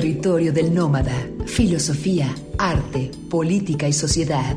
Territorio 0.00 0.50
del 0.50 0.72
Nómada. 0.72 1.28
Filosofía, 1.44 2.34
arte, 2.56 3.10
política 3.28 3.86
y 3.86 3.92
sociedad. 3.92 4.56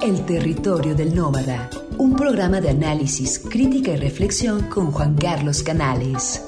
El 0.00 0.26
Territorio 0.26 0.96
del 0.96 1.14
Nómada. 1.14 1.70
Un 1.96 2.16
programa 2.16 2.60
de 2.60 2.70
análisis, 2.70 3.38
crítica 3.38 3.92
y 3.92 3.98
reflexión 3.98 4.62
con 4.62 4.90
Juan 4.90 5.14
Carlos 5.14 5.62
Canales. 5.62 6.42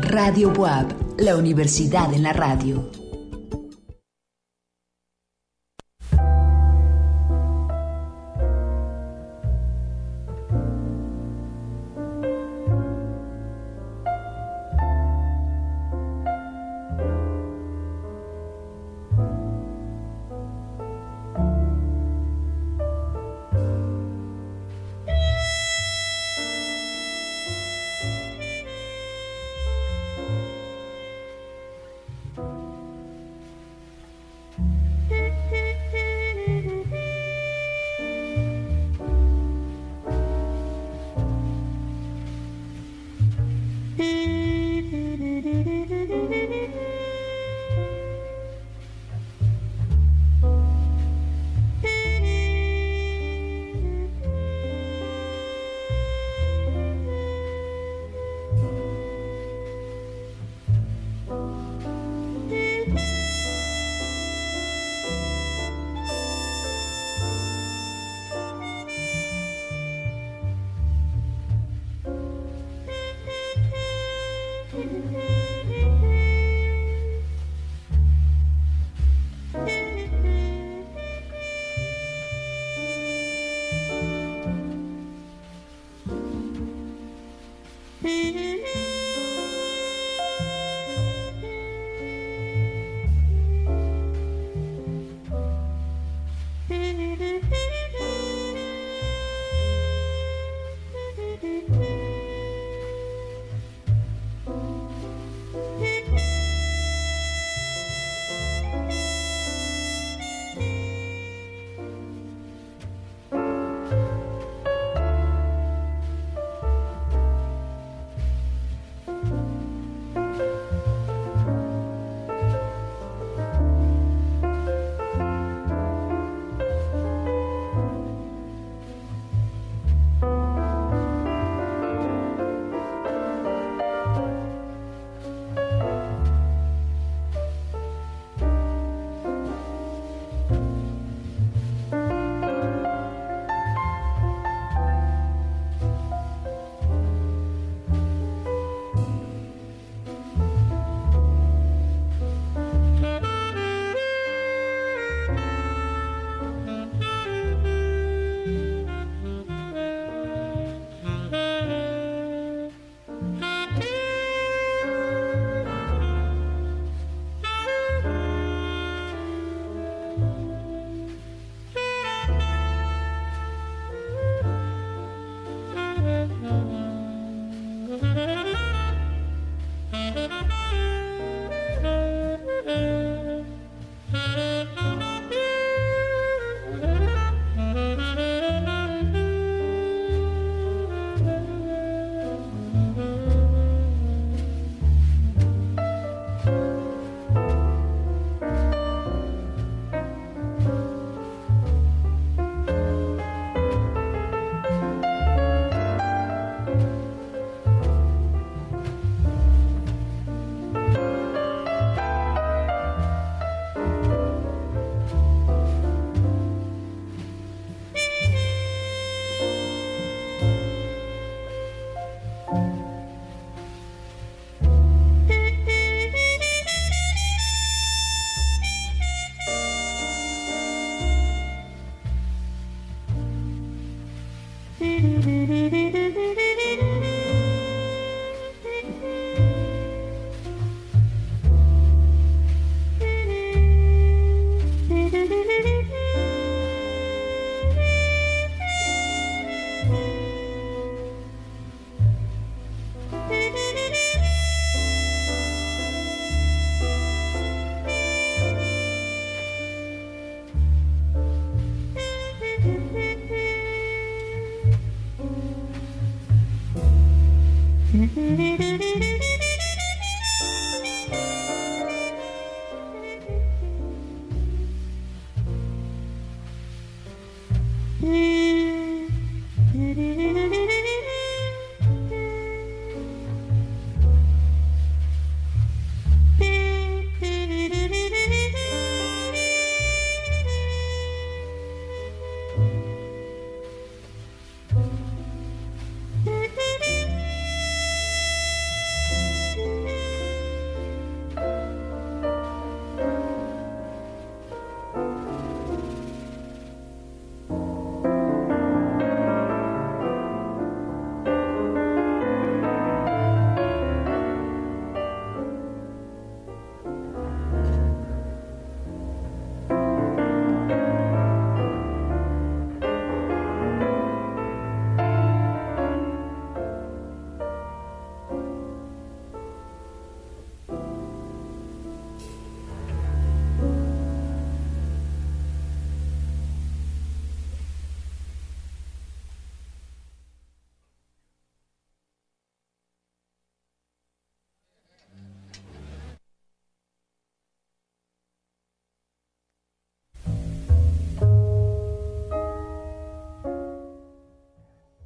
Radio 0.00 0.52
Buap, 0.52 0.92
la 1.18 1.38
universidad 1.38 2.12
en 2.12 2.24
la 2.24 2.34
radio. 2.34 2.99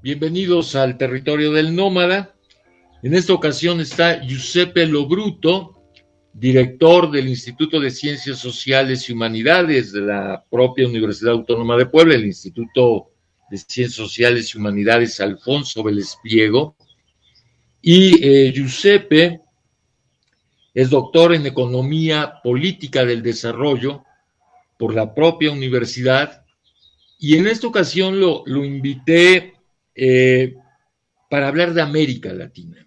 Bienvenidos 0.04 0.76
al 0.76 0.98
territorio 0.98 1.50
del 1.50 1.74
nómada. 1.74 2.36
En 3.02 3.14
esta 3.14 3.32
ocasión 3.32 3.80
está 3.80 4.20
Giuseppe 4.20 4.86
Lobruto, 4.86 5.82
director 6.30 7.10
del 7.10 7.26
Instituto 7.26 7.80
de 7.80 7.90
Ciencias 7.90 8.38
Sociales 8.38 9.08
y 9.08 9.14
Humanidades 9.14 9.92
de 9.92 10.02
la 10.02 10.44
propia 10.50 10.86
Universidad 10.86 11.32
Autónoma 11.32 11.78
de 11.78 11.86
Puebla, 11.86 12.16
el 12.16 12.26
Instituto 12.26 13.12
de 13.48 13.56
Ciencias 13.56 13.94
Sociales 13.94 14.54
y 14.54 14.58
Humanidades 14.58 15.20
Alfonso 15.20 15.82
Vélez 15.82 16.18
Pliego. 16.22 16.76
Y 17.80 18.22
eh, 18.22 18.52
Giuseppe 18.52 19.40
es 20.74 20.90
doctor 20.90 21.34
en 21.34 21.46
Economía 21.46 22.42
Política 22.44 23.06
del 23.06 23.22
Desarrollo 23.22 24.04
por 24.78 24.94
la 24.94 25.14
propia 25.14 25.50
universidad 25.50 26.44
y 27.18 27.38
en 27.38 27.46
esta 27.46 27.68
ocasión 27.68 28.20
lo, 28.20 28.42
lo 28.44 28.66
invité 28.66 29.53
eh, 29.94 30.54
para 31.30 31.48
hablar 31.48 31.72
de 31.72 31.82
América 31.82 32.32
Latina. 32.32 32.86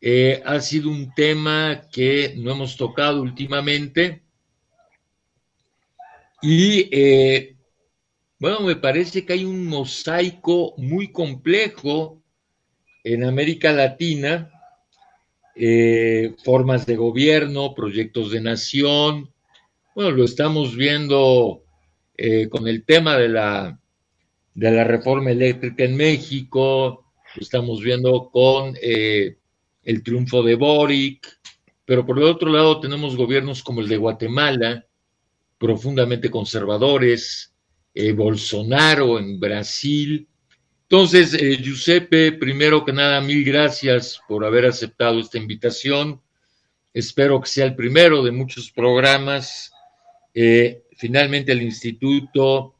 Eh, 0.00 0.42
ha 0.44 0.60
sido 0.60 0.90
un 0.90 1.12
tema 1.14 1.82
que 1.90 2.34
no 2.36 2.52
hemos 2.52 2.76
tocado 2.76 3.22
últimamente 3.22 4.22
y 6.42 6.88
eh, 6.92 7.56
bueno, 8.38 8.60
me 8.60 8.76
parece 8.76 9.24
que 9.24 9.32
hay 9.32 9.44
un 9.44 9.66
mosaico 9.66 10.74
muy 10.76 11.10
complejo 11.10 12.22
en 13.02 13.24
América 13.24 13.72
Latina, 13.72 14.50
formas 16.42 16.84
de 16.84 16.96
gobierno, 16.96 17.74
proyectos 17.74 18.30
de 18.30 18.40
nación, 18.40 19.32
bueno, 19.94 20.10
lo 20.10 20.24
estamos 20.24 20.74
viendo 20.74 21.62
con 22.50 22.66
el 22.66 22.84
tema 22.84 23.16
de 23.16 23.28
la 23.28 23.78
de 24.54 24.70
la 24.70 24.84
reforma 24.84 25.32
eléctrica 25.32 25.84
en 25.84 25.96
México, 25.96 27.04
estamos 27.36 27.82
viendo 27.82 28.30
con 28.30 28.74
eh, 28.80 29.36
el 29.82 30.02
triunfo 30.02 30.42
de 30.42 30.54
Boric, 30.54 31.40
pero 31.84 32.06
por 32.06 32.18
el 32.18 32.24
otro 32.24 32.50
lado 32.50 32.80
tenemos 32.80 33.16
gobiernos 33.16 33.62
como 33.62 33.80
el 33.80 33.88
de 33.88 33.96
Guatemala, 33.96 34.86
profundamente 35.58 36.30
conservadores, 36.30 37.52
eh, 37.92 38.12
Bolsonaro 38.12 39.18
en 39.18 39.40
Brasil. 39.40 40.28
Entonces, 40.82 41.34
eh, 41.34 41.58
Giuseppe, 41.60 42.32
primero 42.32 42.84
que 42.84 42.92
nada, 42.92 43.20
mil 43.20 43.44
gracias 43.44 44.20
por 44.28 44.44
haber 44.44 44.66
aceptado 44.66 45.18
esta 45.18 45.38
invitación. 45.38 46.20
Espero 46.92 47.40
que 47.40 47.48
sea 47.48 47.64
el 47.66 47.74
primero 47.74 48.22
de 48.22 48.30
muchos 48.30 48.70
programas. 48.70 49.72
finalmente, 50.96 51.52
el 51.52 51.62
instituto 51.62 52.73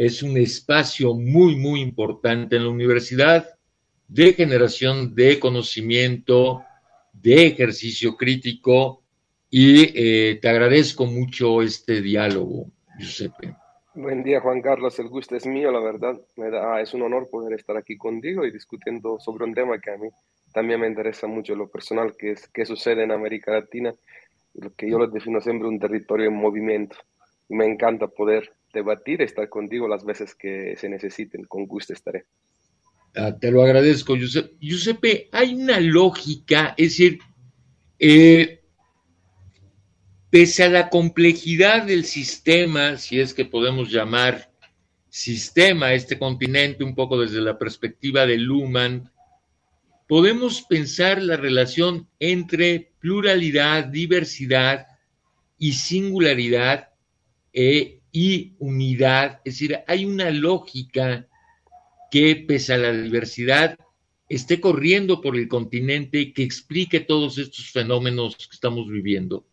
es 0.00 0.22
un 0.22 0.38
espacio 0.38 1.12
muy, 1.12 1.56
muy 1.56 1.82
importante 1.82 2.56
en 2.56 2.64
la 2.64 2.70
universidad 2.70 3.46
de 4.08 4.32
generación 4.32 5.14
de 5.14 5.38
conocimiento, 5.38 6.64
de 7.12 7.48
ejercicio 7.48 8.16
crítico 8.16 9.02
y 9.50 9.92
eh, 9.94 10.38
te 10.40 10.48
agradezco 10.48 11.04
mucho 11.04 11.60
este 11.60 12.00
diálogo, 12.00 12.70
Giuseppe. 12.98 13.54
Buen 13.92 14.22
día, 14.22 14.40
Juan 14.40 14.62
Carlos. 14.62 14.98
El 14.98 15.10
gusto 15.10 15.36
es 15.36 15.44
mío, 15.44 15.70
la 15.70 15.80
verdad. 15.80 16.18
Da, 16.34 16.80
es 16.80 16.94
un 16.94 17.02
honor 17.02 17.28
poder 17.28 17.52
estar 17.52 17.76
aquí 17.76 17.98
contigo 17.98 18.46
y 18.46 18.50
discutiendo 18.50 19.20
sobre 19.20 19.44
un 19.44 19.52
tema 19.52 19.78
que 19.80 19.90
a 19.90 19.98
mí 19.98 20.08
también 20.54 20.80
me 20.80 20.86
interesa 20.86 21.26
mucho, 21.26 21.54
lo 21.54 21.68
personal, 21.68 22.16
que 22.16 22.30
es 22.30 22.48
qué 22.48 22.64
sucede 22.64 23.02
en 23.02 23.12
América 23.12 23.52
Latina, 23.52 23.94
lo 24.54 24.72
que 24.74 24.88
yo 24.88 24.98
lo 24.98 25.08
defino 25.08 25.42
siempre 25.42 25.68
un 25.68 25.78
territorio 25.78 26.28
en 26.28 26.36
movimiento. 26.36 26.96
Me 27.50 27.66
encanta 27.66 28.08
poder 28.08 28.54
debatir, 28.72 29.20
estar 29.22 29.48
contigo 29.48 29.86
las 29.88 30.04
veces 30.04 30.34
que 30.34 30.76
se 30.76 30.88
necesiten. 30.88 31.44
Con 31.44 31.66
gusto 31.66 31.92
estaré. 31.92 32.24
Ah, 33.14 33.36
te 33.36 33.50
lo 33.50 33.62
agradezco, 33.62 34.16
Giuseppe. 34.16 34.56
Giuseppe, 34.60 35.28
hay 35.32 35.54
una 35.54 35.80
lógica, 35.80 36.74
es 36.76 36.90
decir, 36.90 37.18
eh, 37.98 38.60
pese 40.30 40.62
a 40.62 40.68
la 40.68 40.88
complejidad 40.88 41.82
del 41.84 42.04
sistema, 42.04 42.96
si 42.96 43.20
es 43.20 43.34
que 43.34 43.44
podemos 43.44 43.90
llamar 43.90 44.50
sistema 45.08 45.92
este 45.92 46.18
continente 46.18 46.84
un 46.84 46.94
poco 46.94 47.20
desde 47.20 47.40
la 47.40 47.58
perspectiva 47.58 48.26
de 48.26 48.38
Luhmann, 48.38 49.10
podemos 50.06 50.62
pensar 50.62 51.20
la 51.20 51.36
relación 51.36 52.08
entre 52.20 52.92
pluralidad, 53.00 53.86
diversidad 53.86 54.86
y 55.58 55.72
singularidad 55.72 56.89
eh, 57.52 58.00
y 58.12 58.54
unidad, 58.58 59.40
es 59.44 59.54
decir, 59.54 59.78
hay 59.86 60.04
una 60.04 60.30
lógica 60.30 61.26
que 62.10 62.44
pese 62.46 62.74
a 62.74 62.78
la 62.78 62.92
diversidad 62.92 63.78
esté 64.28 64.60
corriendo 64.60 65.20
por 65.20 65.36
el 65.36 65.48
continente 65.48 66.32
que 66.32 66.44
explique 66.44 67.00
todos 67.00 67.36
estos 67.36 67.70
fenómenos 67.72 68.36
que 68.36 68.54
estamos 68.54 68.88
viviendo. 68.88 69.44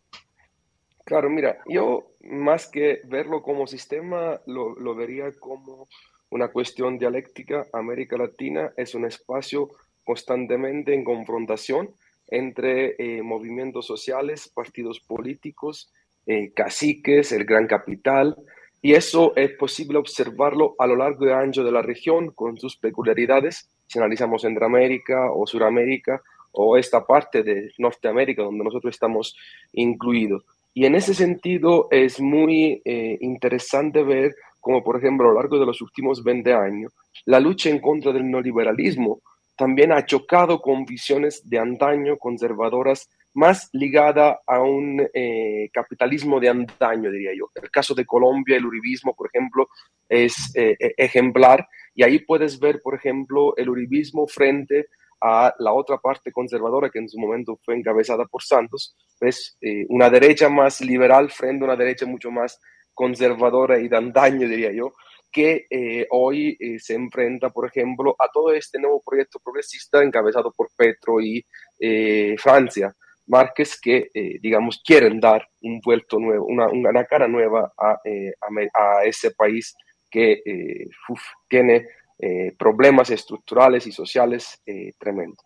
Claro, 1.04 1.28
mira, 1.28 1.58
yo 1.66 2.12
más 2.20 2.68
que 2.68 3.00
verlo 3.04 3.42
como 3.42 3.66
sistema, 3.66 4.40
lo, 4.46 4.94
vería 4.94 5.32
como 5.32 5.88
una 6.30 6.48
cuestión 6.48 6.98
dialéctica. 6.98 7.66
América 7.72 8.16
Latina 8.16 8.72
es 8.76 8.94
un 8.94 9.04
espacio 9.04 9.70
constantemente 10.04 10.94
en 10.94 11.04
confrontación 11.04 11.90
entre 12.28 12.94
eh, 12.98 13.22
movimientos 13.22 13.86
sociales, 13.86 14.48
partidos 14.54 15.00
políticos, 15.00 15.90
eh, 16.28 16.52
caciques, 16.54 17.32
el 17.32 17.44
gran 17.44 17.66
capital, 17.66 18.36
y 18.80 18.92
eso 18.92 19.32
es 19.34 19.52
posible 19.52 19.98
observarlo 19.98 20.74
a 20.78 20.86
lo 20.86 20.94
largo 20.94 21.26
y 21.26 21.30
ancho 21.30 21.64
de 21.64 21.72
la 21.72 21.82
región 21.82 22.30
con 22.32 22.58
sus 22.58 22.76
peculiaridades, 22.76 23.68
si 23.86 23.98
analizamos 23.98 24.42
Centroamérica 24.42 25.32
o 25.32 25.46
Suramérica 25.46 26.22
o 26.52 26.76
esta 26.76 27.04
parte 27.06 27.42
de 27.42 27.72
Norteamérica 27.78 28.42
donde 28.42 28.62
nosotros 28.62 28.94
estamos 28.94 29.34
incluidos. 29.72 30.44
Y 30.74 30.84
en 30.84 30.94
ese 30.94 31.14
sentido 31.14 31.88
es 31.90 32.20
muy 32.20 32.82
eh, 32.84 33.16
interesante 33.20 34.02
ver 34.02 34.34
como, 34.60 34.84
por 34.84 34.96
ejemplo, 34.96 35.26
a 35.26 35.32
lo 35.32 35.40
largo 35.40 35.58
de 35.58 35.66
los 35.66 35.80
últimos 35.80 36.22
20 36.22 36.52
años, 36.52 36.92
la 37.24 37.40
lucha 37.40 37.70
en 37.70 37.80
contra 37.80 38.12
del 38.12 38.30
neoliberalismo 38.30 39.22
también 39.56 39.92
ha 39.92 40.06
chocado 40.06 40.60
con 40.60 40.84
visiones 40.84 41.48
de 41.48 41.58
antaño 41.58 42.16
conservadoras 42.16 43.08
más 43.34 43.68
ligada 43.72 44.40
a 44.46 44.60
un 44.60 45.06
eh, 45.12 45.68
capitalismo 45.72 46.40
de 46.40 46.48
antaño, 46.48 47.10
diría 47.10 47.32
yo. 47.36 47.50
El 47.54 47.70
caso 47.70 47.94
de 47.94 48.06
Colombia, 48.06 48.56
el 48.56 48.66
uribismo, 48.66 49.14
por 49.14 49.30
ejemplo, 49.32 49.68
es 50.08 50.34
eh, 50.54 50.76
e-, 50.78 50.94
ejemplar 50.96 51.66
y 51.94 52.02
ahí 52.02 52.20
puedes 52.20 52.58
ver, 52.58 52.80
por 52.82 52.94
ejemplo, 52.94 53.56
el 53.56 53.68
uribismo 53.68 54.26
frente 54.26 54.86
a 55.20 55.52
la 55.58 55.72
otra 55.72 55.98
parte 55.98 56.32
conservadora 56.32 56.90
que 56.90 57.00
en 57.00 57.08
su 57.08 57.18
momento 57.18 57.58
fue 57.64 57.74
encabezada 57.74 58.24
por 58.26 58.42
Santos, 58.42 58.96
es 59.20 59.56
eh, 59.60 59.84
una 59.88 60.08
derecha 60.08 60.48
más 60.48 60.80
liberal 60.80 61.30
frente 61.30 61.64
a 61.64 61.68
una 61.68 61.76
derecha 61.76 62.06
mucho 62.06 62.30
más 62.30 62.60
conservadora 62.94 63.78
y 63.80 63.88
de 63.88 63.96
antaño, 63.96 64.48
diría 64.48 64.72
yo, 64.72 64.92
que 65.30 65.66
hoy 66.10 66.56
se 66.78 66.94
enfrenta, 66.94 67.50
por 67.50 67.66
ejemplo, 67.66 68.16
a 68.18 68.28
todo 68.32 68.50
este 68.52 68.80
nuevo 68.80 69.02
proyecto 69.04 69.38
progresista 69.38 70.02
encabezado 70.02 70.50
por 70.56 70.70
Petro 70.74 71.20
y 71.20 71.44
Francia. 72.38 72.96
Márquez 73.28 73.78
que, 73.80 74.10
eh, 74.12 74.38
digamos, 74.40 74.82
quieren 74.84 75.20
dar 75.20 75.46
un 75.62 75.80
vuelto 75.80 76.18
nuevo, 76.18 76.46
una, 76.46 76.68
una 76.68 77.04
cara 77.04 77.28
nueva 77.28 77.72
a, 77.78 78.00
eh, 78.04 78.32
a, 78.74 79.04
ese 79.04 79.30
país 79.32 79.76
que 80.10 80.42
eh, 80.44 80.86
tiene 81.48 81.86
problemas 82.58 83.10
estructurales 83.10 83.86
y 83.86 83.92
sociales 83.92 84.60
tremendos. 84.98 85.38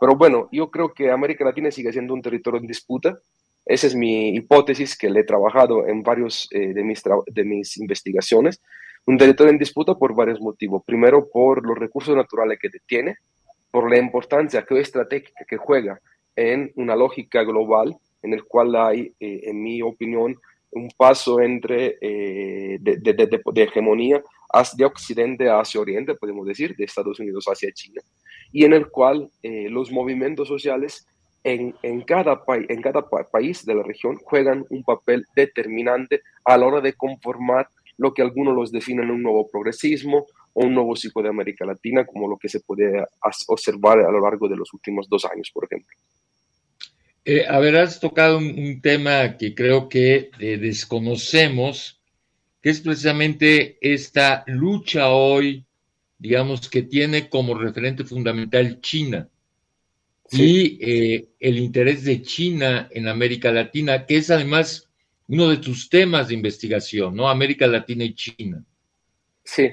Pero 0.00 0.14
bueno, 0.14 0.48
yo 0.52 0.70
creo 0.70 0.94
que 0.94 1.10
América 1.10 1.44
Latina 1.44 1.68
sigue 1.72 1.90
siendo 1.90 2.14
un 2.14 2.22
territorio 2.22 2.60
en 2.60 2.66
disputa. 2.68 3.18
Esa 3.66 3.88
es 3.88 3.96
mi 3.96 4.28
hipótesis 4.28 4.96
que 4.96 5.10
le 5.10 5.20
he 5.20 5.24
trabajado 5.24 5.84
en 5.88 6.04
varios 6.04 6.48
de, 6.52 6.84
mis 6.84 7.02
de 7.26 7.44
mis 7.44 7.76
investigaciones. 7.76 8.62
Un 9.04 9.18
territorio 9.18 9.50
en 9.50 9.58
disputa 9.58 9.96
por 9.96 10.14
varios 10.14 10.40
motivos. 10.40 10.84
Primero, 10.86 11.28
por 11.28 11.66
los 11.66 11.76
recursos 11.76 12.14
naturales 12.14 12.60
que 12.60 12.68
tiene, 12.86 13.16
por 13.72 13.90
la 13.90 13.98
importancia 13.98 14.62
geoestratégica 14.62 15.44
que 15.44 15.56
juega 15.56 16.00
en 16.36 16.72
una 16.76 16.96
lógica 16.96 17.42
global 17.42 17.96
en 18.22 18.32
el 18.32 18.44
cual 18.44 18.74
hay, 18.76 19.12
eh, 19.20 19.40
en 19.44 19.62
mi 19.62 19.82
opinión, 19.82 20.36
un 20.70 20.88
paso 20.96 21.40
entre 21.40 21.98
eh, 22.00 22.78
de, 22.80 22.96
de, 22.96 23.62
hegemonía 23.62 24.22
de 24.76 24.84
Occidente 24.84 25.50
hacia 25.50 25.80
Oriente, 25.80 26.14
podemos 26.14 26.46
decir, 26.46 26.74
de 26.76 26.84
Estados 26.84 27.20
Unidos 27.20 27.44
hacia 27.46 27.72
China, 27.72 28.00
y 28.52 28.64
en 28.64 28.72
el 28.72 28.88
cual 28.88 29.30
eh, 29.42 29.68
los 29.68 29.90
movimientos 29.90 30.48
sociales 30.48 31.06
en, 31.44 31.74
en 31.82 32.02
cada, 32.02 32.42
en 32.46 32.80
cada 32.80 33.08
país 33.08 33.64
de 33.66 33.74
la 33.74 33.82
región 33.82 34.16
juegan 34.16 34.64
un 34.70 34.84
papel 34.84 35.26
determinante 35.34 36.22
a 36.44 36.56
la 36.56 36.66
hora 36.66 36.80
de 36.80 36.92
conformar 36.92 37.68
lo 37.98 38.14
que 38.14 38.22
algunos 38.22 38.54
los 38.54 38.72
definen 38.72 39.10
un 39.10 39.22
nuevo 39.22 39.48
progresismo 39.50 40.26
o 40.54 40.64
un 40.64 40.74
nuevo 40.74 40.96
ciclo 40.96 41.22
de 41.22 41.28
América 41.28 41.64
Latina, 41.64 42.06
como 42.06 42.28
lo 42.28 42.36
que 42.36 42.48
se 42.48 42.60
puede 42.60 43.04
observar 43.48 44.00
a 44.00 44.10
lo 44.10 44.20
largo 44.20 44.48
de 44.48 44.56
los 44.56 44.72
últimos 44.72 45.08
dos 45.08 45.24
años, 45.24 45.50
por 45.52 45.64
ejemplo. 45.64 45.96
Eh, 47.24 47.44
haberás 47.48 48.00
tocado 48.00 48.38
un, 48.38 48.80
tema 48.80 49.36
que 49.36 49.54
creo 49.54 49.88
que 49.88 50.30
eh, 50.38 50.58
desconocemos, 50.58 52.00
que 52.60 52.70
es 52.70 52.80
precisamente 52.80 53.78
esta 53.80 54.44
lucha 54.46 55.08
hoy 55.10 55.64
digamos 56.22 56.68
que 56.68 56.82
tiene 56.82 57.28
como 57.28 57.58
referente 57.58 58.04
fundamental 58.04 58.80
China 58.80 59.28
y 60.30 60.78
eh, 60.80 61.28
el 61.40 61.58
interés 61.58 62.04
de 62.04 62.22
China 62.22 62.88
en 62.92 63.08
América 63.08 63.50
Latina, 63.50 64.06
que 64.06 64.18
es 64.18 64.30
además 64.30 64.88
uno 65.26 65.48
de 65.48 65.56
tus 65.56 65.90
temas 65.90 66.28
de 66.28 66.34
investigación, 66.34 67.16
¿no? 67.16 67.28
América 67.28 67.66
Latina 67.66 68.04
y 68.04 68.14
China. 68.14 68.64
Sí, 69.42 69.68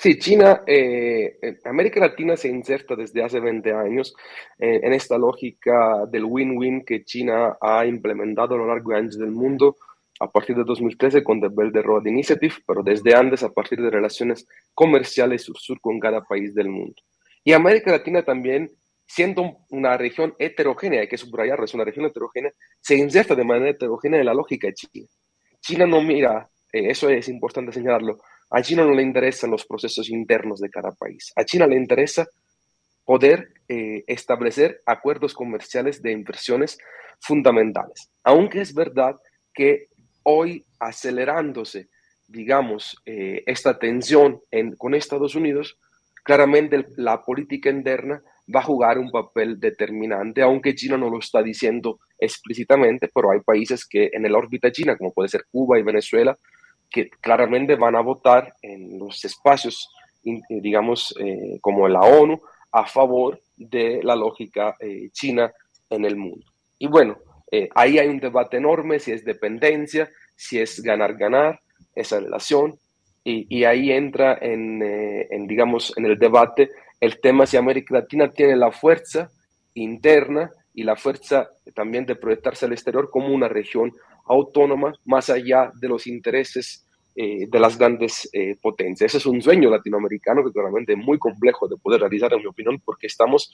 sí, 0.00 0.18
China, 0.18 0.62
eh, 0.66 1.38
América 1.64 2.00
Latina 2.00 2.36
se 2.36 2.48
inserta 2.48 2.96
desde 2.96 3.22
hace 3.22 3.40
20 3.40 3.72
años 3.72 4.14
eh, 4.58 4.80
en 4.82 4.92
esta 4.92 5.18
lógica 5.18 6.06
del 6.10 6.24
win-win 6.24 6.84
que 6.84 7.04
China 7.04 7.56
ha 7.60 7.84
implementado 7.86 8.54
a 8.54 8.58
lo 8.58 8.66
largo 8.66 8.92
de 8.92 8.98
años 8.98 9.18
del 9.18 9.30
mundo 9.30 9.76
a 10.20 10.30
partir 10.30 10.56
de 10.56 10.64
2013 10.64 11.22
con 11.22 11.40
The 11.40 11.48
Belt 11.50 11.76
and 11.76 11.84
Road 11.84 12.06
Initiative, 12.06 12.54
pero 12.66 12.82
desde 12.82 13.14
antes 13.14 13.42
a 13.42 13.50
partir 13.50 13.80
de 13.80 13.90
relaciones 13.90 14.46
comerciales 14.74 15.42
sur-sur 15.42 15.80
con 15.80 16.00
cada 16.00 16.22
país 16.22 16.54
del 16.54 16.68
mundo. 16.68 17.00
Y 17.44 17.52
América 17.52 17.92
Latina 17.92 18.22
también 18.22 18.68
siendo 19.08 19.64
una 19.70 19.96
región 19.96 20.34
heterogénea, 20.38 21.00
hay 21.00 21.08
que 21.08 21.16
subrayarlo, 21.16 21.64
es 21.64 21.74
una 21.74 21.84
región 21.84 22.04
heterogénea, 22.04 22.52
se 22.80 22.96
inserta 22.96 23.34
de 23.34 23.44
manera 23.44 23.70
heterogénea 23.70 24.20
en 24.20 24.26
la 24.26 24.34
lógica 24.34 24.68
de 24.68 24.74
China. 24.74 25.06
China 25.60 25.86
no 25.86 26.02
mira, 26.02 26.50
eh, 26.72 26.90
eso 26.90 27.08
es 27.08 27.28
importante 27.28 27.72
señalarlo, 27.72 28.18
a 28.50 28.62
China 28.62 28.84
no 28.84 28.94
le 28.94 29.02
interesan 29.02 29.50
los 29.50 29.66
procesos 29.66 30.08
internos 30.08 30.60
de 30.60 30.70
cada 30.70 30.92
país. 30.92 31.32
A 31.36 31.44
China 31.44 31.66
le 31.66 31.76
interesa 31.76 32.26
poder 33.04 33.48
eh, 33.68 34.04
establecer 34.06 34.82
acuerdos 34.86 35.34
comerciales 35.34 36.02
de 36.02 36.12
inversiones 36.12 36.78
fundamentales. 37.20 38.10
Aunque 38.22 38.60
es 38.60 38.74
verdad 38.74 39.16
que 39.54 39.86
hoy 40.22 40.64
acelerándose, 40.78 41.88
digamos, 42.26 42.96
eh, 43.06 43.42
esta 43.46 43.78
tensión 43.78 44.40
con 44.76 44.94
Estados 44.94 45.34
Unidos, 45.34 45.78
claramente 46.22 46.86
la 46.96 47.22
política 47.22 47.70
interna 47.70 48.22
va 48.54 48.60
a 48.60 48.64
jugar 48.64 48.98
un 48.98 49.10
papel 49.10 49.58
determinante, 49.58 50.42
aunque 50.42 50.74
China 50.74 50.96
no 50.96 51.10
lo 51.10 51.18
está 51.18 51.42
diciendo 51.42 52.00
explícitamente, 52.18 53.08
pero 53.14 53.30
hay 53.30 53.40
países 53.40 53.86
que 53.86 54.10
en 54.12 54.24
el 54.24 54.34
órbita 54.34 54.72
China, 54.72 54.96
como 54.96 55.12
puede 55.12 55.28
ser 55.28 55.44
Cuba 55.50 55.78
y 55.78 55.82
Venezuela, 55.82 56.36
que 56.90 57.10
claramente 57.10 57.76
van 57.76 57.96
a 57.96 58.00
votar 58.00 58.54
en 58.62 58.98
los 58.98 59.24
espacios, 59.24 59.90
eh, 60.24 60.40
digamos, 60.48 61.14
eh, 61.20 61.58
como 61.60 61.88
la 61.88 62.00
ONU, 62.00 62.40
a 62.72 62.86
favor 62.86 63.40
de 63.56 64.00
la 64.02 64.14
lógica 64.14 64.76
eh, 64.80 65.08
china 65.12 65.52
en 65.90 66.04
el 66.04 66.16
mundo. 66.16 66.44
Y 66.78 66.86
bueno, 66.86 67.18
ahí 67.74 67.98
hay 67.98 68.08
un 68.08 68.20
debate 68.20 68.58
enorme 68.58 68.98
si 68.98 69.10
es 69.10 69.24
dependencia, 69.24 70.10
si 70.36 70.60
es 70.60 70.82
ganar-ganar 70.82 71.60
esa 71.94 72.20
relación, 72.20 72.78
y, 73.24 73.64
ahí 73.64 73.90
entra 73.90 74.38
en, 74.40 74.82
en, 74.82 75.46
digamos, 75.46 75.92
en 75.98 76.06
el 76.06 76.18
debate 76.18 76.70
el 77.00 77.20
tema 77.20 77.46
si 77.46 77.56
América 77.56 77.94
Latina 77.94 78.30
tiene 78.30 78.56
la 78.56 78.72
fuerza 78.72 79.30
interna 79.74 80.50
y 80.74 80.82
la 80.82 80.96
fuerza 80.96 81.50
también 81.74 82.06
de 82.06 82.16
proyectarse 82.16 82.66
al 82.66 82.72
exterior 82.72 83.10
como 83.10 83.34
una 83.34 83.48
región 83.48 83.92
autónoma 84.28 84.94
más 85.04 85.30
allá 85.30 85.70
de 85.80 85.88
los 85.88 86.06
intereses 86.06 86.84
eh, 87.16 87.46
de 87.48 87.60
las 87.60 87.76
grandes 87.76 88.28
eh, 88.32 88.56
potencias. 88.60 89.10
Ese 89.10 89.18
es 89.18 89.26
un 89.26 89.42
sueño 89.42 89.70
latinoamericano 89.70 90.44
que 90.44 90.52
claramente 90.52 90.92
es 90.92 90.98
muy 90.98 91.18
complejo 91.18 91.66
de 91.66 91.76
poder 91.76 92.00
realizar, 92.00 92.32
en 92.32 92.40
mi 92.40 92.46
opinión, 92.46 92.80
porque 92.84 93.06
estamos 93.08 93.52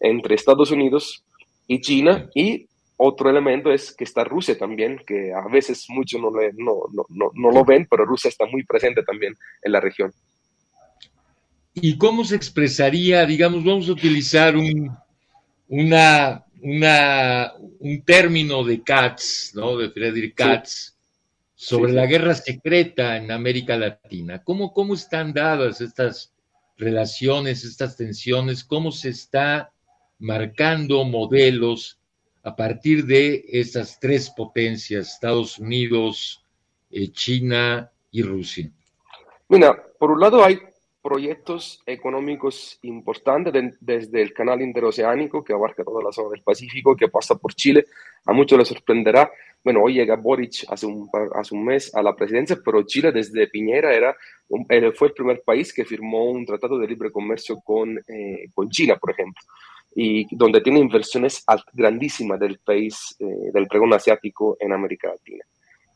entre 0.00 0.34
Estados 0.34 0.70
Unidos 0.70 1.24
y 1.66 1.80
China 1.80 2.28
y 2.34 2.66
otro 2.98 3.28
elemento 3.28 3.70
es 3.70 3.94
que 3.94 4.04
está 4.04 4.24
Rusia 4.24 4.56
también, 4.56 5.00
que 5.06 5.32
a 5.32 5.46
veces 5.48 5.84
muchos 5.88 6.20
no, 6.20 6.30
no, 6.30 7.06
no, 7.10 7.30
no 7.34 7.50
lo 7.50 7.64
ven, 7.64 7.86
pero 7.90 8.06
Rusia 8.06 8.28
está 8.28 8.46
muy 8.46 8.64
presente 8.64 9.02
también 9.02 9.34
en 9.62 9.72
la 9.72 9.80
región. 9.80 10.12
¿Y 11.74 11.98
cómo 11.98 12.24
se 12.24 12.36
expresaría, 12.36 13.26
digamos, 13.26 13.62
vamos 13.62 13.88
a 13.88 13.92
utilizar 13.92 14.56
un, 14.56 14.90
una, 15.68 16.45
una, 16.66 17.52
un 17.78 18.02
término 18.02 18.64
de 18.64 18.82
Katz, 18.82 19.54
¿no? 19.54 19.76
De 19.76 19.88
Friedrich 19.88 20.34
Katz, 20.34 20.96
sobre 21.54 21.92
la 21.92 22.06
guerra 22.06 22.34
secreta 22.34 23.16
en 23.16 23.30
América 23.30 23.76
Latina. 23.76 24.42
¿Cómo, 24.42 24.72
¿Cómo 24.72 24.94
están 24.94 25.32
dadas 25.32 25.80
estas 25.80 26.34
relaciones, 26.76 27.64
estas 27.64 27.96
tensiones? 27.96 28.64
¿Cómo 28.64 28.90
se 28.90 29.10
está 29.10 29.70
marcando 30.18 31.04
modelos 31.04 32.00
a 32.42 32.56
partir 32.56 33.06
de 33.06 33.44
esas 33.48 34.00
tres 34.00 34.28
potencias, 34.30 35.12
Estados 35.12 35.60
Unidos, 35.60 36.44
eh, 36.90 37.12
China 37.12 37.92
y 38.10 38.22
Rusia? 38.22 38.68
Mira, 39.48 39.84
por 40.00 40.10
un 40.10 40.18
lado 40.18 40.44
hay 40.44 40.58
proyectos 41.06 41.80
económicos 41.86 42.80
importantes 42.82 43.76
desde 43.78 44.22
el 44.22 44.32
canal 44.32 44.60
interoceánico 44.60 45.44
que 45.44 45.52
abarca 45.52 45.84
toda 45.84 46.02
la 46.02 46.10
zona 46.10 46.30
del 46.30 46.42
Pacífico, 46.42 46.96
que 46.96 47.06
pasa 47.06 47.36
por 47.36 47.54
Chile. 47.54 47.84
A 48.24 48.32
muchos 48.32 48.58
les 48.58 48.66
sorprenderá. 48.66 49.30
Bueno, 49.62 49.84
hoy 49.84 49.94
llega 49.94 50.16
Boric 50.16 50.64
hace 50.68 50.84
un, 50.84 51.08
hace 51.32 51.54
un 51.54 51.64
mes 51.64 51.94
a 51.94 52.02
la 52.02 52.16
presidencia, 52.16 52.58
pero 52.64 52.82
Chile 52.82 53.12
desde 53.12 53.46
Piñera 53.46 53.94
era 53.94 54.16
fue 54.96 55.08
el 55.08 55.14
primer 55.14 55.42
país 55.42 55.72
que 55.72 55.84
firmó 55.84 56.24
un 56.24 56.44
tratado 56.44 56.76
de 56.76 56.88
libre 56.88 57.12
comercio 57.12 57.60
con, 57.60 57.96
eh, 58.08 58.48
con 58.52 58.68
China, 58.68 58.96
por 58.96 59.12
ejemplo, 59.12 59.40
y 59.94 60.26
donde 60.34 60.60
tiene 60.60 60.80
inversiones 60.80 61.44
grandísimas 61.72 62.40
del 62.40 62.58
país, 62.58 63.14
eh, 63.20 63.50
del 63.52 63.68
pregón 63.68 63.92
asiático 63.92 64.56
en 64.58 64.72
América 64.72 65.08
Latina. 65.08 65.44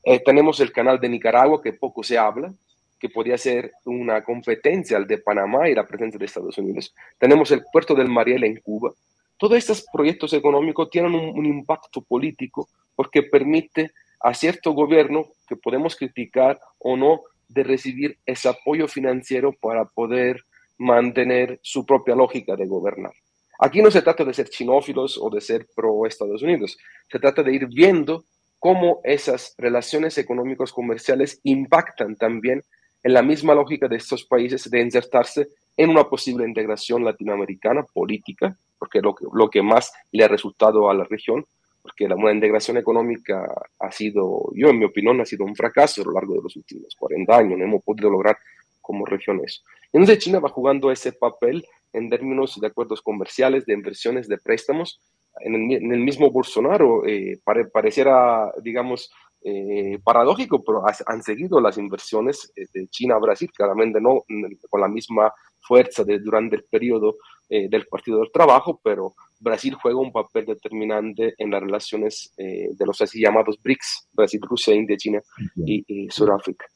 Eh, 0.04 0.20
tenemos 0.24 0.60
el 0.60 0.70
canal 0.70 1.00
de 1.00 1.08
Nicaragua, 1.08 1.60
que 1.60 1.72
poco 1.72 2.04
se 2.04 2.16
habla, 2.16 2.54
que 3.00 3.08
podría 3.08 3.38
ser 3.38 3.72
una 3.86 4.22
competencia 4.22 4.98
al 4.98 5.06
de 5.06 5.18
Panamá 5.18 5.68
y 5.68 5.74
la 5.74 5.86
presencia 5.86 6.18
de 6.18 6.26
Estados 6.26 6.58
Unidos. 6.58 6.94
Tenemos 7.18 7.50
el 7.50 7.64
puerto 7.72 7.94
del 7.94 8.08
Mariel 8.08 8.44
en 8.44 8.56
Cuba. 8.60 8.92
Todos 9.38 9.56
estos 9.56 9.86
proyectos 9.90 10.34
económicos 10.34 10.90
tienen 10.90 11.14
un, 11.14 11.46
impacto 11.46 12.02
político 12.02 12.68
porque 12.94 13.22
permite 13.22 13.92
a 14.20 14.34
cierto 14.34 14.72
gobierno 14.72 15.28
que 15.48 15.56
podemos 15.56 15.96
criticar 15.96 16.60
o 16.78 16.94
no 16.94 17.22
de 17.48 17.64
recibir 17.64 18.18
ese 18.26 18.50
apoyo 18.50 18.86
financiero 18.86 19.52
para 19.58 19.86
poder 19.86 20.44
mantener 20.76 21.58
su 21.62 21.86
propia 21.86 22.14
lógica 22.14 22.54
de 22.54 22.66
gobernar. 22.66 23.12
Aquí 23.58 23.80
no 23.80 23.90
se 23.90 24.02
trata 24.02 24.24
de 24.24 24.34
ser 24.34 24.50
chinófilos 24.50 25.18
o 25.18 25.30
de 25.30 25.40
ser 25.40 25.66
pro 25.74 26.06
Estados 26.06 26.42
Unidos, 26.42 26.76
se 27.10 27.18
trata 27.18 27.42
de 27.42 27.54
ir 27.54 27.66
viendo 27.66 28.24
cómo 28.58 29.00
esas 29.04 29.54
relaciones 29.56 30.18
económicos 30.18 30.72
comerciales 30.72 31.40
impactan 31.44 32.16
también 32.16 32.62
en 33.02 33.12
la 33.14 33.22
misma 33.22 33.54
lógica 33.54 33.88
de 33.88 33.96
estos 33.96 34.24
países 34.24 34.70
de 34.70 34.80
insertarse 34.80 35.48
en 35.76 35.90
una 35.90 36.04
posible 36.04 36.46
integración 36.46 37.04
latinoamericana 37.04 37.82
política, 37.82 38.56
porque 38.78 39.00
lo 39.00 39.50
que, 39.50 39.62
más 39.62 39.92
le 40.12 40.24
ha 40.24 40.28
resultado 40.28 40.90
a 40.90 40.94
la 40.94 41.04
región, 41.04 41.44
porque 41.82 42.08
la, 42.08 42.16
una 42.16 42.32
integración 42.32 42.76
económica 42.76 43.46
ha 43.78 43.92
sido, 43.92 44.50
yo 44.54 44.68
en 44.68 44.78
mi 44.78 44.84
opinión, 44.84 45.20
ha 45.20 45.24
sido 45.24 45.44
un 45.44 45.56
fracaso 45.56 46.02
a 46.02 46.04
lo 46.04 46.12
largo 46.12 46.34
de 46.34 46.42
los 46.42 46.56
últimos 46.56 46.94
40 46.96 47.36
años, 47.36 47.58
no 47.58 47.64
hemos 47.64 47.82
podido 47.82 48.10
lograr 48.10 48.36
como 48.80 49.06
región 49.06 49.40
eso. 49.44 49.62
Entonces 49.92 50.18
China 50.18 50.40
va 50.40 50.48
jugando 50.48 50.90
ese 50.90 51.12
papel 51.12 51.64
en 51.92 52.10
términos 52.10 52.58
de 52.60 52.66
acuerdos 52.66 53.02
comerciales, 53.02 53.66
de 53.66 53.74
inversiones, 53.74 54.28
de 54.28 54.38
préstamos. 54.38 55.00
En 55.40 55.54
el, 55.54 56.00
mismo 56.00 56.30
Bolsonaro 56.30 57.06
eh, 57.06 57.40
pareciera, 57.72 58.52
digamos, 58.62 59.10
eh, 59.42 59.98
paradójico, 60.04 60.62
pero 60.62 60.82
han 61.06 61.22
seguido 61.22 61.62
las 61.62 61.78
inversiones 61.78 62.52
eh, 62.54 62.66
de 62.74 62.88
China 62.88 63.14
a 63.14 63.20
Brasil, 63.20 63.50
claramente 63.50 63.98
no 63.98 64.22
con 64.68 64.80
la 64.82 64.88
misma 64.88 65.32
fuerza 65.60 66.04
de, 66.04 66.18
durante 66.18 66.56
el 66.56 66.64
periodo 66.64 67.16
eh, 67.48 67.66
del 67.70 67.86
Partido 67.86 68.18
del 68.18 68.30
Trabajo, 68.30 68.78
pero 68.84 69.14
Brasil 69.38 69.74
juega 69.80 69.98
un 69.98 70.12
papel 70.12 70.44
determinante 70.44 71.34
en 71.38 71.50
las 71.50 71.62
relaciones 71.62 72.34
de 72.36 72.86
los 72.86 73.00
así 73.00 73.20
llamados 73.20 73.58
BRICS, 73.62 74.08
Brasil, 74.12 74.40
Rusia, 74.42 74.74
India, 74.74 74.98
China 74.98 75.22
y, 75.56 76.06
Sudáfrica. 76.10 76.66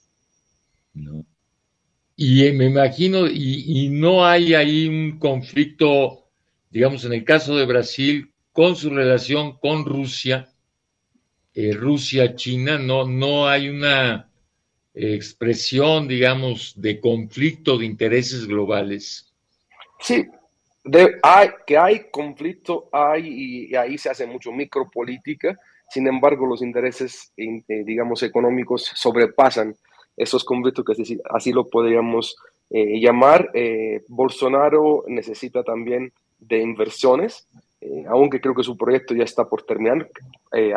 Y 2.16 2.50
me 2.52 2.64
imagino, 2.64 3.26
y, 3.26 3.64
y 3.66 3.88
no 3.90 4.24
hay 4.24 4.54
ahí 4.54 4.88
un 4.88 5.18
conflicto, 5.18 6.24
digamos, 6.70 7.04
en 7.04 7.12
el 7.12 7.24
caso 7.24 7.56
de 7.56 7.66
Brasil, 7.66 8.32
con 8.52 8.74
su 8.74 8.88
relación 8.88 9.58
con 9.58 9.84
Rusia, 9.84 10.48
eh, 11.54 11.72
Rusia, 11.72 12.34
China, 12.34 12.78
no, 12.78 13.06
no 13.06 13.46
hay 13.46 13.68
una 13.68 14.28
expresión, 14.92 16.08
digamos, 16.08 16.74
de 16.76 17.00
conflicto 17.00 17.78
de 17.78 17.86
intereses 17.86 18.46
globales. 18.46 19.32
Sí, 20.00 20.26
hay, 21.22 21.48
que 21.66 21.78
hay 21.78 22.10
conflicto, 22.10 22.88
hay, 22.92 23.68
y, 23.70 23.74
ahí 23.76 23.98
se 23.98 24.10
hace 24.10 24.26
mucho 24.26 24.52
micropolítica, 24.52 25.58
sin 25.88 26.06
embargo, 26.08 26.46
los 26.46 26.62
intereses, 26.62 27.32
eh, 27.36 27.62
digamos, 27.84 28.22
económicos 28.22 28.90
sobrepasan 28.94 29.76
esos 30.16 30.44
conflictos, 30.44 30.84
que 30.84 31.18
así, 31.30 31.52
lo 31.52 31.68
podríamos 31.68 32.36
eh, 32.70 33.00
llamar. 33.00 33.50
Bolsonaro 34.08 35.04
necesita 35.06 35.62
también 35.62 36.12
de 36.38 36.58
inversiones, 36.58 37.46
eh, 37.84 38.04
aunque 38.08 38.40
creo 38.40 38.54
que 38.54 38.62
su 38.62 38.76
proyecto 38.76 39.14
ya 39.14 39.24
está 39.24 39.48
por 39.48 39.62
terminar, 39.62 40.08
eh, 40.52 40.72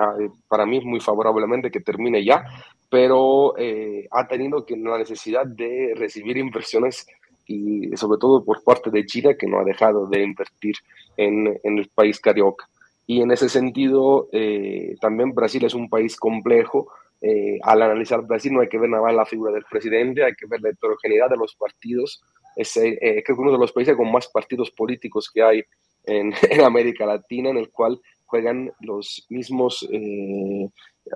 para 0.47 0.65
mí 0.65 0.77
es 0.77 0.83
muy 0.83 0.99
favorablemente 0.99 1.71
que 1.71 1.79
termine 1.79 2.23
ya, 2.23 2.45
pero 2.89 3.57
eh, 3.57 4.07
ha 4.11 4.27
tenido 4.27 4.65
que 4.65 4.75
la 4.75 4.97
necesidad 4.97 5.45
de 5.45 5.93
recibir 5.95 6.37
inversiones 6.37 7.07
y 7.45 7.95
sobre 7.95 8.19
todo 8.19 8.43
por 8.43 8.61
parte 8.63 8.89
de 8.89 9.05
China, 9.05 9.35
que 9.35 9.47
no 9.47 9.59
ha 9.59 9.63
dejado 9.63 10.07
de 10.07 10.21
invertir 10.21 10.75
en, 11.15 11.57
en 11.63 11.77
el 11.77 11.89
país 11.89 12.19
carioca. 12.19 12.67
Y 13.05 13.21
en 13.21 13.31
ese 13.31 13.47
sentido, 13.47 14.27
eh, 14.33 14.95
también 14.99 15.33
Brasil 15.33 15.63
es 15.63 15.73
un 15.73 15.89
país 15.89 16.17
complejo. 16.17 16.89
Eh, 17.21 17.57
al 17.63 17.81
analizar 17.81 18.21
Brasil 18.21 18.51
no 18.51 18.59
hay 18.59 18.67
que 18.67 18.77
ver 18.77 18.89
nada 18.89 19.03
más 19.03 19.15
la 19.15 19.25
figura 19.25 19.51
del 19.53 19.63
presidente, 19.63 20.25
hay 20.25 20.33
que 20.33 20.45
ver 20.45 20.61
la 20.61 20.69
heterogeneidad 20.69 21.29
de 21.29 21.37
los 21.37 21.55
partidos. 21.55 22.21
Es, 22.57 22.75
eh, 22.75 23.23
creo 23.25 23.37
que 23.37 23.41
uno 23.41 23.53
de 23.53 23.59
los 23.59 23.71
países 23.71 23.95
con 23.95 24.11
más 24.11 24.27
partidos 24.27 24.71
políticos 24.71 25.31
que 25.33 25.41
hay 25.41 25.63
en, 26.07 26.33
en 26.49 26.61
América 26.61 27.05
Latina, 27.05 27.51
en 27.51 27.57
el 27.57 27.69
cual 27.69 28.01
juegan 28.25 28.71
los 28.81 29.25
mismos 29.29 29.87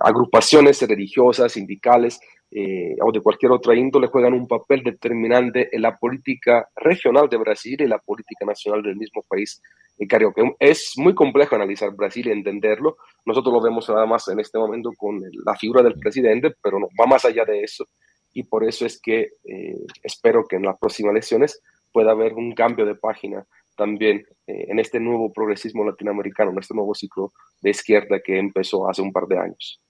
agrupaciones 0.00 0.80
religiosas, 0.80 1.52
sindicales, 1.52 2.18
eh, 2.54 2.96
o 3.00 3.10
de 3.10 3.22
cualquier 3.22 3.50
otra 3.50 3.74
índole 3.74 4.08
juegan 4.08 4.34
un 4.34 4.46
papel 4.46 4.82
determinante 4.82 5.74
en 5.74 5.80
la 5.80 5.96
política 5.96 6.68
regional 6.76 7.26
de 7.30 7.38
Brasil 7.38 7.80
y 7.80 7.86
la 7.86 7.98
política 7.98 8.44
nacional 8.44 8.82
del 8.82 8.96
mismo 8.96 9.22
país. 9.26 9.62
Creo 10.06 10.34
que 10.34 10.54
es 10.58 10.92
muy 10.96 11.14
complejo 11.14 11.54
analizar 11.54 11.94
Brasil 11.94 12.26
y 12.26 12.30
entenderlo. 12.30 12.98
Nosotros 13.24 13.54
lo 13.54 13.62
vemos 13.62 13.88
nada 13.88 14.04
más 14.04 14.28
en 14.28 14.38
este 14.38 14.58
momento 14.58 14.90
con 14.98 15.18
la 15.46 15.56
figura 15.56 15.82
del 15.82 15.98
presidente, 15.98 16.52
pero 16.62 16.78
no, 16.78 16.88
va 17.00 17.06
más 17.06 17.24
allá 17.24 17.46
de 17.46 17.62
eso. 17.62 17.86
Y 18.34 18.42
por 18.42 18.64
eso 18.64 18.84
es 18.84 19.00
que 19.00 19.28
eh, 19.44 19.78
espero 20.02 20.44
que 20.46 20.56
en 20.56 20.64
las 20.64 20.78
próximas 20.78 21.12
elecciones 21.12 21.62
pueda 21.90 22.10
haber 22.10 22.34
un 22.34 22.52
cambio 22.54 22.84
de 22.84 22.96
página 22.96 23.46
también 23.82 24.24
eh, 24.46 24.66
en 24.68 24.78
este 24.78 25.00
nuevo 25.00 25.32
progresismo 25.32 25.84
latinoamericano, 25.84 26.52
en 26.52 26.58
este 26.58 26.72
nuevo 26.74 26.94
ciclo 26.94 27.32
de 27.60 27.70
izquierda 27.70 28.20
que 28.24 28.38
empezó 28.38 28.88
hace 28.88 29.02
un 29.02 29.12
par 29.12 29.26
de 29.26 29.38
años. 29.38 29.80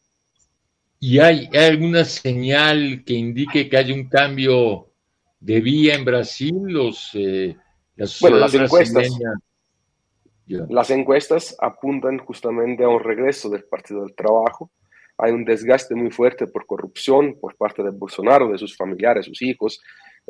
¿Y 0.99 1.19
hay, 1.19 1.51
alguna 1.55 2.05
señal 2.05 3.03
que 3.05 3.13
indique 3.13 3.69
que 3.69 3.77
hay 3.77 3.93
un 3.93 4.09
cambio 4.09 4.89
de 5.41 5.61
vía 5.61 5.95
en 5.95 6.07
Brasil? 6.07 6.55
Los, 6.69 7.11
eh, 7.13 7.55
las 7.97 8.19
bueno, 8.21 8.39
las 8.39 8.55
encuestas, 8.55 9.09
las 10.47 10.91
encuestas 10.91 11.57
apuntan 11.61 12.19
justamente 12.19 12.85
a 12.85 12.89
un 12.89 13.01
regreso 13.01 13.51
del 13.51 13.65
Partido 13.65 14.05
del 14.05 14.15
Trabajo. 14.15 14.71
Hay 15.19 15.33
un 15.33 15.45
desgaste 15.45 15.95
muy 15.95 16.11
fuerte 16.11 16.47
por 16.47 16.65
corrupción 16.65 17.37
por 17.39 17.57
parte 17.57 17.83
de 17.83 17.91
Bolsonaro, 17.91 18.51
de 18.51 18.59
sus 18.59 18.75
familiares, 18.75 19.27
sus 19.27 19.43
hijos. 19.43 19.83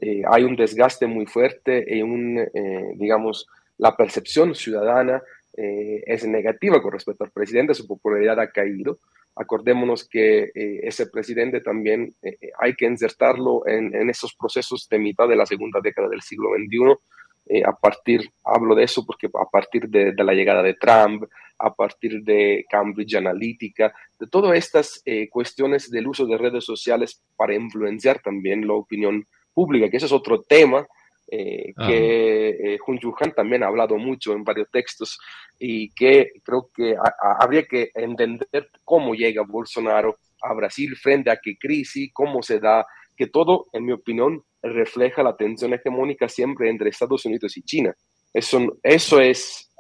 Eh, 0.03 0.23
hay 0.29 0.43
un 0.43 0.57
desgaste 0.57 1.07
muy 1.07 1.27
fuerte 1.27 1.85
y 1.89 2.03
un, 2.03 2.39
eh, 2.39 2.93
digamos, 2.97 3.47
la 3.79 3.97
percepción 3.97 4.55
ciudadana 4.55 5.23
es 5.55 6.25
negativa 6.25 6.81
con 6.81 6.93
respecto 6.93 7.25
al 7.25 7.31
presidente, 7.31 7.75
su 7.75 7.87
popularidad 7.87 8.41
ha 8.41 8.51
caído. 8.51 8.99
Acordémonos 9.35 10.07
que 10.07 10.51
eh, 10.55 10.81
ese 10.83 11.07
presidente 11.07 11.63
también 11.63 12.15
eh, 12.23 12.37
eh, 12.39 12.51
hay 12.59 12.75
que 12.75 12.85
insertarlo 12.85 13.67
en, 13.67 13.95
en, 13.95 14.11
esos 14.11 14.35
procesos 14.35 14.87
de 14.91 14.99
mitad 14.99 15.27
de 15.27 15.37
la 15.37 15.47
segunda 15.47 15.81
década 15.83 16.09
del 16.09 16.21
siglo 16.21 16.51
XXI. 16.51 17.63
a 17.65 17.73
partir, 17.73 18.31
hablo 18.45 18.75
de 18.75 18.85
eso 18.85 19.07
porque 19.07 19.27
a 19.27 19.49
partir 19.51 19.89
de, 19.89 20.13
de, 20.13 20.25
la 20.25 20.35
llegada 20.35 20.63
de 20.63 20.75
Trump, 20.75 21.25
a 21.59 21.75
partir 21.75 22.23
de 22.23 22.67
Cambridge 22.69 23.15
Analytica, 23.15 23.95
de 24.21 24.27
todas 24.27 24.57
estas 24.57 25.03
cuestiones 25.31 25.91
del 25.91 26.09
uso 26.09 26.27
de 26.27 26.39
redes 26.39 26.65
sociales 26.65 27.23
para 27.37 27.55
influenciar 27.55 28.21
también 28.21 28.67
la 28.67 28.75
opinión 28.75 29.27
pública, 29.53 29.89
que 29.91 29.97
ese 29.97 30.07
es 30.07 30.13
otro 30.13 30.43
tema 30.43 30.87
eh, 31.35 31.73
que 31.87 32.75
eh, 32.75 32.79
Hun 32.87 33.01
Han 33.19 33.33
también 33.33 33.63
ha 33.63 33.69
hablado 33.69 33.97
mucho 33.97 34.35
en 34.35 34.45
varios 34.45 34.71
textos 34.71 35.19
y 35.59 35.91
que 35.95 36.33
creo 36.45 36.69
que 36.75 36.95
habría 37.41 37.65
que 37.65 37.91
entender 37.95 38.69
cómo 38.85 39.15
llega 39.15 39.43
Bolsonaro 39.43 40.19
a 40.43 40.53
Brasil 40.53 40.95
frente 40.97 41.31
a 41.31 41.39
qué 41.43 41.57
crisis, 41.57 42.11
cómo 42.13 42.43
se 42.43 42.61
da, 42.61 42.85
que 43.17 43.29
todo, 43.29 43.67
en 43.73 43.87
mi 43.87 43.93
opinión, 43.93 44.45
refleja 44.63 45.23
la 45.23 45.37
tensión 45.37 45.73
hegemónica 45.73 46.29
siempre 46.29 46.69
entre 46.69 46.91
Estados 46.91 47.25
Unidos 47.25 47.57
y 47.57 47.63
China. 47.63 47.95
Eso, 48.35 48.79
eso 48.83 49.21
es, 49.21 49.73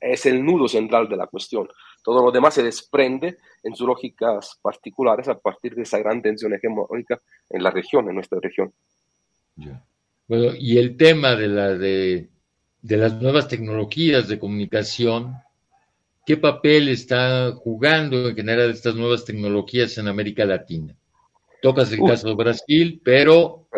es 0.00 0.26
el 0.26 0.44
nudo 0.44 0.66
central 0.66 1.08
de 1.08 1.16
la 1.16 1.26
cuestión. 1.26 1.68
Todo 2.02 2.24
lo 2.24 2.32
demás 2.32 2.54
se 2.54 2.62
desprende 2.62 3.36
en 3.62 3.74
sus 3.76 3.86
lógicas 3.86 4.58
particulares 4.62 5.28
a 5.28 5.38
partir 5.38 5.74
de 5.74 5.82
esa 5.82 5.98
gran 5.98 6.22
tensión 6.22 6.52
hegemónica 6.54 7.20
en 7.50 7.62
la 7.62 7.70
región, 7.70 8.08
en 8.08 8.14
nuestra 8.14 8.38
región. 8.40 8.72
Bueno, 10.28 10.52
y 10.58 10.78
el 10.78 10.96
tema 10.96 11.34
de, 11.36 11.48
la, 11.48 11.74
de, 11.74 12.28
las 12.82 13.20
nuevas 13.20 13.48
tecnologías 13.48 14.28
de 14.28 14.38
comunicación, 14.38 15.34
¿qué 16.26 16.36
papel 16.36 16.88
está 16.88 17.52
jugando 17.52 18.28
en 18.28 18.36
general 18.36 18.70
estas 18.70 18.94
nuevas 18.94 19.24
tecnologías 19.24 19.96
en 19.98 20.08
América 20.08 20.44
Latina? 20.44 20.94
Tocas 21.62 21.92
el 21.92 22.00
caso 22.04 22.28
de 22.28 22.34
Brasil, 22.34 23.00
pero... 23.02 23.68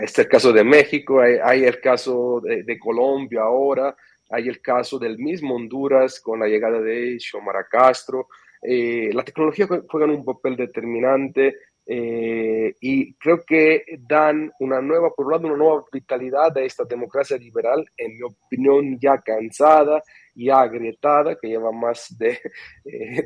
Este 0.00 0.20
es 0.20 0.26
el 0.26 0.28
caso 0.28 0.52
de 0.52 0.62
México, 0.62 1.20
hay, 1.20 1.64
el 1.64 1.80
caso 1.80 2.42
de, 2.42 2.78
Colombia 2.78 3.40
ahora, 3.40 3.96
hay 4.28 4.48
el 4.48 4.60
caso 4.60 4.98
del 4.98 5.18
mismo 5.18 5.54
Honduras 5.54 6.20
con 6.20 6.40
la 6.40 6.46
llegada 6.46 6.80
de 6.80 7.18
Xiomara 7.18 7.66
Castro. 7.66 8.28
Eh, 8.60 9.10
la 9.14 9.22
tecnología 9.22 9.66
juega 9.66 10.06
un 10.06 10.24
papel 10.24 10.56
determinante 10.56 11.56
eh, 11.88 12.74
y 12.80 13.14
creo 13.14 13.44
que 13.46 13.84
dan 14.08 14.50
una 14.58 14.80
nueva, 14.80 15.10
por 15.14 15.26
un 15.26 15.32
lado, 15.32 15.46
una 15.46 15.56
nueva 15.56 15.84
vitalidad 15.92 16.56
a 16.58 16.62
esta 16.62 16.84
democracia 16.84 17.36
liberal, 17.36 17.86
en 17.96 18.14
mi 18.14 18.22
opinión 18.22 18.98
ya 19.00 19.18
cansada, 19.18 20.02
ya 20.34 20.60
agrietada, 20.62 21.36
que 21.40 21.46
lleva 21.46 21.70
más 21.70 22.16
de 22.18 22.40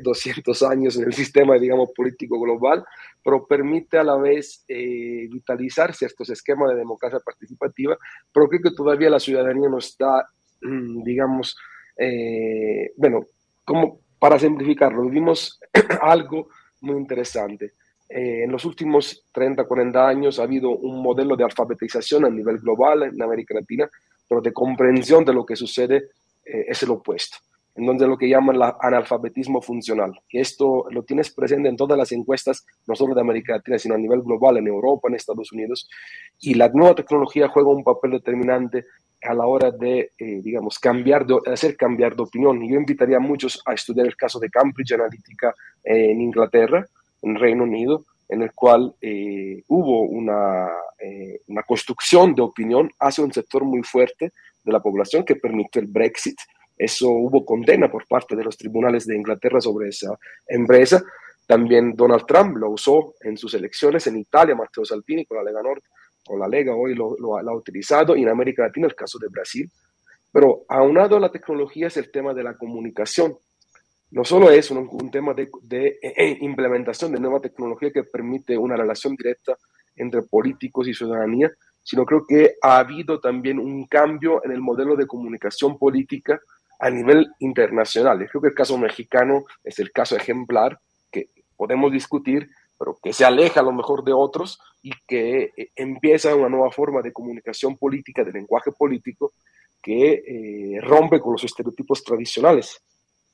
200 0.03 0.61
eh, 0.61 0.65
años 0.67 0.95
en 0.95 1.05
el 1.05 1.13
sistema, 1.13 1.57
digamos, 1.57 1.89
político 1.95 2.39
global, 2.39 2.85
pero 3.23 3.47
permite 3.47 3.97
a 3.97 4.03
la 4.03 4.15
vez 4.17 4.63
eh, 4.67 5.27
vitalizar 5.31 5.95
ciertos 5.95 6.29
esquemas 6.29 6.69
de 6.69 6.75
democracia 6.75 7.19
participativa, 7.19 7.97
pero 8.31 8.47
creo 8.47 8.61
que 8.61 8.75
todavía 8.75 9.09
la 9.09 9.19
ciudadanía 9.19 9.69
no 9.69 9.79
está, 9.79 10.27
mm, 10.61 11.03
digamos, 11.03 11.57
bueno, 12.97 13.25
como 13.63 13.99
para 14.17 14.39
simplificarlo, 14.39 15.07
vimos 15.07 15.59
algo 16.01 16.49
muy 16.79 16.97
interesante 16.97 17.73
eh, 18.13 18.43
en 18.43 18.51
los 18.51 18.65
últimos 18.65 19.25
30, 19.31 19.63
40 19.63 20.07
años 20.07 20.39
ha 20.39 20.43
habido 20.43 20.69
un 20.71 21.01
modelo 21.01 21.37
de 21.37 21.45
alfabetización 21.45 22.25
a 22.25 22.29
nivel 22.29 22.57
global 22.57 23.03
en 23.03 23.21
América 23.21 23.53
Latina, 23.53 23.89
pero 24.27 24.41
de 24.41 24.51
comprensión 24.51 25.23
de 25.23 25.33
lo 25.33 25.45
que 25.45 25.55
sucede 25.55 26.09
eh, 26.43 26.65
es 26.67 26.83
el 26.83 26.91
opuesto, 26.91 27.37
en 27.75 27.85
donde 27.85 28.07
lo 28.07 28.17
que 28.17 28.27
llaman 28.27 28.57
el 28.57 28.63
analfabetismo 28.81 29.61
funcional, 29.61 30.11
que 30.27 30.41
esto 30.41 30.85
lo 30.89 31.03
tienes 31.03 31.33
presente 31.33 31.69
en 31.69 31.77
todas 31.77 31.97
las 31.97 32.11
encuestas, 32.11 32.65
no 32.85 32.95
solo 32.95 33.15
de 33.15 33.21
América 33.21 33.53
Latina, 33.53 33.79
sino 33.79 33.95
a 33.95 33.97
nivel 33.97 34.21
global, 34.23 34.57
en 34.57 34.67
Europa, 34.67 35.07
en 35.07 35.15
Estados 35.15 35.51
Unidos, 35.53 35.89
y 36.39 36.55
la 36.55 36.67
nueva 36.67 36.95
tecnología 36.95 37.47
juega 37.47 37.69
un 37.69 37.83
papel 37.83 38.11
determinante 38.11 38.85
a 39.23 39.33
la 39.33 39.45
hora 39.45 39.71
de, 39.71 40.11
eh, 40.17 40.41
digamos, 40.41 40.79
cambiar 40.79 41.25
hacer 41.45 41.77
cambiar 41.77 42.15
de 42.15 42.23
opinión. 42.23 42.59
Yo 42.67 42.75
invitaría 42.75 43.17
a 43.17 43.19
muchos 43.21 43.61
a 43.65 43.73
estudiar 43.73 44.07
el 44.07 44.17
caso 44.17 44.39
de 44.39 44.49
Cambridge 44.49 44.93
Analytica 44.93 45.53
en 45.83 46.19
Inglaterra, 46.19 46.85
en 47.21 47.35
Reino 47.35 47.63
Unido, 47.63 48.05
en 48.29 48.41
el 48.41 48.53
cual 48.53 48.95
eh, 49.01 49.61
hubo 49.67 50.03
una, 50.03 50.69
eh, 50.99 51.41
una, 51.47 51.63
construcción 51.63 52.33
de 52.33 52.41
opinión 52.41 52.89
hacia 52.99 53.23
un 53.23 53.33
sector 53.33 53.65
muy 53.65 53.83
fuerte 53.83 54.31
de 54.63 54.71
la 54.71 54.79
población 54.79 55.25
que 55.25 55.35
permitió 55.35 55.81
el 55.81 55.87
Brexit. 55.87 56.37
Eso 56.77 57.09
hubo 57.09 57.45
condena 57.45 57.91
por 57.91 58.07
parte 58.07 58.35
de 58.35 58.43
los 58.43 58.57
tribunales 58.57 59.05
de 59.05 59.17
Inglaterra 59.17 59.59
sobre 59.59 59.89
esa 59.89 60.17
empresa. 60.47 61.03
También 61.45 61.93
Donald 61.93 62.25
Trump 62.25 62.55
lo 62.55 62.69
usó 62.69 63.13
en 63.21 63.37
sus 63.37 63.53
elecciones 63.53 64.07
en 64.07 64.17
Italia, 64.17 64.55
Matteo 64.55 64.85
Salvini 64.85 65.25
con 65.25 65.37
la 65.37 65.43
Lega 65.43 65.61
Nord, 65.61 65.81
con 66.25 66.39
la 66.39 66.47
Lega 66.47 66.73
hoy 66.73 66.95
lo, 66.95 67.17
lo, 67.17 67.37
ha 67.37 67.55
utilizado, 67.55 68.15
y 68.15 68.23
en 68.23 68.29
América 68.29 68.63
Latina 68.63 68.87
el 68.87 68.95
caso 68.95 69.19
de 69.19 69.27
Brasil. 69.27 69.69
Pero 70.31 70.63
aunado 70.69 71.17
a 71.17 71.19
la 71.19 71.31
tecnología 71.31 71.87
es 71.87 71.97
el 71.97 72.09
tema 72.09 72.33
de 72.33 72.43
la 72.43 72.55
comunicación 72.55 73.35
no 74.11 74.25
solo 74.25 74.51
es 74.51 74.69
un, 74.71 75.09
tema 75.09 75.33
de, 75.33 75.49
de, 75.63 75.97
eh, 76.01 76.37
implementación 76.41 77.13
de 77.13 77.19
nueva 77.19 77.39
tecnología 77.39 77.91
que 77.91 78.03
permite 78.03 78.57
una 78.57 78.75
relación 78.75 79.15
directa 79.15 79.57
entre 79.95 80.21
políticos 80.23 80.87
y 80.87 80.93
ciudadanía, 80.93 81.49
sino 81.81 82.05
creo 82.05 82.25
que 82.27 82.55
ha 82.61 82.77
habido 82.79 83.19
también 83.21 83.57
un 83.57 83.87
cambio 83.87 84.43
en 84.43 84.51
el 84.51 84.59
modelo 84.59 84.97
de 84.97 85.07
comunicación 85.07 85.77
política 85.77 86.39
a 86.79 86.89
nivel 86.89 87.31
internacional. 87.39 88.27
Creo 88.29 88.41
que 88.41 88.49
el 88.49 88.53
caso 88.53 88.77
mexicano 88.77 89.45
es 89.63 89.79
el 89.79 89.91
caso 89.91 90.17
ejemplar 90.17 90.77
que 91.09 91.29
podemos 91.55 91.91
discutir, 91.91 92.49
pero 92.77 92.97
que 93.01 93.13
se 93.13 93.23
aleja 93.23 93.61
a 93.61 93.63
lo 93.63 93.71
mejor 93.71 94.03
de 94.03 94.11
otros 94.11 94.59
y 94.81 94.91
que 95.07 95.53
eh, 95.55 95.71
empieza 95.75 96.35
una 96.35 96.49
nueva 96.49 96.71
forma 96.71 97.01
de 97.01 97.13
comunicación 97.13 97.77
política, 97.77 98.25
de 98.25 98.33
lenguaje 98.33 98.71
político, 98.71 99.31
que 99.81 100.23
eh, 100.27 100.81
rompe 100.81 101.21
con 101.21 101.31
los 101.33 101.43
estereotipos 101.45 102.03
tradicionales 102.03 102.81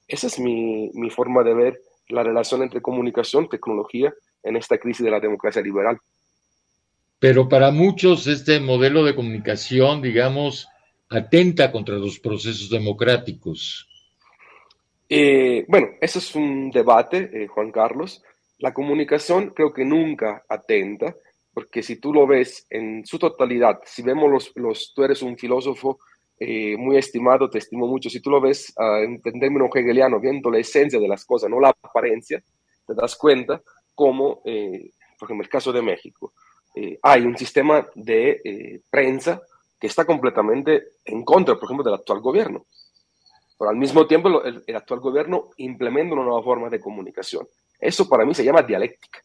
esa 0.08 0.28
es 0.28 0.40
mi, 0.40 0.90
mi 0.94 1.10
forma 1.10 1.44
de 1.44 1.54
ver 1.54 1.82
la 2.10 2.24
relación 2.24 2.64
entre 2.64 2.82
comunicación 2.82 3.46
y 3.46 3.50
tecnología 3.50 4.14
en 4.44 4.56
esta 4.56 4.78
crisis 4.78 5.04
de 5.04 5.12
la 5.12 5.20
democracia 5.20 5.62
liberal. 5.62 5.98
Pero 7.20 7.50
para 7.50 7.72
muchos 7.72 8.28
este 8.28 8.60
modelo 8.60 9.04
de 9.04 9.16
comunicación, 9.16 10.02
digamos, 10.02 10.68
atenta 11.10 11.72
contra 11.72 11.96
los 11.96 12.20
procesos 12.20 12.70
democráticos. 12.70 13.90
Eh, 15.10 15.66
bueno, 15.68 15.88
eso 16.02 16.20
es 16.20 16.36
un 16.36 16.70
debate, 16.70 17.30
eh, 17.34 17.48
Juan 17.48 17.72
Carlos. 17.72 18.24
La 18.60 18.74
comunicación 18.74 19.52
creo 19.56 19.74
que 19.74 19.86
nunca 19.86 20.44
atenta, 20.48 21.16
porque 21.54 21.82
si 21.82 21.98
tú 21.98 22.14
lo 22.14 22.28
ves 22.28 22.68
en 22.70 23.06
su 23.06 23.18
totalidad, 23.18 23.80
si 23.86 24.02
vemos 24.04 24.30
los, 24.30 24.52
los 24.56 24.94
tú 24.94 25.04
eres 25.04 25.22
un 25.22 25.38
filósofo 25.38 26.00
eh, 26.40 26.78
muy 26.78 26.98
estimado, 26.98 27.50
te 27.50 27.58
estimo 27.58 27.88
mucho, 27.88 28.10
si 28.10 28.22
tú 28.22 28.30
lo 28.30 28.40
ves 28.40 28.74
uh, 28.78 29.04
en, 29.04 29.22
en 29.24 29.40
términos 29.40 29.70
viendo 30.22 30.50
la 30.52 30.60
esencia 30.60 31.00
de 31.00 31.08
las 31.08 31.26
cosas, 31.26 31.50
no 31.50 31.60
la 31.60 31.70
apariencia, 31.70 32.44
te 32.86 32.94
das 32.94 33.16
cuenta 33.16 33.62
cómo, 33.94 34.42
eh, 34.46 34.92
por 35.20 35.28
ejemplo, 35.28 35.44
el 35.44 35.50
caso 35.50 35.74
de 35.74 35.82
México, 35.82 36.34
eh, 36.76 37.00
hay 37.02 37.24
un 37.24 37.36
sistema 37.36 37.88
de 37.96 38.42
eh, 38.44 38.82
prensa 38.90 39.42
que 39.80 39.88
está 39.88 40.06
completamente 40.06 40.90
en 41.06 41.24
contra, 41.24 41.56
por 41.56 41.66
ejemplo, 41.66 41.84
del 41.84 41.96
actual 41.96 42.20
gobierno. 42.22 42.66
Pero 43.58 43.70
al 43.70 43.76
mismo 43.76 44.06
tiempo, 44.06 44.44
el, 44.44 44.64
el 44.66 44.76
actual 44.76 45.00
gobierno 45.00 45.50
implementa 45.58 46.14
una 46.14 46.24
nueva 46.24 46.44
forma 46.44 46.70
de 46.70 46.80
comunicación. 46.80 47.48
Eso 47.80 48.08
para 48.08 48.26
mí 48.26 48.36
se 48.36 48.44
llama 48.44 48.62
dialéctica. 48.62 49.20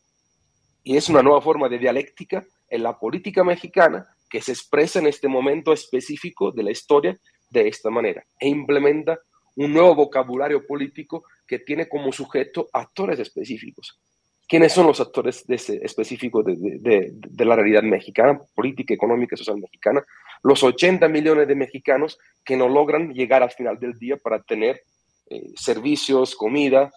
Y 0.82 0.96
es 0.96 1.08
una 1.08 1.22
nueva 1.22 1.40
forma 1.40 1.68
de 1.68 1.78
dialéctica 1.78 2.44
en 2.68 2.82
la 2.82 2.98
política 2.98 3.44
mexicana 3.44 4.06
que 4.32 4.40
se 4.40 4.52
expresa 4.52 4.98
en 4.98 5.06
este 5.06 5.28
momento 5.28 5.74
específico 5.74 6.52
de 6.52 6.62
la 6.62 6.70
historia 6.70 7.18
de 7.50 7.68
esta 7.68 7.90
manera 7.90 8.24
e 8.40 8.48
implementa 8.48 9.20
un 9.56 9.74
nuevo 9.74 9.94
vocabulario 9.94 10.66
político 10.66 11.24
que 11.46 11.58
tiene 11.58 11.86
como 11.86 12.10
sujeto 12.12 12.66
actores 12.72 13.18
específicos. 13.18 14.00
¿Quiénes 14.48 14.72
son 14.72 14.86
los 14.86 15.00
actores 15.00 15.46
de 15.46 15.56
ese 15.56 15.80
específicos 15.84 16.46
de, 16.46 17.10
de, 17.12 17.44
la 17.44 17.56
realidad 17.56 17.82
mexicana, 17.82 18.40
política, 18.54 18.94
económica 18.94 19.34
y 19.34 19.38
social 19.38 19.58
mexicana? 19.58 20.02
Los 20.42 20.62
80 20.62 21.08
millones 21.08 21.46
de 21.46 21.54
mexicanos 21.54 22.18
que 22.42 22.56
no 22.56 22.70
logran 22.70 23.12
llegar 23.12 23.42
al 23.42 23.50
final 23.50 23.78
del 23.78 23.98
día 23.98 24.16
para 24.16 24.42
tener 24.42 24.82
eh, 25.28 25.52
servicios, 25.56 26.34
comida, 26.34 26.90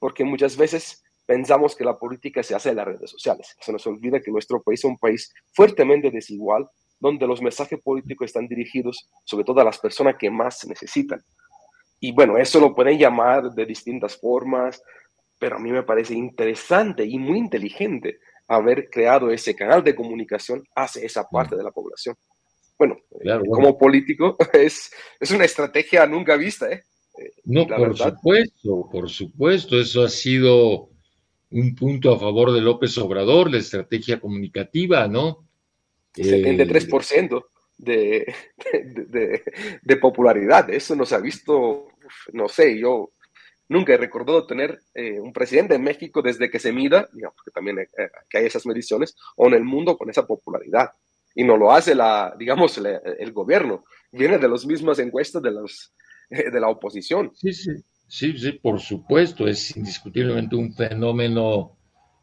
porque 0.00 0.24
muchas 0.24 0.56
veces 0.56 1.04
pensamos 1.30 1.76
que 1.76 1.84
la 1.84 1.96
política 1.96 2.42
se 2.42 2.56
hace 2.56 2.70
en 2.70 2.76
las 2.76 2.86
redes 2.86 3.08
sociales. 3.08 3.56
Se 3.60 3.70
nos 3.72 3.86
olvida 3.86 4.18
que 4.18 4.32
nuestro 4.32 4.60
país 4.60 4.80
es 4.80 4.84
un 4.84 4.98
país 4.98 5.32
fuertemente 5.52 6.10
desigual, 6.10 6.68
donde 6.98 7.24
los 7.24 7.40
mensajes 7.40 7.80
políticos 7.80 8.26
están 8.26 8.48
dirigidos 8.48 9.08
sobre 9.24 9.44
todo 9.44 9.60
a 9.60 9.64
las 9.64 9.78
personas 9.78 10.16
que 10.18 10.28
más 10.28 10.66
necesitan. 10.66 11.20
Y 12.00 12.10
bueno, 12.10 12.36
eso 12.36 12.58
lo 12.58 12.74
pueden 12.74 12.98
llamar 12.98 13.52
de 13.52 13.64
distintas 13.64 14.16
formas, 14.16 14.82
pero 15.38 15.54
a 15.54 15.58
mí 15.60 15.70
me 15.70 15.84
parece 15.84 16.14
interesante 16.14 17.04
y 17.04 17.16
muy 17.16 17.38
inteligente 17.38 18.18
haber 18.48 18.90
creado 18.90 19.30
ese 19.30 19.54
canal 19.54 19.84
de 19.84 19.94
comunicación 19.94 20.64
hacia 20.74 21.04
esa 21.04 21.28
parte 21.28 21.54
de 21.54 21.62
la 21.62 21.70
población. 21.70 22.16
Bueno, 22.76 22.96
claro, 23.20 23.44
como 23.44 23.68
bueno. 23.68 23.78
político 23.78 24.36
es, 24.52 24.90
es 25.20 25.30
una 25.30 25.44
estrategia 25.44 26.04
nunca 26.06 26.34
vista, 26.36 26.72
¿eh? 26.72 26.82
No, 27.44 27.68
por 27.68 27.90
verdad. 27.90 28.14
supuesto, 28.16 28.88
por 28.90 29.08
supuesto, 29.08 29.78
eso 29.78 30.02
ha 30.02 30.08
sido 30.08 30.90
un 31.50 31.74
punto 31.74 32.12
a 32.12 32.18
favor 32.18 32.52
de 32.52 32.60
López 32.60 32.96
Obrador, 32.98 33.50
la 33.50 33.58
estrategia 33.58 34.20
comunicativa, 34.20 35.08
¿no? 35.08 35.46
73% 36.14 37.44
de, 37.78 38.34
de, 38.72 39.04
de, 39.06 39.42
de, 39.82 39.96
popularidad, 39.96 40.70
eso 40.70 40.94
no 40.94 41.06
se 41.06 41.14
ha 41.14 41.20
visto, 41.20 41.88
no 42.32 42.48
sé, 42.48 42.78
yo 42.78 43.12
nunca 43.68 43.94
he 43.94 43.96
recordado 43.96 44.46
tener 44.46 44.80
eh, 44.94 45.20
un 45.20 45.32
presidente 45.32 45.76
en 45.76 45.82
México 45.82 46.20
desde 46.20 46.50
que 46.50 46.58
se 46.58 46.72
mida, 46.72 47.08
digamos 47.12 47.38
que 47.44 47.52
también 47.52 47.78
eh, 47.78 47.86
que 48.28 48.38
hay 48.38 48.46
esas 48.46 48.66
mediciones, 48.66 49.16
o 49.36 49.46
en 49.46 49.54
el 49.54 49.64
mundo 49.64 49.96
con 49.96 50.10
esa 50.10 50.26
popularidad. 50.26 50.90
Y 51.34 51.44
no 51.44 51.56
lo 51.56 51.72
hace, 51.72 51.94
la, 51.94 52.34
digamos, 52.36 52.76
el, 52.78 53.00
el 53.18 53.32
gobierno, 53.32 53.84
viene 54.10 54.38
de 54.38 54.48
las 54.48 54.66
mismas 54.66 54.98
encuestas 54.98 55.40
de, 55.40 55.52
los, 55.52 55.94
eh, 56.30 56.50
de 56.50 56.60
la 56.60 56.68
oposición. 56.68 57.30
Sí, 57.36 57.52
sí. 57.52 57.70
Sí, 58.10 58.36
sí, 58.36 58.50
por 58.50 58.80
supuesto, 58.80 59.46
es 59.46 59.76
indiscutiblemente 59.76 60.56
un 60.56 60.74
fenómeno, 60.74 61.76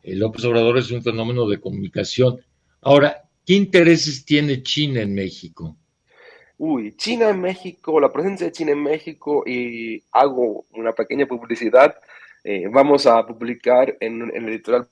el 0.03 0.19
López 0.19 0.43
Obrador 0.43 0.77
es 0.77 0.91
un 0.91 1.01
fenómeno 1.01 1.47
de 1.47 1.61
comunicación. 1.61 2.41
Ahora, 2.81 3.23
¿qué 3.45 3.53
intereses 3.53 4.25
tiene 4.25 4.61
China 4.63 5.01
en 5.01 5.15
México? 5.15 5.77
Uy, 6.57 6.97
China 6.97 7.29
en 7.29 7.39
México, 7.39 8.01
la 8.01 8.11
presencia 8.11 8.47
de 8.47 8.51
China 8.51 8.73
en 8.73 8.83
México, 8.83 9.43
y 9.47 10.03
hago 10.11 10.65
una 10.73 10.91
pequeña 10.91 11.25
publicidad, 11.25 11.95
eh, 12.43 12.67
vamos 12.69 13.05
a 13.05 13.25
publicar 13.25 13.95
en, 14.01 14.23
en, 14.23 14.43
el 14.43 14.49
editorial 14.49 14.89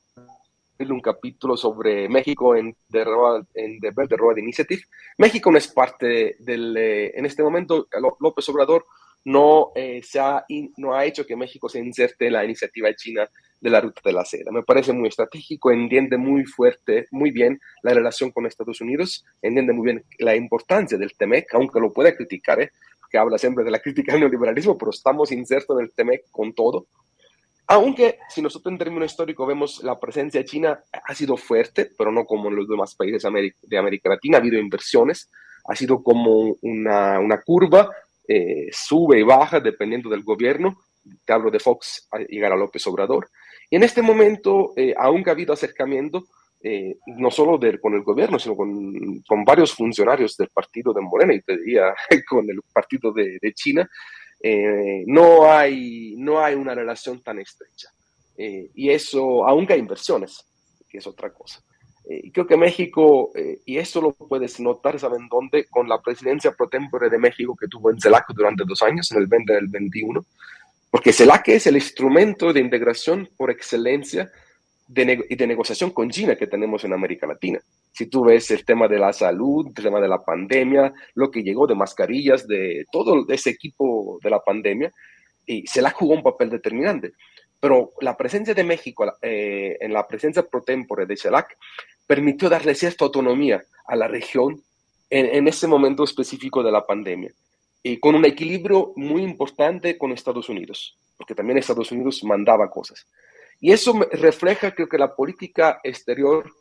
un 0.80 1.02
capítulo 1.02 1.58
sobre 1.58 2.08
México 2.08 2.56
en 2.56 2.74
The, 2.90 3.04
Road, 3.04 3.46
The 3.54 4.16
Road 4.16 4.38
Initiative. 4.38 4.84
México 5.18 5.52
no 5.52 5.58
es 5.58 5.68
parte 5.68 6.38
del, 6.40 6.78
eh, 6.78 7.12
en 7.20 7.26
este 7.26 7.44
momento, 7.44 7.90
López 8.22 8.48
Obrador 8.48 8.86
no, 9.26 9.72
eh, 9.76 10.02
se 10.04 10.20
ha, 10.20 10.46
no 10.78 10.94
ha 10.94 11.04
hecho 11.04 11.26
que 11.26 11.36
México 11.36 11.68
se 11.68 11.80
inserte 11.80 12.28
en 12.28 12.34
la 12.34 12.46
iniciativa 12.46 12.94
china 12.96 13.28
de 13.60 13.70
la 13.70 13.82
ruta 13.82 14.02
de 14.06 14.14
la 14.14 14.24
seda. 14.24 14.52
Me 14.52 14.62
parece 14.62 14.94
muy 14.94 15.10
estratégico, 15.10 15.72
entiende 15.72 16.18
muy 16.18 16.46
fuerte, 16.46 17.08
muy 17.12 17.32
bien 17.32 17.60
la 17.82 17.94
relación 17.94 18.32
con 18.32 18.46
Estados 18.46 18.82
Unidos, 18.82 19.26
entiende 19.42 19.74
muy 19.74 19.86
bien 19.86 20.06
la 20.20 20.36
importancia 20.36 20.98
del 20.98 21.18
TEMEC, 21.18 21.54
aunque 21.56 21.80
lo 21.80 21.92
puede 21.92 22.16
criticar, 22.16 22.62
¿eh? 22.62 22.72
que 23.10 23.18
habla 23.18 23.40
siempre 23.40 23.64
de 23.64 23.72
la 23.72 23.80
crítica 23.80 24.14
al 24.14 24.20
neoliberalismo, 24.20 24.78
pero 24.78 24.92
estamos 24.92 25.32
insertos 25.32 25.78
en 25.80 25.86
el 25.86 25.92
TEMEC 25.92 26.30
con 26.30 26.54
todo. 26.54 26.86
Aunque 27.68 28.20
si 28.30 28.44
nosotros 28.44 28.72
en 28.72 28.78
términos 28.78 29.12
históricos 29.12 29.48
vemos 29.48 29.84
la 29.84 30.00
presencia 30.00 30.42
de 30.42 30.46
China 30.46 30.84
ha 30.92 31.16
sido 31.16 31.36
fuerte, 31.36 31.90
pero 31.98 32.12
no 32.12 32.26
como 32.26 32.50
en 32.50 32.58
los 32.58 32.68
demás 32.68 32.94
países 32.94 33.24
de 33.64 33.78
América 33.78 34.10
Latina, 34.10 34.38
ha 34.38 34.42
habido 34.42 34.60
inversiones, 34.60 35.32
ha 35.68 35.76
sido 35.76 36.04
como 36.04 36.58
una, 36.62 37.20
una 37.20 37.42
curva 37.42 37.90
eh, 38.28 38.68
sube 38.72 39.20
y 39.20 39.24
baja 39.24 39.60
dependiendo 39.60 40.10
del 40.10 40.24
gobierno. 40.24 40.78
Te 41.24 41.34
hablo 41.34 41.52
de 41.52 41.60
Fox 41.60 42.08
a 42.12 42.20
llegar 42.20 42.52
a 42.52 42.56
Obrador. 42.56 43.30
Y 43.70 43.76
en 43.76 43.84
este 43.84 44.02
momento, 44.02 44.74
eh, 44.76 44.94
aunque 44.98 45.30
ha 45.30 45.34
habido 45.34 45.54
acercamiento, 45.54 46.26
eh, 46.62 46.98
no 47.08 47.30
solo 47.30 47.60
con 47.80 47.94
el 47.94 48.04
gobierno, 48.04 48.40
sino 48.40 48.56
con, 48.56 49.46
varios 49.46 49.74
funcionarios 49.74 50.36
del 50.38 50.50
partido 50.50 50.94
de 50.94 51.02
Morena 51.02 51.34
y 51.34 51.42
te 51.42 51.58
diría 51.58 51.94
con 52.30 52.50
el 52.50 52.62
partido 52.74 53.12
de, 53.12 53.38
de 53.42 53.54
China, 53.54 53.90
eh, 54.42 55.04
no, 55.08 55.50
hay, 55.52 56.16
no 56.18 56.40
hay 56.40 56.56
una 56.56 56.76
relación 56.76 57.22
tan 57.22 57.40
estrecha. 57.40 57.90
y 58.38 58.90
eso, 58.90 59.48
aunque 59.48 59.74
hay 59.74 59.80
inversiones, 59.80 60.46
que 60.90 60.98
es 60.98 61.08
otra 61.08 61.32
cosa. 61.32 61.62
Eh, 62.08 62.32
creo 62.32 62.46
que 62.46 62.58
México, 62.58 63.32
eh, 63.36 63.60
y 63.66 63.78
eso 63.78 64.00
lo 64.02 64.14
puedes 64.14 64.60
notar, 64.60 65.00
¿saben 65.00 65.28
dónde? 65.30 65.66
Con 65.66 65.90
la 65.90 66.02
presidencia 66.02 66.52
pro 66.52 66.70
tempore 66.70 67.10
de 67.10 67.18
México 67.18 67.56
que 67.56 67.68
tuvo 67.68 67.90
en 67.90 68.00
CELAC 68.00 68.28
durante 68.34 68.64
dos 68.66 68.82
años, 68.84 69.12
en 69.12 69.18
el 69.18 69.28
20 69.28 69.54
del 69.54 69.68
21, 69.68 70.24
porque 70.92 71.14
CELAC 71.14 71.50
es 71.50 71.68
el 71.68 71.76
instrumento 71.76 72.54
de 72.54 72.60
integración 72.60 73.30
por 73.36 73.50
excelencia 73.50 74.32
de 74.88 75.26
y 75.30 75.36
de 75.36 75.48
negociación 75.48 75.90
con 75.90 76.12
China 76.12 76.36
que 76.36 76.46
tenemos 76.46 76.84
en 76.84 76.94
América 76.94 77.26
Latina. 77.26 77.60
Si 77.92 78.06
tú 78.06 78.26
ves 78.26 78.52
el 78.52 78.64
tema 78.66 78.88
de 78.88 79.00
la 79.00 79.12
salud, 79.12 79.68
el 79.68 79.84
tema 79.84 80.00
de 80.00 80.08
la 80.08 80.24
pandemia, 80.24 80.94
lo 81.16 81.32
que 81.32 81.42
llegó 81.42 81.66
de 81.66 81.74
mascarillas, 81.74 82.48
de 82.48 82.86
todo 82.92 83.26
ese 83.30 83.50
equipo 83.50 84.20
de 84.22 84.30
la 84.30 84.42
pandemia, 84.42 84.92
y 85.46 85.66
CELAC 85.68 85.96
jugó 85.96 86.14
un 86.14 86.24
papel 86.24 86.52
determinante. 86.52 87.14
Pero 87.60 87.94
la 88.02 88.16
presencia 88.16 88.54
de 88.54 88.64
México 88.64 89.12
eh, 89.22 89.78
en 89.80 89.92
la 89.92 90.08
presencia 90.08 90.44
pro 90.44 90.62
tempore 90.62 91.06
de 91.06 91.18
CELAC 91.18 91.58
permitió 92.08 92.50
darle 92.50 92.76
cierta 92.76 93.06
autonomía 93.06 93.64
a 93.86 93.96
la 93.96 94.08
región 94.08 94.62
en, 95.10 95.48
ese 95.48 95.68
momento 95.68 96.04
específico 96.04 96.64
de 96.64 96.72
la 96.72 96.86
pandemia, 96.86 97.32
y 97.84 98.00
con 98.00 98.16
un 98.16 98.26
equilibrio 98.26 98.92
muy 98.96 99.22
importante 99.22 99.98
con 99.98 100.12
Estados 100.12 100.50
Unidos, 100.50 100.98
porque 101.18 101.36
también 101.36 101.58
Estados 101.58 101.92
Unidos 101.92 102.24
mandaba 102.24 102.70
cosas. 102.70 103.08
Y 103.62 103.72
eso 103.72 103.94
refleja, 104.12 104.74
creo 104.74 104.90
que, 104.90 104.98
la 104.98 105.16
política 105.16 105.80
exterior 105.84 106.52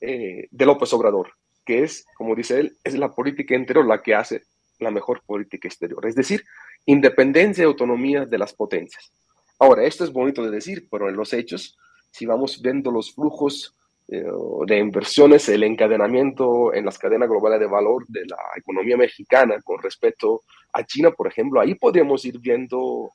eh, 0.00 0.48
de 0.50 0.66
López 0.66 0.92
Obrador, 0.92 1.32
que 1.64 1.84
es, 1.84 2.04
como 2.16 2.34
dice 2.34 2.60
él, 2.60 2.76
es 2.84 2.94
la 2.94 3.14
política 3.14 3.54
interior 3.54 3.86
la 3.86 4.02
que 4.02 4.14
hace 4.14 4.42
la 4.80 4.90
mejor 4.90 5.22
política 5.24 5.68
exterior, 5.68 6.04
es 6.06 6.16
decir, 6.16 6.44
independencia 6.84 7.62
y 7.62 7.66
autonomía 7.66 8.26
de 8.26 8.38
las 8.38 8.52
potencias. 8.52 9.12
Ahora, 9.58 9.84
esto 9.84 10.04
es 10.04 10.12
bonito 10.12 10.42
de 10.42 10.50
decir, 10.50 10.88
pero 10.90 11.08
en 11.08 11.16
los 11.16 11.32
hechos, 11.32 11.78
si 12.10 12.26
vamos 12.26 12.60
viendo 12.60 12.90
los 12.90 13.14
flujos 13.14 13.74
de 14.06 14.78
inversiones, 14.78 15.48
el 15.48 15.62
encadenamiento 15.62 16.74
en 16.74 16.84
las 16.84 16.98
cadenas 16.98 17.28
globales 17.28 17.58
de 17.58 17.66
valor 17.66 18.04
de 18.06 18.26
la 18.26 18.36
economía 18.56 18.96
mexicana 18.98 19.56
con 19.64 19.82
respecto 19.82 20.42
a 20.72 20.84
China, 20.84 21.10
por 21.10 21.26
ejemplo, 21.26 21.60
ahí 21.60 21.74
podríamos 21.74 22.24
ir 22.24 22.38
viendo, 22.38 23.12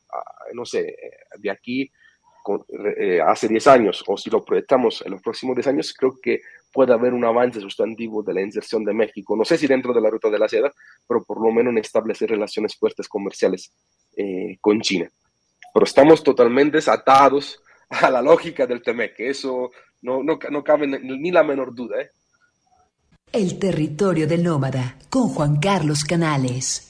no 0.53 0.65
sé, 0.65 0.95
de 1.37 1.51
aquí 1.51 1.91
eh, 2.97 3.21
hace 3.21 3.47
10 3.47 3.67
años, 3.67 4.03
o 4.07 4.17
si 4.17 4.29
lo 4.29 4.43
proyectamos 4.43 5.03
en 5.05 5.11
los 5.11 5.21
próximos 5.21 5.55
10 5.55 5.67
años, 5.67 5.93
creo 5.93 6.17
que 6.19 6.41
puede 6.71 6.93
haber 6.93 7.13
un 7.13 7.23
avance 7.23 7.59
sustantivo 7.59 8.23
de 8.23 8.33
la 8.33 8.41
inserción 8.41 8.83
de 8.83 8.93
México, 8.93 9.35
no 9.35 9.45
sé 9.45 9.57
si 9.57 9.67
dentro 9.67 9.93
de 9.93 10.01
la 10.01 10.09
ruta 10.09 10.29
de 10.29 10.39
la 10.39 10.49
seda, 10.49 10.73
pero 11.07 11.23
por 11.23 11.41
lo 11.41 11.51
menos 11.51 11.71
en 11.71 11.79
establecer 11.79 12.29
relaciones 12.29 12.75
fuertes 12.75 13.07
comerciales 13.07 13.71
eh, 14.17 14.57
con 14.61 14.81
China. 14.81 15.09
Pero 15.73 15.83
estamos 15.83 16.23
totalmente 16.23 16.79
atados 16.87 17.61
a 17.89 18.09
la 18.09 18.21
lógica 18.21 18.65
del 18.65 18.81
TEMEC, 18.81 19.19
eso 19.19 19.71
no, 20.01 20.23
no, 20.23 20.63
cabe 20.63 20.87
ni 20.87 21.31
la 21.31 21.43
menor 21.43 21.73
duda. 21.73 22.01
¿eh? 22.01 22.09
El 23.31 23.59
territorio 23.59 24.27
del 24.27 24.43
nómada, 24.43 24.97
con 25.09 25.29
Juan 25.29 25.59
Carlos 25.59 26.03
Canales. 26.03 26.88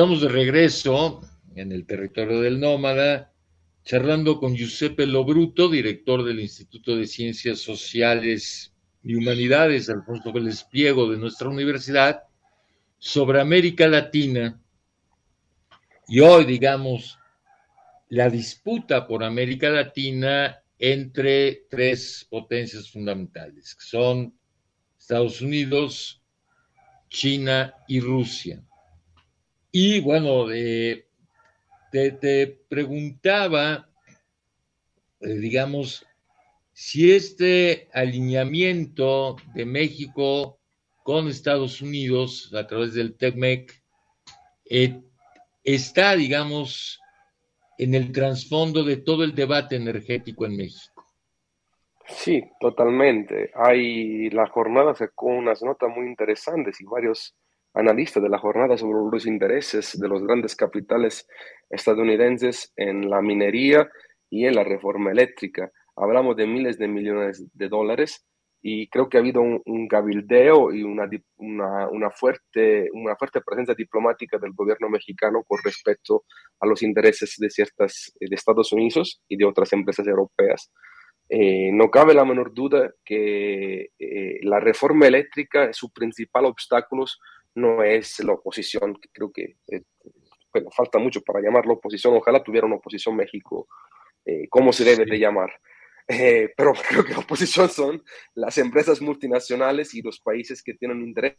Estamos 0.00 0.22
de 0.22 0.28
regreso 0.28 1.20
en 1.54 1.72
el 1.72 1.84
territorio 1.84 2.40
del 2.40 2.58
nómada, 2.58 3.34
charlando 3.84 4.40
con 4.40 4.56
Giuseppe 4.56 5.06
Lobruto, 5.06 5.68
director 5.68 6.24
del 6.24 6.40
Instituto 6.40 6.96
de 6.96 7.06
Ciencias 7.06 7.58
Sociales 7.58 8.72
y 9.02 9.14
Humanidades, 9.14 9.90
Alfonso 9.90 10.32
Vélez 10.32 10.64
Pliego, 10.64 11.10
de 11.10 11.18
nuestra 11.18 11.50
universidad, 11.50 12.22
sobre 12.96 13.42
América 13.42 13.88
Latina. 13.88 14.58
Y 16.08 16.20
hoy, 16.20 16.46
digamos, 16.46 17.18
la 18.08 18.30
disputa 18.30 19.06
por 19.06 19.22
América 19.22 19.68
Latina 19.68 20.62
entre 20.78 21.66
tres 21.68 22.26
potencias 22.30 22.90
fundamentales, 22.90 23.74
que 23.74 23.84
son 23.84 24.34
Estados 24.98 25.42
Unidos, 25.42 26.22
China 27.10 27.74
y 27.86 28.00
Rusia. 28.00 28.64
Y 29.72 30.00
bueno, 30.00 30.50
eh, 30.52 31.06
te, 31.90 32.46
preguntaba, 32.68 33.88
eh, 35.20 35.28
digamos, 35.34 36.06
si 36.72 37.12
este 37.12 37.88
alineamiento 37.92 39.36
de 39.54 39.64
México 39.64 40.58
con 41.02 41.28
Estados 41.28 41.82
Unidos 41.82 42.52
a 42.54 42.66
través 42.66 42.94
del 42.94 43.16
TECMEC 43.16 43.82
eh, 44.64 45.00
está, 45.62 46.16
digamos, 46.16 47.00
en 47.78 47.94
el 47.94 48.12
trasfondo 48.12 48.84
de 48.84 48.96
todo 48.96 49.24
el 49.24 49.34
debate 49.34 49.76
energético 49.76 50.46
en 50.46 50.56
México. 50.56 51.04
Sí, 52.06 52.42
totalmente. 52.58 53.52
Hay 53.54 54.30
la 54.30 54.46
jornada 54.48 54.94
sacó 54.94 55.26
unas 55.26 55.62
notas 55.62 55.90
muy 55.94 56.06
interesantes 56.06 56.80
y 56.80 56.84
varios 56.84 57.36
analista 57.74 58.20
de 58.20 58.28
la 58.28 58.38
jornada 58.38 58.76
sobre 58.76 58.98
los 59.10 59.26
intereses 59.26 59.98
de 59.98 60.08
los 60.08 60.22
grandes 60.22 60.56
capitales 60.56 61.26
estadounidenses 61.68 62.72
en 62.76 63.08
la 63.08 63.22
minería 63.22 63.88
y 64.28 64.46
en 64.46 64.54
la 64.54 64.64
reforma 64.64 65.10
eléctrica. 65.10 65.70
Hablamos 65.96 66.36
de 66.36 66.46
miles 66.46 66.78
de 66.78 66.88
millones 66.88 67.46
de 67.52 67.68
dólares 67.68 68.26
y 68.62 68.88
creo 68.88 69.08
que 69.08 69.16
ha 69.16 69.20
habido 69.20 69.40
un, 69.40 69.88
cabildeo 69.88 70.72
y 70.72 70.82
una, 70.82 71.08
una, 71.38 72.10
fuerte, 72.10 72.90
una 72.92 73.16
fuerte 73.16 73.40
presencia 73.40 73.74
diplomática 73.74 74.38
del 74.38 74.52
gobierno 74.52 74.90
mexicano 74.90 75.42
con 75.46 75.58
respecto 75.64 76.24
a 76.60 76.66
los 76.66 76.82
intereses 76.82 77.36
de 77.38 77.48
ciertas 77.48 78.12
de 78.20 78.34
Estados 78.34 78.72
Unidos 78.72 79.22
y 79.28 79.36
de 79.36 79.46
otras 79.46 79.72
empresas 79.72 80.06
europeas. 80.06 80.70
Eh, 81.32 81.70
no 81.72 81.90
cabe 81.90 82.12
la 82.12 82.24
menor 82.24 82.52
duda 82.52 82.92
que 83.04 83.90
eh, 83.98 84.40
la 84.42 84.58
reforma 84.58 85.06
eléctrica 85.06 85.66
es 85.66 85.76
su 85.76 85.90
principal 85.92 86.44
obstáculo 86.44 87.04
no 87.54 87.82
es 87.82 88.20
la 88.20 88.32
oposición, 88.32 88.94
que 88.94 89.08
creo 89.12 89.32
que 89.32 89.56
eh, 89.68 89.82
bueno, 90.52 90.70
falta 90.70 90.98
mucho 90.98 91.20
para 91.22 91.40
llamarlo 91.40 91.74
oposición, 91.74 92.14
ojalá 92.14 92.42
tuviera 92.42 92.66
una 92.66 92.76
oposición 92.76 93.16
México, 93.16 93.68
eh, 94.24 94.48
como 94.48 94.72
se 94.72 94.84
debe 94.84 95.04
de 95.04 95.18
llamar. 95.18 95.50
Eh, 96.08 96.52
pero 96.56 96.72
creo 96.88 97.04
que 97.04 97.12
la 97.12 97.20
oposición 97.20 97.68
son 97.68 98.02
las 98.34 98.58
empresas 98.58 99.00
multinacionales 99.00 99.94
y 99.94 100.02
los 100.02 100.20
países 100.20 100.62
que 100.62 100.74
tienen 100.74 101.00
interés 101.00 101.36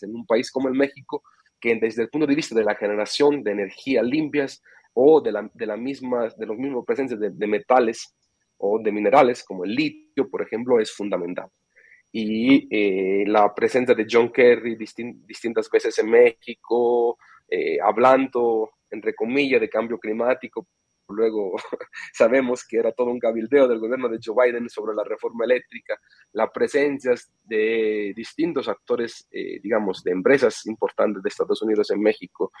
en 0.00 0.14
un 0.14 0.26
país 0.26 0.50
como 0.50 0.68
el 0.68 0.74
México, 0.74 1.22
que 1.60 1.76
desde 1.76 2.02
el 2.02 2.08
punto 2.08 2.26
de 2.26 2.34
vista 2.34 2.54
de 2.54 2.64
la 2.64 2.74
generación 2.74 3.42
de 3.42 3.52
energía 3.52 4.02
limpias 4.02 4.62
o 4.94 5.20
de 5.20 5.32
la, 5.32 5.48
de 5.54 5.66
la 5.66 5.76
misma, 5.76 6.28
de 6.36 6.46
los 6.46 6.56
mismos 6.56 6.84
presencias 6.84 7.20
de, 7.20 7.30
de 7.30 7.46
metales 7.46 8.14
o 8.56 8.80
de 8.82 8.90
minerales, 8.90 9.44
como 9.44 9.64
el 9.64 9.74
litio, 9.74 10.28
por 10.28 10.42
ejemplo, 10.42 10.80
es 10.80 10.92
fundamental 10.92 11.48
y 12.12 12.68
eh, 12.70 13.24
la 13.26 13.54
presencia 13.54 13.94
de 13.94 14.06
John 14.08 14.30
Kerry 14.30 14.76
distintas 14.76 15.70
veces 15.70 15.98
en 15.98 16.10
México, 16.10 17.18
eh, 17.48 17.78
hablando, 17.82 18.72
entre 18.90 19.14
comillas, 19.14 19.62
de 19.62 19.70
cambio 19.70 19.98
climático. 19.98 20.68
Luego 21.08 21.54
sabemos 22.12 22.66
que 22.66 22.76
era 22.76 22.92
todo 22.92 23.10
un 23.10 23.18
cabildeo 23.18 23.66
del 23.66 23.78
gobierno 23.78 24.10
de 24.10 24.18
Joe 24.22 24.46
Biden 24.46 24.68
sobre 24.68 24.94
la 24.94 25.04
reforma 25.04 25.46
eléctrica, 25.46 25.98
la 26.32 26.52
presencia 26.52 27.14
de 27.44 28.12
distintos 28.14 28.68
actores, 28.68 29.26
eh, 29.30 29.58
digamos, 29.62 30.04
de 30.04 30.12
empresas 30.12 30.66
importantes 30.66 31.22
de 31.22 31.28
Estados 31.30 31.62
Unidos 31.62 31.90
en 31.90 32.00
México, 32.00 32.52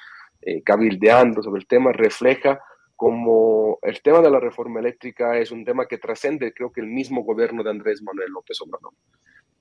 cabildeando 0.64 1.40
sobre 1.40 1.60
el 1.60 1.68
tema, 1.68 1.92
refleja 1.92 2.60
como 2.96 3.78
el 3.82 4.00
tema 4.02 4.20
de 4.20 4.30
la 4.30 4.40
reforma 4.40 4.80
eléctrica 4.80 5.38
es 5.38 5.50
un 5.50 5.64
tema 5.64 5.86
que 5.86 5.98
trascende, 5.98 6.52
creo 6.52 6.72
que 6.72 6.80
el 6.80 6.86
mismo 6.86 7.22
gobierno 7.22 7.62
de 7.62 7.70
Andrés 7.70 8.02
Manuel 8.02 8.30
López 8.30 8.60
Obrador. 8.60 8.92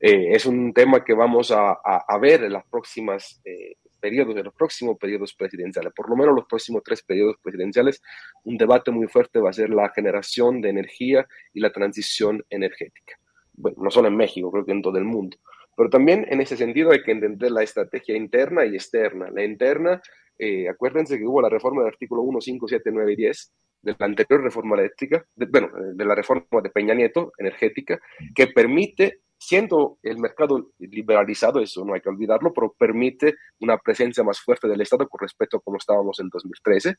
Eh, 0.03 0.33
es 0.33 0.47
un 0.47 0.73
tema 0.73 1.05
que 1.05 1.13
vamos 1.13 1.51
a, 1.51 1.77
ver 2.19 2.43
en 2.45 2.53
los 2.53 2.63
próximos 2.65 3.39
eh, 3.45 3.75
periodos, 3.99 4.35
en 4.35 4.45
los 4.45 4.53
próximos 4.55 4.97
periodos 4.97 5.35
presidenciales, 5.35 5.93
por 5.93 6.09
lo 6.09 6.15
menos 6.15 6.33
los 6.35 6.47
próximos 6.47 6.81
tres 6.83 7.03
periodos 7.03 7.35
presidenciales, 7.43 8.01
un 8.43 8.57
debate 8.57 8.89
muy 8.89 9.07
fuerte 9.07 9.39
va 9.39 9.51
a 9.51 9.53
ser 9.53 9.69
la 9.69 9.89
generación 9.89 10.59
de 10.59 10.69
energía 10.69 11.27
y 11.53 11.59
la 11.59 11.71
transición 11.71 12.43
energética. 12.49 13.19
Bueno, 13.53 13.77
no 13.83 13.91
solo 13.91 14.07
en 14.07 14.17
México, 14.17 14.51
creo 14.51 14.65
que 14.65 14.71
en 14.71 14.81
todo 14.81 14.97
el 14.97 15.03
mundo. 15.03 15.37
Pero 15.77 15.89
también 15.91 16.25
en 16.29 16.41
ese 16.41 16.57
sentido 16.57 16.91
hay 16.91 17.03
que 17.03 17.11
entender 17.11 17.51
la 17.51 17.61
estrategia 17.61 18.17
interna 18.17 18.65
y 18.65 18.73
externa. 18.73 19.29
La 19.29 19.43
interna, 19.43 20.01
eh, 20.39 20.67
acuérdense 20.67 21.19
que 21.19 21.25
hubo 21.25 21.41
la 21.43 21.49
reforma 21.49 21.81
del 21.81 21.89
artículo 21.89 22.23
1, 22.23 22.41
5, 22.41 22.67
7, 22.67 22.89
9 22.91 23.13
y 23.13 23.15
10 23.17 23.53
de 23.83 23.95
la 23.99 24.05
anterior 24.07 24.41
reforma 24.41 24.77
eléctrica, 24.77 25.23
bueno, 25.35 25.69
de 25.93 26.05
la 26.05 26.15
reforma 26.15 26.45
de 26.63 26.69
Peña 26.71 26.95
Nieto 26.95 27.33
energética, 27.37 27.99
que 28.35 28.47
permite 28.47 29.21
siendo 29.41 29.97
el 30.04 30.19
mercado 30.19 30.69
liberalizado, 30.77 31.62
eso 31.62 31.84
no 31.84 31.95
hay 31.95 32.01
que 32.01 32.10
olvidarlo, 32.10 32.54
pero 32.54 32.75
permite 32.77 33.38
una 33.60 33.75
presencia 33.80 34.23
más 34.23 34.39
fuerte 34.39 34.67
del 34.67 34.82
Estado 34.82 35.10
con 35.10 35.19
respecto 35.19 35.58
a 35.58 35.62
como 35.62 35.77
estábamos 35.77 36.19
en 36.19 36.30
2013. 36.30 36.95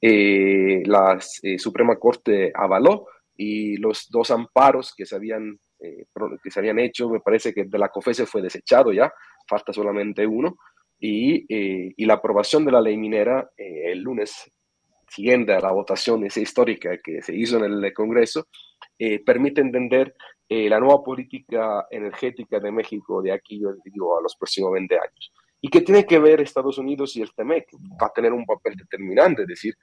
Eh, 0.00 0.82
la 0.86 1.20
eh, 1.42 1.56
Suprema 1.56 1.94
Corte 1.94 2.50
avaló 2.52 3.06
y 3.36 3.76
los 3.76 4.08
dos 4.10 4.32
amparos 4.32 4.92
que 4.92 5.06
se 5.06 5.14
habían, 5.14 5.56
eh, 5.78 6.06
que 6.42 6.50
se 6.50 6.58
habían 6.58 6.80
hecho, 6.80 7.08
me 7.08 7.20
parece 7.20 7.54
que 7.54 7.64
de 7.64 7.78
la 7.78 7.90
COFESE 7.90 8.26
fue 8.26 8.42
desechado 8.42 8.92
ya, 8.92 9.12
falta 9.48 9.72
solamente 9.72 10.26
uno, 10.26 10.56
y, 10.98 11.46
y 11.48 12.04
la 12.06 12.14
aprobación 12.14 12.64
de 12.64 12.72
la 12.72 12.80
ley 12.80 12.96
minera 12.96 13.48
el 13.56 14.00
lunes 14.00 14.50
siguiente 15.06 15.52
a 15.52 15.60
la 15.60 15.70
votación 15.70 16.26
esa 16.26 16.40
histórica 16.40 16.98
que 16.98 17.22
se 17.22 17.36
hizo 17.36 17.64
en 17.64 17.72
el 17.72 17.92
Congreso, 17.92 18.48
permite 19.24 19.60
entender 19.60 20.12
eh, 20.48 20.68
la 20.68 20.80
nueva 20.80 21.02
política 21.02 21.86
energética 21.90 22.58
de 22.58 22.72
México 22.72 23.20
de 23.20 23.32
aquí, 23.32 23.60
yo 23.60 23.74
digo, 23.84 24.18
a 24.18 24.22
los 24.22 24.34
próximos 24.36 24.72
20 24.72 24.94
años. 24.94 25.32
¿Y 25.60 25.68
qué 25.68 25.80
tiene 25.82 26.06
que 26.06 26.18
ver 26.18 26.40
Estados 26.40 26.78
Unidos 26.78 27.16
y 27.16 27.22
el 27.22 27.34
TEMEC? 27.34 27.66
Va 28.00 28.06
a 28.06 28.12
tener 28.12 28.32
un 28.32 28.46
papel 28.46 28.74
determinante, 28.76 29.42
es 29.42 29.48
decir, 29.48 29.74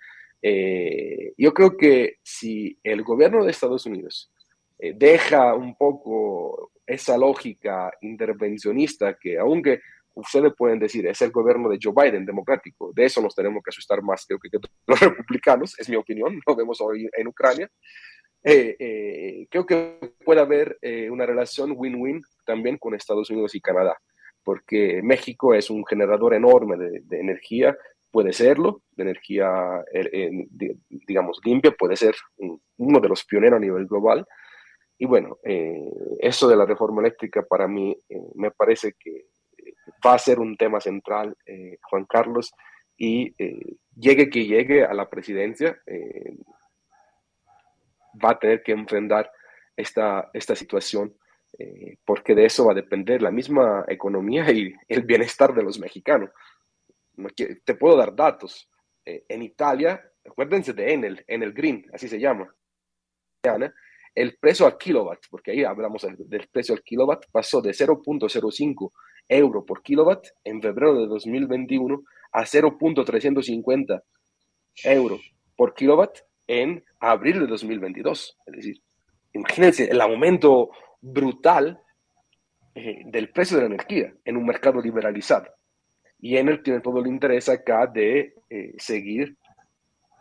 eh, 0.41 1.33
yo 1.37 1.53
creo 1.53 1.75
que 1.77 2.17
si 2.23 2.77
el 2.83 3.03
gobierno 3.03 3.43
de 3.43 3.51
Estados 3.51 3.85
Unidos 3.85 4.31
eh, 4.79 4.93
deja 4.95 5.53
un 5.53 5.75
poco 5.75 6.71
esa 6.85 7.17
lógica 7.17 7.91
intervencionista 8.01 9.17
que 9.19 9.39
aunque 9.39 9.81
ustedes 10.13 10.53
pueden 10.55 10.79
decir 10.79 11.07
es 11.07 11.21
el 11.21 11.31
gobierno 11.31 11.69
de 11.69 11.79
Joe 11.81 11.93
Biden 11.95 12.25
democrático, 12.25 12.91
de 12.93 13.05
eso 13.05 13.21
nos 13.21 13.35
tenemos 13.35 13.63
que 13.63 13.69
asustar 13.69 14.01
más 14.01 14.25
creo 14.25 14.39
que, 14.39 14.49
que 14.49 14.59
los 14.85 14.99
republicanos, 14.99 15.79
es 15.79 15.89
mi 15.89 15.95
opinión, 15.95 16.39
lo 16.45 16.55
vemos 16.55 16.79
hoy 16.79 17.09
en 17.17 17.27
Ucrania, 17.27 17.69
eh, 18.47 18.75
eh, 18.77 19.47
creo 19.49 19.65
que 19.65 19.97
puede 20.23 20.39
haber 20.39 20.77
eh, 20.83 21.09
una 21.09 21.25
relación 21.25 21.73
win-win 21.75 22.21
también 22.45 22.77
con 22.77 22.93
Estados 22.93 23.31
Unidos 23.31 23.55
y 23.55 23.59
Canadá, 23.59 23.97
porque 24.43 25.01
México 25.01 25.55
es 25.55 25.71
un 25.71 25.83
generador 25.83 26.35
enorme 26.35 26.77
de, 26.77 27.19
energía, 27.19 27.75
puede 28.11 28.33
serlo, 28.33 28.83
de 28.91 29.03
energía, 29.03 29.83
digamos, 31.07 31.41
limpia, 31.43 31.71
puede 31.71 31.95
ser 31.95 32.13
uno 32.77 32.99
de 32.99 33.09
los 33.09 33.25
pioneros 33.25 33.57
a 33.57 33.61
nivel 33.61 33.87
global. 33.87 34.25
Y 34.99 35.07
bueno, 35.07 35.39
eso 36.19 36.47
de 36.47 36.55
la 36.55 36.65
reforma 36.65 37.01
eléctrica 37.01 37.41
para 37.41 37.67
mí 37.67 37.97
me 38.35 38.51
parece 38.51 38.93
que 38.97 39.25
va 40.05 40.13
a 40.13 40.19
ser 40.19 40.39
un 40.39 40.55
tema 40.55 40.79
central, 40.79 41.35
Juan 41.89 42.05
Carlos, 42.05 42.53
y 42.95 43.33
llegue 43.95 44.29
que 44.29 44.45
llegue 44.45 44.85
a 44.85 44.93
la 44.93 45.09
presidencia, 45.09 45.77
va 48.23 48.31
a 48.31 48.39
tener 48.39 48.63
que 48.63 48.71
enfrentar 48.71 49.31
esta, 49.75 50.29
esta 50.33 50.55
situación, 50.55 51.15
eh, 51.57 51.97
porque 52.05 52.35
de 52.35 52.45
eso 52.45 52.65
va 52.65 52.71
a 52.71 52.75
depender 52.75 53.21
la 53.21 53.31
misma 53.31 53.85
economía 53.87 54.49
y 54.51 54.73
el 54.87 55.03
bienestar 55.03 55.53
de 55.53 55.63
los 55.63 55.79
mexicanos. 55.79 56.29
Te 57.63 57.75
puedo 57.75 57.97
dar 57.97 58.15
datos. 58.15 58.69
Eh, 59.05 59.25
en 59.29 59.43
Italia, 59.43 60.01
acuérdense 60.27 60.73
de 60.73 60.93
Enel, 60.93 61.23
Enel 61.27 61.53
Green, 61.53 61.85
así 61.93 62.07
se 62.07 62.19
llama. 62.19 62.53
El 64.15 64.37
precio 64.37 64.65
al 64.65 64.77
kilowatt, 64.77 65.25
porque 65.29 65.51
ahí 65.51 65.63
hablamos 65.63 66.05
del 66.17 66.47
precio 66.47 66.73
al 66.73 66.81
kilowatt, 66.81 67.25
pasó 67.31 67.61
de 67.61 67.71
0.05 67.71 68.91
euro 69.27 69.65
por 69.65 69.81
kilowatt 69.81 70.27
en 70.43 70.61
febrero 70.61 70.99
de 70.99 71.07
2021 71.07 72.03
a 72.31 72.41
0.350 72.43 74.03
euro 74.83 75.19
por 75.55 75.73
kilowatt 75.73 76.19
en 76.47 76.83
abril 76.99 77.39
de 77.39 77.47
2022. 77.47 78.37
Es 78.45 78.53
decir, 78.53 78.81
imagínense 79.33 79.89
el 79.89 80.01
aumento 80.01 80.69
brutal 81.01 81.79
eh, 82.73 83.03
del 83.05 83.29
precio 83.29 83.57
de 83.57 83.63
la 83.63 83.75
energía 83.75 84.13
en 84.23 84.37
un 84.37 84.45
mercado 84.45 84.81
liberalizado. 84.81 85.47
y 86.19 86.37
Enel 86.37 86.63
tiene 86.63 86.81
todo 86.81 86.99
el 86.99 87.07
interés 87.07 87.49
acá 87.49 87.87
de 87.87 88.33
eh, 88.49 88.73
seguir 88.77 89.37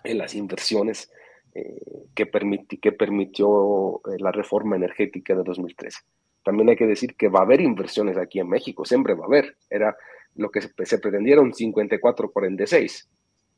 en 0.03 0.19
las 0.19 0.35
inversiones 0.35 1.11
eh, 1.55 2.09
que, 2.15 2.31
que 2.81 2.93
permitió 2.93 4.01
la 4.19 4.33
reforma 4.33 4.77
energética 4.77 5.35
de 5.35 5.43
2013. 5.43 6.01
También 6.45 6.69
hay 6.69 6.77
que 6.77 6.87
decir 6.87 7.17
que 7.17 7.29
va 7.29 7.41
a 7.41 7.45
haber 7.45 7.61
inversiones 7.63 8.19
aquí 8.19 8.39
en 8.39 8.49
México, 8.49 8.85
siempre 8.85 9.15
va 9.15 9.25
a 9.25 9.27
haber. 9.27 9.57
Era 9.71 9.97
lo 10.35 10.51
que 10.51 10.61
se, 10.61 10.99
pretendieron 10.99 11.53
54-46, 11.53 13.09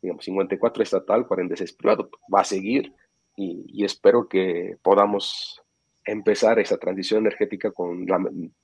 digamos 0.06 0.24
54 0.24 0.82
estatal, 0.82 1.26
46 1.26 1.72
privado. 1.74 2.10
Va 2.32 2.40
a 2.40 2.44
seguir 2.44 2.92
y, 3.36 3.84
espero 3.84 4.28
que 4.28 4.78
podamos 4.82 5.62
empezar 6.04 6.58
esa 6.58 6.78
transición 6.78 7.20
energética 7.20 7.70
con, 7.70 8.06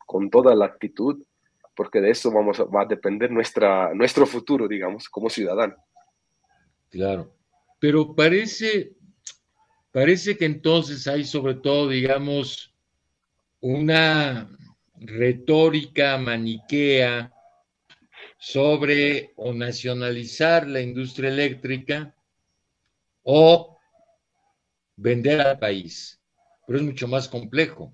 con 0.07 0.31
toda 0.31 0.55
la 0.55 0.67
actitud 0.67 1.23
porque 1.75 2.01
de 2.01 2.11
eso 2.11 2.31
vamos 2.31 2.61
va 2.61 2.83
a 2.83 2.87
depender 2.87 3.31
nuestra, 3.31 3.95
nuestro 3.95 4.27
futuro, 4.27 4.69
digamos, 4.69 5.09
como 5.09 5.31
ciudadano. 5.31 5.75
Claro, 6.91 7.35
pero 7.79 8.15
parece, 8.15 8.93
parece 9.91 10.37
que 10.37 10.45
entonces 10.45 11.07
hay 11.07 11.25
sobre 11.25 11.55
todo, 11.55 11.89
digamos, 11.89 12.75
una 13.61 14.49
retórica 14.97 16.19
maniquea 16.19 17.32
sobre 18.43 19.33
o 19.37 19.55
nacionalizar 19.55 20.67
la 20.67 20.81
industria 20.81 21.29
eléctrica 21.31 22.13
o 23.23 23.79
vender 24.97 25.41
al 25.41 25.61
país, 25.61 26.21
pero 26.67 26.81
es 26.81 26.85
mucho 26.85 27.07
más 27.07 27.29
complejo. 27.29 27.93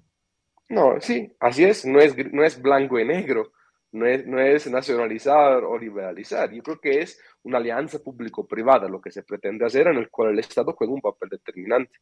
No, 0.70 0.98
sí, 1.02 1.30
así 1.38 1.64
es, 1.64 1.84
no 1.84 2.00
es, 2.00 2.16
no 2.32 2.42
es 2.44 2.60
blanco 2.60 2.98
y 2.98 3.04
negro 3.04 3.52
no 3.92 4.06
es, 4.06 4.70
nacionalizar 4.70 5.64
o 5.64 5.78
liberalizar. 5.78 6.50
Yo 6.50 6.62
creo 6.62 6.80
que 6.80 7.00
es 7.00 7.20
una 7.42 7.58
alianza 7.58 7.98
público-privada 7.98 8.88
lo 8.88 9.00
que 9.00 9.10
se 9.10 9.22
pretende 9.22 9.64
hacer 9.64 9.86
en 9.88 9.96
el 9.96 10.10
cual 10.10 10.30
el 10.30 10.38
Estado 10.38 10.72
juega 10.72 10.92
un 10.92 11.00
papel 11.00 11.30
determinante. 11.30 11.98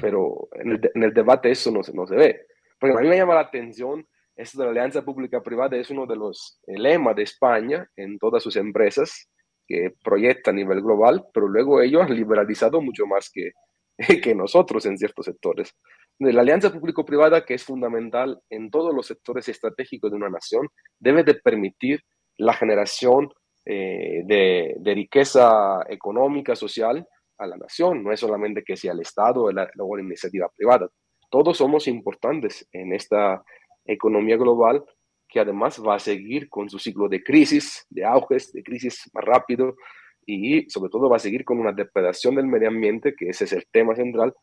Pero 0.00 0.48
en 0.52 1.02
el, 1.02 1.14
debate 1.14 1.50
eso 1.50 1.70
no 1.70 1.82
se, 1.82 1.92
no 1.92 2.06
se 2.06 2.16
ve. 2.16 2.46
Porque 2.78 2.96
a 2.96 3.00
mí 3.00 3.08
me 3.08 3.16
llama 3.16 3.34
la 3.34 3.42
atención 3.42 4.06
esto 4.36 4.58
de 4.58 4.64
la 4.66 4.70
alianza 4.70 5.02
pública-privada, 5.02 5.76
es 5.76 5.90
uno 5.90 6.06
de 6.06 6.16
los 6.16 6.60
lemas 6.66 7.16
de 7.16 7.22
España 7.22 7.88
en 7.96 8.18
todas 8.18 8.42
sus 8.42 8.56
empresas 8.56 9.28
que 9.66 9.92
proyecta 10.02 10.50
a 10.50 10.54
nivel 10.54 10.80
global, 10.82 11.26
pero 11.32 11.48
luego 11.48 11.80
ellos 11.80 12.02
han 12.02 12.14
liberalizado 12.14 12.80
mucho 12.80 13.06
más 13.06 13.30
que, 13.32 13.52
que 14.22 14.34
nosotros 14.34 14.86
en 14.86 14.98
ciertos 14.98 15.26
sectores 15.26 15.74
de 16.18 16.32
la 16.32 16.40
alianza 16.40 16.72
público-privada, 16.72 17.44
que 17.44 17.54
es 17.54 17.64
fundamental 17.64 18.40
en 18.48 18.70
todos 18.70 18.94
los 18.94 19.06
sectores 19.06 19.48
estratégicos 19.48 20.10
de 20.10 20.16
una 20.16 20.30
nación, 20.30 20.68
debe 20.98 21.24
de 21.24 21.34
permitir 21.34 22.00
la 22.38 22.54
generación 22.54 23.28
eh, 23.64 24.22
de, 24.24 24.94
riqueza 24.94 25.80
económica, 25.88 26.56
social 26.56 27.06
a 27.38 27.46
la 27.46 27.56
nación. 27.56 28.02
No 28.02 28.12
es 28.12 28.20
solamente 28.20 28.62
que 28.64 28.76
sea 28.76 28.92
el 28.92 29.00
Estado 29.00 29.44
o 29.44 29.52
la, 29.52 29.68
la 29.74 30.00
iniciativa 30.00 30.48
privada. 30.56 30.88
Todos 31.30 31.58
somos 31.58 31.86
importantes 31.86 32.66
en 32.72 32.94
esta 32.94 33.42
economía 33.86 34.36
global 34.36 34.84
que 35.28 35.40
además 35.40 35.82
va 35.84 35.96
a 35.96 35.98
seguir 35.98 36.48
con 36.48 36.70
su 36.70 36.78
ciclo 36.78 37.08
de 37.08 37.22
crisis, 37.22 37.84
de 37.90 38.04
auges, 38.04 38.52
de 38.52 38.62
crisis 38.62 39.10
más 39.12 39.24
rápido 39.24 39.76
y 40.24 40.68
sobre 40.70 40.90
todo 40.90 41.08
va 41.08 41.16
a 41.16 41.20
seguir 41.20 41.44
con 41.44 41.58
una 41.58 41.72
depredación 41.72 42.34
del 42.34 42.46
medio 42.46 42.68
ambiente, 42.68 43.14
que 43.14 43.28
ese 43.28 43.44
es 43.44 43.52
el 43.52 43.66
tema 43.70 43.94
central, 43.94 44.34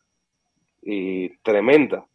tremenda. 1.41 2.08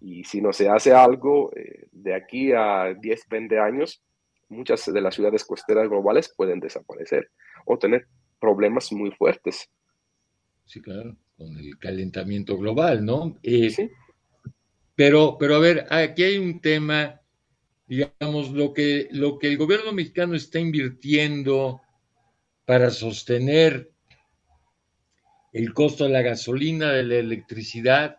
Y, 0.00 0.24
si 0.24 0.40
no 0.40 0.52
se 0.52 0.68
hace 0.68 0.92
algo, 0.92 1.52
eh, 1.54 1.86
de 1.92 2.14
aquí 2.14 2.52
a 2.52 2.92
10, 2.92 3.28
20 3.28 3.58
años, 3.60 4.02
muchas 4.48 4.92
de 4.92 5.00
las 5.00 5.14
ciudades 5.14 5.44
costeras 5.44 5.88
globales 5.88 6.32
pueden 6.36 6.58
desaparecer 6.58 7.30
o 7.66 7.78
tener 7.78 8.08
problemas 8.40 8.92
muy 8.92 9.12
fuertes. 9.12 9.70
Sí, 10.64 10.80
claro, 10.80 11.16
con 11.36 11.56
el 11.56 11.78
calentamiento 11.78 12.56
global, 12.58 13.04
¿no? 13.04 13.38
Eh, 13.44 13.70
sí. 13.70 13.90
Pero, 14.94 15.36
pero 15.38 15.56
a 15.56 15.58
ver, 15.58 15.86
aquí 15.90 16.22
hay 16.22 16.38
un 16.38 16.60
tema, 16.60 17.20
digamos, 17.86 18.50
lo 18.50 18.72
que, 18.72 19.08
lo 19.10 19.38
que 19.38 19.48
el 19.48 19.56
gobierno 19.56 19.92
mexicano 19.92 20.34
está 20.34 20.58
invirtiendo 20.58 21.80
para 22.64 22.90
sostener 22.90 23.92
el 25.52 25.74
costo 25.74 26.04
de 26.04 26.10
la 26.10 26.22
gasolina, 26.22 26.92
de 26.92 27.02
la 27.02 27.16
electricidad, 27.16 28.18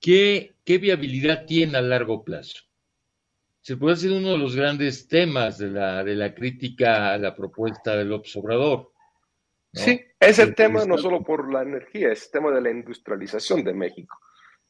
¿qué, 0.00 0.56
qué 0.64 0.78
viabilidad 0.78 1.46
tiene 1.46 1.78
a 1.78 1.82
largo 1.82 2.24
plazo? 2.24 2.64
Se 3.60 3.76
puede 3.76 3.96
ser 3.96 4.12
uno 4.12 4.32
de 4.32 4.38
los 4.38 4.56
grandes 4.56 5.06
temas 5.06 5.58
de 5.58 5.68
la, 5.68 6.02
de 6.02 6.16
la 6.16 6.34
crítica 6.34 7.12
a 7.12 7.18
la 7.18 7.34
propuesta 7.34 7.96
del 7.96 8.12
observador. 8.12 8.90
Sí, 9.72 10.00
es 10.18 10.38
el 10.40 10.54
tema 10.54 10.84
no 10.84 10.98
solo 10.98 11.22
por 11.22 11.52
la 11.52 11.62
energía, 11.62 12.10
es 12.10 12.24
el 12.24 12.30
tema 12.32 12.50
de 12.50 12.60
la 12.60 12.70
industrialización 12.70 13.62
de 13.62 13.72
México, 13.72 14.18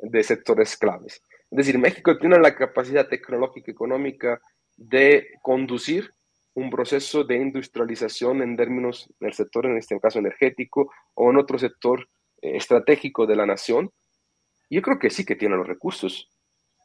de 0.03 0.23
sectores 0.23 0.77
claves. 0.77 1.23
Es 1.51 1.57
decir, 1.57 1.79
México 1.79 2.19
tiene 2.19 2.39
la 2.39 2.55
capacidad 2.55 3.09
tecnológica 3.09 3.71
y 3.71 3.73
económica 3.73 4.41
de 4.77 5.29
conducir 5.43 6.15
un 6.55 6.71
proceso 6.71 7.25
de 7.25 7.37
industrialización 7.37 8.43
en 8.43 8.57
términos 8.57 9.13
del 9.21 9.33
sector, 9.33 9.67
en 9.67 9.77
este 9.77 9.99
caso 10.01 10.19
energético, 10.19 10.93
o 11.15 11.31
en 11.31 11.39
otro 11.39 11.59
sector 11.59 12.09
eh, 12.43 12.57
estratégico 12.57 13.27
de 13.27 13.37
la 13.37 13.47
nación, 13.47 13.91
yo 14.69 14.83
creo 14.83 14.99
que 14.99 15.11
sí 15.11 15.25
que 15.25 15.37
tiene 15.37 15.57
los 15.57 15.67
recursos 15.67 16.29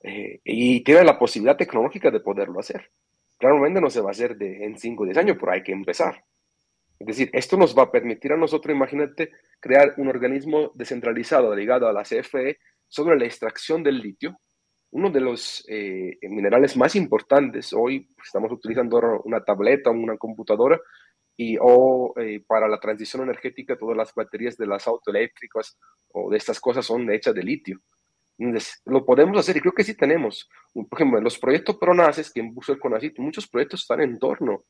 eh, 0.04 0.40
y 0.44 0.84
tiene 0.84 1.04
la 1.04 1.20
posibilidad 1.20 1.58
tecnológica 1.58 2.12
de 2.12 2.20
poderlo 2.20 2.60
hacer. 2.60 2.92
Claramente 3.38 3.82
no 3.82 3.90
se 3.90 4.02
va 4.02 4.10
a 4.10 4.12
hacer 4.12 4.38
en 4.40 4.78
5 4.78 5.04
o 5.04 5.06
10 5.06 5.18
años, 5.18 5.38
pero 5.40 5.52
hay 5.52 5.64
que 5.64 5.72
empezar. 5.72 6.24
Es 6.98 7.08
decir, 7.08 7.30
esto 7.34 7.58
nos 7.58 7.78
va 7.78 7.84
a 7.84 7.92
permitir 7.92 8.32
a 8.32 8.38
nosotros, 8.38 8.74
imagínate, 8.74 9.32
crear 9.60 9.94
un 9.98 10.08
organismo 10.08 10.72
descentralizado 10.76 11.54
ligado 11.56 11.88
a 11.88 11.94
la 11.94 12.04
CFE 12.04 12.58
sobre 12.88 13.18
la 13.18 13.26
extracción 13.26 13.84
del 13.84 14.00
litio 14.00 14.40
uno 14.96 15.10
de 15.10 15.20
los 15.20 15.66
eh, 15.68 16.18
minerales 16.22 16.78
más 16.78 16.96
importantes. 16.96 17.74
Hoy 17.74 18.08
estamos 18.24 18.50
utilizando 18.50 18.98
una 19.26 19.44
tableta 19.44 19.92
una 19.92 20.16
computadora 20.16 20.80
y 21.36 21.58
o 21.60 22.14
eh, 22.18 22.42
para 22.48 22.70
la 22.70 22.80
transición 22.80 23.24
energética 23.24 23.78
todas 23.78 23.98
las 23.98 24.14
baterías 24.16 24.56
de 24.56 24.68
las 24.68 24.88
autoeléctricas 24.88 25.78
o 26.14 26.32
de 26.32 26.38
estas 26.38 26.62
cosas 26.62 26.86
son 26.86 27.12
hechas 27.12 27.36
de 27.36 27.44
litio. 27.44 27.82
Lo 28.86 29.06
podemos 29.06 29.38
hacer 29.38 29.58
y 29.58 29.60
creo 29.60 29.74
que 29.74 29.84
sí 29.84 29.96
tenemos. 29.96 30.50
Por 30.74 30.88
ejemplo, 30.94 31.20
los 31.20 31.40
proyectos 31.40 31.78
PRONACES 31.78 32.32
que 32.32 32.40
impuso 32.40 32.72
el 32.72 32.80
CONACYT, 32.80 33.20
muchos 33.20 33.50
proyectos 33.50 33.82
están 33.82 34.00
en 34.00 34.18
torno 34.18 34.64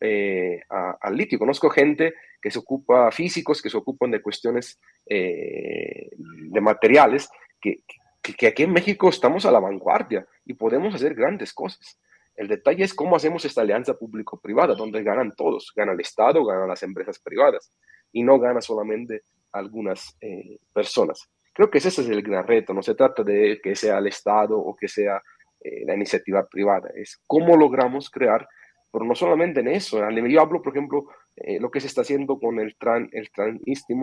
eh, 0.00 0.60
al 0.68 1.16
litio. 1.16 1.40
Conozco 1.40 1.70
gente 1.70 2.14
que 2.40 2.52
se 2.52 2.60
ocupa, 2.60 3.10
físicos 3.10 3.60
que 3.60 3.70
se 3.70 3.76
ocupan 3.76 4.12
de 4.12 4.22
cuestiones 4.22 4.80
de 5.04 6.60
materiales 6.60 7.28
que, 7.62 7.84
que, 8.20 8.46
aquí 8.46 8.64
en 8.64 8.72
México 8.72 9.08
estamos 9.08 9.46
a 9.46 9.50
la 9.50 9.60
vanguardia 9.60 10.26
y 10.44 10.54
podemos 10.54 10.94
hacer 10.94 11.14
grandes 11.14 11.54
cosas. 11.54 11.98
El 12.34 12.48
detalle 12.48 12.84
es 12.84 12.92
cómo 12.92 13.16
hacemos 13.16 13.44
esta 13.44 13.60
alianza 13.62 13.94
público-privada, 13.94 14.74
donde 14.74 15.02
ganan 15.02 15.32
todos, 15.36 15.72
gana 15.74 15.92
el 15.92 16.00
Estado, 16.00 16.44
ganan 16.44 16.68
las 16.68 16.82
empresas 16.82 17.18
privadas 17.18 17.72
y 18.10 18.22
no 18.22 18.38
gana 18.38 18.60
solamente 18.60 19.22
algunas 19.52 20.16
eh, 20.20 20.58
personas. 20.72 21.28
Creo 21.54 21.70
que 21.70 21.78
ese 21.78 21.88
es 21.88 21.98
el 21.98 22.22
gran 22.22 22.46
reto, 22.46 22.74
no 22.74 22.82
se 22.82 22.94
trata 22.94 23.22
de 23.22 23.60
que 23.62 23.76
sea 23.76 23.98
el 23.98 24.08
Estado 24.08 24.58
o 24.58 24.74
que 24.74 24.88
sea 24.88 25.22
eh, 25.60 25.84
la 25.86 25.94
iniciativa 25.94 26.46
privada, 26.46 26.90
es 26.94 27.22
cómo 27.26 27.56
logramos 27.56 28.10
crear 28.10 28.48
pero 28.92 29.06
no 29.06 29.14
solamente 29.14 29.60
en 29.60 29.68
eso. 29.68 29.98
Yo 30.28 30.40
hablo, 30.40 30.60
por 30.60 30.76
ejemplo, 30.76 31.06
eh, 31.36 31.58
lo 31.60 31.70
que 31.70 31.80
se 31.80 31.86
está 31.86 32.02
haciendo 32.02 32.38
con 32.38 32.60
el 32.60 32.76
tran, 32.76 33.08
el 33.12 33.30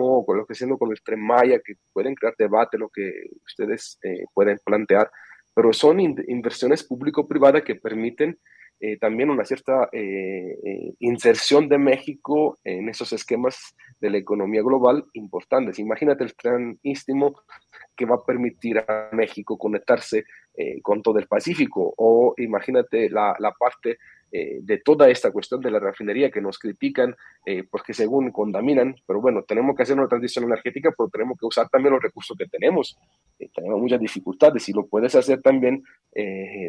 o 0.00 0.26
con 0.26 0.36
lo 0.36 0.46
que 0.46 0.54
se 0.54 0.58
está 0.58 0.64
haciendo 0.64 0.78
con 0.78 0.90
el 0.90 1.00
tren 1.02 1.20
Maya, 1.20 1.60
que 1.64 1.74
pueden 1.92 2.14
crear 2.14 2.34
debate, 2.36 2.76
lo 2.76 2.88
que 2.88 3.08
ustedes 3.44 3.98
eh, 4.02 4.24
pueden 4.34 4.58
plantear, 4.64 5.10
pero 5.54 5.72
son 5.72 6.00
inversiones 6.00 6.82
público-privadas 6.82 7.62
que 7.62 7.76
permiten 7.76 8.38
eh, 8.80 8.98
también 8.98 9.30
una 9.30 9.44
cierta 9.44 9.90
inserción 11.00 11.68
de 11.68 11.76
México 11.76 12.58
en 12.64 12.88
esos 12.88 13.12
esquemas 13.12 13.76
de 14.00 14.10
la 14.10 14.16
economía 14.16 14.62
global 14.62 15.04
importantes. 15.12 15.78
Imagínate 15.78 16.24
el 16.24 16.34
tren 16.34 16.80
que 17.94 18.06
va 18.06 18.16
a 18.16 18.24
permitir 18.24 18.78
a 18.78 19.10
México 19.12 19.58
conectarse 19.58 20.24
con 20.82 21.02
todo 21.02 21.18
el 21.18 21.26
Pacífico, 21.26 21.92
o 21.96 22.32
imagínate 22.38 23.10
la, 23.10 23.34
la 23.38 23.52
parte 23.52 23.98
eh, 24.32 24.60
de 24.62 24.78
toda 24.78 25.10
esta 25.10 25.32
cuestión 25.32 25.60
de 25.60 25.72
la 25.72 25.80
refinería 25.80 26.30
que 26.30 26.40
nos 26.40 26.56
critican 26.56 27.16
eh, 27.44 27.64
porque 27.68 27.92
según 27.92 28.30
contaminan, 28.30 28.94
pero 29.04 29.20
bueno, 29.20 29.42
tenemos 29.42 29.74
que 29.74 29.82
hacer 29.82 29.98
una 29.98 30.06
transición 30.06 30.44
energética, 30.44 30.94
pero 30.96 31.08
tenemos 31.08 31.36
que 31.36 31.46
usar 31.46 31.68
también 31.68 31.94
los 31.94 32.02
recursos 32.02 32.36
que 32.36 32.46
tenemos. 32.46 32.96
Eh, 33.40 33.50
tenemos 33.52 33.80
muchas 33.80 33.98
dificultades 33.98 34.68
y 34.68 34.72
lo 34.72 34.86
puedes 34.86 35.16
hacer 35.16 35.42
también, 35.42 35.82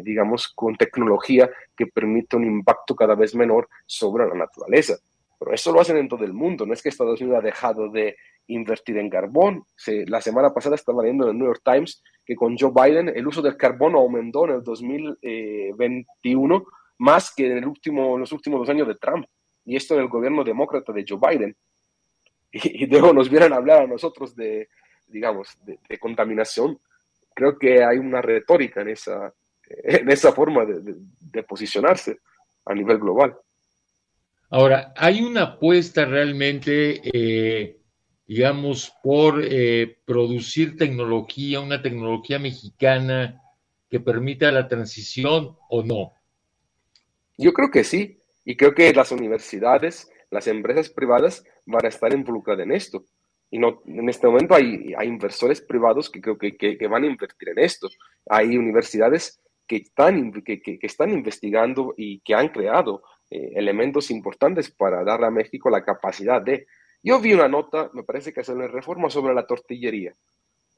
digamos, 0.04 0.48
con 0.48 0.76
tecnología 0.76 1.50
que 1.76 1.86
permite 1.86 2.36
un 2.36 2.44
impacto 2.44 2.96
cada 2.96 3.14
vez 3.14 3.34
menor 3.34 3.68
sobre 3.86 4.26
la 4.26 4.34
naturaleza. 4.34 4.96
Pero 5.38 5.52
eso 5.52 5.72
lo 5.72 5.80
hacen 5.80 5.96
en 5.96 6.08
todo 6.08 6.24
el 6.24 6.32
mundo, 6.32 6.64
no 6.64 6.72
es 6.72 6.82
que 6.82 6.88
Estados 6.88 7.20
Unidos 7.20 7.40
ha 7.40 7.42
dejado 7.42 7.90
de 7.90 8.16
invertir 8.46 8.98
en 8.98 9.10
carbón. 9.10 9.64
la 10.06 10.20
semana 10.20 10.52
pasada 10.52 10.76
estaba 10.76 11.02
leyendo 11.02 11.24
en 11.24 11.30
el 11.30 11.38
New 11.38 11.46
York 11.46 11.62
Times 11.64 12.02
que 12.24 12.34
con 12.34 12.56
Joe 12.56 12.72
Biden 12.74 13.08
el 13.08 13.26
uso 13.26 13.42
del 13.42 13.56
carbón 13.56 13.94
aumentó 13.94 14.44
en 14.46 14.56
el 14.56 14.62
2021 14.62 16.64
más 17.02 17.34
que 17.34 17.46
en, 17.46 17.58
el 17.58 17.66
último, 17.66 18.16
los 18.16 18.30
últimos 18.32 18.60
dos 18.60 18.68
años 18.68 18.86
de 18.86 18.94
Trump. 18.94 19.26
Y 19.64 19.76
esto 19.76 19.96
del 19.96 20.08
gobierno 20.08 20.44
demócrata 20.44 20.92
de 20.92 21.04
Joe 21.08 21.18
Biden. 21.20 21.56
Y, 22.54 22.84
luego 22.86 23.14
nos 23.14 23.30
vienen 23.30 23.54
a 23.54 23.56
hablar 23.56 23.82
a 23.82 23.86
nosotros 23.86 24.36
de, 24.36 24.68
digamos, 25.06 25.56
de, 25.64 25.98
contaminación. 25.98 26.78
Creo 27.34 27.58
que 27.58 27.82
hay 27.82 27.96
una 27.96 28.20
retórica 28.20 28.82
en 28.82 28.90
esa, 28.90 29.32
en 29.68 30.10
esa 30.10 30.32
forma 30.32 30.66
de 30.66 31.42
posicionarse 31.44 32.18
a 32.66 32.74
nivel 32.74 32.98
global. 32.98 33.36
Ahora, 34.50 34.92
¿hay 34.96 35.22
una 35.22 35.42
apuesta 35.44 36.04
realmente, 36.04 37.00
eh, 37.04 37.80
digamos, 38.26 38.92
por 39.02 39.42
eh, 39.42 39.96
producir 40.04 40.76
tecnología, 40.76 41.60
una 41.60 41.80
tecnología 41.80 42.38
mexicana 42.38 43.40
que 43.88 43.98
permita 43.98 44.52
la 44.52 44.68
transición 44.68 45.56
o 45.70 45.82
no? 45.82 46.12
Yo 47.38 47.52
creo 47.52 47.70
que 47.70 47.84
sí, 47.84 48.20
y 48.44 48.56
creo 48.56 48.74
que 48.74 48.92
las 48.92 49.12
universidades, 49.12 50.10
las 50.30 50.46
empresas 50.46 50.90
privadas 50.90 51.44
van 51.66 51.84
a 51.84 51.88
estar 51.88 52.12
involucradas 52.12 52.64
en 52.64 52.72
esto. 52.72 53.04
Y 53.50 53.58
no, 53.58 53.82
en 53.86 54.08
este 54.08 54.26
momento 54.26 54.54
hay, 54.54 54.94
hay 54.96 55.08
inversores 55.08 55.60
privados 55.60 56.08
que 56.08 56.20
creo 56.20 56.38
que, 56.38 56.56
que, 56.56 56.86
van 56.86 57.04
a 57.04 57.06
invertir 57.06 57.50
en 57.50 57.58
esto. 57.58 57.88
Hay 58.28 58.56
universidades 58.56 59.40
que 59.66 59.76
están, 59.76 60.32
que, 60.42 60.60
que, 60.62 60.78
están 60.82 61.10
investigando 61.10 61.94
y 61.96 62.20
que 62.20 62.34
han 62.34 62.48
creado 62.48 63.02
eh, 63.30 63.52
elementos 63.54 64.10
importantes 64.10 64.70
para 64.70 65.04
darle 65.04 65.26
a 65.26 65.30
México 65.30 65.70
la 65.70 65.84
capacidad 65.84 66.40
de... 66.40 66.66
Yo 67.02 67.20
vi 67.20 67.34
una 67.34 67.48
nota, 67.48 67.90
me 67.92 68.04
parece 68.04 68.32
que 68.32 68.40
es 68.40 68.48
una 68.48 68.68
reforma 68.68 69.10
sobre 69.10 69.34
la 69.34 69.46
tortillería 69.46 70.12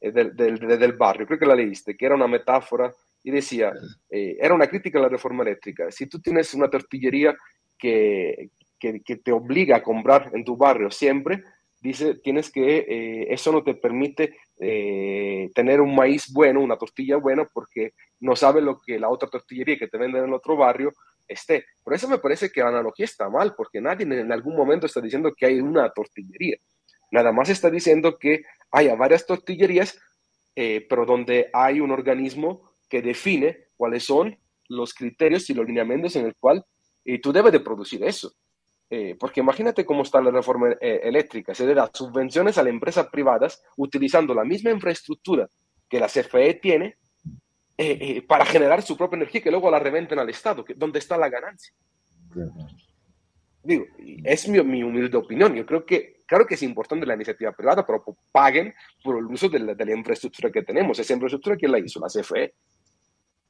eh, 0.01 0.11
del, 0.11 0.35
del, 0.35 0.93
barrio, 0.95 1.27
creo 1.27 1.39
que 1.39 1.47
la 1.47 1.55
leíste, 1.55 1.97
que 1.97 2.07
era 2.07 2.15
una 2.15 2.27
metáfora 2.27 2.93
y 3.25 3.31
decía, 3.33 3.73
eh, 4.11 4.37
era 4.41 4.55
una 4.55 4.69
crítica 4.69 5.01
a 5.01 5.03
la 5.03 5.09
reforma 5.09 5.43
eléctrica. 5.43 5.91
Si 5.91 6.07
tú 6.07 6.21
tienes 6.21 6.55
una 6.55 6.71
tortillería 6.71 7.35
que, 7.77 8.51
que, 8.79 9.17
te 9.17 9.33
obliga 9.33 9.77
a 9.79 9.83
comprar 9.83 10.31
en 10.35 10.45
tu 10.45 10.57
barrio 10.57 10.91
siempre, 10.91 11.43
dice, 11.81 12.17
tienes 12.17 12.51
que, 12.51 13.27
eso 13.31 13.51
no 13.51 13.65
te 13.65 13.75
permite 13.75 14.37
tener 14.57 15.81
un 15.81 15.95
maíz 15.97 16.31
bueno, 16.33 16.61
una 16.61 16.77
tortilla 16.77 17.17
buena, 17.17 17.47
porque 17.53 17.95
no 18.21 18.37
sabe 18.37 18.61
lo 18.61 18.81
que 18.81 18.99
la 18.99 19.09
otra 19.09 19.29
tortillería 19.29 19.79
que 19.79 19.89
te 19.89 19.99
vende 19.99 20.19
en 20.19 20.27
el 20.27 20.35
otro 20.35 20.57
barrio 20.57 20.93
esté. 21.29 21.65
Por 21.83 21.95
eso 21.95 22.09
me 22.09 22.19
parece 22.19 22.51
que 22.51 22.61
la 22.61 22.69
analogía 22.69 23.05
está 23.05 23.29
mal, 23.29 23.55
porque 23.55 23.81
nadie 23.81 24.05
en 24.05 24.33
algún 24.33 24.57
momento 24.57 24.87
está 24.87 25.01
diciendo 25.01 25.33
que 25.37 25.47
hay 25.47 25.61
una 25.61 25.91
tortillería. 25.91 26.57
Nada 27.11 27.33
más 27.33 27.49
está 27.49 27.71
diciendo 27.71 28.19
que 28.19 28.43
haya 28.71 28.95
varias 28.95 29.27
tortillerías, 29.27 29.99
eh, 30.57 30.87
pero 30.89 31.07
donde 31.07 31.51
hay 31.53 31.81
un 31.81 31.91
organismo 31.91 32.74
que 32.95 33.03
define 33.03 33.71
cuáles 33.77 34.05
son 34.05 34.39
los 34.69 34.95
criterios 34.95 35.51
y 35.51 35.55
los 35.55 35.67
lineamientos 35.67 36.15
en 36.15 36.27
el 36.27 36.37
cual 36.37 36.65
y 37.05 37.19
tú 37.19 37.33
debes 37.33 37.51
de 37.51 37.59
producir 37.59 38.05
eso. 38.05 38.33
Eh, 38.89 39.17
porque 39.19 39.41
imagínate 39.41 39.85
cómo 39.85 40.05
está 40.05 40.21
la 40.21 40.31
reforma 40.31 40.71
eh, 40.81 41.01
eléctrica. 41.03 41.57
Se 41.57 41.67
le 41.67 41.75
da 41.75 41.91
subvenciones 41.93 42.57
a 42.57 42.63
las 42.63 42.73
empresas 42.73 43.09
privadas 43.09 43.61
utilizando 43.77 44.33
la 44.33 44.45
misma 44.45 44.71
infraestructura 44.71 45.49
que 45.89 45.99
la 45.99 46.07
CFE 46.07 46.55
tiene 46.63 46.99
eh, 47.77 47.99
eh, 48.01 48.23
para 48.23 48.45
generar 48.45 48.81
su 48.83 48.97
propia 48.97 49.17
energía 49.17 49.43
que 49.43 49.51
luego 49.51 49.69
la 49.73 49.81
reventen 49.81 50.21
al 50.21 50.31
Estado, 50.31 50.65
que, 50.65 50.75
donde 50.75 51.01
está 51.01 51.17
la 51.17 51.29
ganancia. 51.29 51.75
Digo, 53.61 53.87
es 54.23 54.49
mi, 54.49 54.63
mi, 54.63 54.85
humilde 54.85 55.17
opinión. 55.17 55.53
Yo 55.57 55.67
creo 55.67 55.85
que, 55.85 56.23
claro 56.27 56.47
que 56.47 56.55
es 56.55 56.63
importante 56.63 57.07
la 57.07 57.15
iniciativa 57.15 57.51
privada, 57.51 57.85
pero 57.85 58.05
paguen 58.31 58.73
por 59.03 59.19
el 59.19 59.25
uso 59.25 59.49
de 59.49 59.59
la, 59.59 59.75
de 59.75 59.85
la 59.85 59.97
infraestructura 59.97 60.53
que 60.53 60.63
tenemos. 60.63 60.97
Esa 60.97 61.15
infraestructura, 61.15 61.57
¿quién 61.57 61.73
la 61.73 61.81
hizo? 61.81 61.99
La 61.99 62.07
CFE. 62.07 62.55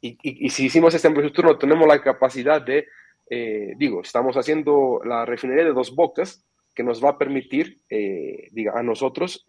Y, 0.07 0.51
si 0.51 0.67
hicimos 0.67 0.95
esa 0.95 1.09
infraestructura, 1.09 1.49
no 1.49 1.59
tenemos 1.59 1.89
la 1.89 2.03
capacidad 2.03 2.61
de, 2.61 2.87
eh, 3.31 3.73
digo, 3.79 4.03
estamos 4.03 4.37
haciendo 4.37 5.01
la 5.05 5.25
refinería 5.25 5.65
de 5.65 5.73
dos 5.73 5.95
bocas 5.95 6.45
que 6.75 6.83
nos 6.83 7.03
va 7.03 7.11
a 7.11 7.19
permitir, 7.19 7.81
diga, 7.89 8.73
a 8.75 8.83
nosotros 8.83 9.45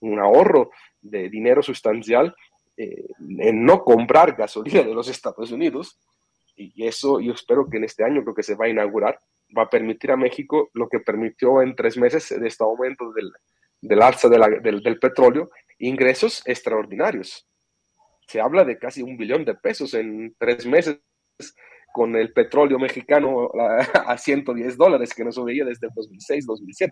un 0.00 0.18
ahorro 0.20 0.70
de 1.00 1.28
dinero 1.28 1.60
sustancial 1.60 2.34
eh, 2.78 3.04
en 3.18 3.66
no 3.66 3.84
comprar 3.84 4.34
gasolina 4.34 4.82
de 4.82 4.94
los 4.94 5.08
Estados 5.08 5.50
Unidos. 5.52 5.98
Y 6.56 6.86
eso 6.86 7.20
yo 7.20 7.32
espero 7.32 7.68
que 7.68 7.76
en 7.76 7.84
este 7.84 8.04
año 8.04 8.22
creo 8.22 8.34
que 8.34 8.42
se 8.42 8.54
va 8.54 8.64
a 8.66 8.70
inaugurar, 8.70 9.18
va 9.56 9.64
a 9.64 9.70
permitir 9.70 10.10
a 10.10 10.16
México 10.16 10.70
lo 10.72 10.88
que 10.88 11.00
permitió 11.00 11.60
en 11.60 11.76
tres 11.76 11.98
meses 11.98 12.28
de 12.28 12.48
este 12.48 12.64
aumento 12.64 13.12
del, 13.12 13.30
del 13.80 14.02
alza 14.02 14.28
del, 14.28 14.62
del, 14.62 14.98
petróleo, 14.98 15.50
ingresos 15.78 16.42
extraordinarios. 16.46 17.46
Se 18.32 18.40
habla 18.40 18.64
de 18.64 18.78
casi 18.78 19.02
un 19.02 19.16
billón 19.16 19.44
de 19.44 19.54
pesos 19.54 19.94
en 19.94 20.34
tres 20.38 20.66
meses 20.66 21.00
con 21.92 22.16
el 22.16 22.32
petróleo 22.32 22.78
mexicano 22.78 23.50
a, 23.60 23.76
a 24.12 24.18
110 24.18 24.76
dólares 24.76 25.14
que 25.14 25.24
no 25.24 25.32
se 25.32 25.42
veía 25.42 25.64
desde 25.64 25.86
el 25.86 25.92
2006-2007 25.92 26.88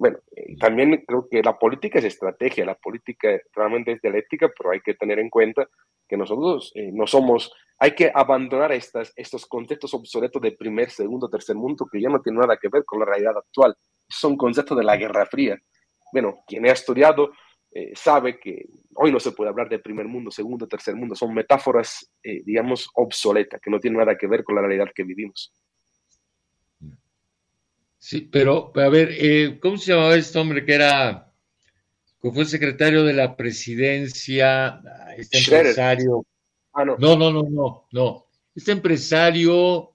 bueno, 0.00 0.18
eh, 0.34 0.56
también 0.58 1.04
creo 1.06 1.28
que 1.30 1.42
la 1.42 1.58
política 1.58 1.98
es 1.98 2.06
estrategia, 2.06 2.64
la 2.64 2.74
política 2.74 3.38
realmente 3.54 3.92
es 3.92 4.00
dialéctica, 4.00 4.50
pero 4.56 4.70
hay 4.70 4.80
que 4.80 4.94
tener 4.94 5.18
en 5.18 5.28
cuenta 5.28 5.68
que 6.08 6.16
nosotros 6.16 6.72
eh, 6.74 6.90
no 6.90 7.06
somos, 7.06 7.52
hay 7.78 7.90
que 7.94 8.10
abandonar 8.14 8.72
estas, 8.72 9.12
estos 9.14 9.44
conceptos 9.44 9.92
obsoletos 9.92 10.40
de 10.40 10.52
primer, 10.52 10.88
segundo, 10.88 11.28
tercer 11.28 11.54
mundo 11.54 11.86
que 11.92 12.00
ya 12.00 12.08
no 12.08 12.22
tienen 12.22 12.40
nada 12.40 12.56
que 12.56 12.70
ver 12.72 12.82
con 12.86 13.00
la 13.00 13.04
realidad 13.04 13.36
actual. 13.36 13.76
Son 14.08 14.38
conceptos 14.38 14.78
de 14.78 14.84
la 14.84 14.96
Guerra 14.96 15.26
Fría. 15.26 15.58
Bueno, 16.14 16.44
quien 16.46 16.66
ha 16.66 16.72
estudiado 16.72 17.32
eh, 17.72 17.92
sabe 17.94 18.38
que 18.38 18.66
hoy 18.94 19.12
no 19.12 19.20
se 19.20 19.32
puede 19.32 19.50
hablar 19.50 19.68
de 19.68 19.78
primer 19.78 20.06
mundo, 20.06 20.30
segundo, 20.30 20.66
tercer 20.66 20.94
mundo. 20.96 21.14
Son 21.14 21.32
metáforas, 21.32 22.10
digamos, 22.22 22.88
obsoletas, 22.94 23.60
que 23.60 23.70
no 23.70 23.78
tienen 23.78 23.98
nada 23.98 24.16
que 24.18 24.26
ver 24.26 24.42
con 24.42 24.56
la 24.56 24.62
realidad 24.62 24.92
que 24.94 25.04
vivimos. 25.04 25.52
Sí, 28.00 28.22
pero 28.22 28.72
a 28.76 28.88
ver, 28.88 29.10
eh, 29.12 29.58
¿cómo 29.60 29.76
se 29.76 29.92
llamaba 29.92 30.16
este 30.16 30.38
hombre 30.38 30.64
que 30.64 30.72
era, 30.72 31.30
que 32.22 32.32
fue 32.32 32.46
secretario 32.46 33.04
de 33.04 33.12
la 33.12 33.36
presidencia, 33.36 34.80
este 35.18 35.36
empresario? 35.36 36.24
Ah, 36.72 36.86
no. 36.86 36.96
no, 36.96 37.14
no, 37.14 37.30
no, 37.30 37.86
no, 37.92 38.26
Este 38.54 38.72
empresario 38.72 39.92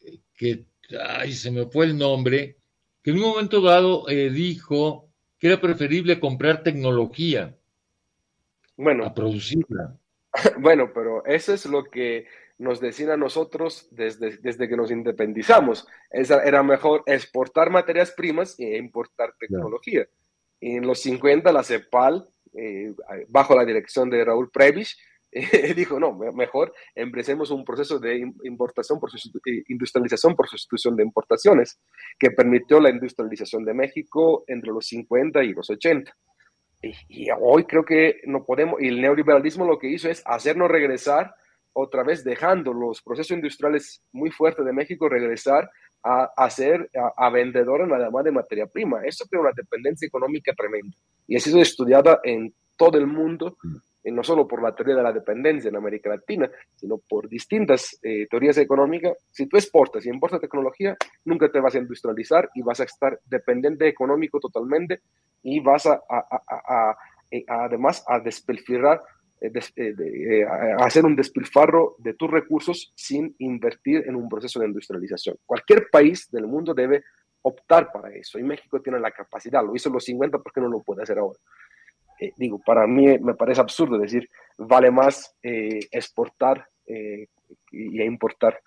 eh, 0.00 0.18
que, 0.34 0.66
ay, 1.00 1.32
se 1.34 1.52
me 1.52 1.66
fue 1.66 1.86
el 1.86 1.96
nombre, 1.96 2.58
que 3.00 3.12
en 3.12 3.18
un 3.18 3.30
momento 3.30 3.60
dado 3.60 4.08
eh, 4.08 4.30
dijo 4.30 5.07
que 5.38 5.46
era 5.48 5.60
preferible 5.60 6.18
comprar 6.18 6.62
tecnología 6.62 7.54
bueno, 8.78 9.04
a 9.04 9.12
producirla. 9.12 9.98
Bueno, 10.58 10.92
pero 10.94 11.24
eso 11.24 11.52
es 11.52 11.66
lo 11.66 11.84
que 11.84 12.26
nos 12.58 12.80
decían 12.80 13.10
a 13.10 13.16
nosotros 13.16 13.88
desde, 13.90 14.36
desde 14.36 14.68
que 14.68 14.76
nos 14.76 14.90
independizamos. 14.90 15.86
era 16.10 16.62
mejor 16.62 17.02
exportar 17.06 17.70
materias 17.70 18.12
primas 18.12 18.58
e 18.58 18.76
importar 18.76 19.34
tecnología. 19.38 20.06
en 20.60 20.86
los 20.86 21.00
50 21.00 21.50
la 21.52 21.62
CEPAL, 21.62 22.28
eh, 22.54 22.92
bajo 23.28 23.56
la 23.56 23.64
dirección 23.64 24.10
de 24.10 24.24
Raúl 24.24 24.50
Prebisch, 24.50 24.96
dijo, 25.76 26.00
no, 26.00 26.14
mejor 26.14 26.72
empecemos 26.94 27.50
un 27.50 27.64
proceso 27.64 27.98
de 27.98 28.32
importación 28.44 28.98
por 28.98 29.10
eh, 29.10 29.64
industrialización 29.68 30.34
por 30.34 30.48
sustitución 30.48 30.96
de 30.96 31.02
importaciones, 31.02 31.78
que 32.18 32.30
permitió 32.30 32.80
la 32.80 32.90
industrialización 32.90 33.64
de 33.64 33.74
México 33.74 34.44
entre 34.46 34.70
los 34.70 34.86
50 34.86 35.44
y 35.44 35.52
los 35.52 35.68
80. 35.68 36.12
Y, 36.80 37.28
hoy 37.40 37.64
creo 37.64 37.84
que 37.84 38.20
no 38.24 38.44
podemos, 38.44 38.80
y 38.80 38.88
el 38.88 39.00
neoliberalismo 39.00 39.66
lo 39.66 39.78
que 39.78 39.88
hizo 39.88 40.08
es 40.08 40.22
hacernos 40.24 40.70
regresar 40.70 41.34
otra 41.72 42.02
vez 42.02 42.24
dejando 42.24 42.72
los 42.72 43.02
procesos 43.02 43.32
industriales 43.32 44.02
muy 44.12 44.30
fuertes 44.30 44.64
de 44.64 44.72
México 44.72 45.08
regresar 45.08 45.68
a, 46.02 46.30
a 46.36 46.50
ser 46.50 46.90
a, 47.16 47.30
vendedora 47.30 47.86
nada 47.86 48.10
más 48.10 48.24
de 48.24 48.32
materia 48.32 48.66
prima. 48.66 49.04
Eso 49.04 49.26
crea 49.28 49.42
una 49.42 49.52
dependencia 49.54 50.06
económica 50.06 50.52
tremenda 50.54 50.96
y 51.26 51.36
ha 51.36 51.40
sido 51.40 51.60
estudiada 51.60 52.20
en 52.24 52.54
todo 52.76 52.96
el 52.98 53.06
mundo, 53.06 53.56
y 54.04 54.12
no 54.12 54.22
solo 54.22 54.46
por 54.46 54.62
la 54.62 54.74
teoría 54.74 54.96
de 54.96 55.02
la 55.02 55.12
dependencia 55.12 55.68
en 55.68 55.76
América 55.76 56.10
Latina, 56.10 56.50
sino 56.76 56.98
por 56.98 57.28
distintas 57.28 57.98
eh, 58.02 58.26
teorías 58.30 58.58
económicas. 58.58 59.16
Si 59.30 59.46
tú 59.46 59.56
exportas 59.56 60.06
y 60.06 60.08
importas 60.08 60.40
tecnología, 60.40 60.96
nunca 61.24 61.50
te 61.50 61.60
vas 61.60 61.74
a 61.74 61.78
industrializar 61.78 62.50
y 62.54 62.62
vas 62.62 62.80
a 62.80 62.84
estar 62.84 63.18
dependiente 63.26 63.88
económico 63.88 64.40
totalmente 64.40 65.00
y 65.42 65.60
vas 65.60 65.86
a, 65.86 66.00
a 66.08 66.96
eh, 67.30 67.44
además 67.46 68.04
a 68.06 68.20
despilfarrar 68.20 69.02
eh, 69.40 69.52
eh, 69.76 69.94
eh, 69.96 70.44
hacer 70.80 71.04
un 71.04 71.14
despilfarro 71.14 71.94
de 71.98 72.14
tus 72.14 72.28
recursos 72.28 72.92
sin 72.96 73.36
invertir 73.38 74.02
en 74.06 74.16
un 74.16 74.28
proceso 74.28 74.58
de 74.58 74.66
industrialización. 74.66 75.36
Cualquier 75.46 75.88
país 75.90 76.28
del 76.30 76.48
mundo 76.48 76.74
debe 76.74 77.04
optar 77.42 77.92
para 77.92 78.10
eso 78.10 78.38
y 78.38 78.42
México 78.42 78.80
tiene 78.80 78.98
la 78.98 79.12
capacidad, 79.12 79.64
lo 79.64 79.76
hizo 79.76 79.90
en 79.90 79.94
los 79.94 80.04
50, 80.04 80.38
¿por 80.38 80.52
qué 80.52 80.60
no 80.60 80.68
lo 80.68 80.80
puede 80.80 81.04
hacer 81.04 81.18
ahora? 81.18 81.38
Digo, 82.36 82.60
para 82.64 82.86
mí 82.86 83.18
me 83.18 83.34
parece 83.34 83.60
absurdo 83.60 83.98
decir, 83.98 84.28
vale 84.58 84.90
más 84.90 85.34
exportar 85.42 86.66
y 86.86 88.02
importar 88.02 88.60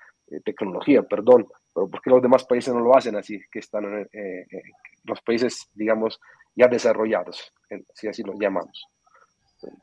tecnología, 0.43 1.03
perdón, 1.03 1.47
pero 1.73 1.89
¿por 1.89 2.01
qué 2.01 2.09
los 2.09 2.21
demás 2.21 2.45
países 2.45 2.73
no 2.73 2.79
lo 2.79 2.95
hacen 2.95 3.15
así, 3.15 3.39
que 3.51 3.59
están 3.59 4.07
en 4.11 4.47
los 5.03 5.21
países, 5.21 5.69
digamos, 5.73 6.19
ya 6.55 6.67
desarrollados, 6.67 7.53
si 7.93 8.07
así 8.07 8.23
los 8.23 8.39
llamamos? 8.39 8.87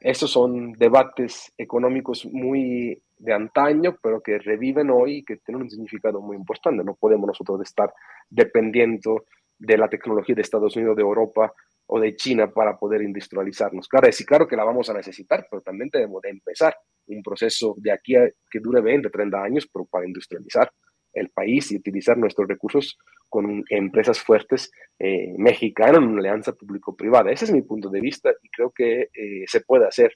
estos 0.00 0.30
son 0.30 0.72
debates 0.72 1.52
económicos 1.56 2.26
muy 2.26 3.00
de 3.18 3.32
antaño, 3.32 3.96
pero 4.02 4.20
que 4.20 4.38
reviven 4.38 4.90
hoy 4.90 5.18
y 5.18 5.24
que 5.24 5.36
tienen 5.36 5.62
un 5.62 5.70
significado 5.70 6.20
muy 6.20 6.36
importante. 6.36 6.84
No 6.84 6.94
podemos 6.94 7.26
nosotros 7.26 7.60
estar 7.62 7.92
dependiendo 8.28 9.24
de 9.58 9.76
la 9.76 9.88
tecnología 9.88 10.34
de 10.34 10.42
Estados 10.42 10.76
Unidos, 10.76 10.96
de 10.96 11.02
Europa 11.02 11.52
o 11.88 11.98
de 11.98 12.14
China 12.16 12.50
para 12.50 12.78
poder 12.78 13.02
industrializarnos. 13.02 13.88
Claro, 13.88 14.12
sí, 14.12 14.24
claro 14.24 14.46
que 14.46 14.56
la 14.56 14.64
vamos 14.64 14.88
a 14.90 14.94
necesitar, 14.94 15.46
pero 15.50 15.62
también 15.62 15.90
debemos 15.92 16.22
de 16.22 16.30
empezar 16.30 16.76
un 17.06 17.22
proceso 17.22 17.74
de 17.78 17.90
aquí 17.92 18.14
a 18.14 18.28
que 18.50 18.60
dure 18.60 18.80
20, 18.80 19.08
30 19.08 19.42
años 19.42 19.68
pero 19.72 19.86
para 19.86 20.06
industrializar 20.06 20.70
el 21.14 21.30
país 21.30 21.72
y 21.72 21.76
utilizar 21.76 22.18
nuestros 22.18 22.46
recursos 22.46 22.98
con 23.30 23.64
empresas 23.70 24.20
fuertes 24.20 24.70
eh, 24.98 25.34
mexicanas 25.38 25.96
en 25.96 26.08
una 26.08 26.20
alianza 26.20 26.52
público-privada. 26.52 27.30
Ese 27.30 27.46
es 27.46 27.52
mi 27.52 27.62
punto 27.62 27.88
de 27.88 28.00
vista 28.00 28.30
y 28.42 28.48
creo 28.50 28.70
que 28.70 29.08
eh, 29.12 29.44
se 29.46 29.62
puede 29.62 29.86
hacer. 29.86 30.12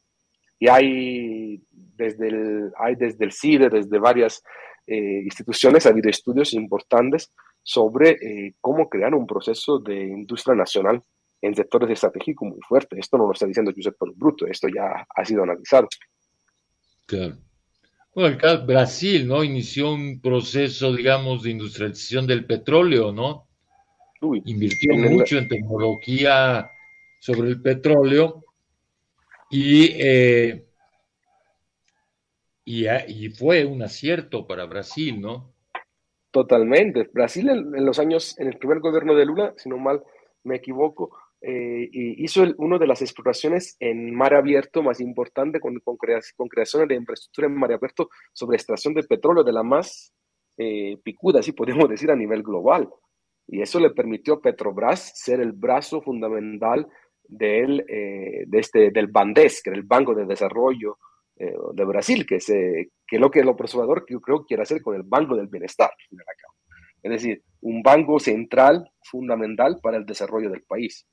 Y 0.59 0.69
hay 0.69 1.63
desde 1.71 2.29
el, 2.29 2.71
hay 2.79 2.95
desde 2.97 3.25
el 3.25 3.33
CIDE, 3.33 3.71
desde 3.71 3.99
varias 3.99 4.43
eh, 4.87 5.23
instituciones, 5.25 5.87
ha 5.87 5.91
habido 5.91 6.11
estudios 6.11 6.53
importantes 6.53 7.33
sobre 7.63 8.11
eh, 8.11 8.55
cómo 8.61 8.89
crear 8.89 9.15
un 9.15 9.27
proceso 9.27 9.79
de 9.79 10.03
industria 10.03 10.55
nacional 10.55 11.03
en 11.43 11.55
sectores 11.55 11.91
estratégicos 11.91 12.49
muy 12.49 12.61
fuertes. 12.67 13.01
Esto 13.01 13.19
no 13.19 13.27
lo 13.27 13.33
está 13.33 13.47
diciendo 13.47 13.73
Giuseppe 13.73 14.07
Bruto, 14.15 14.47
esto 14.47 14.69
ya 14.69 15.07
ha 15.15 15.25
sido 15.25 15.43
analizado. 15.43 15.89
Claro. 17.07 17.37
Bueno, 18.15 18.39
Brasil, 18.67 19.27
¿no? 19.27 19.43
Inició 19.43 19.93
un 19.93 20.21
proceso, 20.21 20.95
digamos, 20.95 21.43
de 21.43 21.51
industrialización 21.51 22.27
del 22.27 22.45
petróleo, 22.47 23.11
¿no? 23.11 23.49
Invirtió 24.45 24.95
mucho 24.95 25.39
en 25.39 25.49
tecnología 25.49 26.71
sobre 27.19 27.49
el 27.49 27.61
petróleo 27.61 28.45
y, 29.51 29.87
eh, 30.01 30.67
y, 32.65 33.29
fue 33.31 33.65
un 33.65 33.83
acierto 33.83 34.47
para 34.47 34.67
Brasil, 34.67 35.21
¿no? 35.21 35.53
Totalmente. 36.31 37.09
Brasil 37.13 37.49
en, 37.49 37.85
los 37.85 37.99
años, 37.99 38.39
en 38.39 38.49
el 38.49 38.59
primer 38.59 38.81
gobierno 38.81 39.15
de 39.15 39.27
Lula, 39.27 39.55
si 39.57 39.69
no 39.69 39.79
mal 39.79 40.03
me 40.45 40.57
equivoco, 40.57 41.17
eh, 41.45 41.89
hizo 41.93 42.45
una 42.59 42.79
de 42.79 42.87
las 42.87 43.03
exploraciones 43.03 43.77
en 43.81 44.15
mar 44.15 44.33
abierto 44.33 44.83
más 44.83 45.01
importante 45.01 45.59
con, 45.59 45.81
con, 45.81 45.97
creación 45.97 46.87
de 46.87 46.95
infraestructura 46.95 47.49
en 47.49 47.59
mar 47.59 47.73
abierto 47.73 48.11
sobre 48.33 48.57
extracción 48.57 48.95
de 48.95 49.03
petróleo 49.03 49.43
de 49.43 49.53
la 49.53 49.65
más 49.65 50.13
eh, 50.57 50.99
picuda, 51.03 51.43
si 51.43 51.53
podemos 51.53 51.89
decir, 51.91 52.11
a 52.11 52.17
nivel 52.17 52.43
global. 52.43 52.89
Y 53.49 53.61
eso 53.61 53.81
le 53.81 53.91
permitió 53.91 54.35
a 54.35 54.41
Petrobras 54.41 55.13
ser 55.19 55.41
el 55.41 55.53
brazo 55.53 56.01
fundamental 56.01 56.87
del, 57.25 57.85
eh, 57.89 58.45
de 58.47 58.59
este, 58.59 58.91
del 58.91 59.09
BANDES, 59.09 59.63
que 59.63 59.71
era 59.71 59.79
el 59.79 59.85
Banco 59.85 60.15
de 60.15 60.27
Desarrollo 60.27 60.99
eh, 61.37 61.55
de 61.75 61.85
Brasil, 61.85 62.25
que 62.25 62.37
es, 62.37 62.47
que 62.47 63.19
lo 63.19 63.31
que 63.31 63.41
el 63.41 63.49
observador 63.49 64.05
yo 64.09 64.21
creo 64.21 64.45
quiere 64.45 64.63
hacer 64.63 64.81
con 64.81 64.95
el 64.95 65.03
Banco 65.03 65.35
del 65.35 65.49
Bienestar. 65.49 65.91
Es 67.03 67.11
decir, 67.11 67.43
un 67.63 67.83
banco 67.83 68.21
central 68.21 68.89
fundamental 69.03 69.81
para 69.83 69.97
el 69.97 70.07
desarrollo 70.07 70.51
del 70.51 70.63
país. 70.63 71.07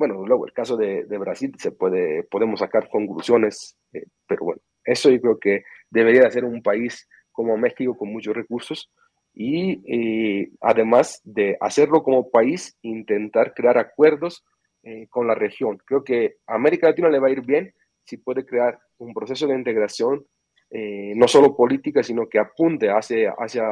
Bueno, 0.00 0.26
luego 0.26 0.46
el 0.46 0.54
caso 0.54 0.78
de, 0.78 1.04
Brasil 1.18 1.52
se 1.58 1.72
puede, 1.72 2.22
podemos 2.22 2.60
sacar 2.60 2.88
conclusiones, 2.88 3.76
eh, 3.92 4.06
pero 4.26 4.46
bueno, 4.46 4.62
eso 4.82 5.10
yo 5.10 5.20
creo 5.20 5.38
que 5.38 5.64
debería 5.90 6.22
de 6.22 6.30
ser 6.30 6.46
un 6.46 6.62
país 6.62 7.06
como 7.30 7.58
México 7.58 7.94
con 7.94 8.10
muchos 8.10 8.34
recursos 8.34 8.90
y 9.34 10.48
además 10.62 11.20
de 11.22 11.58
hacerlo 11.60 12.02
como 12.02 12.30
país, 12.30 12.78
intentar 12.80 13.52
crear 13.52 13.76
acuerdos 13.76 14.42
eh, 14.84 15.06
con 15.10 15.26
la 15.26 15.34
región. 15.34 15.76
Creo 15.84 16.02
que 16.02 16.36
a 16.46 16.54
América 16.54 16.86
Latina 16.86 17.10
le 17.10 17.18
va 17.18 17.28
a 17.28 17.32
ir 17.32 17.42
bien 17.42 17.74
si 18.04 18.16
puede 18.16 18.46
crear 18.46 18.80
un 18.96 19.12
proceso 19.12 19.46
de 19.46 19.54
integración, 19.54 20.24
eh, 20.72 21.14
no 21.16 21.26
solo 21.26 21.56
política, 21.56 22.00
sino 22.00 22.28
que 22.28 22.38
apunte 22.38 22.90
hacia, 22.90 23.32
hacia 23.32 23.64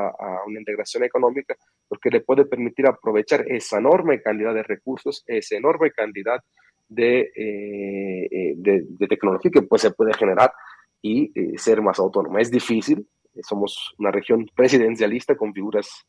una 0.46 0.58
integración 0.58 1.04
económica, 1.04 1.56
porque 1.86 2.10
le 2.10 2.22
puede 2.22 2.44
permitir 2.44 2.88
aprovechar 2.88 3.44
esa 3.48 3.78
enorme 3.78 4.20
cantidad 4.20 4.52
de 4.52 4.64
recursos, 4.64 5.22
esa 5.26 5.56
enorme 5.56 5.92
cantidad 5.92 6.42
de, 6.88 7.30
eh, 7.36 8.54
de, 8.56 9.06
tecnología 9.08 9.50
que 9.50 9.62
pues, 9.62 9.82
se 9.82 9.92
puede 9.92 10.12
generar 10.14 10.52
y 11.00 11.30
ser 11.56 11.80
más 11.82 12.00
autónoma. 12.00 12.40
Es 12.40 12.50
difícil, 12.50 13.06
somos 13.42 13.94
una 13.98 14.10
región 14.10 14.50
presidencialista 14.52 15.36
con 15.36 15.54
figuras, 15.54 16.04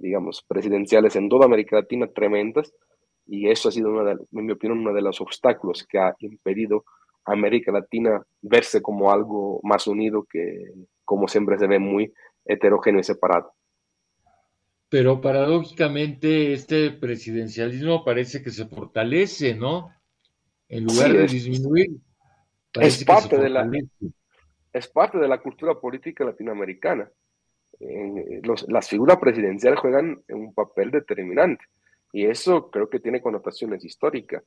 digamos, 0.00 0.42
presidenciales 0.48 1.14
en 1.16 1.28
toda 1.28 1.44
América 1.44 1.76
Latina 1.76 2.06
tremendas, 2.06 2.72
y 3.26 3.48
eso 3.48 3.68
ha 3.68 3.72
sido, 3.72 3.90
una 3.90 4.12
en 4.12 4.18
mi 4.32 4.52
opinión, 4.52 4.78
uno 4.78 4.94
de 4.94 5.02
los 5.02 5.20
obstáculos 5.20 5.86
que 5.86 5.98
ha 5.98 6.16
impedido 6.20 6.84
América 7.24 7.72
Latina 7.72 8.22
verse 8.42 8.80
como 8.82 9.12
algo 9.12 9.60
más 9.62 9.86
unido 9.86 10.26
que 10.30 10.72
como 11.04 11.28
siempre 11.28 11.58
se 11.58 11.66
ve 11.66 11.78
muy 11.78 12.12
heterogéneo 12.44 13.00
y 13.00 13.04
separado. 13.04 13.52
Pero 14.88 15.20
paradójicamente 15.20 16.52
este 16.52 16.90
presidencialismo 16.90 18.04
parece 18.04 18.42
que 18.42 18.50
se 18.50 18.66
fortalece, 18.66 19.54
¿no? 19.54 19.94
En 20.68 20.84
lugar 20.84 21.12
de 21.12 21.26
disminuir. 21.26 21.90
Es 22.74 23.04
parte, 23.04 23.36
de 23.38 23.50
la, 23.50 23.68
es 24.72 24.88
parte 24.88 25.18
de 25.18 25.28
la 25.28 25.38
cultura 25.38 25.80
política 25.80 26.24
latinoamericana. 26.24 27.10
las 28.68 28.88
figuras 28.88 29.18
presidenciales 29.18 29.78
juegan 29.78 30.22
un 30.28 30.54
papel 30.54 30.90
determinante. 30.90 31.64
Y 32.12 32.26
eso 32.26 32.70
creo 32.70 32.90
que 32.90 33.00
tiene 33.00 33.20
connotaciones 33.20 33.84
históricas. 33.84 34.42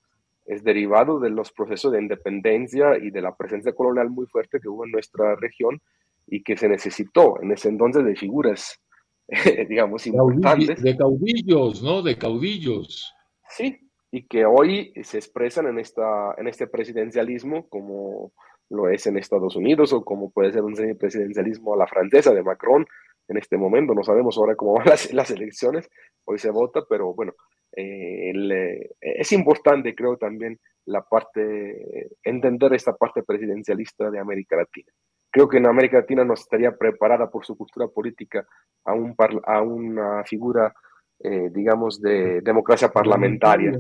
Es 0.46 0.64
derivado 0.64 1.20
de 1.20 1.30
los 1.30 1.52
procesos 1.52 1.91
de 1.91 2.02
independencia 2.02 2.98
y 2.98 3.12
de 3.12 3.22
la 3.22 3.36
presencia 3.36 3.74
colonial 3.74 4.10
muy 4.10 4.26
fuerte 4.28 4.60
que 4.60 4.70
hubo 4.70 4.86
en 4.86 4.91
nuestra 4.91 5.36
región 5.36 5.82
y 6.28 6.44
que 6.44 6.58
se 6.58 6.70
necesitó 6.70 7.41
en 7.41 7.52
ese 7.52 7.70
entonces 7.70 8.04
de 8.06 8.16
figuras, 8.16 8.82
digamos, 9.70 10.06
importantes. 10.08 10.82
De 10.82 10.98
caudillos, 10.98 11.82
¿no? 11.82 12.02
De 12.02 12.18
caudillos. 12.18 13.14
Sí, 13.50 13.89
y 14.12 14.28
que 14.28 14.46
hoy 14.46 14.94
se 15.04 15.18
expresan 15.18 15.68
en, 15.68 15.80
esta, 15.80 16.36
en 16.38 16.48
este 16.48 16.68
presidencialismo 16.68 17.68
como 17.70 18.32
lo 18.70 18.89
es 18.89 19.06
en 19.08 19.18
Estados 19.18 19.56
Unidos 19.56 19.94
o 19.94 20.04
como 20.04 20.32
puede 20.32 20.52
ser 20.52 20.64
un 20.64 20.76
presidencialismo 20.98 21.74
a 21.74 21.78
la 21.78 21.88
francesa 21.88 22.34
de 22.34 22.44
Macron 22.44 22.86
en 23.28 23.38
este 23.38 23.57
momento. 23.57 23.93
No 23.93 24.03
sabemos 24.03 24.38
ahora 24.38 24.55
cómo 24.55 24.74
van 24.74 24.86
las, 24.88 25.13
las 25.13 25.32
elecciones, 25.32 25.89
hoy 26.26 26.39
se 26.39 26.51
vota, 26.51 26.82
pero 26.88 27.13
bueno, 27.13 27.34
eh, 27.76 28.32
eh, 28.32 28.89
es 28.99 29.32
importante, 29.32 29.95
creo, 29.95 30.17
también 30.17 30.59
la 30.86 31.01
parte, 31.01 32.09
entender 32.24 32.74
esta 32.74 32.95
parte 32.95 33.24
presidencialista 33.24 34.11
de 34.11 34.19
América 34.19 34.57
Latina. 34.57 34.91
Creo 35.32 35.47
que 35.47 35.57
en 35.57 35.65
América 35.65 35.97
Latina 35.97 36.24
no 36.24 36.36
estaría 36.36 36.78
preparada 36.78 37.30
por 37.30 37.45
su 37.45 37.57
cultura 37.57 37.88
política 37.88 38.45
a, 38.84 38.93
un 38.93 39.15
a 39.45 39.61
una 39.61 40.24
figura, 40.24 40.74
eh, 41.19 41.49
digamos, 41.51 41.99
de 41.99 42.41
democracia 42.41 42.89
parlamentaria. 42.89 43.80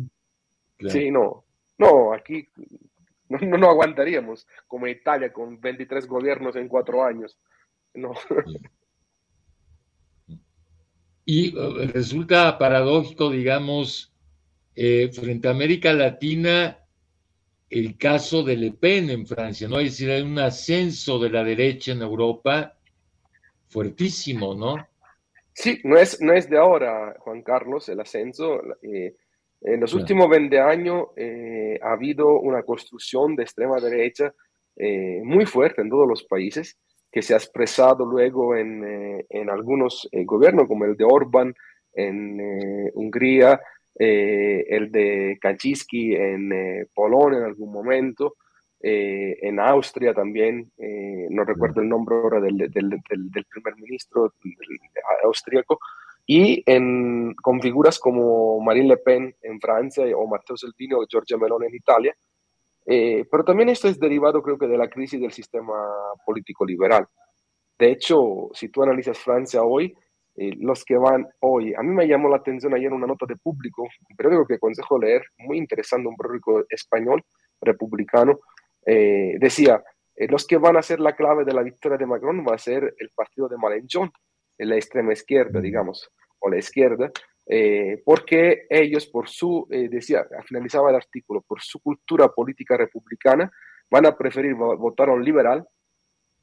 Sí, 0.79 1.11
no, 1.11 1.45
no, 1.77 2.13
aquí 2.13 2.47
no, 3.29 3.57
no, 3.57 3.69
aguantaríamos 3.69 4.47
como 4.67 4.87
Italia 4.87 5.31
con 5.31 5.59
23 5.59 6.07
gobiernos 6.07 6.55
en 6.55 6.67
cuatro 6.67 7.03
años. 7.03 7.39
No. 7.93 8.13
Y 11.25 11.57
eh, 11.57 11.91
resulta 11.93 12.57
paradójico, 12.57 13.29
digamos, 13.29 14.13
eh, 14.75 15.09
frente 15.13 15.47
a 15.47 15.51
América 15.51 15.93
Latina, 15.93 16.79
el 17.69 17.97
caso 17.97 18.43
de 18.43 18.57
Le 18.57 18.71
Pen 18.71 19.09
en 19.09 19.25
Francia, 19.25 19.67
¿no? 19.67 19.79
Es 19.79 19.91
decir, 19.91 20.11
hay 20.11 20.21
un 20.21 20.37
ascenso 20.39 21.19
de 21.19 21.29
la 21.29 21.43
derecha 21.43 21.93
en 21.93 22.01
Europa 22.01 22.77
fuertísimo, 23.69 24.53
¿no? 24.53 24.87
Sí, 25.53 25.79
no 25.83 25.97
es, 25.97 26.19
no 26.21 26.33
es 26.33 26.49
de 26.49 26.57
ahora, 26.57 27.15
Juan 27.19 27.41
Carlos, 27.41 27.87
el 27.89 27.99
ascenso. 27.99 28.61
Eh, 28.81 29.15
en 29.61 29.79
los 29.79 29.93
últimos 29.93 30.29
20 30.29 30.59
años 30.59 31.07
ha 31.81 31.93
habido 31.93 32.37
una 32.37 32.63
construcción 32.63 33.33
de 33.37 33.43
extrema 33.43 33.79
derecha 33.79 34.33
muy 35.23 35.45
fuerte 35.45 35.81
en 35.81 35.89
todos 35.89 36.05
los 36.05 36.23
países 36.25 36.77
que 37.13 37.21
se 37.21 37.35
ha 37.35 37.37
expresado 37.37 38.05
luego 38.05 38.55
en, 38.55 38.83
eh, 38.83 39.25
en 39.29 39.51
algunos 39.51 40.09
eh, 40.11 40.25
gobiernos, 40.25 40.67
como 40.67 40.85
el 40.85 40.97
de 40.97 41.05
Orbán 41.05 41.53
en 41.93 42.39
eh, 42.39 42.91
Hungría, 42.95 43.61
el 43.95 44.91
de 44.91 45.37
Kaczynski 45.39 46.15
en 46.15 46.49
Polonia 46.95 47.37
en 47.37 47.45
algún 47.45 47.71
momento, 47.71 48.37
en 48.81 49.59
Austria 49.59 50.15
también, 50.15 50.71
no 51.29 51.43
recuerdo 51.43 51.81
el 51.81 51.89
nombre 51.89 52.15
ahora 52.15 52.41
del, 52.41 52.57
del, 52.57 52.89
del, 52.89 53.45
primer 53.45 53.75
ministro 53.75 54.33
austríaco, 55.23 55.77
y 56.25 56.63
en, 56.65 57.35
con 57.35 57.61
figuras 57.61 57.99
como 57.99 58.59
Marine 58.61 58.87
Le 58.87 58.97
Pen 58.97 59.35
en 59.43 59.59
Francia 59.59 60.05
o 60.17 60.25
Matteo 60.25 60.57
Salvini 60.57 60.95
o 60.95 61.05
Giorgia 61.07 61.37
Meloni 61.37 61.67
en 61.67 61.75
Italia, 61.75 62.15
eh, 62.85 63.25
pero 63.29 63.43
también 63.43 63.69
esto 63.69 63.87
es 63.87 63.99
derivado, 63.99 64.41
creo 64.41 64.57
que, 64.57 64.67
de 64.67 64.77
la 64.77 64.89
crisis 64.89 65.19
del 65.19 65.31
sistema 65.31 65.73
político 66.25 66.65
liberal. 66.65 67.05
De 67.77 67.91
hecho, 67.91 68.49
si 68.53 68.69
tú 68.69 68.83
analizas 68.83 69.17
Francia 69.17 69.63
hoy, 69.63 69.95
eh, 70.35 70.53
los 70.59 70.83
que 70.83 70.97
van 70.97 71.27
hoy, 71.39 71.73
a 71.75 71.81
mí 71.81 71.93
me 71.93 72.07
llamó 72.07 72.29
la 72.29 72.37
atención 72.37 72.73
ayer 72.73 72.91
una 72.91 73.07
nota 73.07 73.25
de 73.25 73.35
público, 73.37 73.83
un 73.83 74.15
periódico 74.15 74.47
que 74.47 74.55
aconsejo 74.55 74.97
leer, 74.97 75.23
muy 75.37 75.57
interesante, 75.57 76.07
un 76.07 76.15
periódico 76.15 76.63
español, 76.69 77.23
republicano, 77.61 78.39
eh, 78.85 79.37
decía, 79.39 79.83
Eh, 80.15 80.27
los 80.29 80.45
que 80.45 80.59
van 80.59 80.77
a 80.77 80.83
ser 80.83 80.99
la 80.99 81.15
clave 81.15 81.43
de 81.43 81.53
la 81.53 81.63
victoria 81.63 81.97
de 81.97 82.05
Macron 82.05 82.45
va 82.45 82.53
a 82.53 82.59
ser 82.59 82.93
el 82.99 83.09
partido 83.15 83.47
de 83.49 83.57
Malenchón, 83.57 84.11
la 84.59 84.75
extrema 84.75 85.11
izquierda, 85.11 85.59
digamos, 85.59 86.07
o 86.39 86.49
la 86.51 86.57
izquierda, 86.57 87.09
eh, 87.45 88.01
porque 88.05 88.65
ellos, 88.69 89.05
por 89.07 89.29
su, 89.29 89.67
eh, 89.69 89.89
decía, 89.89 90.25
finalizaba 90.45 90.89
el 90.89 90.95
artículo, 90.95 91.41
por 91.41 91.61
su 91.61 91.79
cultura 91.79 92.29
política 92.29 92.77
republicana, 92.77 93.51
van 93.89 94.05
a 94.05 94.17
preferir 94.17 94.55
votar 94.55 95.09
a 95.09 95.13
un 95.13 95.23
liberal 95.23 95.67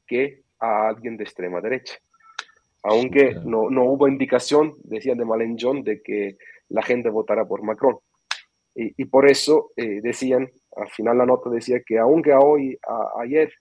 que 0.06 0.42
a 0.58 0.88
alguien 0.88 1.16
de 1.16 1.24
extrema 1.24 1.60
derecha. 1.60 1.94
Aunque 2.82 3.34
no, 3.44 3.70
no, 3.70 3.84
hubo 3.84 4.08
indicación, 4.08 4.74
decían 4.84 5.18
de 5.18 5.24
Malenchón, 5.24 5.82
de 5.82 6.02
que 6.02 6.36
la 6.68 6.82
gente 6.82 7.10
votara 7.10 7.44
por 7.44 7.62
Macron. 7.62 7.98
Y, 8.74 9.04
por 9.06 9.28
eso 9.28 9.72
decían 9.76 10.48
al 10.76 10.88
final 10.90 11.18
la 11.18 11.26
nota 11.26 11.50
decía 11.50 11.80
que 11.84 11.98
aunque 11.98 12.32
hoy, 12.32 12.78
ayer, 13.18 13.52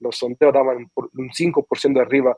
los 0.00 0.16
sondeos 0.16 0.54
daban 0.54 0.88
un 0.94 1.30
5% 1.30 1.92
de 1.92 2.00
arriba 2.00 2.36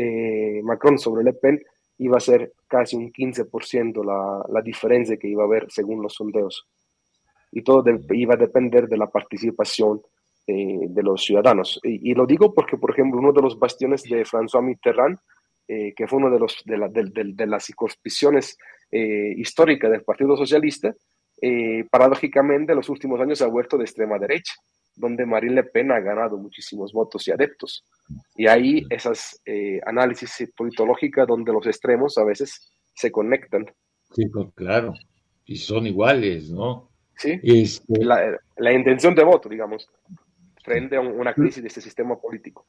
eh, 0.00 0.60
Macron 0.62 0.98
sobre 0.98 1.24
Le 1.24 1.32
Pen, 1.32 1.60
iba 1.98 2.16
a 2.16 2.20
ser 2.20 2.52
casi 2.66 2.96
un 2.96 3.12
15% 3.12 4.04
la, 4.04 4.44
la, 4.48 4.62
diferencia 4.62 5.16
que 5.16 5.28
iba 5.28 5.42
a 5.42 5.46
haber 5.46 5.70
según 5.70 6.02
los 6.02 6.14
sondeos. 6.14 6.66
Y 7.52 7.62
todo 7.62 7.84
iba 8.10 8.34
a 8.34 8.38
depender 8.38 8.88
de 8.88 8.96
la 8.96 9.08
participación 9.08 10.00
eh, 10.46 10.86
de 10.88 11.02
los 11.02 11.24
ciudadanos. 11.24 11.80
Y, 11.82 12.14
lo 12.14 12.26
digo 12.26 12.54
porque, 12.54 12.76
por 12.76 12.90
ejemplo, 12.90 13.18
uno 13.18 13.32
de 13.32 13.42
los 13.42 13.58
bastiones 13.58 14.02
de 14.04 14.24
François 14.24 14.62
Mitterrand, 14.62 15.18
eh, 15.66 15.92
que 15.94 16.06
fue 16.06 16.18
uno 16.18 16.30
de, 16.30 16.38
los, 16.38 16.62
de, 16.64 16.78
la, 16.78 16.88
de, 16.88 17.10
de 17.12 17.46
las 17.46 17.64
circunscripciones 17.64 18.56
históricas 18.90 19.90
del 19.90 20.02
Partido 20.02 20.34
Socialista, 20.34 20.94
eh, 21.40 21.84
paradójicamente, 21.90 22.72
en 22.72 22.76
los 22.76 22.88
últimos 22.88 23.20
años 23.20 23.38
se 23.38 23.44
ha 23.44 23.48
vuelto 23.48 23.76
de 23.76 23.84
extrema 23.84 24.18
derecha, 24.18 24.54
donde 24.98 25.24
Marine 25.24 25.54
Le 25.54 25.64
Pen 25.64 25.92
ha 25.92 26.00
ganado 26.00 26.36
muchísimos 26.36 26.92
votos 26.92 27.26
y 27.28 27.30
adeptos. 27.30 27.84
Y 28.36 28.46
ahí 28.46 28.84
esas 28.90 29.40
eh, 29.46 29.80
análisis 29.86 30.50
politológicas 30.56 31.26
donde 31.26 31.52
los 31.52 31.66
extremos 31.66 32.18
a 32.18 32.24
veces 32.24 32.72
se 32.94 33.10
conectan. 33.10 33.66
Sí, 34.14 34.26
pues, 34.26 34.48
claro, 34.54 34.94
y 35.44 35.56
son 35.56 35.86
iguales, 35.86 36.50
¿no? 36.50 36.90
Sí, 37.16 37.38
este... 37.42 38.04
la, 38.04 38.38
la, 38.56 38.72
intención 38.72 39.14
de 39.14 39.24
voto, 39.24 39.48
digamos, 39.48 39.88
frente 40.62 40.96
a 40.96 41.00
una 41.00 41.34
crisis 41.34 41.62
de 41.62 41.68
este 41.68 41.80
sistema 41.80 42.16
político. 42.16 42.66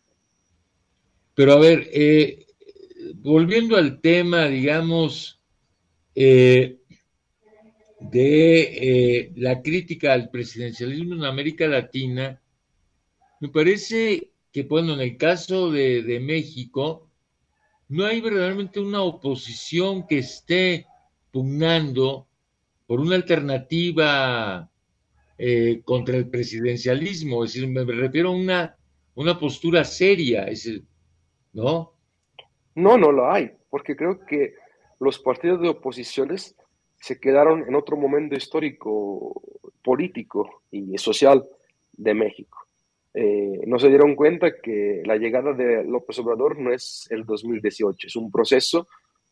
Pero 1.36 1.54
a 1.54 1.60
ver, 1.60 1.88
eh, 1.94 2.46
volviendo 3.16 3.78
al 3.78 4.02
tema, 4.02 4.48
digamos, 4.48 5.40
eh, 6.16 6.79
de 8.00 8.62
eh, 8.62 9.32
la 9.36 9.62
crítica 9.62 10.14
al 10.14 10.30
presidencialismo 10.30 11.16
en 11.16 11.26
América 11.26 11.68
Latina, 11.68 12.42
me 13.42 13.50
parece 13.50 14.32
que, 14.52 14.64
bueno, 14.64 14.94
en 14.94 15.02
el 15.02 15.18
caso 15.18 15.72
de, 15.72 16.20
México, 16.22 17.10
no 17.90 18.06
hay 18.06 18.22
verdaderamente 18.22 18.80
una 18.80 19.02
oposición 19.02 20.08
que 20.08 20.20
esté 20.20 20.86
pugnando 21.32 22.28
por 22.88 23.00
una 23.00 23.16
alternativa 23.16 24.70
eh, 25.38 25.82
contra 25.84 26.18
el 26.18 26.28
presidencialismo, 26.30 27.44
es 27.44 27.54
decir, 27.54 27.68
me 27.68 27.84
refiero 27.84 28.30
a 28.30 28.36
una, 28.36 28.78
una 29.16 29.38
postura 29.40 29.84
seria, 29.84 30.48
¿no? 31.54 31.94
No, 32.76 32.98
no 32.98 33.12
lo 33.12 33.32
hay, 33.32 33.52
porque 33.70 33.96
creo 33.96 34.26
que 34.26 34.54
los 35.00 35.20
partidos 35.20 35.62
de 35.62 35.70
oposiciones 35.70 36.56
se 37.00 37.20
quedaron 37.20 37.66
en 37.68 37.76
otro 37.76 37.98
momento 37.98 38.36
histórico, 38.36 39.42
político 39.84 40.64
y 40.72 40.98
social 40.98 41.46
de 41.94 42.14
México. 42.14 42.58
Eh, 43.14 43.62
no 43.66 43.80
se 43.80 43.90
dieron 43.90 44.16
cuenta 44.16 44.60
que 44.62 45.02
la 45.06 45.18
llegada 45.18 45.54
de 45.54 45.84
López 45.84 46.20
Obrador 46.20 46.60
no 46.60 46.72
es 46.72 47.08
el 47.10 47.26
2018, 47.26 48.08
es 48.08 48.16
un 48.16 48.32
proceso 48.32 48.88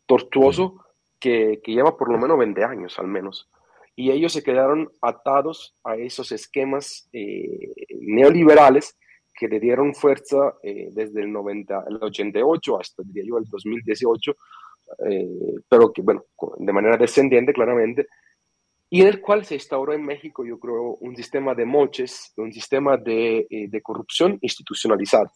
tortuoso 0.05 0.83
que, 1.19 1.61
que 1.63 1.73
lleva 1.73 1.95
por 1.95 2.11
lo 2.11 2.17
menos 2.17 2.37
20 2.37 2.63
años 2.63 2.97
al 2.99 3.07
menos. 3.07 3.49
Y 3.95 4.11
ellos 4.11 4.33
se 4.33 4.43
quedaron 4.43 4.91
atados 5.01 5.75
a 5.83 5.95
esos 5.95 6.31
esquemas 6.31 7.09
eh, 7.13 7.73
neoliberales 7.99 8.95
que 9.37 9.47
le 9.47 9.59
dieron 9.59 9.93
fuerza 9.93 10.55
eh, 10.63 10.89
desde 10.91 11.21
el, 11.21 11.31
90, 11.31 11.85
el 11.89 11.97
88 12.01 12.79
hasta, 12.79 13.03
diría 13.03 13.23
yo, 13.27 13.37
el 13.37 13.45
2018, 13.45 14.35
eh, 15.09 15.55
pero 15.67 15.91
que, 15.91 16.01
bueno, 16.01 16.25
de 16.57 16.73
manera 16.73 16.97
descendiente 16.97 17.53
claramente, 17.53 18.07
y 18.89 19.01
en 19.01 19.07
el 19.07 19.21
cual 19.21 19.45
se 19.45 19.55
instauró 19.55 19.93
en 19.93 20.05
México, 20.05 20.45
yo 20.45 20.59
creo, 20.59 20.95
un 21.01 21.15
sistema 21.15 21.53
de 21.53 21.65
moches, 21.65 22.33
un 22.37 22.53
sistema 22.53 22.95
de, 22.95 23.45
eh, 23.49 23.67
de 23.67 23.81
corrupción 23.81 24.37
institucionalizado. 24.41 25.29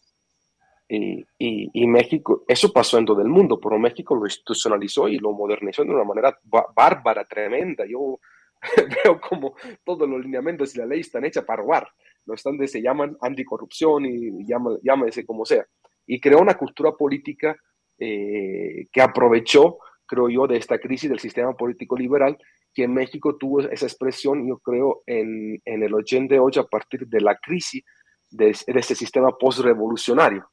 Y, 0.88 1.24
y, 1.38 1.86
México, 1.86 2.44
eso 2.46 2.70
pasó 2.70 2.98
en 2.98 3.06
todo 3.06 3.22
el 3.22 3.28
mundo, 3.28 3.58
pero 3.58 3.78
México 3.78 4.14
lo 4.14 4.26
institucionalizó 4.26 5.08
y 5.08 5.16
lo 5.16 5.32
modernizó 5.32 5.84
de 5.84 5.90
una 5.90 6.04
manera 6.04 6.38
bárbara, 6.76 7.24
tremenda. 7.24 7.84
Yo 7.86 8.18
veo 9.04 9.18
como 9.18 9.54
todos 9.84 10.06
los 10.06 10.20
lineamientos 10.20 10.74
y 10.74 10.78
la 10.78 10.86
ley 10.86 11.00
están 11.00 11.24
hechas 11.24 11.44
para 11.44 11.62
robar. 11.62 11.88
No 12.26 12.34
están, 12.34 12.58
se 12.68 12.82
llaman 12.82 13.16
anticorrupción 13.22 14.04
y 14.04 14.44
llámese 14.82 15.24
como 15.24 15.46
sea. 15.46 15.64
Y 16.06 16.20
creó 16.20 16.40
una 16.40 16.58
cultura 16.58 16.92
política 16.92 17.56
eh, 18.04 18.88
que 18.92 19.00
aprovechó, 19.00 19.78
creo 20.06 20.28
yo, 20.28 20.48
de 20.48 20.56
esta 20.56 20.78
crisis 20.78 21.08
del 21.08 21.20
sistema 21.20 21.52
político 21.54 21.96
liberal, 21.96 22.36
que 22.74 22.82
en 22.82 22.94
México 22.94 23.36
tuvo 23.36 23.60
esa 23.60 23.86
expresión, 23.86 24.44
yo 24.48 24.58
creo, 24.58 25.02
en, 25.06 25.62
en 25.64 25.82
el 25.84 25.94
88 25.94 26.62
a 26.62 26.66
partir 26.66 27.06
de 27.06 27.20
la 27.20 27.36
crisis 27.36 27.84
de, 28.28 28.50
ese 28.50 28.94
sistema 28.96 29.30
postrevolucionario 29.38 30.48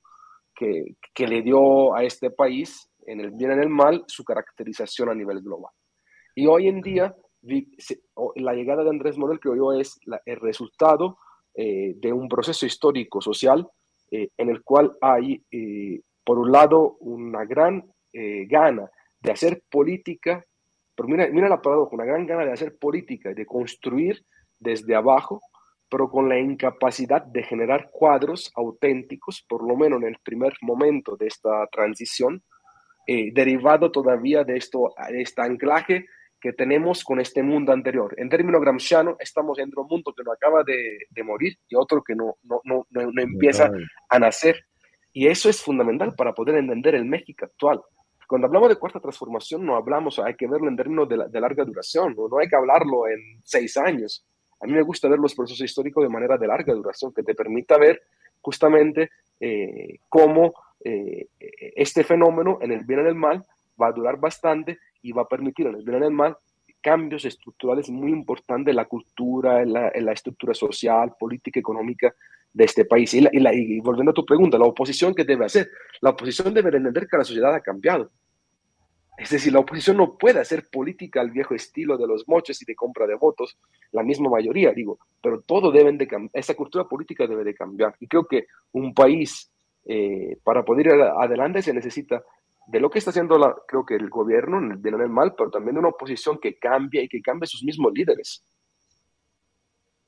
que, 0.54 0.96
que 1.12 1.26
le 1.26 1.42
dio 1.42 1.96
a 1.96 2.04
este 2.04 2.30
país, 2.30 2.88
en 3.08 3.20
el 3.20 3.32
bien 3.32 3.50
y 3.50 3.54
en 3.54 3.62
el 3.62 3.70
mal, 3.70 4.04
su 4.06 4.24
caracterización 4.24 5.10
a 5.10 5.16
nivel 5.16 5.42
global. 5.42 5.74
Y 6.36 6.46
hoy 6.46 6.68
en 6.68 6.82
día, 6.82 7.16
la 8.36 8.54
llegada 8.54 8.84
de 8.84 8.92
Andrés 8.92 9.18
Manuel, 9.18 9.40
creo 9.40 9.56
yo, 9.56 9.74
es 9.74 10.00
el 10.26 10.40
resultado 10.40 11.18
eh, 11.56 11.96
de 11.98 12.14
un 12.14 12.30
proceso 12.30 12.68
histórico 12.68 13.22
social 13.22 13.68
eh, 14.12 14.30
en 14.38 14.50
el 14.50 14.62
cual 14.64 14.96
hay 15.02 15.44
por 16.30 16.38
un 16.38 16.52
lado, 16.52 16.96
una 17.00 17.44
gran 17.44 17.92
eh, 18.14 18.46
gana 18.46 18.88
de 19.20 19.32
hacer 19.32 19.64
política, 19.68 20.46
pero 20.94 21.10
mira, 21.10 21.28
mira 21.32 21.50
la 21.50 21.60
paradoja, 21.60 21.96
una 21.96 22.06
gran 22.06 22.28
gana 22.28 22.46
de 22.46 22.52
hacer 22.52 22.78
política 22.78 23.32
y 23.32 23.34
de 23.34 23.48
construir 23.48 24.24
desde 24.60 24.94
abajo, 24.94 25.42
pero 25.90 26.08
con 26.08 26.30
la 26.30 26.38
incapacidad 26.38 27.24
de 27.24 27.42
generar 27.42 27.90
cuadros 27.92 28.52
auténticos, 28.54 29.44
por 29.50 29.68
lo 29.68 29.76
menos 29.76 30.04
en 30.04 30.10
el 30.10 30.18
primer 30.24 30.54
momento 30.62 31.18
de 31.18 31.26
esta 31.26 31.66
transición, 31.72 32.44
eh, 33.08 33.32
derivado 33.34 33.92
todavía 33.92 34.44
de, 34.44 34.58
esto, 34.58 34.94
de 35.10 35.24
este 35.24 35.42
anclaje 35.42 36.06
que 36.40 36.54
tenemos 36.54 37.04
con 37.04 37.20
este 37.20 37.42
mundo 37.42 37.72
anterior. 37.72 38.14
En 38.18 38.30
términos 38.30 38.62
gramsciano, 38.62 39.16
estamos 39.20 39.58
entre 39.58 39.82
un 39.82 39.88
mundo 39.88 40.14
que 40.16 40.24
no 40.24 40.32
acaba 40.32 40.64
de, 40.64 41.08
de 41.10 41.24
morir 41.24 41.58
y 41.68 41.76
otro 41.76 42.04
que 42.04 42.14
no, 42.14 42.36
no, 42.44 42.62
no, 42.66 42.86
no 42.92 43.20
empieza 43.20 43.72
a 44.10 44.20
nacer. 44.20 44.69
Y 45.12 45.28
eso 45.28 45.50
es 45.50 45.62
fundamental 45.62 46.14
para 46.16 46.34
poder 46.34 46.56
entender 46.56 46.96
el 46.96 47.06
México 47.06 47.46
actual. 47.46 47.82
Cuando 48.28 48.48
hablamos 48.48 48.70
de 48.70 48.76
cuarta 48.76 49.00
transformación, 49.00 49.66
no 49.66 49.76
hablamos, 49.76 50.20
hay 50.20 50.36
que 50.36 50.48
verlo 50.48 50.68
en 50.68 50.76
términos 50.76 51.10
de, 51.10 51.42
larga 51.42 51.66
duración, 51.66 52.16
¿no? 52.16 52.38
hay 52.38 52.48
que 52.48 52.56
hablarlo 52.56 53.08
en 53.08 53.42
seis 53.44 53.76
años. 53.78 54.24
A 54.62 54.68
mí 54.68 54.74
me 54.74 54.84
gusta 54.84 55.08
ver 55.08 55.18
los 55.18 55.34
procesos 55.34 55.66
históricos 55.66 56.04
de 56.04 56.10
manera 56.10 56.38
de 56.38 56.46
larga 56.46 56.74
duración, 56.74 57.12
que 57.12 57.24
te 57.24 57.34
permita 57.34 57.78
ver 57.78 58.02
justamente 58.40 59.10
eh, 59.40 59.98
cómo 60.08 60.54
eh, 60.84 61.28
este 61.76 62.04
fenómeno, 62.04 62.60
en 62.62 62.72
el 62.72 62.86
bien 62.86 63.00
y 63.00 63.04
en 63.04 63.08
el 63.08 63.16
mal, 63.16 63.44
va 63.82 63.88
a 63.88 63.94
durar 63.94 64.20
bastante 64.20 64.78
y 65.02 65.12
va 65.12 65.24
a 65.24 65.28
permitir 65.28 65.66
en 65.66 65.76
el 65.76 65.84
bien 65.84 65.96
y 65.96 65.98
en 65.98 66.04
el 66.04 66.12
mal 66.12 66.38
cambios 66.82 67.26
estructurales 67.26 67.90
muy 67.90 68.12
importantes 68.12 68.72
en 68.72 68.76
la 68.76 68.86
cultura, 68.86 69.62
en 69.62 69.74
la, 69.74 69.92
en 69.94 70.06
la 70.06 70.14
estructura 70.14 70.54
social, 70.54 71.16
política, 71.20 71.60
económica 71.60 72.14
de 72.54 72.66
este 72.66 72.86
país. 72.86 73.14
Y, 73.14 73.28
y, 73.32 73.80
volviendo 73.80 74.12
a 74.12 74.14
tu 74.14 74.26
pregunta, 74.26 74.58
la 74.58 74.66
oposición, 74.66 75.14
¿qué 75.14 75.24
debe 75.24 75.46
hacer? 75.46 75.70
La 76.02 76.12
oposición 76.12 76.54
debe 76.54 76.76
entender 76.76 77.08
que 77.08 77.18
la 77.18 77.24
sociedad 77.24 77.54
ha 77.54 77.62
cambiado. 77.62 78.12
Es 79.18 79.30
decir, 79.32 79.52
la 79.52 79.60
oposición 79.60 79.98
no 79.98 80.18
puede 80.18 80.40
hacer 80.40 80.70
política 80.72 81.20
al 81.20 81.32
viejo 81.32 81.54
estilo 81.54 81.98
de 81.98 82.08
los 82.08 82.26
moches 82.28 82.62
y 82.62 82.66
de 82.66 82.74
compra 82.74 83.06
de 83.06 83.16
votos, 83.16 83.58
la 83.92 84.02
misma 84.02 84.30
mayoría, 84.30 84.72
digo, 84.72 84.98
pero 85.22 85.42
todo 85.42 85.72
debe 85.72 85.92
de 85.92 86.08
cambiar, 86.08 86.32
esa 86.34 86.54
cultura 86.54 86.86
política 86.86 87.28
debe 87.28 87.44
de 87.44 87.54
cambiar. 87.54 87.96
Y 88.00 88.08
creo 88.08 88.26
que 88.26 88.48
un 88.72 88.94
país, 88.94 89.52
eh, 89.86 90.38
para 90.42 90.64
poder 90.64 90.88
ir 90.88 90.94
adelante, 90.94 91.62
se 91.62 91.74
necesita 91.74 92.24
de 92.68 92.80
lo 92.80 92.90
que 92.90 93.00
está 93.00 93.10
haciendo, 93.10 93.38
la, 93.38 93.54
creo 93.68 93.86
que 93.86 93.96
el 93.96 94.10
gobierno, 94.10 94.60
en 94.60 94.72
el 94.72 94.78
bien 94.78 94.94
o 94.94 94.98
en 95.00 95.04
el 95.04 95.10
mal, 95.10 95.34
pero 95.38 95.50
también 95.50 95.74
de 95.74 95.80
una 95.80 95.90
oposición 95.90 96.40
que 96.40 96.58
cambie 96.58 97.04
y 97.04 97.10
que 97.10 97.22
cambie 97.22 97.48
sus 97.48 97.64
mismos 97.64 97.92
líderes 97.94 98.46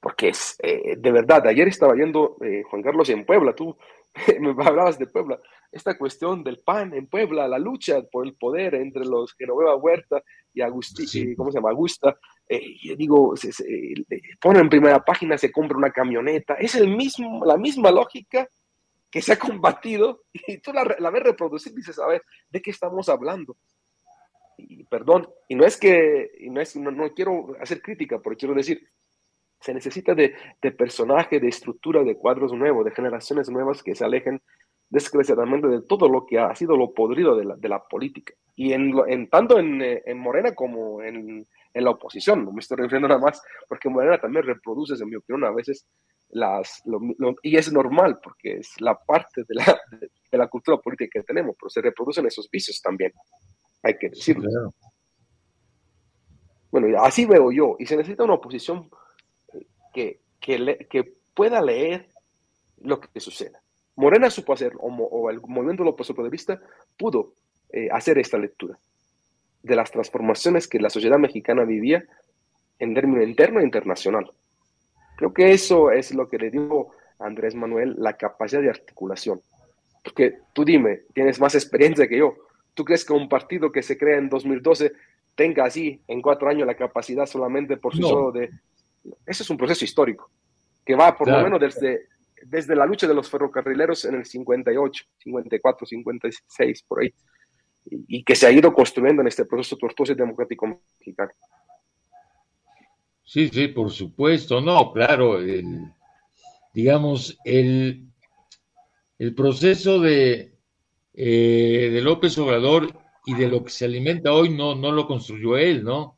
porque 0.02 0.30
es, 0.30 0.58
eh, 0.64 0.96
de 0.98 1.12
verdad, 1.12 1.46
ayer 1.48 1.68
estaba 1.68 1.96
yendo 1.96 2.36
eh, 2.42 2.64
Juan 2.64 2.82
Carlos 2.82 3.08
en 3.10 3.24
Puebla, 3.24 3.54
tú 3.54 3.78
me 4.40 4.50
hablabas 4.50 4.98
de 4.98 5.06
Puebla, 5.06 5.40
esta 5.72 5.98
cuestión 5.98 6.44
del 6.44 6.60
PAN 6.60 6.94
en 6.94 7.08
Puebla, 7.08 7.48
la 7.48 7.60
lucha 7.60 8.02
por 8.12 8.26
el 8.26 8.34
poder 8.34 8.76
entre 8.76 9.06
los 9.06 9.34
Genoveva 9.36 9.76
Huerta 9.76 10.22
y 10.54 10.62
Agustín, 10.62 11.36
¿cómo 11.36 11.52
se 11.52 11.60
llama? 11.60 11.70
Augusta, 11.70 12.18
eh, 12.50 12.76
yo 12.84 12.96
digo, 12.96 13.38
se, 13.38 13.52
pone 14.42 14.60
en 14.60 14.70
primera 14.70 15.06
página, 15.06 15.38
se 15.38 15.52
compra 15.52 15.78
una 15.78 15.92
camioneta. 15.92 16.56
Es 16.56 16.76
el 16.76 16.90
mismo, 16.90 17.46
la 17.46 17.56
misma 17.56 17.92
lógica 17.92 18.50
que 19.10 19.22
se 19.22 19.32
ha 19.34 19.40
combatido 19.40 20.24
y 20.34 20.58
tú 20.58 20.74
la, 20.74 20.96
la 21.00 21.10
ves 21.12 21.24
reproducir 21.24 21.72
y 21.72 21.78
dices, 21.78 22.00
a 22.00 22.08
ver, 22.08 22.24
¿de 22.50 22.62
qué 22.62 22.72
estamos 22.72 23.08
hablando? 23.08 23.56
Y 24.58 24.84
perdón, 24.84 25.30
y 25.48 25.56
no 25.56 25.64
es 25.64 25.78
que, 25.78 26.32
y 26.40 26.50
no, 26.50 26.60
es, 26.60 26.76
no, 26.76 26.92
no 26.92 27.10
quiero 27.12 27.56
hacer 27.62 27.82
crítica, 27.82 28.20
pero 28.22 28.36
quiero 28.36 28.54
decir, 28.54 28.86
se 29.62 29.74
necesita 29.74 30.14
de, 30.16 30.34
de, 30.62 30.72
personaje, 30.72 31.40
de 31.40 31.48
estructura, 31.48 32.04
de 32.04 32.18
cuadros 32.18 32.52
nuevos, 32.54 32.84
de 32.84 32.92
generaciones 32.92 33.50
nuevas 33.50 33.84
que 33.84 33.96
se 33.96 34.04
alejen 34.04 34.42
desgraciadamente 34.90 35.68
de 35.68 35.82
todo 35.82 36.10
lo 36.10 36.26
que 36.26 36.38
ha 36.38 36.54
sido 36.54 36.76
lo 36.76 36.94
podrido 36.94 37.36
de 37.36 37.46
la, 37.46 37.56
de 37.56 37.70
la 37.70 37.82
política. 37.88 38.34
Y 38.56 38.74
en, 38.74 38.94
en 39.08 39.30
tanto 39.30 39.58
en, 39.58 39.82
en, 39.82 40.18
Morena 40.20 40.54
como 40.54 41.02
en, 41.02 41.48
en, 41.74 41.84
la 41.84 41.92
oposición, 41.92 42.44
no 42.44 42.52
me 42.52 42.60
estoy 42.60 42.78
refiriendo 42.78 43.08
nada 43.08 43.22
más, 43.22 43.42
porque 43.70 43.88
Morena 43.88 44.20
también 44.20 44.46
reproduce, 44.46 45.02
en 45.02 45.10
mi 45.10 45.16
opinión, 45.16 45.46
a 45.46 45.52
veces 45.52 45.88
las... 46.30 46.84
y 47.44 47.56
es 47.56 47.72
normal, 47.72 48.20
porque 48.22 48.58
es 48.58 48.80
la 48.82 48.96
parte 48.96 49.44
de 49.48 49.56
la, 49.56 49.80
de, 50.32 50.38
la 50.38 50.48
cultura 50.48 50.78
política 50.78 51.20
que 51.20 51.26
tenemos, 51.26 51.56
pero 51.58 51.70
se 51.70 51.82
reproducen 51.82 52.26
esos 52.26 52.50
vicios 52.50 52.82
también, 52.82 53.14
hay 53.84 53.98
que 53.98 54.10
decirlo. 54.10 54.74
Bueno, 56.70 57.02
así 57.02 57.26
veo 57.26 57.52
yo, 57.52 57.76
y 57.80 57.86
se 57.86 57.96
necesita 57.96 58.24
una 58.24 58.36
oposición 58.36 58.90
que, 59.94 60.20
que, 60.40 60.88
que 60.90 61.14
pueda 61.34 61.62
leer 61.62 62.08
lo 62.82 63.00
que 63.00 63.20
suceda. 63.20 63.62
Morena 63.96 64.30
supo 64.30 64.54
hacer, 64.54 64.74
o, 64.80 65.30
el 65.30 65.42
movimiento 65.42 65.84
de 65.84 66.30
vista 66.30 66.60
pudo 66.98 67.34
eh, 67.72 67.90
hacer 67.92 68.18
esta 68.18 68.38
lectura 68.38 68.78
de 69.64 69.76
las 69.76 69.92
transformaciones 69.92 70.68
que 70.68 70.80
la 70.80 70.90
sociedad 70.90 71.20
mexicana 71.20 71.64
vivía 71.64 72.04
en 72.80 72.94
término 72.96 73.22
interno 73.22 73.60
e 73.60 73.64
internacional. 73.64 74.32
Creo 75.18 75.34
que 75.34 75.52
eso 75.52 75.92
es 75.92 76.14
lo 76.16 76.28
que 76.28 76.40
le 76.40 76.50
dio 76.50 76.88
a 77.20 77.28
Andrés 77.28 77.54
Manuel 77.54 77.96
la 77.98 78.14
capacidad 78.14 78.62
de 78.62 78.72
articulación. 78.72 79.40
Porque 80.04 80.40
tú 80.54 80.66
dime, 80.66 81.02
tienes 81.14 81.40
más 81.40 81.54
experiencia 81.54 82.08
que 82.08 82.18
yo. 82.18 82.36
¿Tú 82.74 82.84
crees 82.84 83.06
que 83.06 83.14
un 83.14 83.30
partido 83.30 83.72
que 83.72 83.84
se 83.84 83.98
crea 83.98 84.18
en 84.18 84.30
2012 84.30 84.94
tenga 85.36 85.66
así 85.66 86.02
en 86.08 86.22
cuatro 86.22 86.50
años 86.50 86.66
la 86.66 86.76
capacidad 86.76 87.28
solamente 87.28 87.78
por 87.78 87.96
sí 87.96 88.02
solo 88.02 88.32
de 88.32 88.50
ese 89.26 89.44
es 89.44 89.50
un 89.50 89.58
proceso 89.58 89.86
histórico 89.86 90.30
que 90.86 90.96
va 90.96 91.16
por 91.16 91.30
lo 91.30 91.42
menos 91.42 91.60
desde, 91.60 92.08
desde 92.44 92.76
la 92.76 92.86
lucha 92.86 93.08
de 93.08 93.14
los 93.14 93.30
ferrocarrileros 93.30 94.06
en 94.06 94.16
el 94.16 94.26
58, 94.26 95.06
54, 95.18 95.86
56, 95.88 96.84
por 96.84 97.02
ahí, 97.02 97.14
y, 97.86 98.24
que 98.24 98.36
se 98.36 98.48
ha 98.48 98.52
ido 98.52 98.74
construyendo 98.74 99.22
en 99.22 99.28
este 99.28 99.46
proceso 99.46 99.78
tortuoso 99.78 100.14
y 100.14 100.16
democrático 100.16 100.82
mexicano. 101.00 101.32
Sí, 103.24 103.50
sí, 103.50 103.68
por 103.70 103.92
supuesto, 103.92 104.60
no, 104.60 104.92
claro, 104.92 105.40
digamos, 106.74 107.38
el, 107.46 108.08
el 109.18 109.36
proceso 109.36 110.00
de, 110.00 110.58
eh, 111.14 111.90
de 111.94 112.02
López 112.02 112.38
Obrador 112.38 112.98
y 113.26 113.36
de 113.36 113.48
lo 113.48 113.64
que 113.64 113.72
se 113.72 113.86
alimenta 113.86 114.34
hoy 114.34 114.50
no, 114.50 114.76
no 114.76 114.92
lo 114.92 115.08
construyó 115.08 115.58
él, 115.58 115.84
¿no? 115.84 116.18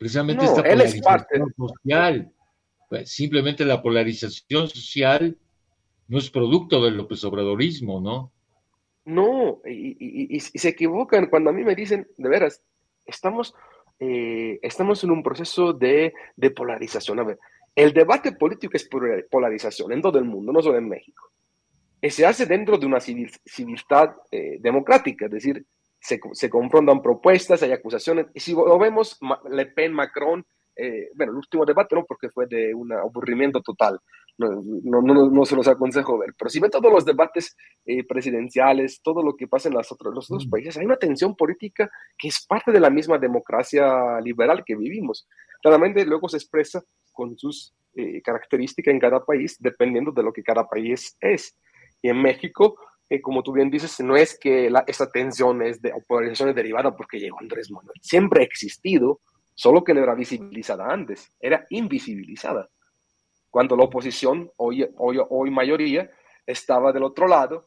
Precisamente 0.00 0.46
esta 0.46 0.62
polarización 0.62 1.54
social. 1.54 2.32
Pues, 2.88 3.12
simplemente 3.12 3.66
la 3.66 3.82
polarización 3.82 4.66
social 4.66 5.36
no 6.08 6.18
es 6.18 6.30
producto 6.30 6.82
del 6.82 6.96
López 6.96 7.22
Obradorismo, 7.24 8.00
¿no? 8.00 8.32
No, 9.04 9.60
y, 9.66 10.40
se 10.40 10.68
equivocan 10.70 11.26
cuando 11.26 11.50
a 11.50 11.52
mí 11.52 11.64
me 11.64 11.74
dicen, 11.74 12.08
de 12.16 12.28
veras, 12.30 12.62
estamos, 13.04 13.54
eh, 13.98 14.58
estamos 14.62 15.04
en 15.04 15.10
un 15.10 15.22
proceso 15.22 15.74
de, 15.74 16.14
polarización. 16.56 17.20
A 17.20 17.24
ver, 17.24 17.38
el 17.74 17.92
debate 17.92 18.32
político 18.32 18.78
es 18.78 18.88
polarización 19.30 19.92
en 19.92 20.00
todo 20.00 20.18
el 20.18 20.24
mundo, 20.24 20.50
no 20.50 20.62
solo 20.62 20.78
en 20.78 20.88
México. 20.88 21.30
Y 22.00 22.08
se 22.08 22.24
hace 22.24 22.46
dentro 22.46 22.78
de 22.78 22.86
una 22.86 23.00
civilidad 23.00 24.16
eh, 24.30 24.56
democrática, 24.60 25.26
es 25.26 25.30
decir, 25.30 25.66
se, 26.00 26.50
confrontan 26.50 27.02
propuestas, 27.02 27.62
hay 27.62 27.72
acusaciones. 27.72 28.26
Y 28.34 28.40
si 28.40 28.52
lo 28.52 28.78
vemos, 28.78 29.18
Le 29.50 29.66
Pen, 29.66 29.92
Macron, 29.92 30.44
eh, 30.76 31.10
bueno, 31.14 31.32
el 31.32 31.38
último 31.38 31.64
debate 31.64 31.94
no, 31.94 32.04
porque 32.06 32.30
fue 32.30 32.46
de 32.46 32.74
un 32.74 32.92
aburrimiento 32.92 33.60
total. 33.60 34.00
No, 34.38 34.62
no, 34.62 35.30
no, 35.30 35.44
se 35.44 35.54
los 35.54 35.68
aconsejo 35.68 36.16
ver. 36.16 36.34
Pero 36.38 36.48
si 36.48 36.60
ven 36.60 36.70
todos 36.70 36.90
los 36.90 37.04
debates 37.04 37.54
eh, 37.84 38.04
presidenciales, 38.04 39.02
todo 39.02 39.22
lo 39.22 39.36
que 39.36 39.46
pasa 39.46 39.68
en 39.68 39.74
los 39.74 39.92
otros, 39.92 40.14
los 40.14 40.30
otros 40.30 40.46
mm. 40.46 40.50
países, 40.50 40.76
hay 40.78 40.86
una 40.86 40.96
tensión 40.96 41.36
política 41.36 41.90
que 42.16 42.28
es 42.28 42.46
parte 42.46 42.72
de 42.72 42.80
la 42.80 42.88
misma 42.88 43.18
democracia 43.18 44.18
liberal 44.22 44.64
que 44.64 44.76
vivimos. 44.76 45.28
Claramente 45.60 46.06
luego 46.06 46.26
se 46.30 46.38
expresa 46.38 46.82
con 47.12 47.36
sus 47.36 47.74
eh, 47.94 48.22
características 48.22 48.94
en 48.94 49.00
cada 49.00 49.22
país, 49.22 49.58
dependiendo 49.60 50.10
de 50.10 50.22
lo 50.22 50.32
que 50.32 50.42
cada 50.42 50.66
país 50.66 51.18
es. 51.20 51.58
Y 52.00 52.08
en 52.08 52.22
México, 52.22 52.78
como 53.20 53.42
tú 53.42 53.52
bien 53.52 53.70
dices, 53.70 53.98
no 54.00 54.16
es 54.16 54.38
que 54.38 54.70
la, 54.70 54.84
esa 54.86 55.10
tensión 55.10 55.62
es 55.62 55.82
de 55.82 55.92
polarización 56.06 56.50
es 56.50 56.54
derivada 56.54 56.94
porque 56.94 57.18
llegó 57.18 57.40
Andrés 57.40 57.70
Manuel. 57.70 57.98
Siempre 58.00 58.42
ha 58.42 58.44
existido, 58.44 59.20
solo 59.54 59.82
que 59.82 59.94
no 59.94 60.02
era 60.02 60.14
visibilizada 60.14 60.86
antes, 60.86 61.32
era 61.40 61.66
invisibilizada. 61.70 62.68
Cuando 63.50 63.76
la 63.76 63.84
oposición, 63.84 64.50
hoy, 64.56 64.88
hoy, 64.96 65.18
hoy 65.28 65.50
mayoría, 65.50 66.08
estaba 66.46 66.92
del 66.92 67.02
otro 67.02 67.26
lado, 67.26 67.66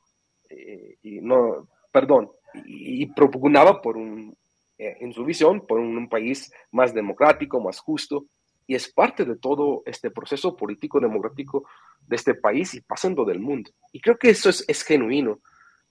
eh, 0.49 0.97
y 1.01 1.19
no, 1.19 1.67
perdón, 1.91 2.31
y, 2.65 3.05
propugnaba 3.07 3.81
por 3.81 3.97
un, 3.97 4.33
eh, 4.77 4.97
en 5.01 5.11
su 5.11 5.25
visión, 5.25 5.65
por 5.67 5.79
un 5.79 6.07
país 6.07 6.53
más 6.71 6.93
democrático, 6.93 7.59
más 7.59 7.79
justo, 7.79 8.27
y 8.67 8.75
es 8.75 8.91
parte 8.91 9.25
de 9.25 9.35
todo 9.35 9.83
este 9.85 10.11
proceso 10.11 10.55
político 10.55 10.99
democrático 10.99 11.65
de 12.07 12.15
este 12.15 12.35
país 12.35 12.73
y 12.73 12.81
pasando 12.81 13.25
del 13.25 13.39
mundo. 13.39 13.71
Y 13.91 13.99
creo 13.99 14.17
que 14.17 14.29
eso 14.29 14.49
es, 14.49 14.83
genuino. 14.83 15.39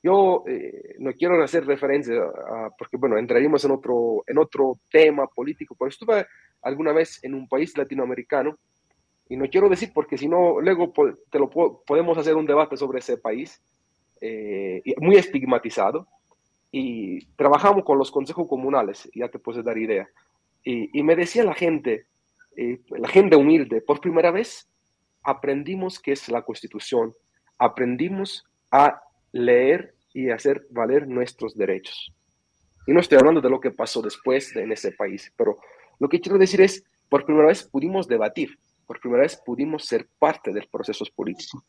Yo 0.03 0.43
eh, 0.47 0.97
no 0.99 1.13
quiero 1.13 1.43
hacer 1.43 1.65
referencia 1.67 2.15
a, 2.23 2.71
porque, 2.77 2.97
bueno, 2.97 3.19
entraríamos 3.19 3.65
en 3.65 3.71
otro, 3.73 4.25
en 4.27 4.39
otro 4.39 4.79
tema 4.91 5.27
político, 5.27 5.77
pero 5.79 5.89
estuve 5.89 6.27
alguna 6.63 6.93
vez 6.93 7.23
en 7.23 7.35
un 7.35 7.49
país 7.49 7.77
latinoamericano 7.77 8.59
y 9.29 9.37
no 9.37 9.49
quiero 9.49 9.69
decir 9.69 9.93
porque 9.95 10.19
si 10.19 10.29
no, 10.29 10.61
luego 10.61 10.93
te 11.31 11.39
lo 11.39 11.49
podemos 11.49 12.19
hacer 12.19 12.35
un 12.35 12.47
debate 12.47 12.77
sobre 12.77 12.99
ese 12.99 13.17
país 13.17 13.63
eh, 14.21 14.83
muy 14.99 15.17
estigmatizado 15.17 16.07
y 16.71 17.27
trabajamos 17.37 17.85
con 17.85 17.99
los 17.99 18.11
consejos 18.11 18.49
comunales, 18.49 19.09
ya 19.15 19.29
te 19.29 19.39
puedes 19.39 19.65
dar 19.65 19.79
idea. 19.79 20.09
Y 20.65 21.03
me 21.03 21.17
decía 21.17 21.43
la 21.43 21.55
gente, 21.55 22.07
eh, 22.57 22.81
la 22.89 23.09
gente 23.09 23.37
humilde, 23.37 23.81
por 23.81 24.01
primera 24.01 24.31
vez 24.31 24.69
aprendimos 25.23 25.99
qué 26.01 26.13
es 26.13 26.29
la 26.29 26.43
constitución, 26.43 27.15
aprendimos 27.59 28.45
a 28.71 29.01
leer 29.33 29.95
y 30.13 30.31
hacer 30.31 30.67
valer 30.71 31.07
nuestros 31.07 31.57
derechos. 31.57 32.13
Y 32.87 32.93
no 32.93 33.01
estoy 33.01 33.19
hablando 33.19 33.41
de 33.41 33.51
lo 33.51 33.61
que 33.61 33.71
pasó 33.71 34.03
después 34.03 34.55
en 34.57 34.73
ese 34.73 34.93
país, 34.93 35.33
pero 35.37 35.59
lo 35.99 36.09
que 36.09 36.21
quiero 36.21 36.39
decir 36.39 36.61
es, 36.61 36.85
por 37.09 37.25
primera 37.25 37.47
vez 37.47 37.63
pudimos 37.63 38.09
debatir, 38.09 38.59
por 38.87 39.01
primera 39.01 39.23
vez 39.23 39.37
pudimos 39.37 39.85
ser 39.85 40.09
parte 40.19 40.53
del 40.53 40.67
proceso 40.69 41.05
político. 41.15 41.63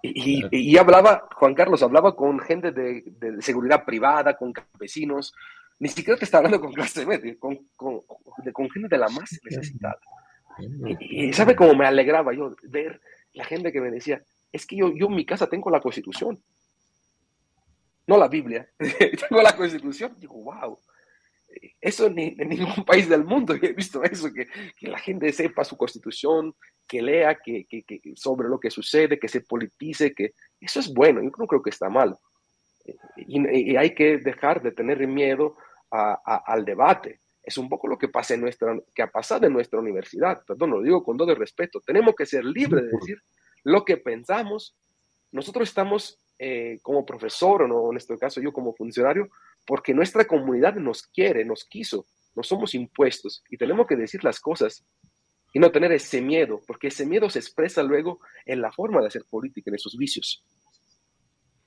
Y, 0.00 0.44
y, 0.52 0.76
hablaba, 0.76 1.28
Juan 1.34 1.54
Carlos, 1.54 1.82
hablaba 1.82 2.14
con 2.14 2.38
gente 2.38 2.70
de, 2.70 3.02
de, 3.04 3.42
seguridad 3.42 3.84
privada, 3.84 4.36
con 4.36 4.52
campesinos, 4.52 5.34
ni 5.78 5.88
siquiera 5.88 6.18
te 6.18 6.24
estaba 6.24 6.46
hablando 6.46 6.64
con 6.64 6.72
clase 6.72 7.06
media, 7.06 7.36
con, 7.38 7.56
con, 7.76 8.00
con 8.52 8.70
gente 8.70 8.88
de 8.88 8.98
la 8.98 9.08
más 9.08 9.38
necesitada. 9.44 9.98
Y, 11.00 11.32
sabe 11.32 11.54
cómo 11.54 11.74
me 11.74 11.86
alegraba 11.86 12.34
yo 12.34 12.56
ver 12.64 13.00
la 13.32 13.44
gente 13.44 13.70
que 13.70 13.80
me 13.80 13.90
decía, 13.90 14.22
es 14.50 14.66
que 14.66 14.76
yo, 14.76 14.92
yo 14.94 15.06
en 15.06 15.14
mi 15.14 15.24
casa 15.24 15.48
tengo 15.48 15.70
la 15.70 15.80
constitución, 15.80 16.42
no 18.06 18.16
la 18.16 18.28
Biblia, 18.28 18.68
tengo 19.28 19.42
la 19.42 19.54
constitución. 19.54 20.16
Digo, 20.18 20.34
wow, 20.42 20.78
eso 21.80 22.10
ni, 22.10 22.34
en 22.38 22.48
ningún 22.48 22.84
país 22.84 23.08
del 23.08 23.24
mundo 23.24 23.54
he 23.54 23.72
visto 23.72 24.02
eso, 24.02 24.32
que, 24.32 24.48
que, 24.76 24.88
la 24.88 24.98
gente 24.98 25.32
sepa 25.32 25.64
su 25.64 25.76
constitución, 25.76 26.54
que 26.88 27.02
lea 27.02 27.36
que, 27.36 27.66
que, 27.66 27.84
sobre 28.16 28.48
lo 28.48 28.58
que 28.58 28.70
sucede, 28.70 29.18
que 29.18 29.28
se 29.28 29.42
politice, 29.42 30.12
que 30.12 30.34
eso 30.60 30.80
es 30.80 30.92
bueno, 30.92 31.22
yo 31.22 31.30
no 31.38 31.46
creo 31.46 31.62
que 31.62 31.70
está 31.70 31.88
mal. 31.88 32.16
Y, 33.16 33.72
y 33.72 33.76
hay 33.76 33.94
que 33.94 34.16
dejar 34.16 34.62
de 34.62 34.72
tener 34.72 35.06
miedo 35.06 35.56
a, 35.90 36.42
al 36.46 36.64
debate. 36.64 37.20
Es 37.42 37.56
un 37.56 37.68
poco 37.68 37.88
lo 37.88 37.96
que, 37.96 38.08
pasa 38.08 38.34
en 38.34 38.42
nuestra, 38.42 38.78
que 38.94 39.02
ha 39.02 39.10
pasado 39.10 39.46
en 39.46 39.52
nuestra 39.52 39.78
universidad. 39.78 40.44
Perdón, 40.46 40.70
lo 40.70 40.82
digo 40.82 41.02
con 41.02 41.16
todo 41.16 41.30
el 41.30 41.38
respeto. 41.38 41.80
Tenemos 41.80 42.14
que 42.14 42.26
ser 42.26 42.44
libres 42.44 42.84
de 42.84 42.90
decir 42.90 43.22
lo 43.64 43.84
que 43.84 43.96
pensamos. 43.96 44.76
Nosotros 45.32 45.68
estamos 45.68 46.18
eh, 46.38 46.78
como 46.82 47.04
profesor, 47.04 47.62
o 47.62 47.68
no, 47.68 47.90
en 47.90 47.96
este 47.96 48.16
caso 48.16 48.40
yo 48.40 48.52
como 48.52 48.74
funcionario, 48.74 49.28
porque 49.66 49.92
nuestra 49.92 50.24
comunidad 50.24 50.76
nos 50.76 51.02
quiere, 51.02 51.44
nos 51.44 51.64
quiso, 51.64 52.06
no 52.36 52.42
somos 52.42 52.74
impuestos 52.74 53.42
y 53.50 53.56
tenemos 53.56 53.86
que 53.86 53.96
decir 53.96 54.22
las 54.22 54.38
cosas 54.38 54.84
y 55.52 55.58
no 55.58 55.72
tener 55.72 55.90
ese 55.90 56.20
miedo, 56.20 56.60
porque 56.66 56.88
ese 56.88 57.04
miedo 57.06 57.28
se 57.28 57.40
expresa 57.40 57.82
luego 57.82 58.20
en 58.46 58.60
la 58.62 58.70
forma 58.70 59.00
de 59.00 59.08
hacer 59.08 59.24
política, 59.28 59.70
en 59.70 59.74
esos 59.74 59.96
vicios. 59.96 60.44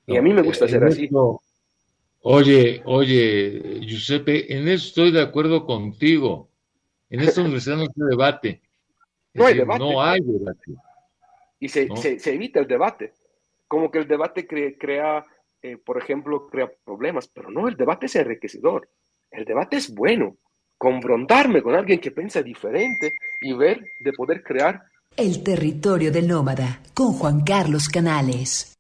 Y 0.08 0.16
a 0.16 0.22
mí 0.22 0.34
me 0.34 0.42
gusta 0.42 0.66
hacer 0.66 0.84
así. 0.84 1.10
Oye, 2.24 2.82
oye, 2.86 3.80
Giuseppe, 3.82 4.56
en 4.56 4.68
eso 4.68 4.88
estoy 4.88 5.12
de 5.12 5.22
acuerdo 5.22 5.66
contigo. 5.66 6.50
En 7.10 7.22
esta 7.22 7.42
universidad 7.42 7.78
no 7.78 7.86
se 7.86 8.04
debate. 8.10 8.62
no 9.34 9.46
hay 9.46 9.56
debate. 9.56 9.80
No 9.80 10.02
hay 10.02 10.22
debate. 10.22 10.72
Y 11.60 11.70
se, 11.70 11.88
se, 11.96 12.34
evita 12.34 12.60
el 12.60 12.68
debate. 12.68 13.14
Como 13.68 13.90
que 13.90 14.00
el 14.00 14.08
debate 14.08 14.48
crea, 14.48 15.26
eh, 15.62 15.78
por 15.78 15.98
ejemplo, 15.98 16.48
crea 16.48 16.72
problemas, 16.84 17.28
pero 17.28 17.50
no, 17.50 17.68
el 17.68 17.78
debate 17.78 18.08
es 18.08 18.16
enriquecedor. 18.16 18.90
El 19.30 19.46
debate 19.46 19.78
es 19.78 19.94
bueno. 19.94 20.38
Confrontarme 20.78 21.62
con 21.62 21.76
alguien 21.76 22.00
que 22.00 22.12
piensa 22.12 22.42
diferente 22.42 23.14
y 23.42 23.54
ver 23.54 23.84
de 24.04 24.14
poder 24.14 24.44
crear. 24.44 24.82
El 25.16 25.44
territorio 25.44 26.12
del 26.12 26.28
nómada 26.28 26.82
con 26.96 27.14
Juan 27.14 27.42
Carlos 27.42 27.88
Canales. 27.88 28.80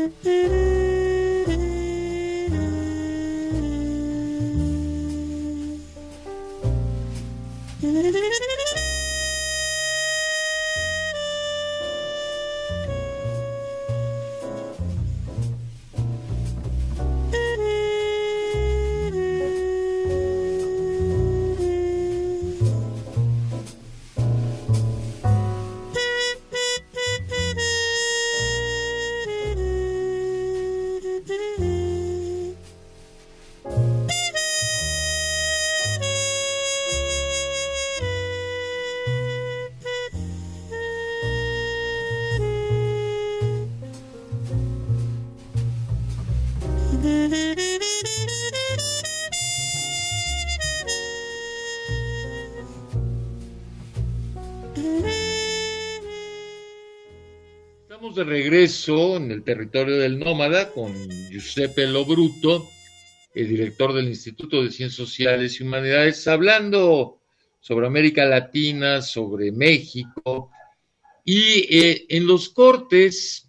Mm-hmm. 0.00 0.80
en 58.52 59.30
el 59.30 59.44
territorio 59.44 59.96
del 59.96 60.18
nómada 60.18 60.72
con 60.72 60.92
Giuseppe 61.30 61.86
Lobruto, 61.86 62.68
el 63.32 63.48
director 63.48 63.92
del 63.92 64.08
Instituto 64.08 64.60
de 64.60 64.72
Ciencias 64.72 64.96
Sociales 64.96 65.60
y 65.60 65.62
Humanidades, 65.62 66.26
hablando 66.26 67.20
sobre 67.60 67.86
América 67.86 68.24
Latina, 68.24 69.02
sobre 69.02 69.52
México. 69.52 70.50
Y 71.24 71.78
eh, 71.78 72.06
en 72.08 72.26
los 72.26 72.48
cortes, 72.48 73.48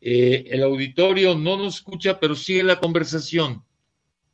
eh, 0.00 0.44
el 0.50 0.64
auditorio 0.64 1.36
no 1.36 1.56
nos 1.56 1.76
escucha, 1.76 2.18
pero 2.18 2.34
sigue 2.34 2.64
la 2.64 2.80
conversación, 2.80 3.64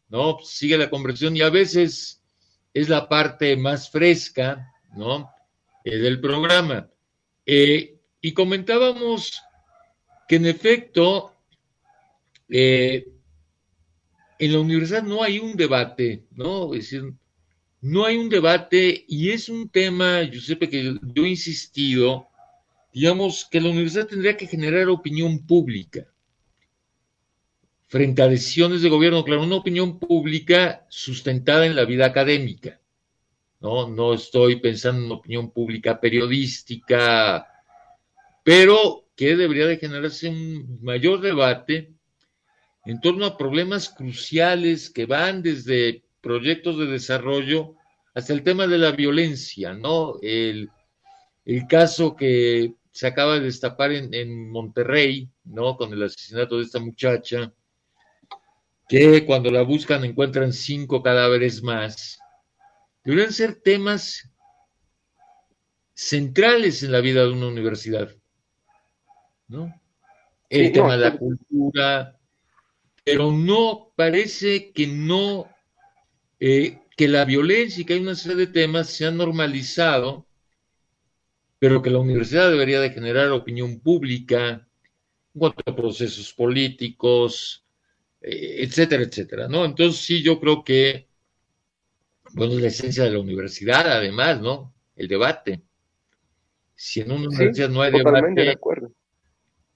¿no? 0.09 0.38
Sigue 0.42 0.78
la 0.78 0.88
conversación 0.88 1.36
y 1.36 1.42
a 1.42 1.50
veces 1.50 2.22
es 2.72 2.88
la 2.88 3.11
parte 3.11 3.59
más 3.59 3.90
fresca, 3.90 4.72
¿no? 4.96 5.30
Eh, 5.84 5.98
del 5.98 6.18
programa. 6.18 6.88
y 7.44 8.32
comentábamos 8.32 9.42
que 10.28 10.36
en 10.36 10.46
efecto 10.46 11.34
eh, 12.48 13.08
en 14.38 14.52
la 14.52 14.60
universidad 14.60 15.02
no 15.02 15.22
hay 15.22 15.38
un 15.38 15.56
debate, 15.56 16.24
¿no? 16.32 16.74
Es 16.74 16.90
decir, 16.90 17.14
no 17.80 18.04
hay 18.04 18.16
un 18.16 18.28
debate 18.28 19.04
y 19.08 19.30
es 19.30 19.48
un 19.48 19.68
tema, 19.68 20.22
Giuseppe, 20.22 20.68
que 20.68 20.98
yo 21.14 21.24
he 21.24 21.28
insistido, 21.28 22.28
digamos, 22.92 23.46
que 23.50 23.60
la 23.60 23.70
universidad 23.70 24.06
tendría 24.06 24.36
que 24.36 24.46
generar 24.46 24.88
opinión 24.88 25.46
pública 25.46 26.06
frente 27.86 28.20
a 28.20 28.28
decisiones 28.28 28.82
de 28.82 28.90
gobierno, 28.90 29.24
claro, 29.24 29.44
una 29.44 29.56
opinión 29.56 29.98
pública 29.98 30.86
sustentada 30.90 31.66
en 31.66 31.74
la 31.74 31.86
vida 31.86 32.04
académica. 32.04 32.80
No, 33.60 33.88
no 33.88 34.12
estoy 34.12 34.56
pensando 34.56 35.00
en 35.00 35.06
una 35.06 35.14
opinión 35.16 35.50
pública 35.50 35.98
periodística, 35.98 37.46
pero 38.49 39.05
que 39.14 39.36
debería 39.36 39.66
de 39.66 39.76
generarse 39.76 40.26
un 40.26 40.78
mayor 40.80 41.20
debate 41.20 41.92
en 42.86 42.99
torno 42.99 43.26
a 43.26 43.36
problemas 43.36 43.90
cruciales 43.90 44.88
que 44.88 45.05
van 45.05 45.42
desde 45.42 46.03
proyectos 46.22 46.78
de 46.78 46.86
desarrollo 46.86 47.74
hasta 48.14 48.32
el 48.32 48.42
tema 48.42 48.66
de 48.66 48.78
la 48.78 48.92
violencia, 48.92 49.74
¿no? 49.74 50.14
El, 50.22 50.70
caso 51.68 52.16
que 52.16 52.72
se 52.90 53.07
acaba 53.07 53.34
de 53.34 53.40
destapar 53.40 53.92
en, 53.92 54.14
en, 54.14 54.51
Monterrey, 54.51 55.28
¿no? 55.44 55.76
Con 55.76 55.92
el 55.92 56.03
asesinato 56.05 56.57
de 56.57 56.62
esta 56.62 56.78
muchacha, 56.78 57.53
que 58.88 59.26
cuando 59.26 59.51
la 59.51 59.61
buscan 59.61 60.07
encuentran 60.07 60.55
cinco 60.55 61.03
cadáveres 61.03 61.62
más, 61.62 62.18
deberían 63.05 63.30
ser 63.30 63.57
temas 63.57 64.26
centrales 65.92 66.82
en 66.82 66.92
la 66.92 67.01
vida 67.03 67.24
de 67.24 67.32
una 67.32 67.49
universidad. 67.49 68.09
¿No? 69.49 69.74
El 70.51 70.72
tema 70.72 70.96
de 70.96 71.03
la 71.03 71.18
cultura, 71.18 72.18
pero 73.05 73.32
no, 73.32 73.92
parece 73.96 74.72
que 74.72 74.86
no, 74.86 75.49
eh, 76.40 76.78
que 76.96 77.09
la 77.09 77.24
violencia 77.24 77.82
y 77.82 77.84
que 77.84 77.94
hay 77.94 78.01
una 78.01 78.14
serie 78.14 78.36
de 78.36 78.46
temas 78.46 78.88
se 78.88 79.07
han 79.07 79.16
normalizado, 79.16 80.26
pero 81.59 81.82
que 81.82 81.90
la 81.90 81.99
universidad 81.99 82.51
debería 82.51 82.80
de 82.80 82.90
generar 82.90 83.30
opinión 83.30 83.80
pública 83.80 84.66
en 85.34 85.38
cuanto 85.38 85.62
a 85.66 85.76
procesos 85.76 86.32
políticos, 86.32 87.64
eh, 88.22 88.57
etcétera, 88.61 89.03
etcétera, 89.03 89.49
¿no? 89.49 89.64
Entonces 89.64 90.01
sí, 90.01 90.22
yo 90.22 90.40
creo 90.40 90.64
que, 90.64 91.09
bueno, 92.32 92.55
es 92.55 92.61
la 92.61 92.68
esencia 92.68 93.05
de 93.05 93.11
la 93.11 93.20
universidad, 93.20 93.90
además, 93.90 94.40
¿no? 94.40 94.74
El 94.96 95.09
debate. 95.09 95.62
Si 96.74 97.01
en 97.01 97.12
una 97.12 97.28
universidad 97.28 97.68
no 97.68 97.82
hay 97.82 97.92
debate, 97.92 98.40
de 98.40 98.51
acuerdo 98.51 98.92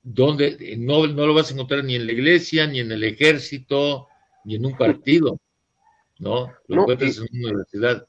donde 0.02 0.76
no, 0.78 1.06
no 1.06 1.26
lo 1.26 1.34
vas 1.34 1.50
a 1.50 1.54
encontrar 1.54 1.84
ni 1.84 1.94
en 1.94 2.06
la 2.06 2.12
iglesia, 2.12 2.66
ni 2.66 2.80
en 2.80 2.90
el 2.90 3.04
ejército, 3.04 4.08
ni 4.44 4.56
en 4.56 4.66
un 4.66 4.76
partido, 4.76 5.38
¿no? 6.18 6.52
Lo 6.66 6.82
encuentras 6.82 7.18
en 7.18 7.26
una 7.32 7.48
universidad. 7.50 8.06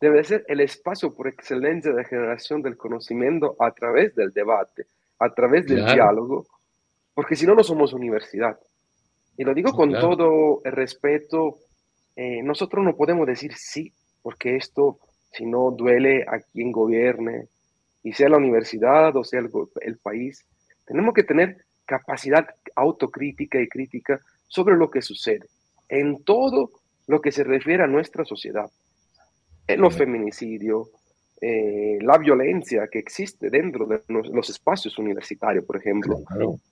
debe 0.00 0.24
ser 0.24 0.44
el 0.48 0.60
espacio 0.60 1.14
por 1.14 1.28
excelencia 1.28 1.92
de 1.92 2.04
generación 2.04 2.62
del 2.62 2.76
conocimiento 2.76 3.56
a 3.58 3.72
través 3.72 4.14
del 4.14 4.32
debate, 4.32 4.86
a 5.18 5.32
través 5.32 5.66
del 5.66 5.84
diálogo, 5.84 6.46
porque 7.14 7.36
si 7.36 7.46
no, 7.46 7.54
no 7.54 7.62
somos 7.62 7.92
universidad. 7.92 8.58
Y 9.36 9.44
lo 9.44 9.52
digo 9.54 9.72
con 9.72 9.92
todo 9.92 10.62
el 10.64 10.72
respeto, 10.72 11.58
eh, 12.16 12.42
nosotros 12.42 12.84
no 12.84 12.96
podemos 12.96 13.26
decir 13.26 13.52
sí, 13.54 13.92
porque 14.22 14.56
esto, 14.56 14.98
si 15.32 15.44
no, 15.44 15.70
duele 15.70 16.24
a 16.26 16.40
quien 16.40 16.72
gobierne, 16.72 17.48
y 18.02 18.12
sea 18.12 18.28
la 18.28 18.36
universidad 18.36 19.16
o 19.16 19.24
sea 19.24 19.40
el, 19.40 19.50
el 19.80 19.98
país. 19.98 20.46
Tenemos 20.86 21.14
que 21.14 21.24
tener 21.24 21.64
capacidad 21.84 22.46
autocrítica 22.74 23.60
y 23.60 23.68
crítica 23.68 24.20
sobre 24.48 24.76
lo 24.76 24.90
que 24.90 25.02
sucede 25.02 25.46
en 25.88 26.24
todo 26.24 26.70
lo 27.06 27.20
que 27.20 27.32
se 27.32 27.44
refiere 27.44 27.82
a 27.82 27.86
nuestra 27.86 28.24
sociedad. 28.24 28.70
En 29.66 29.80
los 29.80 29.96
feminicidios, 29.96 30.88
eh, 31.40 31.98
la 32.00 32.18
violencia 32.18 32.88
que 32.90 32.98
existe 32.98 33.50
dentro 33.50 33.86
de 33.86 34.00
los 34.08 34.50
espacios 34.50 34.98
universitarios, 34.98 35.64
por 35.64 35.76
ejemplo, 35.76 36.20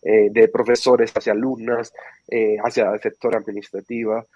eh, 0.02 0.28
de 0.30 0.48
profesores 0.48 1.12
hacia 1.14 1.32
alumnas, 1.32 1.92
eh, 2.28 2.56
hacia 2.62 2.90
el 2.90 3.00
sector 3.00 3.36
administrativo, 3.36 4.26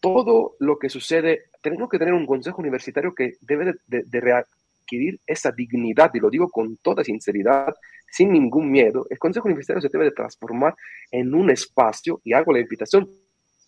todo 0.00 0.56
lo 0.58 0.78
que 0.78 0.88
sucede, 0.88 1.44
tenemos 1.62 1.88
que 1.88 1.98
tener 1.98 2.12
un 2.12 2.26
consejo 2.26 2.60
universitario 2.60 3.14
que 3.14 3.34
debe 3.40 3.74
de 3.86 4.20
readquirir 4.84 5.20
esa 5.26 5.50
dignidad, 5.50 6.10
y 6.14 6.20
lo 6.20 6.30
digo 6.30 6.48
con 6.48 6.76
toda 6.78 7.04
sinceridad, 7.04 7.74
sin 8.10 8.32
ningún 8.32 8.70
miedo. 8.70 9.06
El 9.10 9.18
consejo 9.18 9.48
universitario 9.48 9.80
se 9.80 9.88
debe 9.88 10.06
de 10.06 10.12
transformar 10.12 10.74
en 11.10 11.34
un 11.34 11.50
espacio, 11.50 12.20
y 12.24 12.32
hago 12.32 12.52
la 12.52 12.60
invitación, 12.60 13.08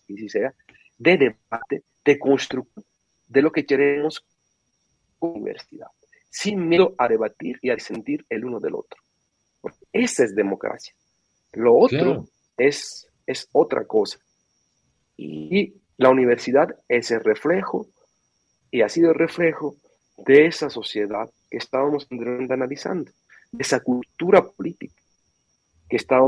y 0.07 0.17
si 0.17 0.29
sea, 0.29 0.53
de 0.97 1.17
debate, 1.17 1.83
de 2.03 2.19
construcción 2.19 2.85
de 3.27 3.41
lo 3.41 3.51
que 3.51 3.65
queremos 3.65 4.25
universidad, 5.19 5.87
sin 6.29 6.67
miedo 6.67 6.95
a 6.97 7.07
debatir 7.07 7.59
y 7.61 7.69
a 7.69 7.75
disentir 7.75 8.25
el 8.29 8.45
uno 8.45 8.59
del 8.59 8.75
otro. 8.75 9.01
Esa 9.91 10.23
es 10.23 10.33
democracia. 10.33 10.93
Lo 11.53 11.75
otro 11.75 12.25
es, 12.55 13.09
es 13.25 13.49
otra 13.51 13.85
cosa. 13.85 14.19
Y 15.17 15.73
la 15.97 16.09
universidad 16.09 16.69
es 16.87 17.11
el 17.11 17.21
reflejo, 17.21 17.87
y 18.71 18.81
ha 18.81 18.89
sido 18.89 19.11
el 19.11 19.15
reflejo 19.15 19.75
de 20.17 20.47
esa 20.47 20.69
sociedad 20.69 21.29
que 21.49 21.57
estábamos 21.57 22.07
analizando, 22.49 23.11
de 23.51 23.61
esa 23.61 23.79
cultura 23.79 24.43
política 24.43 24.95
que, 25.89 25.95
está, 25.95 26.19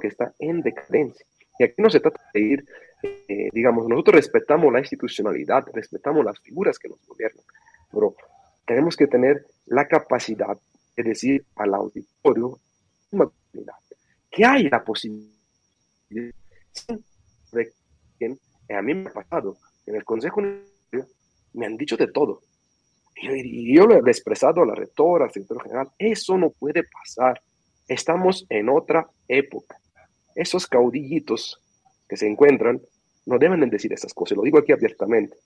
que 0.00 0.08
está 0.08 0.34
en 0.38 0.60
decadencia. 0.60 1.24
Y 1.58 1.64
aquí 1.64 1.80
no 1.80 1.90
se 1.90 2.00
trata 2.00 2.20
de 2.34 2.40
ir, 2.40 2.66
eh, 3.02 3.48
digamos, 3.52 3.88
nosotros 3.88 4.16
respetamos 4.16 4.72
la 4.72 4.80
institucionalidad, 4.80 5.64
respetamos 5.72 6.24
las 6.24 6.38
figuras 6.40 6.78
que 6.78 6.88
nos 6.88 7.04
gobiernan, 7.06 7.44
pero 7.90 8.14
tenemos 8.66 8.96
que 8.96 9.06
tener 9.06 9.46
la 9.66 9.86
capacidad 9.86 10.58
de 10.96 11.02
decir 11.02 11.44
al 11.56 11.74
auditorio 11.74 12.60
que 14.30 14.44
hay 14.44 14.68
la 14.68 14.84
posibilidad. 14.84 15.32
A 18.70 18.82
mí 18.82 18.94
me 18.94 19.08
ha 19.08 19.12
pasado, 19.12 19.56
en 19.86 19.96
el 19.96 20.04
Consejo 20.04 20.42
me 21.54 21.66
han 21.66 21.76
dicho 21.76 21.96
de 21.96 22.08
todo. 22.08 22.42
Y 23.20 23.74
yo, 23.74 23.86
lo 23.86 23.94
he 23.94 24.10
expresado 24.10 24.62
a 24.62 24.66
la 24.66 24.74
rectora, 24.74 25.24
al 25.24 25.32
sector 25.32 25.62
general, 25.62 25.88
eso 25.98 26.38
no 26.38 26.50
puede 26.50 26.84
pasar. 26.84 27.40
Estamos 27.86 28.46
en 28.48 28.68
otra 28.68 29.08
época. 29.26 29.80
Esos 30.34 30.66
caudillitos 30.66 31.60
que 32.08 32.16
se 32.16 32.26
encuentran 32.26 32.80
no 33.26 33.38
deben 33.38 33.60
de 33.60 33.66
decir 33.66 33.92
esas 33.92 34.14
cosas, 34.14 34.36
lo 34.36 34.44
digo 34.44 34.58
aquí 34.58 34.72
abiertamente 34.72 35.36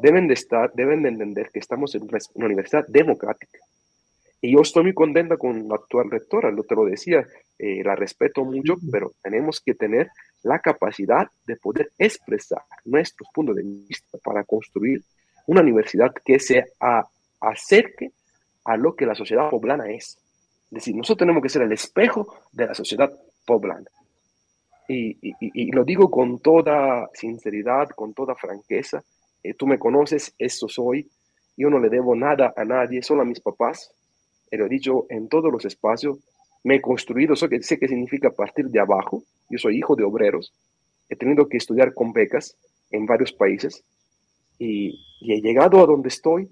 deben 0.00 0.26
de 0.26 0.34
estar, 0.34 0.72
deben 0.74 1.02
de 1.02 1.10
entender 1.10 1.50
que 1.52 1.58
estamos 1.58 1.94
en 1.94 2.02
una 2.02 2.46
universidad 2.46 2.86
democrática. 2.88 3.58
Y 4.42 4.52
yo 4.54 4.62
estoy 4.62 4.84
muy 4.84 4.94
contenta 4.94 5.36
con 5.36 5.68
la 5.68 5.74
actual 5.74 6.10
rectora, 6.10 6.50
lo 6.50 6.64
te 6.64 6.74
lo 6.74 6.86
decía, 6.86 7.26
eh, 7.58 7.82
la 7.84 7.94
respeto 7.94 8.44
mucho, 8.44 8.76
pero 8.90 9.12
tenemos 9.22 9.60
que 9.60 9.74
tener 9.74 10.08
la 10.42 10.60
capacidad 10.60 11.28
de 11.46 11.56
poder 11.56 11.92
expresar 11.98 12.62
nuestros 12.86 13.28
puntos 13.34 13.56
de 13.56 13.62
vista 13.62 14.16
para 14.24 14.44
construir 14.44 15.02
una 15.50 15.62
universidad 15.62 16.14
que 16.24 16.38
se 16.38 16.64
acerque 17.40 18.12
a 18.64 18.76
lo 18.76 18.94
que 18.94 19.04
la 19.04 19.16
sociedad 19.16 19.50
poblana 19.50 19.90
es. 19.90 20.16
Es 20.70 20.70
decir, 20.70 20.94
nosotros 20.94 21.26
tenemos 21.26 21.42
que 21.42 21.48
ser 21.48 21.62
el 21.62 21.72
espejo 21.72 22.32
de 22.52 22.66
la 22.66 22.74
sociedad 22.74 23.10
poblana. 23.44 23.90
Y, 24.86 25.72
lo 25.72 25.84
digo 25.84 26.08
con 26.08 26.38
toda 26.38 27.10
sinceridad, 27.14 27.88
con 27.90 28.14
toda 28.14 28.36
franqueza, 28.36 29.02
eh, 29.42 29.54
tú 29.54 29.66
me 29.66 29.78
conoces, 29.78 30.32
eso 30.38 30.68
soy, 30.68 31.10
yo 31.56 31.68
no 31.68 31.80
le 31.80 31.88
debo 31.88 32.14
nada 32.14 32.54
a 32.56 32.64
nadie, 32.64 33.02
solo 33.02 33.22
a 33.22 33.24
mis 33.24 33.40
papás, 33.40 33.92
y 34.52 34.56
lo 34.56 34.66
he 34.66 34.68
dicho 34.68 35.06
en 35.08 35.28
todos 35.28 35.50
los 35.50 35.64
espacios, 35.64 36.18
me 36.62 36.76
he 36.76 36.80
construido, 36.80 37.34
sé 37.34 37.48
que, 37.48 37.60
sé 37.62 37.76
que 37.76 37.88
significa 37.88 38.30
partir 38.30 38.66
de 38.66 38.78
abajo, 38.78 39.24
yo 39.48 39.58
soy 39.58 39.78
hijo 39.78 39.96
de 39.96 40.04
obreros, 40.04 40.52
he 41.08 41.16
tenido 41.16 41.48
que 41.48 41.56
estudiar 41.56 41.92
con 41.92 42.12
becas 42.12 42.56
en 42.92 43.06
varios 43.06 43.32
países 43.32 43.82
y, 44.60 45.06
he 45.22 45.40
llegado 45.40 45.82
a 45.82 45.86
donde 45.86 46.08
estoy 46.08 46.48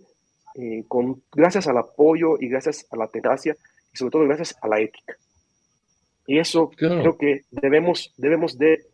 eh, 0.54 0.84
con, 0.88 1.22
gracias 1.32 1.68
al 1.68 1.78
apoyo 1.78 2.36
y 2.40 2.48
gracias 2.48 2.86
a 2.90 2.96
la 2.96 3.06
tenacia 3.06 3.56
y 3.92 3.96
sobre 3.96 4.10
todo 4.10 4.24
gracias 4.24 4.56
a 4.60 4.68
la 4.68 4.80
ética. 4.80 5.16
Y 6.26 6.38
eso 6.38 6.70
creo 6.76 7.16
que 7.16 7.44
debemos, 7.50 8.12
debemos 8.16 8.58
de, 8.58 8.84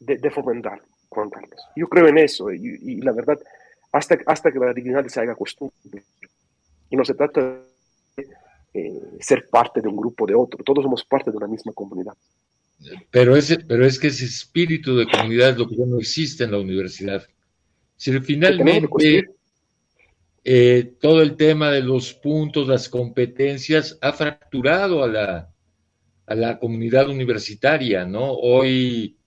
de, 0.00 0.18
de 0.18 0.30
fomentar. 0.30 0.82
Juan 1.12 1.30
Carlos. 1.30 1.60
Yo 1.76 1.88
creo 1.88 2.08
en 2.08 2.18
eso 2.18 2.50
y, 2.50 3.00
la 3.02 3.12
verdad, 3.12 3.38
hasta, 3.92 4.18
hasta 4.26 4.50
que 4.50 4.58
la 4.58 4.72
dignidad 4.72 5.06
se 5.06 5.20
haga 5.20 5.34
costumbre. 5.34 6.02
Y 6.90 6.96
no 6.96 7.04
se 7.04 7.14
trata 7.14 7.60
de 8.16 8.28
eh, 8.74 9.02
ser 9.20 9.48
parte 9.48 9.80
de 9.80 9.88
un 9.88 9.96
grupo 9.96 10.26
de 10.26 10.34
otro, 10.34 10.64
todos 10.64 10.82
somos 10.82 11.04
parte 11.04 11.30
de 11.30 11.36
una 11.36 11.46
misma 11.46 11.72
comunidad. 11.72 12.14
Pero, 13.10 13.36
ese, 13.36 13.58
pero 13.58 13.86
es 13.86 13.98
que 13.98 14.08
ese 14.08 14.24
espíritu 14.24 14.96
de 14.96 15.06
comunidad 15.06 15.50
es 15.50 15.58
lo 15.58 15.68
que 15.68 15.76
ya 15.76 15.86
no 15.86 15.98
existe 15.98 16.44
en 16.44 16.52
la 16.52 16.58
universidad. 16.58 17.24
Si 18.02 18.10
finalmente 18.18 19.30
eh, 20.42 20.94
todo 21.00 21.22
el 21.22 21.36
tema 21.36 21.70
de 21.70 21.82
los 21.82 22.12
puntos, 22.12 22.66
las 22.66 22.88
competencias, 22.88 23.96
ha 24.00 24.12
fracturado 24.12 25.04
a 25.04 25.06
la, 25.06 25.54
a 26.26 26.34
la 26.34 26.58
comunidad 26.58 27.08
universitaria, 27.08 28.04
¿no? 28.04 28.32
Hoy 28.32 29.18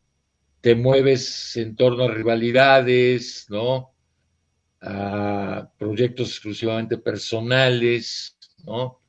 te 0.59 0.75
mueves 0.75 1.55
en 1.55 1.77
torno 1.77 2.03
a 2.03 2.11
rivalidades, 2.11 3.45
¿no? 3.47 3.93
A 4.81 5.71
proyectos 5.77 6.31
exclusivamente 6.31 6.97
personales, 6.97 8.37
¿no? 8.65 8.99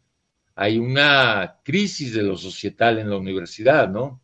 Hay 0.55 0.79
una 0.79 1.59
crisis 1.65 2.15
de 2.15 2.23
lo 2.23 2.37
societal 2.37 3.01
en 3.01 3.11
la 3.11 3.17
universidad, 3.17 3.89
¿no? 3.89 4.21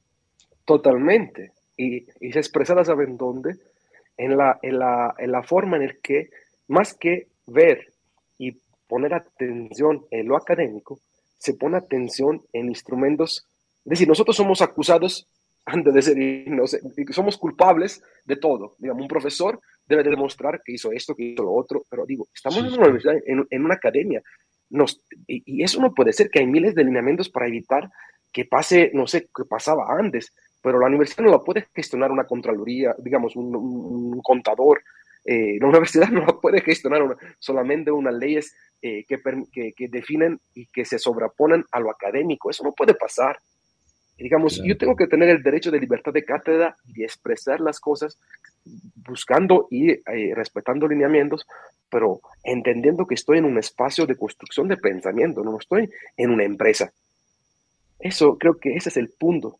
Totalmente. 0.64 1.50
Y, 1.76 2.06
y 2.20 2.30
se 2.30 2.38
expresa, 2.38 2.84
¿saben 2.84 3.16
dónde? 3.16 3.58
En 4.16 4.36
la, 4.36 4.58
en, 4.62 4.78
la, 4.78 5.14
en 5.18 5.32
la 5.32 5.42
forma 5.42 5.76
en 5.76 5.86
la 5.86 5.94
que, 6.02 6.30
más 6.68 6.94
que 6.94 7.28
ver 7.46 7.92
y 8.38 8.52
poner 8.86 9.14
atención 9.14 10.04
en 10.10 10.28
lo 10.28 10.36
académico, 10.36 11.00
se 11.38 11.54
pone 11.54 11.76
atención 11.76 12.42
en 12.52 12.68
instrumentos. 12.68 13.48
Es 13.84 13.90
decir, 13.90 14.06
nosotros 14.08 14.36
somos 14.36 14.62
acusados 14.62 15.28
antes 15.64 15.94
de 15.94 16.02
ser 16.02 16.18
inocentes, 16.18 17.14
somos 17.14 17.36
culpables 17.36 18.02
de 18.24 18.36
todo. 18.36 18.76
Digamos, 18.78 19.02
un 19.02 19.08
profesor 19.08 19.60
debe 19.86 20.02
demostrar 20.02 20.62
que 20.64 20.72
hizo 20.72 20.92
esto, 20.92 21.14
que 21.14 21.24
hizo 21.24 21.42
lo 21.42 21.52
otro, 21.52 21.84
pero 21.88 22.06
digo, 22.06 22.26
estamos 22.34 22.60
en 22.60 22.66
una 22.66 22.82
universidad, 22.82 23.16
en, 23.26 23.64
una 23.64 23.74
academia, 23.74 24.22
nos, 24.70 25.04
y, 25.26 25.62
eso 25.62 25.80
no 25.80 25.92
puede 25.92 26.12
ser 26.12 26.30
que 26.30 26.40
hay 26.40 26.46
miles 26.46 26.74
de 26.74 26.84
lineamientos 26.84 27.28
para 27.28 27.46
evitar 27.46 27.90
que 28.32 28.44
pase, 28.44 28.90
no 28.94 29.06
sé, 29.06 29.28
que 29.34 29.44
pasaba 29.44 29.86
antes, 29.98 30.32
pero 30.62 30.78
la 30.78 30.86
universidad 30.86 31.24
no 31.24 31.32
la 31.32 31.40
puede 31.40 31.66
gestionar 31.74 32.10
una 32.10 32.24
contraloría, 32.24 32.94
digamos, 32.98 33.36
un, 33.36 34.20
contador, 34.22 34.82
eh, 35.24 35.58
la 35.60 35.66
universidad 35.66 36.08
no 36.10 36.24
la 36.24 36.40
puede 36.40 36.60
gestionar 36.60 37.02
solamente 37.38 37.90
unas 37.90 38.14
leyes 38.14 38.54
eh, 38.80 39.04
que, 39.06 39.20
que, 39.52 39.72
que 39.72 39.88
definen 39.88 40.40
y 40.54 40.66
que 40.66 40.84
se 40.84 40.98
sobreponen 40.98 41.64
a 41.72 41.80
lo 41.80 41.90
académico, 41.90 42.50
eso 42.50 42.64
no 42.64 42.72
puede 42.72 42.94
pasar. 42.94 43.38
Digamos, 44.18 44.62
yo 44.62 44.76
tengo 44.76 44.94
que 44.94 45.08
tener 45.08 45.30
el 45.30 45.42
derecho 45.42 45.70
de 45.70 45.80
libertad 45.80 46.12
de 46.12 46.24
cátedra 46.24 46.76
y 46.94 47.02
expresar 47.02 47.60
las 47.60 47.80
cosas 47.80 48.18
buscando 48.94 49.66
y 49.70 49.90
eh, 49.90 50.32
respetando 50.34 50.86
lineamientos, 50.86 51.46
pero 51.90 52.20
entendiendo 52.44 53.06
que 53.06 53.14
estoy 53.14 53.38
en 53.38 53.46
un 53.46 53.58
espacio 53.58 54.06
de 54.06 54.16
construcción 54.16 54.68
de 54.68 54.76
pensamiento, 54.76 55.42
no 55.42 55.58
estoy 55.58 55.90
en 56.16 56.30
una 56.30 56.44
empresa. 56.44 56.92
Eso 57.98 58.36
creo 58.38 58.58
que 58.58 58.74
ese 58.76 58.90
es 58.90 58.96
el 58.96 59.10
punto. 59.10 59.58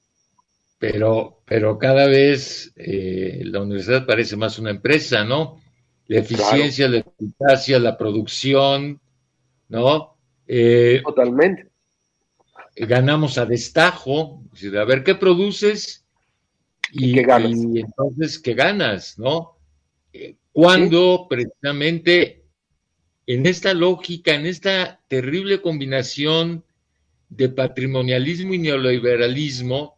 Pero, 0.83 1.43
pero 1.45 1.79
cada 1.79 2.09
vez 2.09 2.73
eh, 2.75 3.43
la 3.45 3.63
universidad 3.63 4.05
parece 4.05 4.37
más 4.37 4.59
una 4.59 4.71
empresa, 4.71 5.23
¿no? 5.23 5.61
La 6.09 6.19
eficiencia, 6.19 6.89
la 6.89 6.99
eficacia, 6.99 7.79
la 7.79 7.97
producción, 7.97 9.01
¿no? 9.69 10.17
Eh, 10.49 11.01
Totalmente 11.05 11.71
ganamos 12.75 13.39
a 13.39 13.47
destajo, 13.47 14.43
a 14.79 14.85
ver 14.85 15.05
qué 15.05 15.15
produces 15.15 16.05
y, 16.91 17.19
entonces 17.19 18.39
qué 18.39 18.55
ganas, 18.55 19.19
¿no? 19.19 19.59
Eh, 20.13 20.37
cuando 20.53 21.27
precisamente 21.29 22.45
en 23.27 23.47
esta 23.47 23.73
lógica, 23.75 24.35
en 24.35 24.47
esta 24.47 25.01
terrible 25.09 25.61
combinación 25.61 26.65
de 27.29 27.49
patrimonialismo 27.49 28.55
y 28.55 28.59
neoliberalismo, 28.59 29.97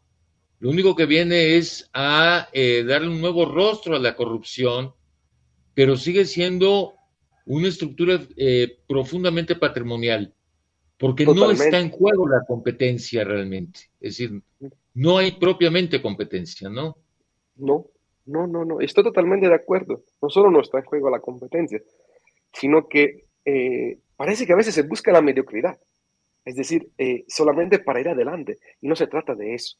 lo 0.60 0.70
único 0.70 0.94
que 0.94 1.06
viene 1.06 1.56
es 1.56 1.90
a 1.92 2.48
eh, 2.52 2.84
darle 2.84 3.08
un 3.08 3.20
nuevo 3.20 3.44
rostro 3.44 3.96
a 3.96 3.98
la 3.98 4.16
corrupción, 4.16 4.92
pero 5.74 5.96
sigue 5.96 6.24
siendo 6.24 6.94
una 7.46 7.68
estructura 7.68 8.20
eh, 8.36 8.78
profundamente 8.86 9.56
patrimonial, 9.56 10.32
porque 10.98 11.26
no 11.26 11.50
está 11.50 11.80
en 11.80 11.90
juego 11.90 12.28
la 12.28 12.44
competencia 12.46 13.24
realmente. 13.24 13.80
Es 14.00 14.16
decir, 14.16 14.42
no 14.94 15.18
hay 15.18 15.32
propiamente 15.32 16.00
competencia, 16.00 16.68
¿no? 16.68 16.96
No, 17.56 17.86
no, 18.26 18.46
no, 18.46 18.64
no. 18.64 18.80
Estoy 18.80 19.04
totalmente 19.04 19.48
de 19.48 19.54
acuerdo. 19.54 20.02
No 20.22 20.30
solo 20.30 20.50
no 20.50 20.60
está 20.60 20.78
en 20.78 20.84
juego 20.84 21.10
la 21.10 21.20
competencia, 21.20 21.82
sino 22.52 22.88
que 22.88 23.26
eh, 23.44 23.98
parece 24.16 24.46
que 24.46 24.52
a 24.52 24.56
veces 24.56 24.74
se 24.74 24.82
busca 24.82 25.12
la 25.12 25.20
mediocridad. 25.20 25.78
Es 26.44 26.56
decir, 26.56 26.90
eh, 26.98 27.24
solamente 27.28 27.78
para 27.78 28.00
ir 28.00 28.08
adelante. 28.08 28.58
Y 28.80 28.88
no 28.88 28.96
se 28.96 29.06
trata 29.06 29.34
de 29.34 29.54
eso. 29.54 29.76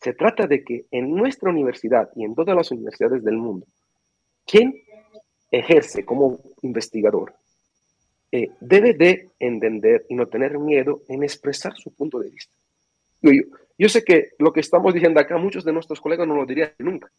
Se 0.00 0.12
trata 0.12 0.46
de 0.46 0.62
que 0.64 0.86
en 0.90 1.14
nuestra 1.14 1.50
universidad 1.50 2.10
y 2.14 2.24
en 2.24 2.34
todas 2.34 2.54
las 2.54 2.70
universidades 2.70 3.24
del 3.24 3.36
mundo, 3.36 3.66
quien 4.44 4.74
ejerce 5.50 6.04
como 6.04 6.38
investigador 6.62 7.34
eh, 8.32 8.50
debe 8.60 8.94
de 8.94 9.30
entender 9.38 10.04
y 10.08 10.14
no 10.14 10.26
tener 10.26 10.58
miedo 10.58 11.02
en 11.08 11.22
expresar 11.22 11.74
su 11.76 11.94
punto 11.94 12.18
de 12.18 12.30
vista. 12.30 12.52
Yo, 13.22 13.30
yo, 13.78 13.88
sé 13.88 14.04
que 14.04 14.30
lo 14.38 14.52
que 14.52 14.60
estamos 14.60 14.92
diciendo 14.92 15.20
acá, 15.20 15.38
muchos 15.38 15.64
de 15.64 15.72
nuestros 15.72 16.00
colegas 16.00 16.26
no 16.26 16.34
lo 16.34 16.44
dirían 16.44 16.72
nunca. 16.78 17.10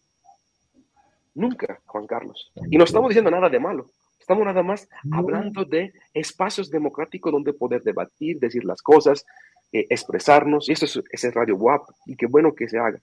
Nunca, 1.34 1.82
Juan 1.86 2.07
Carlos. 2.07 2.51
Y 2.69 2.78
no 2.78 2.84
estamos 2.84 3.09
diciendo 3.09 3.32
nada 3.32 3.49
de 3.49 3.59
malo. 3.59 3.89
Estamos 4.19 4.43
nada 4.43 4.63
más 4.63 4.89
hablando 5.11 5.63
de 5.63 5.93
espacios 6.13 6.69
democráticos 6.69 7.32
donde 7.32 7.53
poder 7.53 7.82
debatir, 7.84 8.39
decir 8.39 8.65
las 8.65 8.82
cosas, 8.82 9.25
eh, 9.72 9.86
expresarnos. 9.89 10.70
Y 10.70 10.74
eso 10.74 10.86
es, 10.86 11.01
ese 11.11 11.32
Radio 11.32 11.55
WAP. 11.55 11.84
Y 12.05 12.15
qué 12.15 12.26
bueno 12.28 12.53
que 12.55 12.68
se 12.70 12.78
haga. 12.78 12.99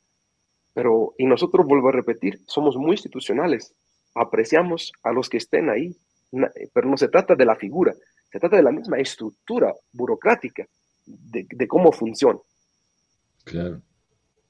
Pero, 0.74 1.14
y 1.18 1.26
nosotros, 1.26 1.66
vuelvo 1.66 1.88
a 1.88 1.92
repetir, 1.92 2.40
somos 2.46 2.76
muy 2.76 2.92
institucionales. 2.92 3.74
Apreciamos 4.14 4.92
a 5.02 5.12
los 5.12 5.28
que 5.28 5.38
estén 5.38 5.70
ahí. 5.70 5.96
Pero 6.72 6.88
no 6.88 6.96
se 6.96 7.08
trata 7.08 7.36
de 7.36 7.44
la 7.44 7.54
figura, 7.54 7.94
se 8.32 8.40
trata 8.40 8.56
de 8.56 8.64
la 8.64 8.72
misma 8.72 8.98
estructura 8.98 9.72
burocrática 9.92 10.66
de, 11.06 11.46
de 11.48 11.68
cómo 11.68 11.92
funciona. 11.92 12.40
Claro. 13.44 13.80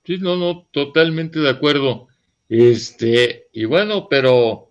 Sí, 0.05 0.19
no, 0.19 0.37
no, 0.37 0.67
totalmente 0.71 1.41
de 1.41 1.51
acuerdo. 1.51 2.09
Este, 2.49 3.49
y 3.53 3.65
bueno, 3.65 4.09
pero 4.09 4.71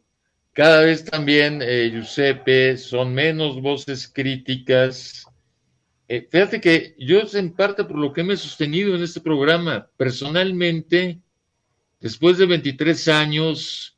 cada 0.53 0.83
vez 0.83 1.03
también, 1.05 1.61
eh, 1.61 1.89
Giuseppe, 1.91 2.77
son 2.77 3.13
menos 3.13 3.61
voces 3.61 4.07
críticas. 4.07 5.25
Eh, 6.13 6.27
fíjate 6.29 6.61
que 6.61 6.95
yo 6.99 7.21
en 7.33 7.55
parte 7.55 7.85
por 7.85 7.97
lo 7.97 8.13
que 8.13 8.23
me 8.23 8.35
he 8.35 8.37
sostenido 8.37 8.95
en 8.95 9.01
este 9.01 9.19
programa. 9.19 9.89
Personalmente, 9.97 11.19
después 11.99 12.37
de 12.37 12.45
23 12.45 13.07
años, 13.07 13.97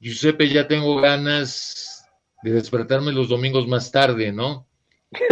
Giuseppe, 0.00 0.48
ya 0.48 0.66
tengo 0.66 0.96
ganas 0.96 2.04
de 2.42 2.50
despertarme 2.50 3.12
los 3.12 3.28
domingos 3.28 3.68
más 3.68 3.92
tarde, 3.92 4.32
¿no? 4.32 4.66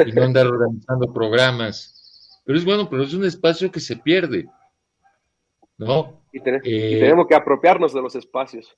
Y 0.07 0.12
no 0.12 0.23
andar 0.23 0.47
organizando 0.47 1.12
programas. 1.12 2.40
Pero 2.44 2.57
es 2.57 2.65
bueno, 2.65 2.89
pero 2.89 3.02
es 3.02 3.12
un 3.12 3.24
espacio 3.24 3.73
que 3.73 3.81
se 3.81 3.97
pierde, 3.97 4.47
¿no? 5.78 6.23
Y, 6.32 6.39
eh, 6.39 7.01
tenemos 7.01 7.27
que 7.27 7.35
apropiarnos 7.35 7.93
de 7.93 8.02
los 8.02 8.15
espacios. 8.15 8.73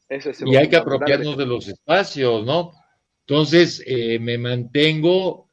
y 0.47 0.57
hay 0.57 0.71
que 0.71 0.77
apropiarnos 0.77 1.37
de 1.37 1.45
los 1.45 1.69
espacios, 1.69 2.47
¿no? 2.47 2.73
Entonces, 3.27 3.85
eh, 3.87 4.19
me 4.19 4.39
mantengo 4.39 5.52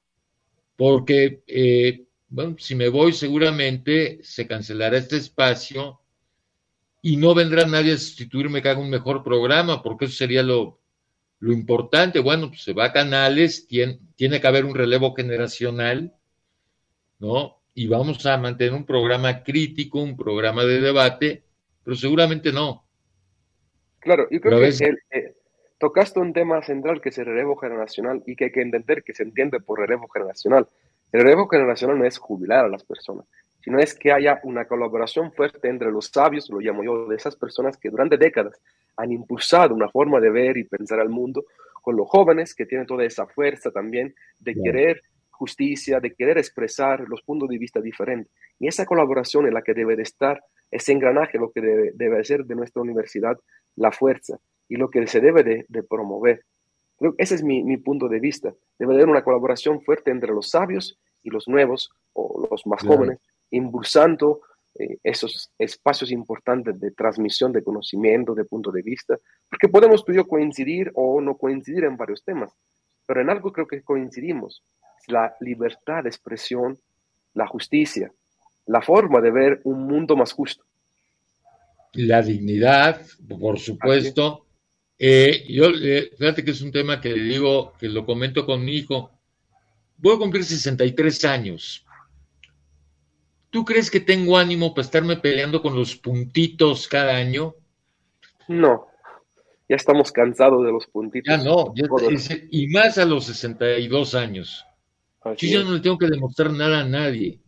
porque, 0.80 1.44
eh, 1.46 2.06
bueno, 2.30 2.56
si 2.58 2.74
me 2.74 2.88
voy 2.88 3.12
seguramente 3.12 4.20
se 4.24 4.48
cancelará 4.48 4.98
este 4.98 5.18
espacio 5.18 6.00
y 7.02 7.18
no 7.18 7.36
vendrá 7.36 7.66
nadie 7.66 7.92
a 7.92 7.98
sustituirme 7.98 8.62
que 8.62 8.70
haga 8.70 8.80
un 8.80 8.90
mejor 8.90 9.22
programa, 9.22 9.84
porque 9.84 10.06
eso 10.06 10.16
sería 10.16 10.42
lo, 10.42 10.80
lo 11.40 11.52
importante. 11.52 12.20
Bueno, 12.20 12.48
pues 12.48 12.64
se 12.64 12.72
va 12.72 12.86
a 12.86 12.94
canales, 12.94 13.68
tiene, 13.68 14.00
tiene 14.16 14.40
que 14.40 14.48
haber 14.48 14.64
un 14.64 14.74
relevo 14.74 15.14
generacional, 15.14 16.16
¿no? 17.20 17.62
Y 17.74 17.88
vamos 17.88 18.26
a 18.26 18.38
mantener 18.38 18.74
un 18.74 18.86
programa 18.86 19.44
crítico, 19.44 20.02
un 20.02 20.16
programa 20.16 20.64
de 20.64 20.80
debate, 20.80 21.44
pero 21.84 21.98
seguramente 21.98 22.54
no. 22.54 22.86
Claro, 24.00 24.30
yo 24.32 24.40
creo 24.40 24.62
que 24.62 24.68
eh, 24.70 25.36
tocaste 25.80 26.20
un 26.20 26.34
tema 26.34 26.62
central 26.62 27.02
que 27.02 27.10
es 27.10 27.18
el 27.18 27.26
relevo 27.26 27.56
generacional 27.56 28.22
y 28.26 28.36
que 28.36 28.46
hay 28.46 28.52
que 28.52 28.62
entender 28.62 29.04
que 29.04 29.14
se 29.14 29.24
entiende 29.24 29.60
por 29.62 29.80
relevo 29.80 30.08
generacional. 30.10 30.68
El 31.12 31.22
relevo 31.22 31.48
generacional 31.48 31.98
no 31.98 32.06
es 32.06 32.18
jubilar 32.18 32.66
a 32.66 32.70
las 32.70 32.84
personas, 32.84 33.26
sino 33.64 33.80
es 33.80 33.96
que 33.96 34.12
haya 34.12 34.42
una 34.44 34.66
colaboración 34.66 35.32
fuerte 35.32 35.70
entre 35.70 35.90
los 35.90 36.08
sabios, 36.08 36.50
lo 36.50 36.60
llamo 36.60 36.84
yo, 36.84 37.08
de 37.08 37.16
esas 37.16 37.36
personas 37.36 37.78
que 37.78 37.90
durante 37.90 38.18
décadas 38.18 38.62
han 38.98 39.12
impulsado 39.12 39.74
una 39.74 39.90
forma 39.90 40.20
de 40.20 40.30
ver 40.30 40.58
y 40.58 40.66
pensar 40.66 41.00
al 41.00 41.10
mundo, 41.10 41.46
con 41.82 41.96
los 41.96 42.10
jóvenes 42.10 42.54
que 42.54 42.66
tienen 42.66 42.86
toda 42.86 43.06
esa 43.06 43.26
fuerza 43.26 43.72
también 43.72 44.14
de 44.38 44.54
querer 44.54 45.02
justicia, 45.32 46.02
de 46.02 46.14
querer 46.14 46.38
expresar 46.38 47.08
los 47.08 47.22
puntos 47.22 47.48
de 47.48 47.58
vista 47.58 47.80
diferentes. 47.80 48.32
Y 48.60 48.68
esa 48.68 48.86
colaboración 48.86 49.48
es 49.48 49.54
la 49.54 49.62
que 49.62 49.74
debe 49.74 49.96
de 49.96 50.04
estar 50.04 50.44
ese 50.70 50.92
engranaje 50.92 51.38
lo 51.38 51.52
que 51.52 51.62
debe, 51.62 51.92
debe 51.96 52.22
ser 52.26 52.44
de 52.44 52.56
nuestra 52.56 52.82
universidad 52.82 53.40
la 53.78 53.94
fuerza 53.94 54.40
y 54.70 54.76
lo 54.76 54.90
que 54.90 55.06
se 55.08 55.20
debe 55.20 55.44
de, 55.44 55.84
promover. 55.84 56.46
ese 57.18 57.36
es 57.36 57.44
mi, 57.44 57.78
punto 57.78 58.08
de 58.08 58.20
vista. 58.20 58.54
Debe 58.78 58.94
haber 58.94 59.10
una 59.10 59.24
colaboración 59.24 59.82
fuerte 59.82 60.12
entre 60.12 60.32
los 60.32 60.50
sabios 60.50 60.98
y 61.24 61.32
los 61.32 61.48
nuevos 61.48 61.90
o 62.14 62.48
los 62.50 62.66
más 62.66 62.84
jóvenes, 62.84 63.20
impulsando 63.50 64.42
eh, 64.76 64.98
esos 65.04 65.52
espacios 65.58 66.12
importantes 66.12 66.80
de 66.80 66.92
transmisión 66.92 67.52
de 67.52 67.64
conocimiento, 67.64 68.36
de 68.36 68.46
punto 68.46 68.72
de 68.72 68.84
vista, 68.84 69.18
porque 69.50 69.68
podemos 69.68 70.06
tú 70.06 70.12
y 70.12 70.16
yo 70.16 70.28
coincidir 70.28 70.92
o 70.94 71.20
no 71.20 71.36
coincidir 71.36 71.84
en 71.84 71.98
varios 71.98 72.24
temas, 72.24 72.54
pero 73.08 73.22
en 73.22 73.32
algo 73.32 73.52
creo 73.52 73.68
que 73.68 73.82
coincidimos, 73.82 74.64
la 75.08 75.36
libertad 75.40 76.04
de 76.04 76.10
expresión, 76.10 76.78
la 77.34 77.48
justicia, 77.48 78.12
la 78.68 78.82
forma 78.82 79.20
de 79.20 79.32
ver 79.32 79.62
un 79.64 79.88
mundo 79.88 80.16
más 80.16 80.32
justo. 80.32 80.64
La 81.94 82.22
dignidad, 82.22 83.02
por 83.40 83.58
supuesto. 83.58 84.46
Eh, 85.00 85.46
yo, 85.48 85.70
eh, 85.70 86.12
fíjate 86.18 86.44
que 86.44 86.52
es 86.52 86.62
un 86.62 86.74
tema 86.74 87.00
que 87.00 87.10
le 87.10 87.24
digo, 87.24 87.74
que 87.80 87.88
lo 87.88 88.06
comento 88.06 88.46
con 88.46 88.64
mi 88.64 88.76
hijo. 88.76 89.12
Voy 89.98 90.16
a 90.16 90.20
cumplir 90.20 90.44
63 90.44 91.26
años. 91.26 91.86
¿Tú 93.50 93.66
crees 93.66 93.90
que 93.90 94.02
tengo 94.02 94.38
ánimo 94.38 94.76
para 94.76 94.86
estarme 94.86 95.18
peleando 95.18 95.62
con 95.62 95.74
los 95.74 95.96
puntitos 95.96 96.88
cada 96.88 97.16
año? 97.16 97.56
No, 98.48 98.90
ya 99.70 99.76
estamos 99.76 100.12
cansados 100.12 100.66
de 100.66 100.72
los 100.72 100.88
puntitos. 100.88 101.38
Ya 101.38 101.44
no, 101.44 101.74
y 102.52 102.68
más 102.68 102.98
a 102.98 103.06
los 103.06 103.26
62 103.26 104.16
años. 104.16 104.66
Yo 105.38 105.48
ya 105.48 105.64
no 105.64 105.74
le 105.74 105.80
tengo 105.80 105.98
que 105.98 106.08
demostrar 106.08 106.52
nada 106.52 106.82
a 106.82 106.88
nadie. 106.88 107.40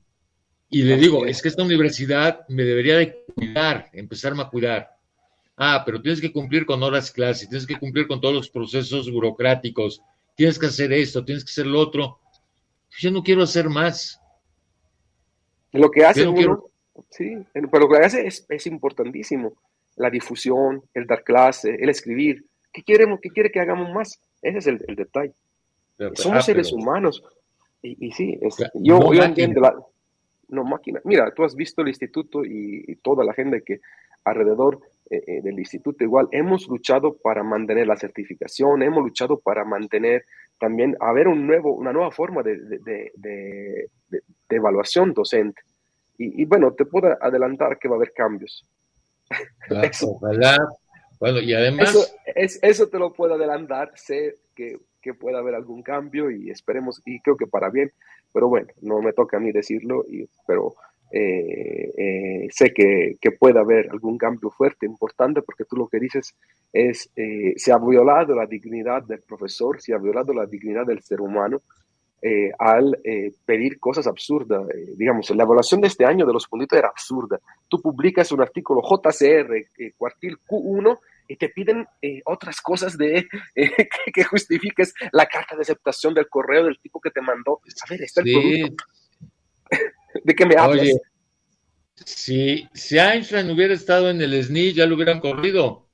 Y 0.69 0.84
le 0.84 0.98
digo, 0.98 1.26
es 1.26 1.41
que 1.41 1.49
esta 1.49 1.64
universidad 1.64 2.48
me 2.48 2.64
debería 2.64 2.98
de 2.98 3.26
cuidar, 3.36 3.90
empezarme 3.91 4.44
a 4.44 4.49
cuidar. 4.49 5.01
Ah, 5.57 5.84
pero 5.86 6.02
tienes 6.02 6.22
que 6.22 6.32
cumplir 6.32 6.65
con 6.65 6.82
horas 6.82 7.11
clase, 7.11 7.48
tienes 7.48 7.68
que 7.68 7.78
cumplir 7.78 8.07
con 8.07 8.19
todos 8.19 8.34
los 8.34 8.49
procesos 8.49 9.11
burocráticos, 9.11 10.02
tienes 10.36 10.57
que 10.57 10.68
hacer 10.68 10.91
esto, 10.94 11.23
tienes 11.23 11.44
que 11.44 11.49
hacer 11.49 11.68
lo 11.68 11.80
otro. 11.80 12.19
Yo 12.99 13.11
no 13.11 13.23
quiero 13.23 13.44
hacer 13.44 13.69
más. 13.69 14.19
Lo 15.72 15.90
que 15.90 16.03
hace 16.03 16.23
sí, 17.10 17.38
pero 17.53 17.88
lo 17.88 17.90
que 17.90 18.06
hace 18.06 18.28
es, 18.28 18.45
es, 18.49 18.68
importantísimo. 18.68 19.53
La 19.95 20.10
difusión, 20.10 20.84
el 20.94 21.06
dar 21.06 21.23
clase, 21.23 21.76
el 21.80 21.90
escribir. 21.90 22.45
¿Qué 22.72 22.84
queremos? 22.84 23.19
¿Qué 23.22 23.30
quiere 23.30 23.52
que 23.52 23.60
hagamos 23.60 23.94
más? 23.94 24.19
Ese 24.41 24.57
es 24.57 24.68
el, 24.68 24.95
detalle. 24.95 25.34
Somos 26.14 26.40
ah, 26.40 26.41
seres 26.41 26.72
humanos. 26.72 27.23
Y, 27.82 28.07
y 28.07 28.11
sí, 28.11 28.38
es, 28.41 28.57
yo, 28.76 29.14
yo 29.14 29.23
entiendo 29.23 29.61
la, 29.61 29.76
no 30.52 30.64
máquina. 30.64 31.02
Mira, 31.03 31.34
tú 31.34 31.44
has 31.44 31.56
visto 31.56 31.82
el 31.82 31.88
instituto 31.88 32.45
y, 32.45 32.98
toda 33.02 33.23
la 33.23 33.34
gente 33.34 33.64
que 33.64 33.80
alrededor 34.23 34.80
eh, 35.10 35.23
eh, 35.27 35.41
del 35.41 35.60
instituto 35.60 36.03
igual 36.06 36.30
hemos 36.31 36.68
luchado 36.68 37.18
para 37.18 37.43
mantener 37.43 37.85
la 37.85 37.98
certificación, 37.98 38.81
hemos 38.81 39.03
luchado 39.03 39.39
para 39.39 39.65
mantener 39.65 40.23
también, 40.57 40.95
haber 41.02 41.27
un 41.27 41.45
nuevo, 41.45 41.73
una 41.73 41.91
nueva 41.91 42.11
forma 42.11 42.41
de, 42.43 42.56
de, 42.56 43.89
evaluación 44.48 45.14
docente. 45.14 45.61
Y, 46.18 46.45
bueno, 46.45 46.72
te 46.73 46.85
puedo 46.85 47.18
adelantar 47.19 47.80
que 47.80 47.88
va 47.88 47.95
a 47.95 47.98
haber 47.98 48.14
cambios. 48.14 48.64
ojalá. 50.03 50.56
Bueno, 51.19 51.39
y 51.39 51.52
además... 51.53 51.89
Eso, 51.89 52.06
es, 52.35 52.60
eso 52.61 52.88
te 52.89 52.99
lo 52.99 53.11
puedo 53.11 53.34
adelantar, 53.34 53.91
sé 53.95 54.35
que, 54.56 54.77
que 55.02 55.15
pueda 55.15 55.39
haber 55.39 55.56
algún 55.56 55.81
cambio 55.81 56.30
y 56.30 56.52
esperemos, 56.52 57.02
y 57.06 57.19
creo 57.22 57.35
que 57.35 57.48
para 57.48 57.69
bien, 57.69 57.91
pero 58.31 58.48
bueno, 58.48 58.68
no 58.81 59.02
me 59.02 59.14
toca 59.14 59.38
a 59.38 59.39
mí 59.39 59.52
decirlo, 59.52 60.06
y, 60.07 60.30
pero 60.45 60.76
eh, 61.11 61.93
eh, 61.97 62.47
sé 62.51 62.73
que, 62.73 63.17
que, 63.19 63.31
puede 63.31 63.59
haber 63.59 63.89
algún 63.89 64.17
cambio 64.17 64.49
fuerte, 64.49 64.85
importante, 64.85 65.41
porque 65.41 65.65
tú 65.65 65.75
lo 65.75 65.88
que 65.88 65.99
dices 65.99 66.35
es, 66.71 67.09
eh, 67.15 67.53
se 67.57 67.71
ha 67.71 67.77
violado 67.77 68.35
la 68.35 68.45
dignidad 68.45 69.03
del 69.03 69.21
profesor, 69.21 69.81
se 69.81 69.93
ha 69.93 69.97
violado 69.97 70.33
la 70.33 70.45
dignidad 70.45 70.85
del 70.85 71.01
ser 71.01 71.21
humano, 71.21 71.61
eh, 72.23 72.51
al 72.59 72.99
eh, 73.03 73.31
pedir 73.45 73.79
cosas 73.79 74.05
absurdas. 74.05 74.69
Eh, 74.69 74.93
digamos, 74.95 75.27
la 75.31 75.41
evaluación 75.41 75.81
de 75.81 75.88
este 75.88 76.05
año 76.05 76.23
de 76.23 76.33
los 76.33 76.47
puntitos 76.47 76.77
era 76.77 76.89
absurda. 76.89 77.39
Tú 77.67 77.81
publicas 77.81 78.31
un 78.31 78.41
artículo 78.41 78.81
JCR, 78.83 79.51
cuartil 79.97 80.38
Q1, 80.47 80.99
y 81.27 81.35
te 81.35 81.49
piden 81.49 81.88
otras 82.25 82.61
cosas 82.61 82.95
de 82.95 83.27
que, 84.13 84.23
justifiques 84.23 84.93
la 85.13 85.25
carta 85.25 85.55
de 85.55 85.63
aceptación 85.63 86.13
del 86.13 86.29
correo 86.29 86.65
del 86.65 86.79
tipo 86.79 87.01
que 87.01 87.09
te 87.09 87.21
mandó. 87.21 87.59
A 87.63 87.89
ver, 87.89 88.03
está 88.03 88.21
el 88.21 88.31
producto. 88.31 88.83
¿De 90.23 90.35
qué 90.35 90.45
me 90.45 90.56
hablas? 90.56 90.81
Oye, 90.81 91.02
si, 92.06 92.68
si 92.73 92.98
Einstein 92.98 93.49
hubiera 93.49 93.73
estado 93.73 94.10
en 94.10 94.22
el 94.22 94.34
SNI, 94.43 94.73
ya 94.73 94.85
lo 94.85 94.95
hubieran 94.95 95.19
corrido. 95.19 95.88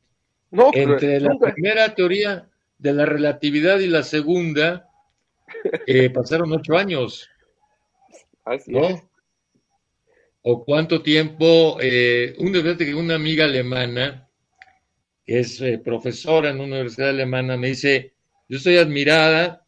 No, 0.52 0.72
Entre 0.74 1.20
la 1.20 1.38
primera 1.38 1.94
teoría 1.94 2.50
de 2.78 2.94
la 2.94 3.06
relatividad 3.06 3.80
y 3.80 3.88
la 3.88 4.04
segunda, 4.04 4.90
eh, 5.86 6.10
pasaron 6.14 6.52
ocho 6.54 6.78
años. 6.78 7.30
¿no? 8.68 9.10
¿O 10.42 10.64
cuánto 10.64 11.02
tiempo? 11.02 11.78
Eh, 11.82 12.36
que 12.78 12.96
una 12.96 13.16
amiga 13.16 13.44
alemana, 13.46 14.30
que 15.26 15.40
es 15.40 15.60
eh, 15.60 15.80
profesora 15.80 16.50
en 16.50 16.62
una 16.62 16.76
universidad 16.76 17.10
alemana, 17.10 17.58
me 17.58 17.68
dice, 17.68 18.14
yo 18.48 18.58
estoy 18.58 18.78
admirada 18.78 19.67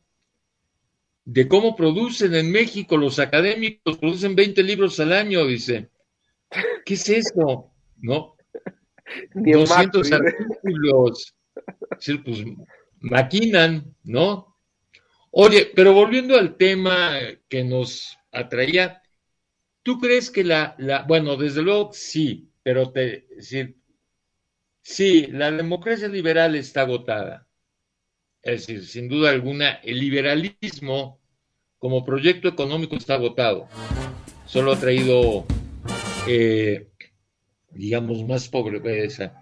de 1.32 1.48
cómo 1.48 1.76
producen 1.76 2.34
en 2.34 2.52
México 2.52 2.98
los 2.98 3.20
académicos, 3.20 4.00
producen 4.00 4.36
20 4.36 4.64
libros 4.64 5.00
al 5.00 5.14
año, 5.14 5.46
dice. 5.46 5.92
¿Qué 6.84 6.96
es 6.96 7.08
eso? 7.08 7.72
¿No? 7.98 8.36
200 9.36 10.12
artículos. 10.12 11.36
pues 12.26 12.44
maquinan, 13.02 13.96
¿no? 14.04 14.58
Oye, 15.30 15.72
pero 15.76 15.94
volviendo 15.94 16.36
al 16.36 16.58
tema 16.58 17.20
que 17.48 17.64
nos 17.64 18.18
atraía, 18.32 19.04
¿tú 19.84 20.00
crees 20.00 20.32
que 20.32 20.44
la, 20.44 20.74
la 20.80 21.04
bueno, 21.04 21.38
desde 21.38 21.62
luego 21.62 21.92
sí, 21.94 22.52
pero 22.64 22.92
te 22.92 23.28
decir, 23.36 23.78
sí, 24.82 25.28
la 25.28 25.52
democracia 25.52 26.08
liberal 26.08 26.56
está 26.56 26.82
agotada. 26.82 27.48
Es 28.42 28.66
decir, 28.66 28.88
sin 28.88 29.08
duda 29.08 29.30
alguna, 29.30 29.74
el 29.84 30.00
liberalismo 30.00 31.19
como 31.80 32.06
proyecto 32.06 32.48
económico 32.48 32.96
está 32.96 33.16
agotado. 33.16 33.68
Solo 34.46 34.74
ha 34.74 34.80
traído, 34.80 35.46
eh, 36.28 36.88
digamos, 37.72 38.24
más 38.28 38.48
pobreza 38.50 39.34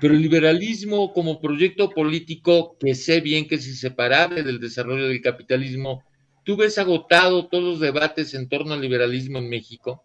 pero 0.00 0.14
el 0.14 0.22
liberalismo 0.22 1.12
como 1.12 1.40
proyecto 1.40 1.90
político 1.90 2.76
que 2.78 2.94
sé 2.94 3.20
bien 3.20 3.48
que 3.48 3.56
es 3.56 3.66
inseparable 3.66 4.42
del 4.42 4.60
desarrollo 4.60 5.08
del 5.08 5.22
capitalismo, 5.22 6.02
¿tú 6.44 6.56
ves 6.56 6.78
agotado 6.78 7.48
todos 7.48 7.64
los 7.64 7.80
debates 7.80 8.34
en 8.34 8.48
torno 8.48 8.74
al 8.74 8.80
liberalismo 8.80 9.38
en 9.38 9.48
México? 9.48 10.04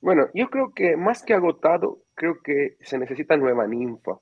Bueno, 0.00 0.28
yo 0.32 0.48
creo 0.48 0.72
que 0.74 0.96
más 0.96 1.22
que 1.22 1.34
agotado, 1.34 2.04
creo 2.14 2.40
que 2.42 2.76
se 2.80 2.98
necesita 2.98 3.36
nueva 3.36 3.66
ninfa. 3.66 4.18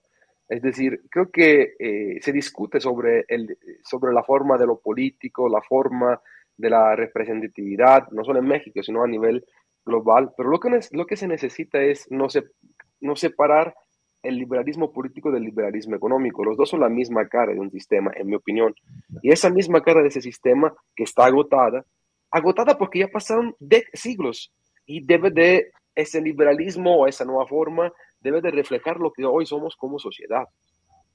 Es 0.49 0.62
decir, 0.62 1.03
creo 1.11 1.31
que 1.31 1.75
eh, 1.79 2.19
se 2.20 2.33
discute 2.33 2.81
sobre, 2.81 3.27
el, 3.29 3.57
sobre 3.85 4.12
la 4.12 4.25
forma 4.25 4.59
de 4.59 4.66
lo 4.66 4.81
político, 4.81 5.49
la 5.49 5.61
forma 5.61 6.20
de 6.59 6.71
la 6.71 6.95
representatividad, 6.95 8.09
no 8.11 8.25
solo 8.25 8.41
en 8.41 8.47
México, 8.47 8.83
sino 8.83 9.03
a 9.03 9.09
nivel 9.09 9.45
global, 9.85 10.33
pero 10.37 10.51
lo 10.51 10.61
que, 10.61 10.69
lo 10.93 11.07
que 11.07 11.17
se 11.17 11.27
necesita 11.27 11.81
es 11.81 12.07
no, 12.11 12.29
se, 12.29 12.43
no 13.01 13.17
separar 13.17 13.75
el 14.23 14.37
liberalismo 14.37 14.93
político 14.93 15.31
del 15.31 15.45
liberalismo 15.45 15.97
económico. 15.97 16.45
Los 16.45 16.59
dos 16.59 16.69
son 16.69 16.81
la 16.81 16.91
misma 16.91 17.27
cara 17.29 17.55
de 17.55 17.61
un 17.61 17.71
sistema, 17.71 18.11
en 18.15 18.27
mi 18.27 18.35
opinión. 18.35 18.75
Y 19.23 19.31
esa 19.31 19.49
misma 19.49 19.81
cara 19.81 20.03
de 20.03 20.09
ese 20.09 20.21
sistema 20.21 20.75
que 20.95 21.05
está 21.05 21.25
agotada, 21.25 21.87
agotada 22.31 22.77
porque 22.77 22.99
ya 22.99 23.09
pasaron 23.09 23.55
de 23.61 23.85
siglos 23.95 24.53
y 24.85 25.07
debe 25.07 25.31
de, 25.31 25.71
ese 25.99 26.21
liberalismo 26.21 26.97
o 26.97 27.07
esa 27.09 27.25
nueva 27.25 27.47
forma 27.47 27.93
debe 28.21 28.41
de 28.41 28.53
reflejar 28.53 28.99
lo 28.99 29.13
que 29.13 29.25
hoy 29.25 29.47
somos 29.47 29.75
como 29.75 29.99
sociedad. 29.99 30.45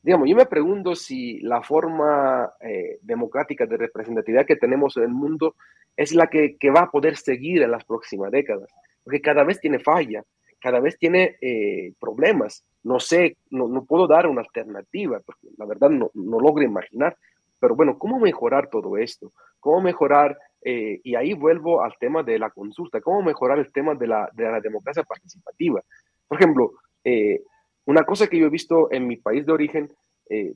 Digamos, 0.03 0.29
yo 0.29 0.35
me 0.35 0.45
pregunto 0.45 0.95
si 0.95 1.39
la 1.39 1.63
forma 1.63 2.53
eh, 2.59 2.99
democrática 3.01 3.65
de 3.65 3.77
representatividad 3.77 4.45
que 4.45 4.57
tenemos 4.57 4.97
en 4.97 5.03
el 5.03 5.09
mundo 5.09 5.55
es 5.97 6.13
la 6.13 6.27
que, 6.27 6.57
que 6.57 6.69
va 6.69 6.81
a 6.81 6.91
poder 6.91 7.15
seguir 7.17 7.63
en 7.63 7.71
las 7.71 7.85
próximas 7.85 8.29
décadas, 8.29 8.69
porque 9.03 9.21
cada 9.21 9.43
vez 9.43 9.59
tiene 9.59 9.79
falla 9.79 10.23
cada 10.63 10.79
vez 10.79 10.97
tiene 10.97 11.35
eh, 11.41 11.91
problemas. 11.99 12.65
No 12.83 12.97
sé, 12.97 13.35
no, 13.49 13.67
no, 13.67 13.83
puedo 13.83 14.07
dar 14.07 14.27
una 14.27 14.39
alternativa, 14.39 15.19
porque 15.25 15.49
la 15.57 15.65
verdad 15.65 15.89
no, 15.89 16.09
no, 16.13 16.39
logro 16.39 16.63
imaginar. 16.63 17.17
Pero 17.59 17.75
bueno, 17.75 17.99
¿cómo 17.99 18.17
mejorar 18.17 18.69
todo 18.69 18.95
esto? 18.95 19.33
¿Cómo 19.59 19.81
mejorar? 19.81 20.37
Eh, 20.61 21.01
y 21.03 21.15
ahí 21.15 21.33
vuelvo 21.33 21.83
al 21.83 21.93
tema 21.99 22.23
de 22.23 22.39
la 22.39 22.49
consulta. 22.49 23.01
¿Cómo 23.01 23.21
mejorar 23.21 23.59
el 23.59 23.73
tema 23.73 23.93
de 23.93 24.07
la, 24.07 24.29
de 24.31 24.45
la 24.49 24.61
democracia 24.61 25.03
participativa? 25.03 25.81
Por 26.29 26.39
ejemplo, 26.39 26.71
eh, 27.03 27.41
una 27.85 28.03
cosa 28.03 28.27
que 28.27 28.39
yo 28.39 28.47
he 28.47 28.49
visto 28.49 28.91
en 28.91 29.07
mi 29.07 29.17
país 29.17 29.45
de 29.45 29.53
origen, 29.53 29.91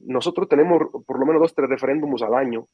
nosotros 0.05 0.47
tenemos 0.47 0.81
por 1.05 1.19
lo 1.19 1.25
menos 1.25 1.41
dos, 1.41 1.53
tres 1.53 1.69
referéndums 1.69 2.23
al 2.23 2.33
año 2.33 2.67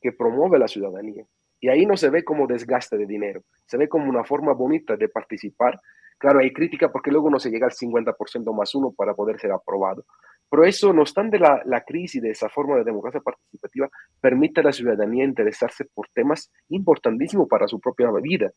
que 0.00 0.12
promueve 0.12 0.58
la 0.58 0.66
ciudadanía. 0.66 1.24
Y 1.60 1.68
ahí 1.68 1.86
no 1.86 1.96
se 1.96 2.10
ve 2.10 2.24
como 2.24 2.46
desgaste 2.46 2.96
de 2.96 3.06
dinero, 3.06 3.42
se 3.66 3.76
ve 3.76 3.88
como 3.88 4.08
una 4.08 4.24
forma 4.24 4.52
bonita 4.54 4.96
de 4.96 5.08
participar 5.08 5.78
Claro, 6.20 6.40
hay 6.40 6.52
crítica 6.52 6.92
porque 6.92 7.10
luego 7.10 7.30
no 7.30 7.40
se 7.40 7.48
llega 7.48 7.66
al 7.66 7.72
50% 7.72 8.54
más 8.54 8.74
uno 8.74 8.92
para 8.92 9.14
poder 9.14 9.40
ser 9.40 9.52
aprobado. 9.52 10.04
Pero 10.50 10.66
eso, 10.66 10.92
no 10.92 11.00
obstante 11.00 11.38
la, 11.38 11.62
la 11.64 11.80
crisis 11.82 12.20
de 12.20 12.30
esa 12.30 12.50
forma 12.50 12.76
de 12.76 12.84
democracia 12.84 13.22
participativa, 13.22 13.88
permite 14.20 14.60
a 14.60 14.64
la 14.64 14.72
ciudadanía 14.72 15.24
interesarse 15.24 15.86
por 15.86 16.08
temas 16.12 16.52
importantísimos 16.68 17.48
para 17.48 17.66
su 17.66 17.80
propia 17.80 18.10
vida. 18.20 18.50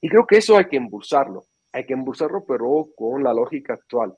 Y 0.00 0.08
creo 0.08 0.26
que 0.26 0.38
eso 0.38 0.56
hay 0.56 0.64
que 0.64 0.76
impulsarlo. 0.76 1.42
Hay 1.72 1.84
que 1.84 1.92
impulsarlo, 1.92 2.46
pero 2.46 2.86
con 2.96 3.22
la 3.22 3.34
lógica 3.34 3.74
actual. 3.74 4.14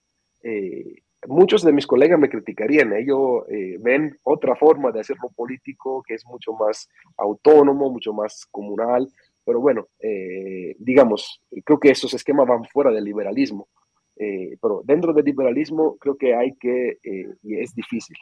Eh, 0.49 1.03
muchos 1.27 1.63
de 1.63 1.73
mis 1.73 1.87
colegas 1.87 2.21
me 2.21 2.29
criticarían. 2.29 2.93
Ellos 2.93 3.43
eh, 3.49 3.79
ven 3.81 4.17
otra 4.23 4.55
forma 4.55 4.93
de 4.93 5.01
hacerlo 5.01 5.31
político 5.35 6.03
que 6.07 6.15
es 6.15 6.25
mucho 6.25 6.53
más 6.53 6.89
autónomo, 7.17 7.91
mucho 7.91 8.13
más 8.13 8.47
comunal, 8.51 9.09
pero 9.45 9.61
bueno, 9.61 9.89
eh, 10.01 10.75
digamos, 10.79 11.41
creo 11.65 11.79
que 11.79 11.91
esos 11.91 12.13
esquemas 12.15 12.49
van 12.49 12.65
fuera 12.65 12.91
del 12.91 13.05
liberalismo. 13.05 13.69
Eh, 14.17 14.57
pero 14.61 14.83
dentro 14.85 15.13
del 15.13 15.25
liberalismo 15.25 15.97
creo 15.99 16.17
que 16.17 16.35
hay 16.35 16.57
que, 16.57 16.99
eh, 17.03 17.35
y 17.43 17.61
es 17.61 17.75
difícil, 17.75 18.17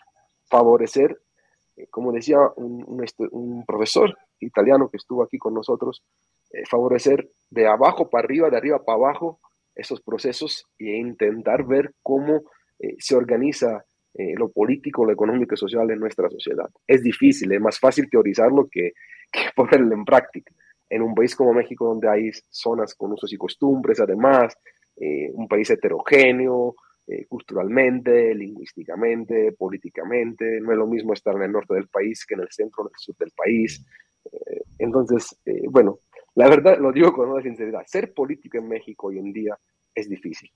favorecer, 0.51 1.19
como 1.91 2.13
decía 2.13 2.39
un, 2.57 3.03
este, 3.03 3.27
un, 3.31 3.65
profesor 3.65 4.17
italiano 4.39 4.89
que 4.91 4.97
estuvo 4.97 5.23
aquí 5.23 5.39
con 5.39 5.55
nosotros, 5.55 6.05
favorecer 6.71 7.29
de 7.51 7.67
abajo 7.67 8.09
para 8.11 8.25
arriba, 8.25 8.49
de 8.49 8.57
arriba 8.57 8.85
para 8.85 8.97
abajo 8.97 9.41
esos 9.75 10.01
procesos 10.01 10.67
e 10.79 10.97
intentar 10.97 11.65
ver 11.67 11.93
cómo 12.03 12.43
se 12.99 13.15
organiza 13.15 13.85
lo 14.37 14.51
político, 14.51 15.05
lo 15.05 15.13
económico 15.13 15.55
y 15.55 15.57
social 15.57 15.91
en 15.91 15.99
nuestra 15.99 16.29
sociedad. 16.29 16.69
Es 16.87 17.03
difícil, 17.03 17.53
es 17.53 17.61
más 17.61 17.79
fácil 17.79 18.09
teorizarlo 18.11 18.69
que, 18.71 18.93
que 19.33 19.51
ponerlo 19.55 19.95
en 19.95 20.05
práctica 20.05 20.53
en 20.95 21.03
un 21.03 21.15
país 21.15 21.35
como 21.35 21.53
México, 21.53 21.87
donde 21.87 22.09
hay 22.09 22.31
zonas 22.51 22.95
con 22.95 23.13
usos 23.13 23.33
y 23.33 23.37
costumbres, 23.37 24.01
además, 24.01 24.57
eh, 24.97 25.31
un 25.33 25.49
país 25.49 25.69
heterogéneo, 25.71 26.77
eh, 27.07 27.27
culturalmente, 27.27 28.35
lingüísticamente, 28.35 29.53
políticamente, 29.53 30.61
no 30.61 30.73
es 30.73 30.79
lo 30.79 30.87
mismo 30.87 31.13
estar 31.13 31.35
en 31.35 31.43
el 31.43 31.53
norte 31.53 31.75
del 31.75 31.89
país 31.89 32.25
que 32.25 32.35
en 32.35 32.41
el 32.41 32.49
centro 32.51 32.85
o 32.85 32.87
en 32.87 32.93
el 32.95 32.99
sur 32.99 33.17
del 33.17 33.33
país. 33.33 33.85
Eh, 34.31 34.63
entonces, 34.79 35.37
bueno, 35.69 35.99
la 36.35 36.49
verdad 36.49 36.79
lo 36.79 36.93
digo 36.93 37.13
con 37.13 37.29
toda 37.29 37.43
sinceridad, 37.43 37.83
ser 37.87 38.13
político 38.13 38.59
en 38.59 38.69
México 38.69 39.09
hoy 39.09 39.19
en 39.19 39.33
día 39.33 39.59
es 39.95 40.09
difícil. 40.09 40.51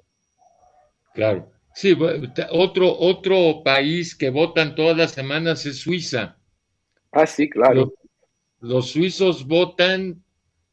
Claro. 1.14 1.50
Sí, 1.74 1.96
otro, 2.50 2.98
otro 2.98 3.62
país 3.62 4.16
que 4.16 4.30
votan 4.30 4.74
todas 4.74 4.96
las 4.96 5.12
semanas 5.12 5.64
es 5.66 5.78
Suiza. 5.78 6.36
Ah, 7.12 7.26
sí, 7.26 7.48
claro 7.48 7.92
los 8.60 8.90
suizos 8.90 9.46
votan 9.46 10.22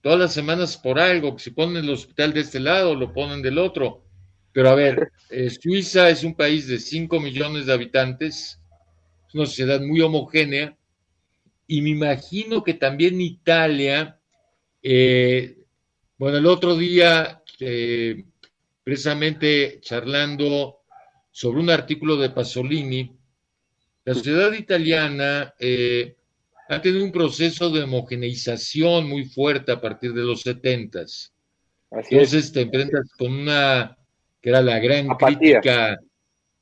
todas 0.02 0.20
las 0.20 0.34
semanas 0.34 0.78
por 0.78 1.00
algo, 1.00 1.38
si 1.40 1.52
ponen 1.52 1.84
el 1.84 1.90
hospital 1.90 2.34
de 2.34 2.42
este 2.42 2.60
lado, 2.60 2.96
lo 2.96 3.14
ponen 3.14 3.42
del 3.42 3.58
otro. 3.58 4.04
Pero 4.52 4.70
a 4.70 4.76
ver, 4.76 5.12
eh, 5.30 5.50
Suiza 5.50 6.10
es 6.10 6.24
un 6.24 6.36
país 6.36 6.68
de 6.68 6.80
5 6.80 7.20
millones 7.20 7.66
de 7.66 7.74
habitantes, 7.74 8.60
es 9.28 9.36
una 9.36 9.46
sociedad 9.46 9.82
muy 9.82 10.02
homogénea, 10.02 10.78
y 11.68 11.82
me 11.82 11.90
imagino 11.90 12.64
que 12.64 12.76
también 12.76 13.20
Italia, 13.20 14.20
eh, 14.88 15.58
bueno, 16.18 16.38
el 16.38 16.46
otro 16.46 16.78
día, 16.78 17.42
eh, 17.60 18.24
precisamente 18.84 19.80
charlando 19.82 20.82
sobre 21.32 21.60
un 21.60 21.70
artículo 21.70 22.18
de 22.18 22.30
Pasolini, 22.30 23.12
la 24.04 24.14
sociedad 24.14 24.54
italiana 24.54 25.56
ha 26.70 26.82
tenido 26.82 27.04
un 27.04 27.12
proceso 27.12 27.70
de 27.70 27.84
homogeneización 27.84 29.10
muy 29.10 29.26
fuerte 29.26 29.72
a 29.72 29.82
partir 29.82 30.14
de 30.14 30.24
los 30.24 30.42
setentas. 30.42 31.34
Entonces 31.92 32.52
te 32.52 32.62
enfrentas 32.62 33.12
con 33.18 33.34
una 33.34 33.98
que 34.42 34.50
era 34.50 34.62
la 34.62 34.80
gran 34.80 35.08
crítica, 35.08 36.00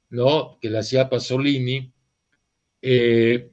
¿no? 0.09 0.57
Que 0.61 0.69
le 0.69 0.79
hacía 0.79 1.09
Pasolini. 1.09 1.91
Eh, 2.81 3.49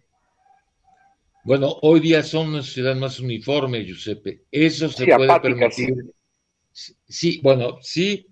Bueno, 1.44 1.76
hoy 1.82 2.00
día 2.00 2.22
son 2.22 2.48
una 2.48 2.62
sociedad 2.62 2.94
más 2.96 3.18
uniforme, 3.18 3.84
Giuseppe. 3.84 4.42
Eso 4.50 4.88
se 4.88 5.06
puede 5.06 5.40
permitir. 5.40 5.94
Sí. 6.72 7.40
bueno, 7.42 7.78
sí, 7.80 8.28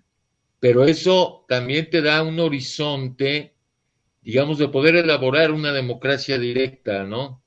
pero 0.60 0.84
eso 0.84 1.44
también 1.48 1.90
te 1.90 2.02
da 2.02 2.22
un 2.22 2.38
horizonte, 2.38 3.54
digamos, 4.22 4.58
de 4.58 4.68
poder 4.68 4.96
elaborar 4.96 5.50
una 5.52 5.72
democracia 5.72 6.38
directa, 6.38 7.04
¿no? 7.04 7.42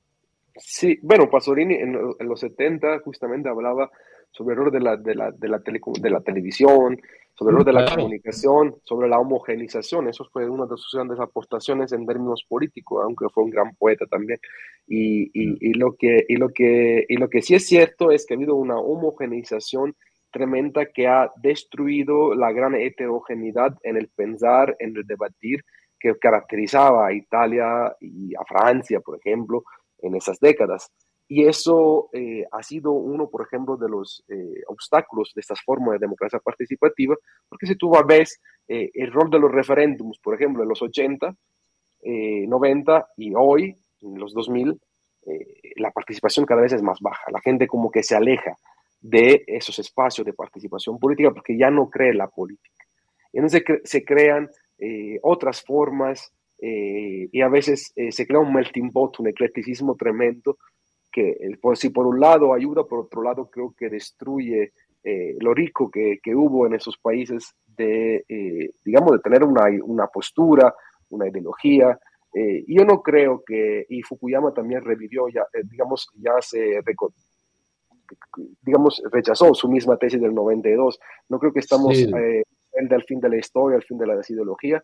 Sí, 0.56 0.98
bueno, 1.02 1.30
Pasolini 1.30 1.74
en, 1.74 1.92
los 2.20 2.40
70 2.40 3.00
justamente 3.00 3.48
hablaba 3.48 3.90
sobre 4.32 4.54
el 4.54 4.60
rol 4.60 4.72
de 4.72 4.80
la, 4.80 4.96
de 4.96 5.14
la, 5.14 5.30
de 5.30 5.48
la, 5.48 5.58
de 5.58 6.10
la 6.10 6.20
televisión, 6.20 7.00
sobre 7.34 7.56
el 7.56 7.64
de 7.64 7.72
la 7.72 7.94
comunicación, 7.94 8.76
sobre 8.84 9.08
la 9.08 9.18
homogenización. 9.18 10.08
Eso 10.08 10.24
fue 10.32 10.48
una 10.48 10.64
de 10.64 10.76
sus 10.76 10.92
grandes 10.94 11.20
aportaciones 11.20 11.92
en 11.92 12.06
términos 12.06 12.44
políticos, 12.48 13.02
aunque 13.04 13.26
fue 13.32 13.44
un 13.44 13.50
gran 13.50 13.74
poeta 13.76 14.06
también. 14.06 14.38
Y, 14.86 15.30
y, 15.34 15.74
lo 15.74 15.94
que, 15.96 16.24
y, 16.28 16.36
lo 16.36 16.48
que, 16.50 17.04
y 17.08 17.16
lo 17.16 17.28
que 17.28 17.42
sí 17.42 17.54
es 17.54 17.66
cierto 17.66 18.10
es 18.10 18.26
que 18.26 18.34
ha 18.34 18.36
habido 18.36 18.56
una 18.56 18.78
homogenización 18.78 19.94
tremenda 20.30 20.86
que 20.86 21.06
ha 21.06 21.30
destruido 21.36 22.34
la 22.34 22.52
gran 22.52 22.74
heterogeneidad 22.74 23.76
en 23.82 23.96
el 23.96 24.08
pensar, 24.08 24.76
en 24.78 24.96
el 24.96 25.06
debatir 25.06 25.62
que 26.00 26.18
caracterizaba 26.18 27.06
a 27.06 27.12
Italia 27.12 27.94
y 28.00 28.34
a 28.34 28.44
Francia, 28.46 29.00
por 29.00 29.18
ejemplo, 29.18 29.62
en 29.98 30.16
esas 30.16 30.40
décadas. 30.40 30.90
Y 31.34 31.46
eso 31.46 32.10
eh, 32.12 32.44
ha 32.52 32.62
sido 32.62 32.92
uno, 32.92 33.30
por 33.30 33.46
ejemplo, 33.46 33.78
de 33.78 33.88
los 33.88 34.22
eh, 34.28 34.62
obstáculos 34.66 35.32
de 35.34 35.40
estas 35.40 35.62
formas 35.62 35.94
de 35.94 36.00
democracia 36.00 36.38
participativa, 36.38 37.16
porque 37.48 37.66
si 37.66 37.74
tú 37.74 37.90
ves 38.06 38.38
eh, 38.68 38.90
el 38.92 39.10
rol 39.10 39.30
de 39.30 39.38
los 39.38 39.50
referéndums, 39.50 40.18
por 40.18 40.34
ejemplo, 40.34 40.62
en 40.62 40.68
los 40.68 40.82
80, 40.82 41.34
90 42.02 43.06
y 43.16 43.32
hoy, 43.34 43.74
en 44.02 44.18
los 44.18 44.34
2000, 44.34 44.78
la 45.76 45.90
participación 45.90 46.44
cada 46.44 46.60
vez 46.60 46.74
es 46.74 46.82
más 46.82 47.00
baja. 47.00 47.30
La 47.32 47.40
gente 47.40 47.66
como 47.66 47.90
que 47.90 48.02
se 48.02 48.14
aleja 48.14 48.54
de 49.00 49.42
esos 49.46 49.78
espacios 49.78 50.26
de 50.26 50.34
participación 50.34 50.98
política 50.98 51.30
porque 51.30 51.56
ya 51.56 51.70
no 51.70 51.88
cree 51.88 52.10
en 52.10 52.18
la 52.18 52.28
política. 52.28 52.84
Y 53.32 53.38
entonces 53.38 53.62
se 53.84 54.04
crean 54.04 54.50
otras 55.22 55.62
formas 55.62 56.30
y 56.58 57.40
a 57.40 57.48
veces 57.48 57.94
se 58.10 58.26
crea 58.26 58.40
un 58.40 58.52
melting 58.52 58.90
pot, 58.90 59.18
un 59.20 59.28
eclecticismo 59.28 59.94
tremendo 59.94 60.58
que 61.12 61.36
por, 61.60 61.76
si 61.76 61.90
por 61.90 62.06
un 62.06 62.18
lado 62.18 62.54
ayuda, 62.54 62.84
por 62.84 63.00
otro 63.00 63.22
lado 63.22 63.50
creo 63.50 63.74
que 63.76 63.88
destruye 63.88 64.72
eh, 65.04 65.36
lo 65.40 65.52
rico 65.52 65.90
que, 65.90 66.20
que, 66.22 66.34
hubo 66.34 66.66
en 66.66 66.74
esos 66.74 66.96
países 66.96 67.54
de, 67.66 68.24
eh, 68.28 68.70
digamos, 68.84 69.12
de 69.12 69.18
tener 69.18 69.42
una, 69.42 69.64
una, 69.82 70.06
postura, 70.06 70.74
una 71.10 71.28
ideología. 71.28 71.98
Eh, 72.32 72.64
y 72.66 72.78
yo 72.78 72.84
no 72.84 73.02
creo 73.02 73.42
que, 73.44 73.84
y 73.88 74.02
Fukuyama 74.02 74.54
también 74.54 74.82
revivió, 74.82 75.28
ya, 75.28 75.44
digamos, 75.64 76.08
ya 76.14 76.40
se, 76.40 76.80
digamos, 78.62 79.02
rechazó 79.10 79.52
su 79.54 79.68
misma 79.68 79.96
tesis 79.96 80.20
del 80.20 80.34
92. 80.34 81.00
No 81.28 81.38
creo 81.40 81.52
que 81.52 81.60
estamos 81.60 81.96
sí. 81.96 82.08
al 82.12 83.04
fin 83.04 83.20
de 83.20 83.28
la 83.28 83.36
historia, 83.36 83.76
al 83.76 83.84
fin 83.84 83.98
de 83.98 84.06
la 84.06 84.16
desideología, 84.16 84.80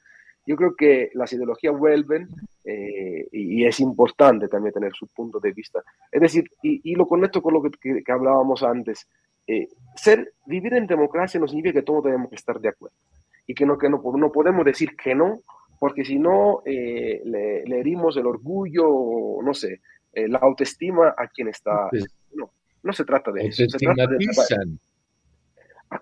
yo 0.49 0.57
creo 0.57 0.75
que 0.75 1.11
las 1.13 1.31
ideologías 1.35 1.77
vuelven 1.77 2.27
eh, 2.65 3.29
y, 3.31 3.67
es 3.67 3.81
importante 3.81 4.49
también 4.49 4.73
tener 4.73 4.93
su 4.95 5.07
punto 5.09 5.39
de 5.39 5.53
vista. 5.53 5.83
Es 6.11 6.23
decir, 6.23 6.51
y, 6.63 6.95
lo 6.95 7.07
conecto 7.07 7.43
con 7.43 7.53
lo 7.53 7.63
que, 7.63 8.03
hablábamos 8.11 8.63
antes, 8.63 9.07
eh, 9.47 9.69
ser, 9.95 10.33
vivir 10.47 10.73
en 10.73 10.87
democracia 10.87 11.39
no 11.39 11.47
significa 11.47 11.81
que 11.81 11.85
todos 11.85 12.05
tenemos 12.05 12.31
que 12.31 12.37
estar 12.37 12.59
de 12.59 12.71
acuerdo 12.71 12.97
y 13.47 13.55
que 13.55 13.67
no, 13.67 13.77
que 13.77 13.91
no, 13.91 14.01
no 14.03 14.33
podemos 14.33 14.65
decir 14.65 14.97
que 14.97 15.15
no, 15.15 15.39
porque 15.79 16.03
si 16.03 16.19
no 16.19 16.63
eh, 16.65 17.21
le, 17.27 17.79
herimos 17.79 18.17
el 18.17 18.27
orgullo, 18.27 19.43
no 19.43 19.53
sé, 19.53 19.83
la 20.15 20.39
autoestima 20.39 21.15
a 21.17 21.29
quien 21.29 21.49
está. 21.49 21.91
No, 22.33 22.51
no 22.83 22.93
se 22.95 23.05
trata 23.05 23.31
de 23.33 23.49
eso. 23.49 23.67
Se 23.69 23.79
trata 23.79 24.07
de, 24.07 24.17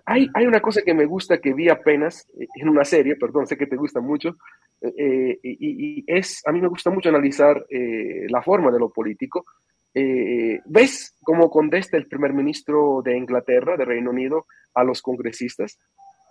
hay, 0.05 0.29
hay, 0.33 0.45
una 0.45 0.61
cosa 0.61 0.81
que 0.81 0.93
me 0.93 1.05
gusta 1.05 1.39
que 1.39 1.53
vi 1.53 1.69
apenas 1.69 2.27
eh, 2.39 2.47
en 2.55 2.69
una 2.69 2.83
serie, 2.83 3.15
perdón, 3.15 3.47
sé 3.47 3.57
que 3.57 3.67
te 3.67 3.75
gusta 3.75 4.01
mucho, 4.01 4.35
eh, 4.81 4.91
eh, 4.97 5.39
y, 5.43 6.03
es, 6.07 6.41
a 6.45 6.51
mí 6.51 6.61
me 6.61 6.67
gusta 6.67 6.89
mucho 6.89 7.09
analizar 7.09 7.65
la 7.69 8.41
forma 8.41 8.71
de 8.71 8.79
lo 8.79 8.89
político. 8.91 9.45
¿Ves 9.93 11.15
cómo 11.23 11.49
contesta 11.49 11.97
el 11.97 12.07
primer 12.07 12.31
ministro 12.31 13.01
de 13.03 13.17
Inglaterra, 13.17 13.77
de 13.77 13.85
Reino 13.85 14.11
Unido, 14.11 14.45
a 14.75 14.83
los 14.83 15.01
congresistas? 15.01 15.79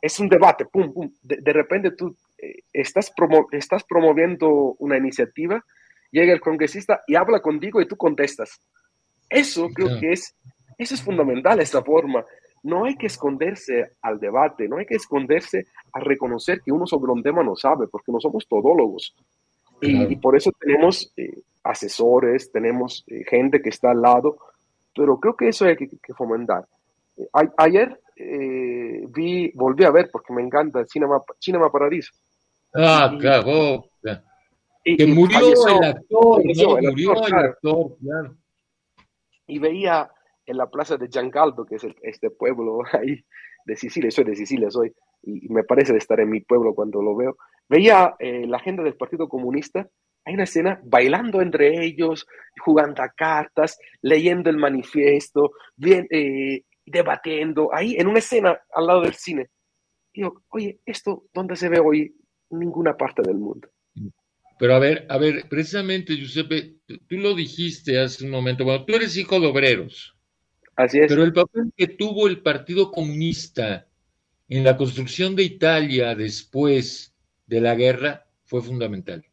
Es 0.01 0.21
un 0.21 0.29
debate, 0.29 0.67
pum, 0.67 0.93
pum. 0.93 1.11
De, 1.23 1.53
repente 1.53 1.91
tú 1.91 2.17
estás, 2.73 3.11
promo 3.11 3.49
estás 3.51 3.83
promoviendo 3.83 4.77
una 4.79 4.97
iniciativa, 4.97 5.65
llega 6.13 6.33
el 6.33 6.41
congresista 6.41 7.03
y 7.09 7.17
habla 7.17 7.41
contigo 7.41 7.81
y 7.81 7.89
tú 7.89 7.97
contestas. 7.97 8.61
Eso 9.29 9.69
creo 9.71 9.99
que 9.99 10.13
es, 10.13 10.37
eso 10.79 10.95
es 10.95 11.03
fundamental, 11.03 11.59
esa 11.59 11.83
forma 11.83 12.25
no 12.67 12.85
hay 12.85 12.97
que 12.97 13.07
esconderse 13.07 13.93
al 14.03 14.19
debate, 14.19 14.69
no 14.69 14.79
hay 14.79 14.87
que 14.87 14.97
esconderse 14.97 15.67
a 15.93 16.01
reconocer 16.01 16.61
que 16.63 16.73
uno 16.73 16.85
sobre 16.85 17.13
un 17.13 17.23
tema 17.23 17.45
no 17.45 17.55
sabe, 17.55 17.87
porque 17.87 18.11
no 18.11 18.19
somos 18.19 18.47
todólogos. 18.49 19.15
Y, 19.81 20.17
por 20.17 20.37
eso 20.37 20.51
tenemos 20.59 21.13
eh, 21.17 21.43
asesores, 21.63 22.51
tenemos 22.51 23.05
eh, 23.07 23.23
gente 23.29 23.63
que 23.63 23.69
está 23.69 23.93
al 23.93 24.03
lado, 24.03 24.39
pero 24.95 25.21
creo 25.21 25.37
que 25.37 25.49
eso 25.49 25.67
hay 25.67 25.77
que, 25.77 26.15
fomentar. 26.15 26.67
Eh, 27.17 27.29
ayer 27.57 28.01
vi, 29.11 29.53
volví 29.55 29.85
a 29.85 29.91
ver, 29.93 30.09
porque 30.11 30.33
me 30.33 30.43
encanta 30.43 30.81
el 30.81 30.89
Cinema, 30.89 31.23
Cinema 31.39 31.71
Paradiso. 31.71 32.13
Ah, 32.75 33.15
claro. 33.21 33.85
que 34.83 35.07
murió 35.07 35.53
el 35.69 35.85
actor, 35.85 36.43
murió 36.45 37.27
el 37.27 37.35
actor, 37.35 37.97
claro. 38.01 38.35
Y 39.47 39.61
veía 39.61 40.11
en 40.47 40.57
la 40.57 40.71
plaza 40.71 40.97
de 40.97 41.09
Giangaldo, 41.09 41.67
que 41.67 41.77
es 41.77 41.87
este 42.03 42.31
pueblo 42.31 42.81
ahí 42.93 43.25
de 43.67 43.77
Sicilia, 43.77 44.11
soy 44.11 44.25
de 44.25 44.37
Sicilia, 44.37 44.71
soy, 44.71 44.93
y, 45.23 45.49
me 45.49 45.65
parece 45.65 45.93
de 45.93 45.99
estar 45.99 46.21
en 46.21 46.31
mi 46.31 46.41
pueblo 46.41 46.75
cuando 46.75 47.03
lo 47.03 47.17
veo, 47.17 47.37
veía 47.69 48.15
eh, 48.19 48.47
la 48.47 48.61
gente 48.61 48.83
del 48.83 48.95
Partido 48.95 49.29
Comunista, 49.29 49.89
hay 50.25 50.35
una 50.35 50.45
escena 50.45 50.81
bailando 50.85 51.41
entre 51.41 51.85
ellos, 51.85 52.27
jugando 52.65 53.03
a 53.03 53.11
cartas, 53.11 53.79
leyendo 54.03 54.51
el 54.51 54.57
manifiesto, 54.57 55.53
bien, 55.77 56.07
eh, 56.11 56.63
debatiendo, 56.85 57.71
ahí 57.73 57.95
en 57.97 58.09
una 58.09 58.19
escena 58.19 58.59
al 58.73 58.87
lado 58.87 59.03
del 59.03 59.15
cine. 59.15 59.49
Y 60.13 60.23
digo, 60.23 60.43
oye, 60.49 60.81
¿esto 60.85 61.25
dónde 61.33 61.55
se 61.55 61.69
ve 61.69 61.79
hoy? 61.79 62.13
En 62.51 62.59
ninguna 62.59 62.97
parte 62.97 63.23
del 63.23 63.37
mundo. 63.37 63.69
Pero 64.59 64.75
a 64.75 64.79
ver, 64.79 65.07
a 65.09 65.19
ver, 65.19 65.49
precisamente, 65.49 66.17
Giuseppe, 66.17 66.77
tú 66.87 67.17
lo 67.17 67.35
dijiste 67.35 68.01
hace 68.01 68.25
un 68.25 68.31
momento, 68.31 68.65
bueno, 68.65 68.85
tú 68.85 68.95
eres 68.95 69.17
hijo 69.17 69.39
de 69.39 69.47
obreros. 69.47 70.16
Así 70.77 70.99
es. 70.99 71.07
Pero 71.09 71.25
el 71.25 71.33
papel 71.33 71.73
que 71.77 71.89
tuvo 71.89 72.29
el 72.29 72.43
Partido 72.43 72.91
Comunista 72.91 73.87
en 74.49 74.63
la 74.63 74.77
construcción 74.77 75.35
de 75.35 75.43
Italia 75.43 76.15
después 76.15 77.15
de 77.47 77.61
la 77.61 77.75
guerra 77.75 78.27
fue 78.45 78.63
fundamental. 78.63 79.25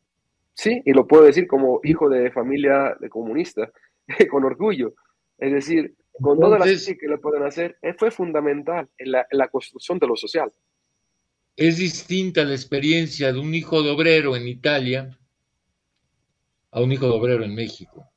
Sí, 0.54 0.82
y 0.86 0.94
lo 0.94 1.08
puedo 1.08 1.24
decir 1.24 1.48
como 1.48 1.82
hijo 1.84 2.10
de 2.10 2.32
familia 2.32 2.96
de 3.00 3.10
comunista, 3.10 3.72
con 4.32 4.44
orgullo. 4.44 4.94
Es 5.38 5.52
decir, 5.52 5.96
con 6.14 6.40
todas 6.40 6.60
las 6.60 6.70
cosas 6.70 6.96
que 7.00 7.08
le 7.08 7.18
pueden 7.18 7.44
hacer, 7.44 7.78
eh, 7.82 7.94
fue 7.98 8.12
fundamental 8.12 8.88
en 8.98 9.12
la, 9.12 9.28
en 9.30 9.38
la 9.38 9.48
construcción 9.48 10.00
de 10.00 10.08
lo 10.08 10.16
social. 10.16 10.52
Es 11.56 11.78
distinta 11.78 12.44
la 12.44 12.54
experiencia 12.54 13.34
de 13.34 13.40
un 13.40 13.54
hijo 13.54 13.84
de 13.84 13.92
obrero 13.92 14.36
en 14.36 14.48
Italia 14.48 15.18
a 16.72 16.82
un 16.82 16.92
hijo 16.92 17.08
de 17.08 17.14
obrero 17.14 17.44
en 17.44 17.54
México. 17.54 18.13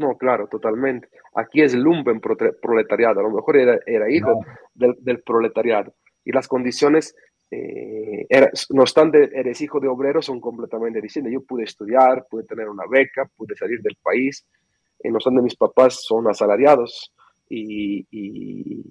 No, 0.00 0.16
claro, 0.16 0.48
totalmente. 0.48 1.10
Aquí 1.34 1.60
es 1.60 1.74
lumpen 1.74 2.22
proletariado, 2.22 3.20
a 3.20 3.22
lo 3.22 3.30
mejor 3.30 3.58
era, 3.58 4.10
hijo 4.10 4.40
del, 4.72 5.22
proletariado. 5.22 5.92
Y 6.24 6.32
las 6.32 6.48
condiciones, 6.48 7.14
eh, 7.50 8.26
no 8.70 8.80
obstante, 8.80 9.28
eres 9.38 9.60
hijo 9.60 9.78
de 9.78 9.88
obrero, 9.88 10.22
son 10.22 10.40
completamente 10.40 11.02
distintas. 11.02 11.30
Yo 11.30 11.42
pude 11.42 11.64
estudiar, 11.64 12.26
pude 12.30 12.44
tener 12.44 12.66
una 12.70 12.84
beca, 12.90 13.28
pude 13.36 13.54
salir 13.56 13.82
del 13.82 13.98
país. 14.02 14.46
Eh, 15.00 15.10
no 15.10 15.16
obstante, 15.16 15.42
mis 15.42 15.56
papás 15.56 16.02
son 16.02 16.26
asalariados 16.28 17.12
y, 17.46 18.06
y, 18.10 18.82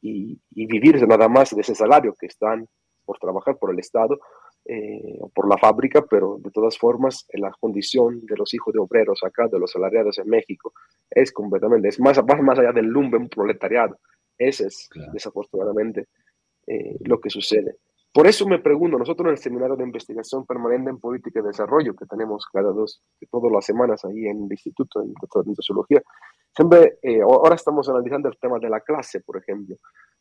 y 0.00 0.66
vivir 0.66 1.06
nada 1.06 1.28
más 1.28 1.54
de 1.54 1.60
ese 1.60 1.74
salario 1.74 2.14
que 2.18 2.26
están 2.26 2.66
por 3.04 3.18
trabajar 3.18 3.58
por 3.58 3.70
el 3.70 3.78
Estado, 3.80 4.18
eh, 4.64 5.18
o 5.20 5.28
por 5.28 5.48
la 5.48 5.58
fábrica, 5.58 6.04
pero 6.08 6.38
de 6.38 6.50
todas 6.50 6.78
formas 6.78 7.26
la 7.32 7.50
condición 7.58 8.24
de 8.26 8.36
los 8.36 8.54
hijos 8.54 8.72
de 8.72 8.80
obreros 8.80 9.20
acá, 9.24 9.48
de 9.48 9.58
los 9.58 9.72
salariados 9.72 10.18
en 10.18 10.28
México, 10.28 10.72
es 11.10 11.32
completamente, 11.32 11.88
es 11.88 11.98
más, 11.98 12.22
más, 12.24 12.58
allá 12.58 12.72
del 12.72 12.86
lumpen 12.86 13.28
proletariado. 13.28 13.98
Ese 14.38 14.66
es 14.66 14.88
desafortunadamente 15.12 16.08
eh, 16.66 16.96
lo 17.00 17.20
que 17.20 17.28
sucede. 17.28 17.76
Por 18.12 18.26
eso 18.26 18.46
me 18.46 18.58
pregunto, 18.58 18.98
nosotros 18.98 19.26
en 19.26 19.32
el 19.32 19.38
seminario 19.38 19.74
de 19.74 19.84
investigación 19.84 20.44
permanente 20.44 20.90
en 20.90 21.00
política 21.00 21.40
y 21.40 21.42
desarrollo 21.42 21.96
que 21.96 22.04
tenemos 22.04 22.46
cada 22.52 22.70
dos, 22.70 23.02
todas 23.30 23.50
las 23.50 23.64
semanas 23.64 24.04
ahí 24.04 24.26
en 24.26 24.44
el 24.44 24.52
Instituto 24.52 25.00
de 25.00 25.54
Sociología, 25.54 26.02
siempre, 26.54 26.98
eh, 27.02 27.22
ahora 27.22 27.54
estamos 27.54 27.88
analizando 27.88 28.28
el 28.28 28.36
tema 28.38 28.58
de 28.58 28.68
la 28.68 28.80
clase, 28.80 29.20
por 29.20 29.38
ejemplo, 29.38 29.76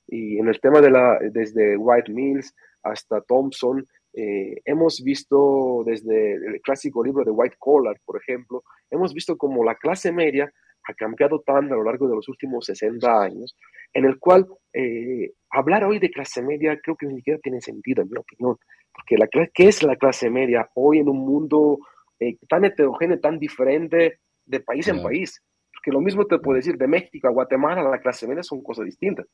y 0.08 0.40
en 0.40 0.48
el 0.48 0.60
tema 0.62 0.80
de 0.80 0.90
la, 0.90 1.20
desde 1.32 1.76
White 1.76 2.12
Mills 2.14 2.56
hasta 2.84 3.22
Thompson, 3.22 3.86
Eh, 4.14 4.62
hemos 4.66 5.02
visto 5.02 5.84
desde 5.86 6.34
el 6.34 6.62
clásico 6.62 7.04
libro 7.04 7.24
de 7.24 7.32
White 7.32 7.56
Collar, 7.58 7.98
por 8.04 8.18
ejemplo, 8.18 8.64
hemos 8.90 9.14
visto 9.14 9.38
como 9.38 9.64
la 9.64 9.76
clase 9.76 10.12
media 10.12 10.52
ha 10.84 10.94
cambiado 10.96 11.40
tanto 11.42 11.74
a 11.74 11.78
lo 11.78 11.84
largo 11.84 12.10
de 12.10 12.16
los 12.16 12.28
últimos 12.28 12.66
60 12.66 13.22
años, 13.22 13.56
en 13.94 14.06
el 14.06 14.20
cual 14.20 14.48
eh, 14.74 15.32
hablar 15.50 15.84
hoy 15.86 16.00
de 16.00 16.10
clase 16.10 16.42
media 16.42 16.78
creo 16.82 16.98
que 16.98 17.06
ni 17.06 17.18
siquiera 17.18 17.40
tiene 17.40 17.62
sentido, 17.62 18.02
en 18.02 18.10
mi 18.10 18.18
opinión, 18.18 18.58
porque 18.92 19.16
la, 19.18 19.28
¿qué 19.28 19.68
es 19.68 19.84
la 19.84 19.96
clase 19.96 20.30
media 20.30 20.70
hoy 20.74 21.00
en 21.00 21.08
un 21.08 21.20
mundo 21.20 21.80
eh, 22.20 22.38
tan 22.50 22.66
heterogéneo, 22.66 23.20
tan 23.20 23.40
diferente 23.40 24.20
de 24.46 24.60
país 24.60 24.88
en 24.88 25.02
país? 25.02 25.42
Porque 25.72 25.92
lo 25.92 26.02
mismo 26.02 26.26
te 26.26 26.40
puedo 26.40 26.58
decir 26.58 26.78
de 26.78 26.88
México 26.88 27.28
a 27.28 27.32
Guatemala, 27.32 27.84
la 27.84 28.02
clase 28.02 28.28
media 28.28 28.44
son 28.44 28.62
cosas 28.62 28.86
distintas. 28.86 29.28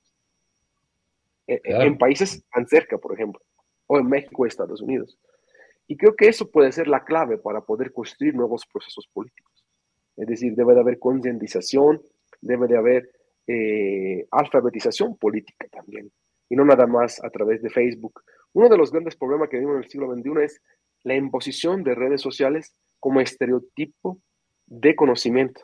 En 1.48 1.98
países 1.98 2.44
tan 2.52 2.68
cerca, 2.68 2.98
por 2.98 3.14
ejemplo 3.14 3.42
o 3.88 3.98
en 3.98 4.08
México 4.08 4.44
o 4.44 4.46
Estados 4.46 4.82
Unidos. 4.82 5.18
Y 5.88 5.96
creo 5.96 6.16
que 6.16 6.28
eso 6.28 6.52
puede 6.52 6.72
ser 6.72 6.88
la 6.88 7.04
clave 7.04 7.38
para 7.38 7.62
poder 7.62 7.94
construir 7.94 8.36
nuevos 8.36 8.66
procesos 8.66 9.08
políticos. 9.08 9.66
Es 10.18 10.28
decir, 10.28 10.54
debe 10.56 10.74
de 10.74 10.82
haber 10.82 11.00
concientización, 11.00 12.02
debe 12.42 12.68
de 12.68 12.78
haber 12.78 13.12
eh, 13.48 14.28
alfabetización 14.32 15.16
política 15.16 15.68
también, 15.72 16.12
y 16.50 16.56
no 16.56 16.66
nada 16.66 16.88
más 16.88 17.24
a 17.24 17.30
través 17.30 17.62
de 17.62 17.70
Facebook. 17.70 18.22
Uno 18.54 18.68
de 18.68 18.78
los 18.78 18.92
grandes 18.92 19.16
problemas 19.16 19.50
que 19.50 19.58
vivimos 19.58 19.78
en 19.78 19.84
el 19.84 19.90
siglo 19.90 20.14
XXI 20.14 20.44
es 20.44 20.62
la 21.04 21.16
imposición 21.16 21.84
de 21.84 21.96
redes 21.96 22.22
sociales 22.22 22.76
como 23.00 23.22
estereotipo 23.22 24.20
de 24.66 24.96
conocimiento. 24.96 25.62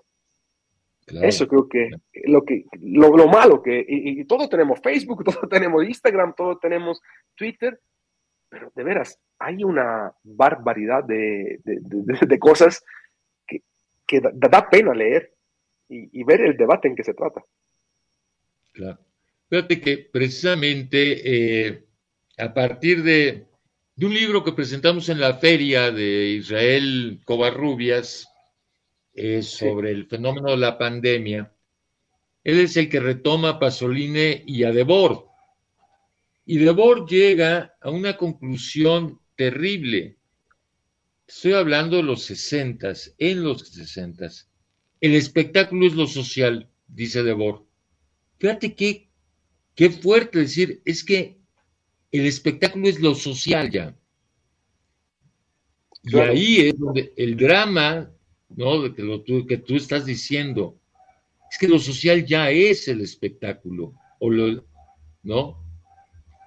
Eso 1.08 1.48
creo 1.50 1.68
que 1.68 1.90
lo, 2.26 2.46
que, 2.46 2.64
lo, 2.80 3.28
malo 3.28 3.62
que, 3.62 3.86
y, 3.86 4.22
y 4.22 4.26
todos 4.26 4.50
tenemos 4.50 4.80
Facebook, 4.82 5.24
todos 5.26 5.50
tenemos 5.50 5.84
Instagram, 5.84 6.34
todos 6.34 6.60
tenemos 6.62 7.02
Twitter, 7.36 7.78
pero 8.54 8.72
de 8.76 8.84
veras, 8.84 9.20
hay 9.40 9.64
una 9.64 10.14
barbaridad 10.24 11.04
de, 11.04 11.60
cosas 12.40 12.86
que, 13.48 14.22
da, 14.22 14.70
pena 14.70 14.94
leer 14.94 15.34
y, 15.90 16.24
ver 16.24 16.42
el 16.42 16.56
debate 16.56 16.88
en 16.88 16.96
que 16.96 17.04
se 17.04 17.16
trata. 17.16 17.44
Claro. 18.72 19.00
Fíjate 19.50 19.82
que 19.82 19.98
precisamente 19.98 21.66
eh, 21.66 21.84
a 22.38 22.54
partir 22.54 23.02
de, 23.02 23.48
un 23.98 24.14
libro 24.14 24.44
que 24.44 24.52
presentamos 24.52 25.10
en 25.10 25.20
la 25.20 25.34
feria 25.34 25.92
de 25.92 26.28
Israel 26.28 27.22
Covarrubias 27.26 28.32
eh, 29.16 29.42
sobre 29.42 29.90
el 29.90 30.06
fenómeno 30.06 30.52
de 30.52 30.58
la 30.58 30.78
pandemia, 30.78 31.52
él 32.44 32.60
es 32.60 32.78
el 32.78 32.88
que 32.88 33.00
retoma 33.00 33.50
a 33.50 33.60
Pasolini 33.60 34.44
y 34.46 34.64
a 34.64 34.72
Debord 34.72 35.33
y 36.46 36.58
Debord 36.58 37.08
llega 37.08 37.76
a 37.82 37.90
una 37.90 38.18
conclusión 38.18 39.20
terrible. 39.36 40.18
Estoy 41.28 41.54
hablando 41.54 41.98
de 41.98 42.04
los 42.04 42.24
sesentas, 42.24 43.16
en 43.18 43.44
los 43.44 43.70
sesentas. 43.70 44.50
El 45.00 45.16
espectáculo 45.16 45.88
es 45.88 45.94
lo 45.94 46.08
social, 46.08 46.70
dice 46.88 47.24
Debord. 47.24 47.64
Fíjate 48.40 48.76
qué, 48.76 49.10
qué 49.76 49.90
fuerte 49.90 50.40
decir, 50.40 50.82
es 50.86 51.04
que 51.04 51.40
el 52.12 52.26
espectáculo 52.26 52.90
es 52.90 53.00
lo 53.00 53.16
social 53.16 53.72
ya. 53.72 53.98
Y 56.04 56.18
ahí 56.18 56.60
es 56.60 56.78
donde 56.78 57.14
el 57.16 57.38
drama, 57.38 58.12
¿no? 58.50 58.82
De 58.82 58.94
que, 58.94 59.02
lo, 59.02 59.24
que 59.24 59.58
tú 59.58 59.78
estás 59.78 60.06
diciendo, 60.06 60.78
es 61.50 61.58
que 61.58 61.70
lo 61.70 61.80
social 61.80 62.26
ya 62.26 62.52
es 62.52 62.90
el 62.90 63.00
espectáculo, 63.00 63.94
o 64.20 64.30
lo, 64.30 64.66
¿no? 65.24 65.63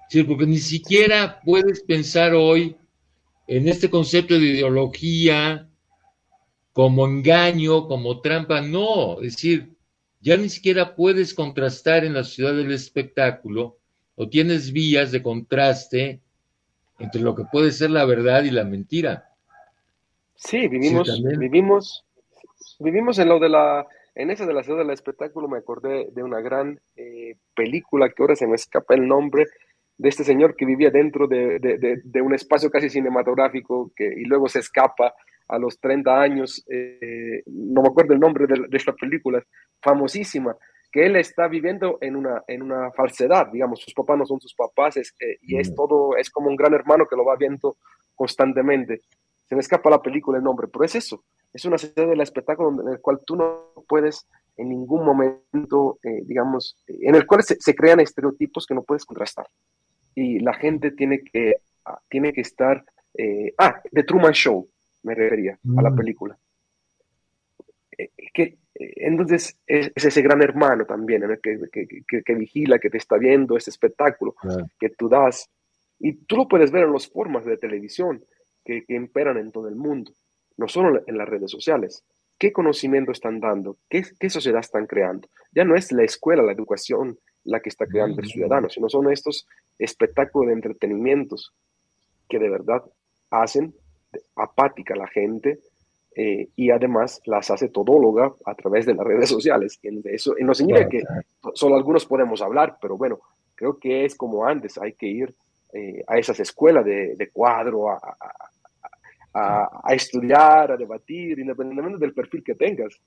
Sí, 0.09 0.23
porque 0.23 0.45
ni 0.45 0.57
siquiera 0.57 1.41
puedes 1.43 1.83
pensar 1.83 2.33
hoy 2.33 2.77
en 3.47 3.67
este 3.67 3.89
concepto 3.89 4.35
de 4.35 4.45
ideología 4.45 5.69
como 6.73 7.05
engaño, 7.05 7.87
como 7.87 8.21
trampa, 8.21 8.61
no, 8.61 9.15
es 9.21 9.33
decir, 9.33 9.75
ya 10.21 10.37
ni 10.37 10.49
siquiera 10.49 10.95
puedes 10.95 11.33
contrastar 11.33 12.05
en 12.05 12.13
la 12.13 12.23
ciudad 12.23 12.53
del 12.53 12.71
espectáculo 12.71 13.77
o 14.15 14.29
tienes 14.29 14.71
vías 14.71 15.11
de 15.11 15.23
contraste 15.23 16.21
entre 16.99 17.21
lo 17.21 17.35
que 17.35 17.43
puede 17.51 17.71
ser 17.71 17.91
la 17.91 18.05
verdad 18.05 18.43
y 18.43 18.51
la 18.51 18.63
mentira. 18.63 19.31
Sí, 20.35 20.67
vivimos, 20.67 21.21
vivimos, 21.37 22.05
vivimos 22.79 23.19
en 23.19 23.29
lo 23.29 23.39
de 23.39 23.49
la, 23.49 23.87
en 24.15 24.31
esa 24.31 24.45
de 24.45 24.53
la 24.53 24.63
ciudad 24.63 24.79
del 24.79 24.91
espectáculo 24.91 25.47
me 25.47 25.59
acordé 25.59 26.09
de 26.11 26.23
una 26.23 26.41
gran 26.41 26.79
eh, 26.95 27.37
película 27.55 28.09
que 28.09 28.21
ahora 28.21 28.35
se 28.35 28.47
me 28.47 28.55
escapa 28.55 28.95
el 28.95 29.07
nombre, 29.07 29.45
de 29.97 30.09
este 30.09 30.23
señor 30.23 30.55
que 30.55 30.65
vivía 30.65 30.91
dentro 30.91 31.27
de, 31.27 32.21
un 32.23 32.33
espacio 32.33 32.69
casi 32.69 32.89
cinematográfico 32.89 33.91
que, 33.95 34.05
y 34.05 34.25
luego 34.25 34.47
se 34.47 34.59
escapa 34.59 35.13
a 35.47 35.57
los 35.57 35.79
30 35.79 36.21
años, 36.21 36.63
eh, 36.69 37.41
no 37.47 37.81
me 37.81 37.87
acuerdo 37.87 38.13
el 38.13 38.19
nombre 38.19 38.45
de, 38.47 38.77
esta 38.77 38.93
película, 38.93 39.43
famosísima, 39.81 40.55
que 40.91 41.05
él 41.05 41.15
está 41.15 41.47
viviendo 41.47 41.97
en 42.01 42.15
una, 42.15 42.43
en 42.47 42.61
una 42.61 42.91
falsedad, 42.91 43.47
digamos, 43.51 43.81
sus 43.81 43.93
papás 43.93 44.17
no 44.17 44.25
son 44.25 44.39
sus 44.39 44.53
papás 44.53 44.97
eh, 44.97 45.03
y 45.41 45.57
es 45.57 45.73
todo, 45.73 46.15
es 46.17 46.29
como 46.29 46.49
un 46.49 46.55
gran 46.55 46.73
hermano 46.73 47.05
que 47.09 47.15
lo 47.15 47.25
va 47.25 47.35
viendo 47.35 47.77
constantemente. 48.13 49.01
Se 49.47 49.55
me 49.55 49.61
escapa 49.61 49.89
la 49.89 50.01
película 50.01 50.37
el 50.37 50.43
nombre, 50.43 50.67
pero 50.67 50.83
es 50.83 50.95
eso, 50.95 51.23
es 51.53 51.65
una 51.65 51.77
serie 51.77 52.07
del 52.07 52.21
espectáculo 52.21 52.81
en 52.81 52.89
el 52.89 52.99
cual 52.99 53.19
tú 53.25 53.35
no 53.35 53.71
puedes 53.87 54.27
en 54.57 54.69
ningún 54.69 55.05
momento, 55.05 55.99
eh, 56.03 56.23
digamos, 56.25 56.77
en 56.87 57.15
el 57.15 57.25
cual 57.25 57.43
se, 57.43 57.55
se 57.59 57.73
crean 57.73 57.99
estereotipos 57.99 58.65
que 58.65 58.75
no 58.75 58.83
puedes 58.83 59.05
contrastar 59.05 59.47
y 60.17 60.39
la 60.39 60.55
gente 60.55 60.89
tiene 60.89 61.23
que, 61.23 61.57
ah, 61.85 62.01
tiene 62.09 62.33
que 62.33 62.41
estar... 62.41 62.83
Eh, 63.13 63.53
ah, 63.59 63.79
The 63.91 64.01
Truman 64.01 64.33
Show, 64.33 64.67
me 65.03 65.13
refería 65.13 65.59
a 65.77 65.81
la 65.83 65.91
mm. 65.91 65.95
película. 65.95 66.39
Eh, 67.95 68.09
que, 68.33 68.41
eh, 68.73 68.93
entonces 68.95 69.59
es, 69.67 69.91
ese 69.93 70.21
gran 70.23 70.41
hermano 70.41 70.85
también 70.85 71.21
que, 71.43 71.59
que, 71.71 72.23
que, 72.23 72.33
vigila, 72.33 72.79
que 72.79 72.89
te 72.89 72.97
está 72.97 73.17
viendo 73.17 73.57
ese 73.57 73.69
espectáculo 73.69 74.35
que 74.79 74.89
tú 74.89 75.07
das. 75.07 75.51
Y 75.99 76.13
tú 76.25 76.35
lo 76.35 76.47
puedes 76.47 76.71
ver 76.71 76.85
en 76.85 76.93
las 76.93 77.07
formas 77.07 77.45
de 77.45 77.57
televisión 77.57 78.25
que, 78.65 78.85
imperan 78.87 79.37
en 79.37 79.51
todo 79.51 79.67
el 79.67 79.75
mundo, 79.75 80.13
no 80.57 80.67
solo 80.67 81.03
en 81.05 81.15
las 81.15 81.29
redes 81.29 81.51
sociales. 81.51 82.03
¿Qué 82.39 82.51
conocimiento 82.51 83.11
están 83.11 83.39
dando? 83.39 83.77
¿Qué, 83.87 84.03
qué 84.19 84.31
sociedad 84.31 84.61
están 84.61 84.87
creando? 84.87 85.29
Ya 85.51 85.63
no 85.63 85.75
es 85.75 85.91
la 85.91 86.03
escuela, 86.03 86.41
la 86.41 86.53
educación 86.53 87.19
la 87.47 87.59
que 87.59 87.69
está 87.69 87.85
creando 87.87 88.21
el 88.21 88.27
ciudadano, 88.27 88.69
sino 88.69 88.89
son 88.89 89.11
estos 89.11 89.47
espectáculos 89.79 90.47
de 90.47 90.53
entretenimientos 90.53 91.53
que 92.29 92.39
de 92.39 92.49
verdad 92.49 92.83
hacen 93.31 93.73
apática 94.35 94.93
a 94.93 94.97
la 94.97 95.07
gente 95.07 95.59
eh, 96.15 96.49
y 96.55 96.71
además 96.71 97.21
las 97.25 97.51
hace 97.51 97.69
todóloga 97.69 98.33
a 98.45 98.55
través 98.55 98.85
de 98.85 98.95
las 98.95 99.05
redes 99.05 99.29
sociales. 99.29 99.79
Y 99.81 100.01
eso 100.09 100.35
y 100.37 100.43
no 100.43 100.53
significa 100.53 100.89
que 100.89 101.03
solo 101.53 101.75
algunos 101.75 102.05
podemos 102.05 102.41
hablar, 102.41 102.77
pero 102.81 102.97
bueno, 102.97 103.19
creo 103.55 103.77
que 103.77 104.05
es 104.05 104.15
como 104.15 104.45
antes, 104.45 104.77
hay 104.77 104.93
que 104.93 105.07
ir 105.07 105.35
eh, 105.73 106.03
a 106.07 106.17
esas 106.17 106.39
escuelas 106.39 106.85
de, 106.85 107.29
cuadro, 107.31 107.89
a, 107.89 107.99
a, 109.33 109.93
estudiar, 109.93 110.71
a 110.71 110.77
debatir, 110.77 111.37
independientemente 111.39 111.99
del 111.99 112.13
perfil 112.13 112.43
que 112.43 112.55
tengas. 112.55 112.99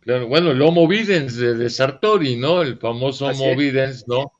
Claro, 0.00 0.28
bueno, 0.28 0.52
el 0.52 0.62
Homo 0.62 0.86
Videns 0.88 1.36
de, 1.36 1.68
Sartori, 1.70 2.36
¿no? 2.36 2.62
El 2.62 2.78
famoso 2.78 3.26
Homo 3.26 3.54
Videns, 3.56 4.06
¿no? 4.08 4.32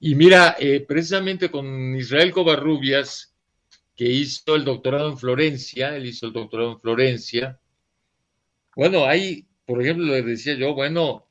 Y 0.00 0.14
mira, 0.14 0.56
eh, 0.58 0.80
precisamente 0.80 1.50
con 1.50 1.96
Israel 1.96 2.32
Covarrubias, 2.32 3.34
que 3.96 4.04
hizo 4.04 4.54
el 4.56 4.64
doctorado 4.64 5.08
en 5.10 5.18
Florencia, 5.18 5.96
él 5.96 6.06
hizo 6.06 6.26
el 6.26 6.32
doctorado 6.32 6.72
en 6.72 6.80
Florencia. 6.80 7.58
Bueno, 8.74 9.04
ahí, 9.04 9.46
por 9.64 9.80
ejemplo, 9.80 10.06
le 10.06 10.22
decía 10.22 10.54
yo, 10.54 10.74
bueno, 10.74 11.26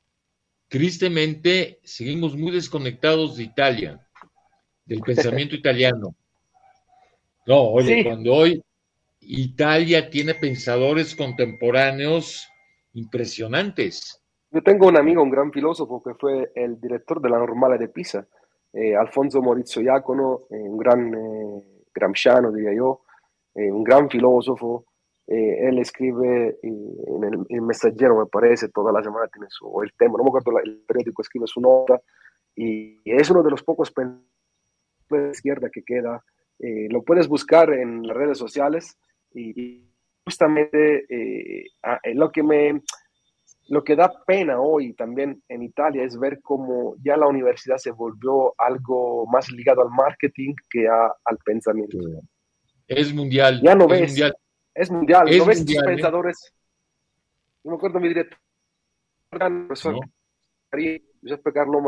tristemente 0.70 1.80
seguimos 1.84 2.36
muy 2.36 2.52
desconectados 2.52 3.38
de 3.38 3.44
Italia, 3.44 4.08
del 4.86 5.00
pensamiento 5.06 5.56
italiano. 5.56 6.16
No, 7.46 7.62
oye, 7.64 8.04
cuando 8.04 8.34
hoy 8.34 8.64
Italia 9.20 10.10
tiene 10.10 10.34
pensadores 10.34 11.16
contemporáneos 11.16 12.48
impresionantes. 12.94 14.22
Yo 14.52 14.62
tengo 14.62 14.88
un 14.88 14.98
amigo, 14.98 15.24
un 15.24 15.32
gran 15.32 15.52
filósofo, 15.52 16.02
que 16.04 16.14
fue 16.14 16.52
el 16.56 16.80
director 16.80 17.20
de 17.22 17.30
la 17.30 17.40
Normale 17.40 17.78
de 17.78 17.90
Pisa, 17.90 18.28
eh, 18.72 18.96
Alfonso 18.96 19.42
Maurizio 19.42 19.82
Iacono, 19.82 20.42
eh, 20.50 20.56
un 20.58 20.78
gran 20.78 21.14
eh, 21.14 21.84
gramsciano, 21.94 22.52
diría 22.52 22.74
yo, 22.74 23.02
un 23.56 23.84
gran 23.84 24.10
filósofo. 24.10 24.86
él 25.28 25.78
escribe 25.78 26.58
en 26.64 27.24
el, 27.24 27.46
el, 27.50 27.62
Messaggero, 27.62 28.18
me 28.18 28.26
parece, 28.26 28.70
toda 28.70 28.92
la 28.92 29.04
semana 29.04 29.28
tiene 29.28 29.48
su, 29.50 29.82
el 29.84 29.94
tema, 29.94 30.18
no 30.18 30.24
me 30.24 30.30
acuerdo 30.30 30.60
el 30.60 30.84
periódico, 30.88 31.22
escribe 31.22 31.46
su 31.46 31.62
nota, 31.62 32.02
y 32.56 33.00
es 33.06 33.30
uno 33.30 33.44
de 33.44 33.52
los 33.52 33.64
pocos 33.64 33.94
de 35.10 35.30
izquierda 35.30 35.70
que 35.72 35.84
queda. 35.84 36.24
lo 36.90 37.04
puedes 37.04 37.28
buscar 37.28 37.72
en 37.72 38.08
las 38.08 38.18
redes 38.18 38.40
sociales 38.40 38.98
y 39.36 39.93
justamente 40.26 41.06
eh, 41.10 41.66
lo 42.14 42.32
que 42.32 42.44
me 42.44 42.82
lo 43.70 43.84
que 43.84 43.96
da 43.96 44.12
pena 44.26 44.60
hoy 44.60 44.94
también 44.94 45.42
en 45.48 45.64
Italia 45.64 46.04
es 46.04 46.20
ver 46.20 46.42
cómo 46.42 46.96
ya 47.02 47.16
la 47.16 47.28
universidad 47.28 47.78
se 47.78 47.92
volvió 47.92 48.54
algo 48.58 49.26
más 49.28 49.50
ligado 49.52 49.82
al 49.82 49.90
marketing 49.90 50.54
que 50.70 50.88
al 50.88 51.38
pensamiento. 51.46 51.98
Es 52.88 53.14
mundial. 53.14 53.62
Ya 53.64 53.74
no 53.74 53.86
es 53.86 53.90
ves. 53.90 54.10
Mundial. 54.12 54.36
Es 54.74 54.92
mundial. 54.92 55.30
Es 55.30 55.38
¿No 55.38 55.46
ves 55.46 55.58
mundial, 55.60 55.84
tus 55.84 55.84
¿eh? 55.84 55.96
pensadores? 55.96 56.54
Yo 57.64 57.72
me 57.72 57.78
acuerdo 57.78 58.00
mi 58.00 58.10
director, 58.10 58.38
profesor 59.30 59.94
No. 59.94 60.02
Giuseppe 61.22 61.54
Carlo 61.54 61.82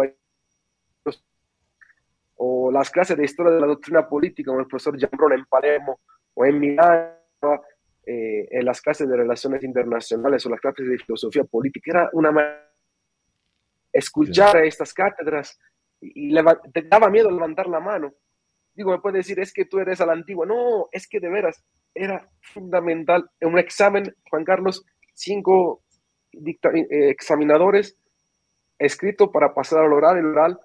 o 2.37 2.71
las 2.71 2.89
clases 2.89 3.17
de 3.17 3.25
historia 3.25 3.53
de 3.53 3.61
la 3.61 3.67
doctrina 3.67 4.07
política 4.07 4.51
con 4.51 4.59
el 4.59 4.67
profesor 4.67 4.97
Giambrone 4.97 5.35
en 5.35 5.45
Palermo 5.45 5.99
o 6.33 6.45
en 6.45 6.59
Milán, 6.59 7.11
eh, 8.05 8.47
en 8.51 8.65
las 8.65 8.81
clases 8.81 9.07
de 9.09 9.15
relaciones 9.17 9.63
internacionales 9.63 10.45
o 10.45 10.49
las 10.49 10.59
clases 10.59 10.87
de 10.87 10.97
filosofía 10.97 11.43
política. 11.43 11.91
Era 11.91 12.09
una 12.13 12.31
ma- 12.31 12.59
escuchar 13.91 14.57
a 14.57 14.65
estas 14.65 14.93
cátedras 14.93 15.59
y, 16.01 16.29
y 16.31 16.43
te 16.73 16.81
daba 16.83 17.09
miedo 17.09 17.31
levantar 17.31 17.67
la 17.67 17.79
mano. 17.79 18.13
Digo, 18.73 18.91
me 18.91 18.99
puede 18.99 19.17
decir, 19.19 19.39
es 19.39 19.53
que 19.53 19.65
tú 19.65 19.79
eres 19.79 20.01
a 20.01 20.05
la 20.05 20.13
antigua. 20.13 20.45
No, 20.45 20.89
es 20.91 21.07
que 21.07 21.19
de 21.19 21.29
veras 21.29 21.63
era 21.93 22.29
fundamental. 22.41 23.29
En 23.39 23.49
un 23.49 23.59
examen, 23.59 24.13
Juan 24.29 24.43
Carlos, 24.43 24.85
cinco 25.13 25.81
eh, 26.33 27.09
examinadores 27.09 27.97
escrito 28.77 29.31
para 29.31 29.53
pasar 29.53 29.85
al 29.85 29.93
oral. 29.93 30.17
El 30.17 30.25
oral, 30.25 30.59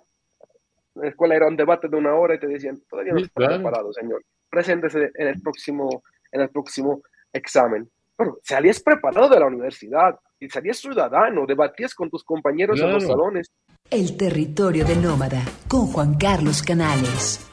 en 0.96 1.02
la 1.02 1.08
escuela 1.08 1.36
era 1.36 1.46
un 1.46 1.56
debate 1.56 1.88
de 1.88 1.96
una 1.96 2.16
hora 2.16 2.34
y 2.34 2.40
te 2.40 2.48
decían, 2.48 2.82
todavía 2.88 3.12
no 3.12 3.20
Sí, 3.20 3.26
está 3.26 3.34
claro. 3.36 3.54
preparado, 3.54 3.92
señor. 3.92 4.24
Preséntese 4.50 5.12
en 5.14 5.28
el 5.28 5.40
próximo, 5.40 6.02
en 6.32 6.40
el 6.40 6.50
próximo 6.50 7.02
examen. 7.32 7.90
Bueno, 8.16 8.36
salías 8.42 8.80
preparado 8.80 9.28
de 9.28 9.40
la 9.40 9.46
universidad 9.46 10.18
y 10.38 10.48
salías 10.48 10.78
ciudadano, 10.78 11.46
debatías 11.46 11.94
con 11.94 12.10
tus 12.10 12.24
compañeros 12.24 12.80
en 12.80 12.92
los 12.92 13.04
salones. 13.04 13.50
El 13.90 14.16
territorio 14.16 14.84
de 14.84 14.96
Nómada 14.96 15.42
con 15.68 15.86
Juan 15.86 16.14
Carlos 16.14 16.62
Canales. 16.62 17.49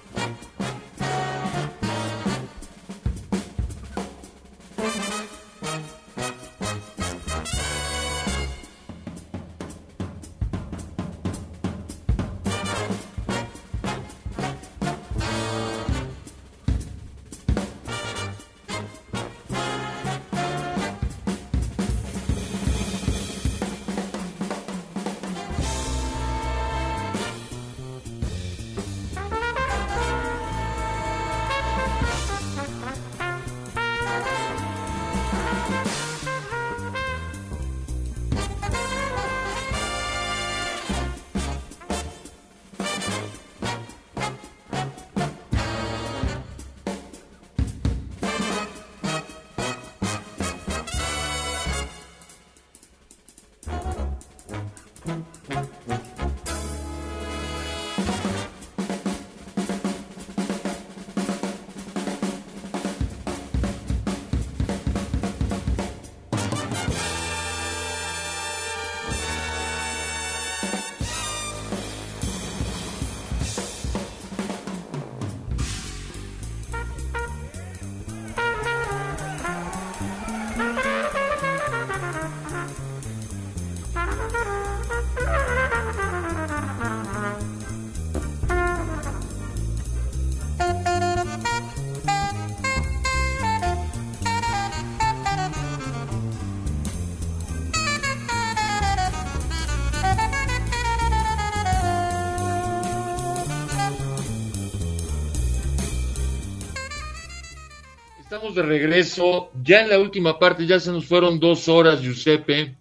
Estamos 108.48 108.56
de 108.56 108.78
regreso. 108.78 109.52
Ya 109.62 109.82
en 109.82 109.90
la 109.90 110.00
última 110.00 110.40
parte, 110.40 110.66
ya 110.66 110.80
se 110.80 110.90
nos 110.92 111.06
fueron 111.06 111.38
dos 111.38 111.68
horas, 111.68 112.02
Giuseppe, 112.02 112.78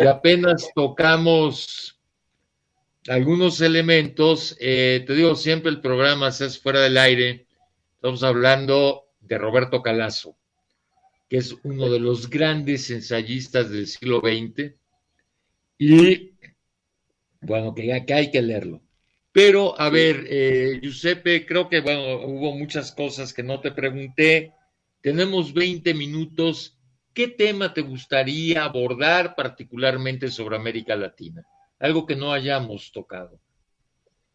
y 0.00 0.06
apenas 0.06 0.70
tocamos 0.76 1.98
algunos 3.08 3.60
elementos. 3.60 4.56
Eh, 4.60 5.02
te 5.04 5.14
digo, 5.14 5.34
siempre 5.34 5.72
el 5.72 5.80
programa 5.80 6.30
se 6.30 6.44
hace 6.44 6.60
fuera 6.60 6.80
del 6.82 6.98
aire. 6.98 7.46
Estamos 7.96 8.22
hablando 8.22 9.08
de 9.18 9.38
Roberto 9.38 9.82
Calazo, 9.82 10.36
que 11.28 11.38
es 11.38 11.52
uno 11.64 11.90
de 11.90 11.98
los 11.98 12.30
grandes 12.30 12.88
ensayistas 12.90 13.70
del 13.70 13.88
siglo 13.88 14.20
XX. 14.20 14.76
Y 15.78 16.30
bueno, 17.40 17.74
que, 17.74 17.86
ya- 17.88 18.04
que 18.04 18.14
hay 18.14 18.30
que 18.30 18.40
leerlo. 18.40 18.82
Pero, 19.32 19.78
a 19.80 19.90
ver, 19.90 20.26
eh, 20.28 20.78
Giuseppe, 20.80 21.44
creo 21.44 21.68
que 21.68 21.80
bueno, 21.80 22.20
hubo 22.24 22.52
muchas 22.56 22.92
cosas 22.92 23.32
que 23.34 23.42
no 23.42 23.60
te 23.60 23.72
pregunté. 23.72 24.52
Tenemos 25.10 25.54
20 25.54 25.94
minutos. 25.94 26.76
¿Qué 27.14 27.28
tema 27.28 27.72
te 27.72 27.80
gustaría 27.80 28.64
abordar 28.64 29.36
particularmente 29.36 30.26
sobre 30.26 30.56
América 30.56 30.96
Latina? 30.96 31.46
Algo 31.78 32.04
que 32.06 32.16
no 32.16 32.32
hayamos 32.32 32.90
tocado. 32.90 33.38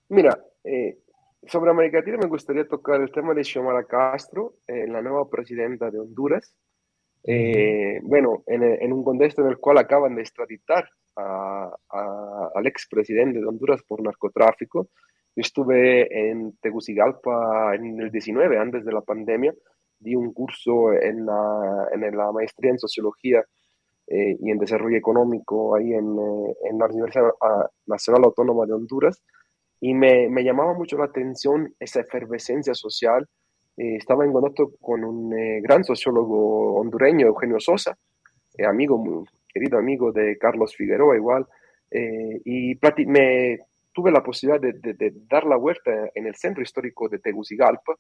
Mira, 0.07 0.41
eh, 0.63 0.97
sobre 1.45 1.71
América 1.71 1.97
Latina 1.97 2.19
me 2.21 2.27
gustaría 2.29 2.65
tocar 2.69 3.01
el 3.01 3.11
tema 3.11 3.33
de 3.33 3.43
Xiomara 3.43 3.83
Castro, 3.83 4.59
eh, 4.65 4.87
la 4.87 5.01
nueva 5.01 5.29
presidenta 5.29 5.91
de 5.91 5.99
Honduras. 5.99 6.55
Eh, 7.25 7.99
bueno, 8.03 8.41
en, 8.47 8.63
en 8.63 8.93
un 8.93 9.03
contexto 9.03 9.41
en 9.41 9.49
el 9.49 9.57
cual 9.57 9.77
acaban 9.77 10.15
de 10.15 10.21
extraditar 10.21 10.87
a- 11.17 11.75
a- 11.89 12.49
al 12.55 12.65
expresidente 12.65 13.41
de 13.41 13.45
Honduras 13.45 13.83
por 13.85 14.01
narcotráfico. 14.01 14.87
Yo 15.35 15.41
estuve 15.41 16.29
en 16.29 16.55
Tegucigalpa 16.61 17.75
en 17.75 17.99
el 17.99 18.09
19, 18.09 18.57
antes 18.57 18.85
de 18.85 18.93
la 18.93 19.01
pandemia, 19.01 19.53
di 20.01 20.15
un 20.15 20.33
curso 20.33 20.91
en 20.93 21.25
la, 21.25 21.87
en 21.93 22.01
la 22.17 22.31
maestría 22.31 22.71
en 22.71 22.79
sociología 22.79 23.43
eh, 24.07 24.35
y 24.39 24.51
en 24.51 24.57
desarrollo 24.57 24.97
económico 24.97 25.75
ahí 25.75 25.93
en, 25.93 26.17
eh, 26.19 26.55
en 26.69 26.77
la 26.79 26.87
Universidad 26.87 27.29
Nacional 27.85 28.23
Autónoma 28.25 28.65
de 28.65 28.73
Honduras 28.73 29.23
y 29.79 29.93
me, 29.93 30.27
me 30.29 30.43
llamaba 30.43 30.73
mucho 30.73 30.97
la 30.97 31.05
atención 31.05 31.73
esa 31.79 32.01
efervescencia 32.01 32.73
social. 32.73 33.27
Eh, 33.77 33.95
estaba 33.95 34.25
en 34.25 34.33
contacto 34.33 34.73
con 34.81 35.03
un 35.03 35.33
eh, 35.37 35.61
gran 35.61 35.83
sociólogo 35.83 36.75
hondureño, 36.79 37.27
Eugenio 37.27 37.59
Sosa, 37.59 37.97
eh, 38.57 38.65
amigo, 38.65 38.97
muy 38.97 39.25
querido 39.53 39.77
amigo 39.77 40.11
de 40.11 40.37
Carlos 40.37 40.75
Figueroa 40.75 41.15
igual, 41.15 41.47
eh, 41.89 42.41
y 42.45 42.77
me 43.07 43.59
tuve 43.93 44.11
la 44.11 44.21
posibilidad 44.23 44.61
de, 44.61 44.73
de- 44.73 44.93
de 44.93 45.13
dar 45.29 45.45
la 45.45 45.57
vuelta 45.57 45.91
en 46.15 46.25
el 46.27 46.35
centro 46.35 46.61
histórico 46.63 47.09
de 47.09 47.19
Tegucigalpa, 47.19 47.95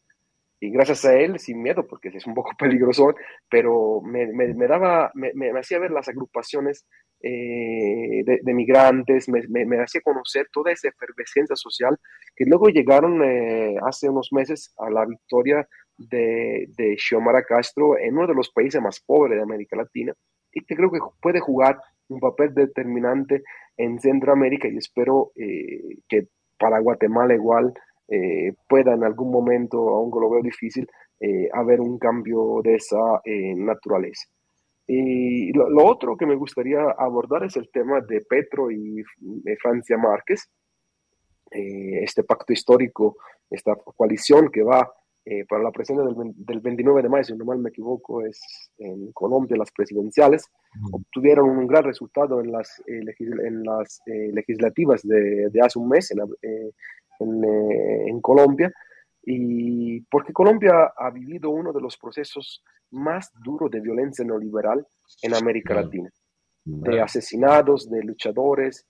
y 0.61 0.71
gracias 0.71 1.05
a 1.05 1.15
él, 1.15 1.39
sin 1.39 1.61
miedo, 1.61 1.87
porque 1.87 2.09
es 2.09 2.27
un 2.27 2.35
poco 2.35 2.51
peligroso, 2.59 3.15
pero 3.49 4.01
me, 4.03 4.27
me- 4.27 4.67
daba, 4.67 5.11
me, 5.15 5.33
me- 5.35 5.51
hacía 5.59 5.79
ver 5.79 5.91
las 5.91 6.07
agrupaciones 6.09 6.85
eh, 7.23 8.23
de, 8.25 8.53
migrantes, 8.53 9.29
me 9.29 9.81
hacía 9.81 10.01
conocer 10.01 10.47
toda 10.53 10.71
esa 10.71 10.89
efervescencia 10.89 11.55
social 11.55 11.97
que 12.35 12.45
luego 12.45 12.69
llegaron 12.69 13.23
eh, 13.23 13.75
hace 13.85 14.09
unos 14.09 14.29
meses 14.31 14.73
a 14.77 14.89
la 14.89 15.05
victoria 15.05 15.67
de, 15.97 16.67
de 16.77 16.97
Xiomara 16.97 17.43
Castro 17.43 17.97
en 17.97 18.17
uno 18.17 18.27
de 18.27 18.33
los 18.35 18.49
países 18.51 18.81
más 18.81 18.99
pobres 19.01 19.37
de 19.37 19.43
América 19.43 19.75
Latina 19.75 20.13
y 20.51 20.61
que 20.65 20.75
creo 20.75 20.91
que 20.91 20.99
puede 21.21 21.39
jugar 21.39 21.79
un 22.09 22.19
papel 22.19 22.53
determinante 22.53 23.43
en 23.77 23.99
Centroamérica 23.99 24.67
y 24.67 24.77
espero 24.77 25.31
eh, 25.35 25.97
que 26.07 26.27
para 26.59 26.79
Guatemala 26.79 27.33
igual 27.35 27.73
eh, 28.07 28.53
pueda 28.67 28.93
en 28.93 29.03
algún 29.05 29.31
momento, 29.31 29.77
aunque 29.89 30.19
lo 30.19 30.29
veo 30.29 30.41
difícil, 30.41 30.85
eh, 31.19 31.49
haber 31.53 31.79
un 31.79 31.97
cambio 31.97 32.61
de 32.61 32.75
esa 32.75 33.21
eh, 33.23 33.55
naturaleza. 33.55 34.27
Y 34.85 35.53
lo, 35.53 35.69
lo, 35.69 35.85
otro 35.85 36.17
que 36.17 36.25
me 36.25 36.35
gustaría 36.35 36.81
abordar 36.97 37.45
es 37.45 37.55
el 37.55 37.69
tema 37.71 38.01
de 38.01 38.21
Petro 38.21 38.69
y 38.69 39.01
de 39.17 39.55
Francia 39.57 39.97
Márquez, 39.97 40.49
este 41.53 42.23
pacto 42.23 42.53
histórico, 42.53 43.17
esta 43.49 43.75
coalición 43.75 44.49
que 44.49 44.63
va 44.63 44.89
para 45.47 45.63
la 45.63 45.71
presidencia 45.71 46.13
del, 46.13 46.33
del, 46.35 46.59
29 46.61 47.03
de 47.03 47.09
mayo, 47.09 47.23
si 47.23 47.35
no 47.35 47.45
mal 47.45 47.59
me 47.59 47.69
equivoco, 47.69 48.25
es 48.25 48.41
en 48.77 49.11
Colombia, 49.11 49.57
las 49.57 49.71
presidenciales, 49.71 50.49
obtuvieron 50.91 51.49
un 51.49 51.67
gran 51.67 51.83
resultado 51.83 52.41
en 52.41 52.51
las, 52.51 52.81
en 52.87 53.63
las 53.63 54.01
legislativas 54.07 55.01
de, 55.03 55.49
de, 55.49 55.61
hace 55.61 55.77
un 55.77 55.89
mes 55.89 56.11
en, 56.11 56.19
en, 57.23 57.43
en, 58.07 58.21
Colombia, 58.21 58.71
y 59.23 60.01
porque 60.01 60.33
Colombia 60.33 60.93
ha 60.97 61.09
vivido 61.11 61.49
uno 61.49 61.71
de 61.71 61.81
los 61.81 61.97
procesos 61.97 62.63
más 62.91 63.31
duros 63.43 63.71
de 63.71 63.79
violencia 63.79 64.25
neoliberal 64.25 64.85
en 65.21 65.33
América 65.35 65.75
Latina, 65.75 66.09
de 66.65 67.01
asesinados, 67.01 67.89
de 67.89 68.03
luchadores, 68.03 68.85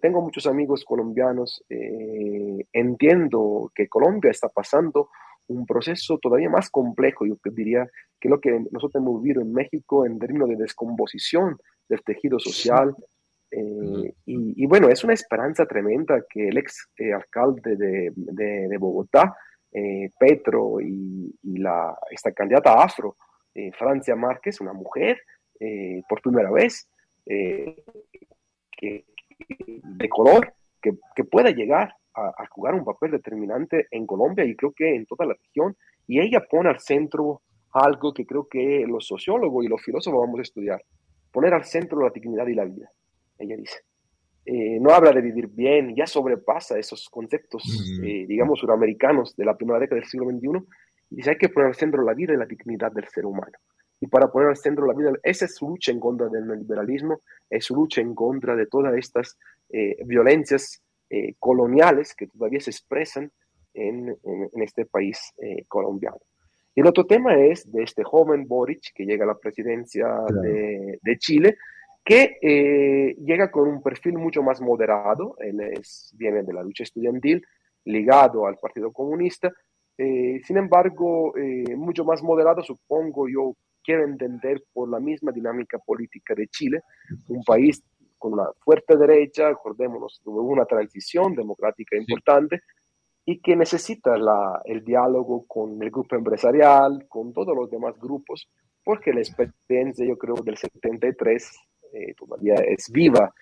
tengo 0.00 0.20
muchos 0.20 0.46
amigos 0.46 0.84
colombianos. 0.84 1.64
Eh, 1.68 2.66
entiendo 2.72 3.72
que 3.74 3.88
Colombia 3.88 4.30
está 4.30 4.48
pasando 4.48 5.08
un 5.48 5.66
proceso 5.66 6.18
todavía 6.18 6.48
más 6.48 6.70
complejo, 6.70 7.26
yo 7.26 7.36
diría, 7.52 7.88
que 8.20 8.28
lo 8.28 8.40
que 8.40 8.52
nosotros 8.70 9.02
hemos 9.02 9.20
vivido 9.20 9.42
en 9.42 9.52
México 9.52 10.06
en 10.06 10.18
términos 10.18 10.48
de 10.48 10.56
descomposición 10.56 11.58
del 11.88 12.02
tejido 12.02 12.38
social. 12.38 12.94
Eh, 13.54 14.14
y, 14.24 14.66
bueno, 14.66 14.88
es 14.88 15.04
una 15.04 15.12
esperanza 15.12 15.66
tremenda 15.66 16.24
que 16.28 16.48
el 16.48 16.56
ex 16.58 16.88
eh, 16.96 17.12
alcalde 17.12 17.76
de, 17.76 18.76
Bogotá, 18.78 19.36
eh, 19.70 20.10
Petro, 20.18 20.80
y, 20.80 21.32
la, 21.42 21.94
esta 22.10 22.32
candidata 22.32 22.82
afro, 22.82 23.16
Francia 23.78 24.16
Márquez, 24.16 24.60
una 24.62 24.72
mujer, 24.72 25.20
por 26.08 26.22
primera 26.22 26.50
vez, 26.50 26.88
de 27.24 27.76
color, 30.08 30.54
que 30.80 31.24
pueda 31.24 31.50
llegar 31.50 31.94
a, 32.14 32.46
jugar 32.50 32.74
un 32.74 32.84
papel 32.84 33.12
determinante 33.12 33.86
en 33.90 34.06
Colombia 34.06 34.44
y 34.44 34.56
creo 34.56 34.72
que 34.72 34.94
en 34.94 35.06
toda 35.06 35.26
la 35.26 35.34
región. 35.34 35.76
Y 36.06 36.20
ella 36.20 36.44
pone 36.48 36.68
al 36.68 36.80
centro 36.80 37.42
algo 37.72 38.12
que 38.12 38.26
creo 38.26 38.48
que 38.48 38.84
los 38.86 39.06
sociólogos 39.06 39.64
y 39.64 39.68
los 39.68 39.82
filósofos 39.82 40.20
vamos 40.20 40.38
a 40.40 40.42
estudiar, 40.42 40.82
poner 41.30 41.54
al 41.54 41.64
centro 41.64 42.02
la 42.02 42.10
dignidad 42.10 42.46
y 42.46 42.54
la 42.54 42.64
vida, 42.64 42.90
ella 43.38 43.56
dice. 43.56 43.78
Eh, 44.44 44.80
no 44.80 44.90
habla 44.90 45.12
de 45.12 45.20
vivir 45.20 45.46
bien, 45.46 45.94
ya 45.94 46.06
sobrepasa 46.06 46.76
esos 46.76 47.08
conceptos, 47.08 47.62
eh, 48.02 48.26
digamos, 48.26 48.58
suramericanos 48.58 49.36
de 49.36 49.44
la 49.44 49.56
primera 49.56 49.78
década 49.78 50.00
del 50.00 50.08
siglo 50.08 50.28
XXI, 50.30 50.66
y 51.10 51.16
dice 51.16 51.30
hay 51.30 51.36
que 51.36 51.48
poner 51.48 51.68
al 51.68 51.74
centro 51.76 52.02
la 52.02 52.14
vida 52.14 52.34
y 52.34 52.36
la 52.36 52.46
dignidad 52.46 52.90
del 52.90 53.06
ser 53.06 53.24
humano. 53.24 53.52
Y 54.00 54.08
para 54.08 54.32
poner 54.32 54.48
al 54.48 54.56
centro 54.56 54.84
la 54.84 54.94
vida, 54.94 55.12
esa 55.22 55.44
es 55.44 55.54
su 55.54 55.68
lucha 55.68 55.92
en 55.92 56.00
contra 56.00 56.28
del 56.28 56.46
neoliberalismo, 56.46 57.20
es 57.48 57.64
su 57.64 57.76
lucha 57.76 58.00
en 58.00 58.16
contra 58.16 58.56
de 58.56 58.66
todas 58.66 58.96
estas 58.96 59.38
eh, 59.70 59.96
violencias 60.04 60.82
coloniales 61.38 62.14
que 62.14 62.26
todavía 62.26 62.58
se 62.58 62.70
expresan 62.70 63.30
en, 63.74 64.16
este 64.54 64.86
país 64.86 65.34
colombiano. 65.68 66.16
Y 66.74 66.80
el 66.80 66.86
otro 66.86 67.04
tema 67.04 67.36
es 67.36 67.70
de 67.70 67.82
este 67.82 68.02
joven 68.02 68.46
Boric 68.48 68.94
que 68.94 69.04
llega 69.04 69.24
a 69.24 69.28
la 69.28 69.38
presidencia 69.38 70.06
de, 70.42 71.18
Chile, 71.18 71.58
que 72.04 72.38
eh, 72.42 73.14
llega 73.24 73.50
con 73.50 73.68
un 73.68 73.82
perfil 73.82 74.14
mucho 74.18 74.42
más 74.42 74.60
moderado, 74.60 75.36
él 75.38 75.60
es, 75.60 76.12
viene 76.16 76.42
de 76.42 76.52
la 76.52 76.62
lucha 76.62 76.82
estudiantil, 76.82 77.44
ligado 77.84 78.46
al 78.46 78.58
Partido 78.58 78.92
Comunista, 78.92 79.50
sin 79.96 80.56
embargo, 80.56 81.32
mucho 81.76 82.04
más 82.04 82.22
moderado, 82.24 82.62
supongo 82.64 83.28
yo, 83.28 83.54
quiero 83.84 84.04
entender 84.04 84.64
por 84.72 84.88
la 84.88 85.00
misma 85.00 85.32
dinámica 85.32 85.78
política 85.78 86.34
de 86.34 86.48
Chile, 86.48 86.80
un 87.28 87.42
país 87.44 87.82
con 88.18 88.34
una 88.34 88.46
fuerte 88.60 88.96
derecha, 88.96 89.48
acordémonos, 89.48 90.22
hubo 90.24 90.42
una 90.42 90.64
transición 90.64 91.34
democrática 91.34 91.96
importante 91.96 92.60
y 93.24 93.40
que 93.40 93.56
necesita 93.56 94.16
la, 94.16 94.60
el 94.64 94.84
diálogo 94.84 95.44
con 95.46 95.82
el 95.82 95.90
grupo 95.90 96.14
empresarial, 96.16 97.06
con 97.08 97.32
todos 97.32 97.56
los 97.56 97.68
demás 97.70 97.98
grupos, 97.98 98.48
porque 98.84 99.12
la 99.12 99.20
experiencia, 99.20 100.06
yo 100.06 100.16
creo, 100.16 100.36
del 100.36 100.56
73 100.56 101.50
eh, 101.92 102.14
todavía 102.14 102.54
es 102.54 102.90
viva 102.90 103.32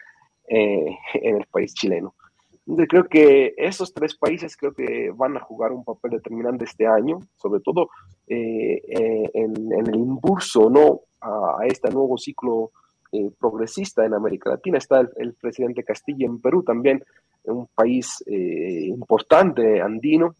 eh, 0.48 0.96
en 1.14 1.36
el 1.36 1.46
país 1.46 1.74
chileno. 1.74 2.14
Entonces, 2.66 2.88
creo 2.88 3.04
que 3.08 3.54
esos 3.56 3.92
tres 3.92 4.16
países 4.16 4.56
creo 4.56 4.72
que 4.72 5.10
van 5.10 5.36
a 5.36 5.40
jugar 5.40 5.72
un 5.72 5.84
papel 5.84 6.12
determinante 6.12 6.64
este 6.64 6.86
año, 6.86 7.18
sobre 7.36 7.60
todo 7.60 7.90
eh, 8.28 8.80
en, 9.34 9.72
en, 9.72 9.86
el 9.88 9.96
impulso 9.96 10.70
¿no? 10.70 11.00
a, 11.20 11.58
este 11.66 11.90
nuevo 11.90 12.16
ciclo 12.16 12.70
eh, 13.12 13.28
progresista 13.40 14.04
en 14.06 14.14
América 14.14 14.50
Latina. 14.50 14.78
Está 14.78 15.00
el, 15.16 15.34
presidente 15.34 15.82
Castilla 15.82 16.26
en 16.26 16.40
Perú 16.40 16.62
también, 16.62 17.02
un 17.42 17.66
país 17.74 18.22
eh, 18.26 18.84
importante 18.86 19.80
andino, 19.80 20.36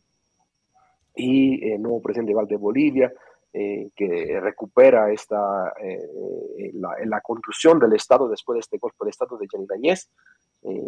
y 1.17 1.73
el 1.73 1.83
nuevo 1.83 2.01
presidente 2.01 2.33
de 2.33 2.57
Bolivia, 2.57 3.13
eh, 3.53 3.91
que 3.97 4.41
recupera 4.41 5.13
esta, 5.13 5.73
la, 6.75 6.91
la, 7.05 7.21
construcción 7.21 7.79
del 7.79 7.95
Estado 7.95 8.29
después 8.29 8.55
de 8.57 8.61
este 8.61 8.79
golpe 8.79 9.05
de 9.05 9.11
Estado 9.11 9.37
de 9.37 9.47
Yanirañez, 9.53 10.11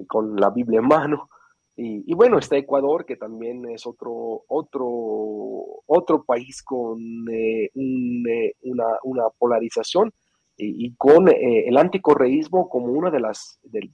con 0.07 0.37
la 0.37 0.51
Biblia 0.51 0.81
en 0.81 0.87
mano. 0.87 1.29
Y, 1.75 2.13
bueno, 2.15 2.39
está 2.39 2.57
Ecuador, 2.57 3.07
que 3.07 3.17
también 3.17 3.65
es 3.71 3.87
otro, 3.87 4.45
otro, 4.47 4.87
otro 5.87 6.23
país 6.23 6.63
con 6.63 7.01
una, 7.75 8.87
una 9.03 9.31
polarización 9.39 10.13
y, 10.57 10.95
con 10.97 11.29
eh, 11.29 11.69
el 11.69 11.77
anticorreísmo 11.77 12.69
como 12.69 12.87
uno 12.87 13.11
de, 13.11 13.21
las, 13.21 13.59
de, 13.63 13.91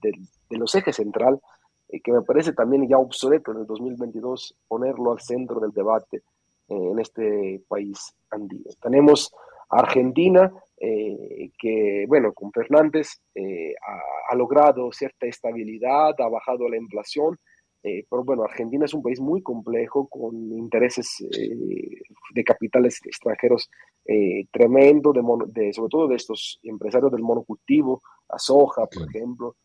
los 0.51 0.75
ejes 0.75 0.97
central, 0.97 1.41
eh, 1.89 2.01
que 2.01 2.13
me 2.13 2.23
parece 2.23 2.53
también 2.53 2.89
ya 2.89 2.99
obsoleto 2.99 3.53
en 3.53 3.59
el 3.59 3.67
2022 3.67 4.55
ponerlo 4.67 5.13
al 5.13 5.21
centro 5.21 5.61
del 5.61 5.73
debate 5.73 6.19
eh, 6.19 6.23
en 6.69 6.99
este 6.99 7.63
país 7.69 8.15
andino. 8.31 8.71
Tenemos 8.83 9.33
Argentina, 9.71 10.53
que, 10.79 12.05
bueno, 12.09 12.33
con 12.33 12.53
Fernández 12.53 13.21
ha, 13.37 14.33
ha, 14.33 14.35
logrado 14.37 14.93
cierta 14.93 15.27
estabilidad, 15.27 16.15
ha 16.19 16.29
bajado 16.29 16.69
la 16.69 16.77
inflación, 16.77 17.39
pero 17.83 18.25
bueno, 18.25 18.45
Argentina 18.45 18.85
es 18.85 18.95
un 18.95 19.03
país 19.03 19.21
muy 19.21 19.43
complejo 19.43 20.09
con 20.09 20.35
intereses 20.53 21.17
de 22.35 22.45
capitales 22.45 23.01
extranjeros 23.05 23.69
eh, 24.11 24.47
tremendo, 24.51 25.13
de, 25.13 25.73
sobre 25.75 25.91
todo 25.91 26.09
de 26.09 26.17
estos 26.17 26.59
empresarios 26.63 27.13
del 27.13 27.23
monocultivo, 27.23 28.01
a 28.31 28.39
soja, 28.39 28.87
por 28.87 29.09
ejemplo, 29.09 29.57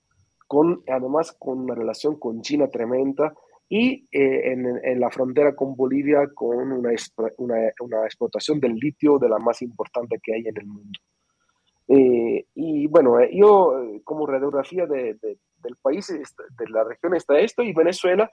con, 0.48 0.84
además 0.88 1.34
con 1.40 1.60
una 1.60 1.76
relación 1.76 2.20
con 2.20 2.42
China 2.42 2.68
tremenda 2.68 3.34
y 3.70 4.08
eh, 4.12 4.54
en, 4.54 5.00
la 5.00 5.10
frontera 5.10 5.56
con 5.56 5.76
Bolivia 5.76 6.30
con 6.34 6.72
una, 6.72 6.90
una, 7.38 8.06
explotación 8.06 8.60
del 8.60 8.74
litio 8.76 9.18
de 9.18 9.30
la 9.30 9.40
más 9.40 9.62
importante 9.62 10.20
que 10.22 10.36
hay 10.36 10.48
en 10.48 10.58
el 10.58 10.68
mundo. 10.68 11.00
Eh, 11.88 12.46
y 12.56 12.88
bueno, 12.88 13.18
yo 13.32 13.74
como 14.04 14.26
radiografía 14.26 14.86
de, 14.86 15.18
del 15.22 15.76
país, 15.82 16.08
de 16.08 16.70
la 16.70 16.84
región 16.84 17.16
está 17.16 17.40
esto 17.40 17.64
y 17.64 17.74
Venezuela 17.74 18.30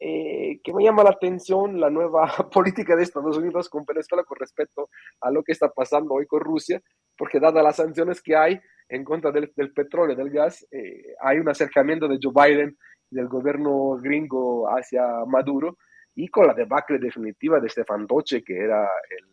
eh, 0.00 0.60
que 0.62 0.72
me 0.72 0.84
llama 0.84 1.02
la 1.02 1.10
atención 1.10 1.80
la 1.80 1.90
nueva 1.90 2.28
política 2.52 2.94
de 2.94 3.02
Estados 3.02 3.36
Unidos 3.36 3.68
con 3.68 3.84
Venezuela 3.84 4.22
con 4.22 4.38
respecto 4.38 4.90
a 5.20 5.30
lo 5.30 5.42
que 5.42 5.50
está 5.50 5.70
pasando 5.70 6.14
hoy 6.14 6.26
con 6.26 6.40
Rusia, 6.40 6.80
porque 7.16 7.40
dadas 7.40 7.64
las 7.64 7.76
sanciones 7.76 8.22
que 8.22 8.36
hay 8.36 8.60
en 8.88 9.04
contra 9.04 9.32
del, 9.32 9.50
petróleo 9.50 10.14
y 10.14 10.16
del 10.16 10.30
gas, 10.30 10.66
eh, 10.70 11.14
hay 11.20 11.38
un 11.38 11.48
acercamiento 11.48 12.06
de 12.06 12.18
Joe 12.22 12.32
Biden 12.32 12.78
del 13.10 13.28
gobierno 13.28 13.96
gringo 14.00 14.66
hacia 14.68 15.24
Maduro, 15.26 15.78
y 16.14 16.28
con 16.28 16.46
la 16.46 16.54
debacle 16.54 16.98
definitiva 16.98 17.60
de 17.60 17.68
Stefan 17.68 18.06
Doce, 18.06 18.42
que 18.42 18.56
era 18.58 18.82
el 18.82 19.26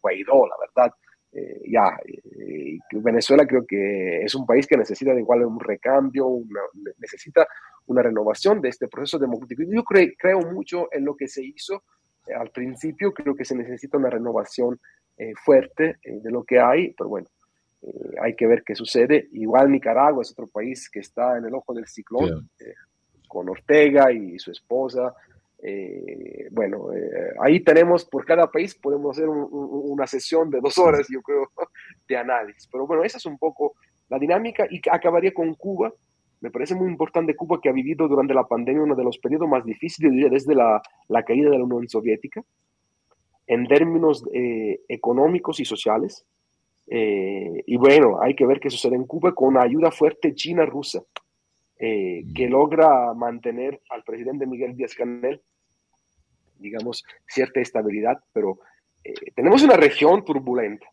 Guaidó, 0.00 0.46
la 0.46 0.56
verdad. 0.60 0.94
Eh, 1.32 1.62
ya, 1.70 1.94
Venezuela 2.92 3.46
creo 3.46 3.66
que 3.66 4.22
es 4.22 4.34
un 4.34 4.46
país 4.46 4.66
que 4.66 4.76
necesita 4.76 5.12
de 5.12 5.20
igual 5.20 5.44
un 5.44 5.60
recambio, 5.60 6.26
necesita 6.98 7.46
una 7.86 8.02
renovación 8.02 8.60
de 8.60 8.70
este 8.70 8.88
proceso 8.88 9.18
democrático. 9.18 9.62
Yo 9.68 9.84
creo 9.84 10.40
mucho 10.40 10.88
en 10.92 11.04
lo 11.04 11.14
que 11.14 11.28
se 11.28 11.44
hizo 11.44 11.82
eh, 12.26 12.34
al 12.34 12.50
principio, 12.50 13.12
creo 13.12 13.34
que 13.34 13.44
se 13.44 13.54
necesita 13.54 13.96
una 13.96 14.10
renovación 14.10 14.80
eh, 15.16 15.32
fuerte 15.44 15.98
eh, 16.02 16.20
de 16.22 16.30
lo 16.30 16.44
que 16.44 16.60
hay, 16.60 16.92
pero 16.92 17.08
bueno, 17.08 17.28
hay 18.20 18.34
que 18.34 18.48
ver 18.48 18.64
qué 18.64 18.74
sucede. 18.74 19.28
Igual 19.32 19.70
Nicaragua 19.70 20.22
es 20.22 20.32
otro 20.32 20.48
país 20.48 20.90
que 20.90 20.98
está 20.98 21.38
en 21.38 21.44
el 21.44 21.54
ojo 21.54 21.72
del 21.72 21.86
ciclón, 21.86 22.50
con 23.26 23.48
Ortega 23.48 24.12
y 24.12 24.38
su 24.38 24.50
esposa. 24.50 25.14
bueno, 26.50 26.88
ahí 27.40 27.60
tenemos, 27.60 28.04
por 28.04 28.24
cada 28.24 28.50
país 28.50 28.74
podemos 28.74 29.16
hacer 29.16 29.28
una 29.28 30.06
sesión 30.06 30.50
de 30.50 30.60
dos 30.60 30.78
horas, 30.78 31.06
yo 31.10 31.22
creo, 31.22 31.50
de 32.08 32.16
análisis. 32.16 32.68
Pero 32.70 32.86
bueno, 32.86 33.04
esa 33.04 33.18
es 33.18 33.26
un 33.26 33.38
poco 33.38 33.74
la 34.08 34.18
dinámica 34.18 34.66
y 34.70 34.80
acabaría 34.88 35.32
con 35.34 35.54
Cuba 35.54 35.92
me 36.40 36.50
parece 36.50 36.74
muy 36.74 36.88
importante 36.88 37.34
Cuba 37.34 37.60
que 37.62 37.68
ha 37.68 37.72
vivido 37.72 38.08
durante 38.08 38.34
la 38.34 38.46
pandemia 38.46 38.82
uno 38.82 38.94
de 38.94 39.04
los 39.04 39.18
periodos 39.18 39.48
más 39.48 39.64
difíciles 39.64 40.30
desde 40.30 40.54
la, 40.54 40.82
caída 41.26 41.50
de 41.50 41.58
la 41.58 41.64
Unión 41.64 41.88
Soviética, 41.88 42.42
en 43.46 43.66
términos 43.66 44.24
eh, 44.32 44.80
económicos 44.88 45.60
y 45.60 45.64
sociales. 45.64 46.24
Eh, 46.88 47.64
y 47.66 47.76
bueno, 47.76 48.20
hay 48.20 48.34
que 48.34 48.46
ver 48.46 48.60
qué 48.60 48.70
sucede 48.70 48.96
en 48.96 49.06
Cuba 49.06 49.34
con 49.34 49.56
ayuda 49.56 49.90
fuerte 49.90 50.34
china-rusa, 50.34 51.02
eh, 51.78 52.24
que 52.34 52.48
logra 52.48 53.12
mantener 53.14 53.80
al 53.90 54.02
presidente 54.02 54.46
Miguel 54.46 54.76
Díaz-Canel 54.76 55.40
digamos, 56.58 57.04
cierta 57.26 57.60
estabilidad, 57.60 58.18
pero 58.32 58.58
eh, 59.04 59.12
tenemos 59.34 59.62
una 59.62 59.76
región 59.76 60.24
turbulenta. 60.24 60.86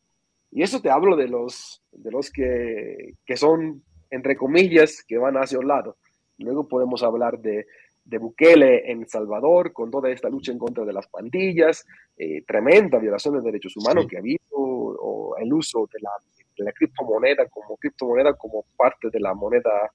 Y 0.52 0.62
eso 0.62 0.82
te 0.82 0.90
hablo 0.90 1.16
de 1.16 1.28
los, 1.28 1.84
de 1.92 2.12
los 2.12 2.30
que, 2.30 3.16
que 3.26 3.38
son, 3.38 3.84
entre 4.12 4.36
comillas, 4.36 5.04
que 5.08 5.18
van 5.18 5.36
hacia 5.36 5.60
un 5.60 5.68
lado. 5.68 5.98
Luego 6.38 6.68
podemos 6.68 7.02
hablar 7.02 7.40
de, 7.40 7.66
de 8.06 8.18
Bukele 8.20 8.92
en 8.92 9.08
Salvador, 9.08 9.74
con 9.74 9.90
toda 9.90 10.12
esta 10.12 10.30
lucha 10.30 10.52
en 10.52 10.60
contra 10.60 10.86
de 10.86 10.94
las 10.94 11.08
pandillas, 11.08 11.86
eh, 12.18 12.44
tremenda 12.46 13.00
violación 13.00 13.36
de 13.36 13.42
derechos 13.42 13.76
humanos 13.78 14.06
que 14.08 14.18
ha 14.18 14.20
habido, 14.20 14.42
o 14.56 15.36
el 15.38 15.52
uso 15.52 15.90
de 15.92 16.00
la, 16.02 16.12
de 16.56 16.64
la, 16.64 16.72
criptomoneda 16.72 17.48
como 17.50 17.76
criptomoneda 17.78 18.34
como 18.36 18.66
parte 18.78 19.10
de 19.10 19.20
la 19.20 19.34
moneda 19.34 19.92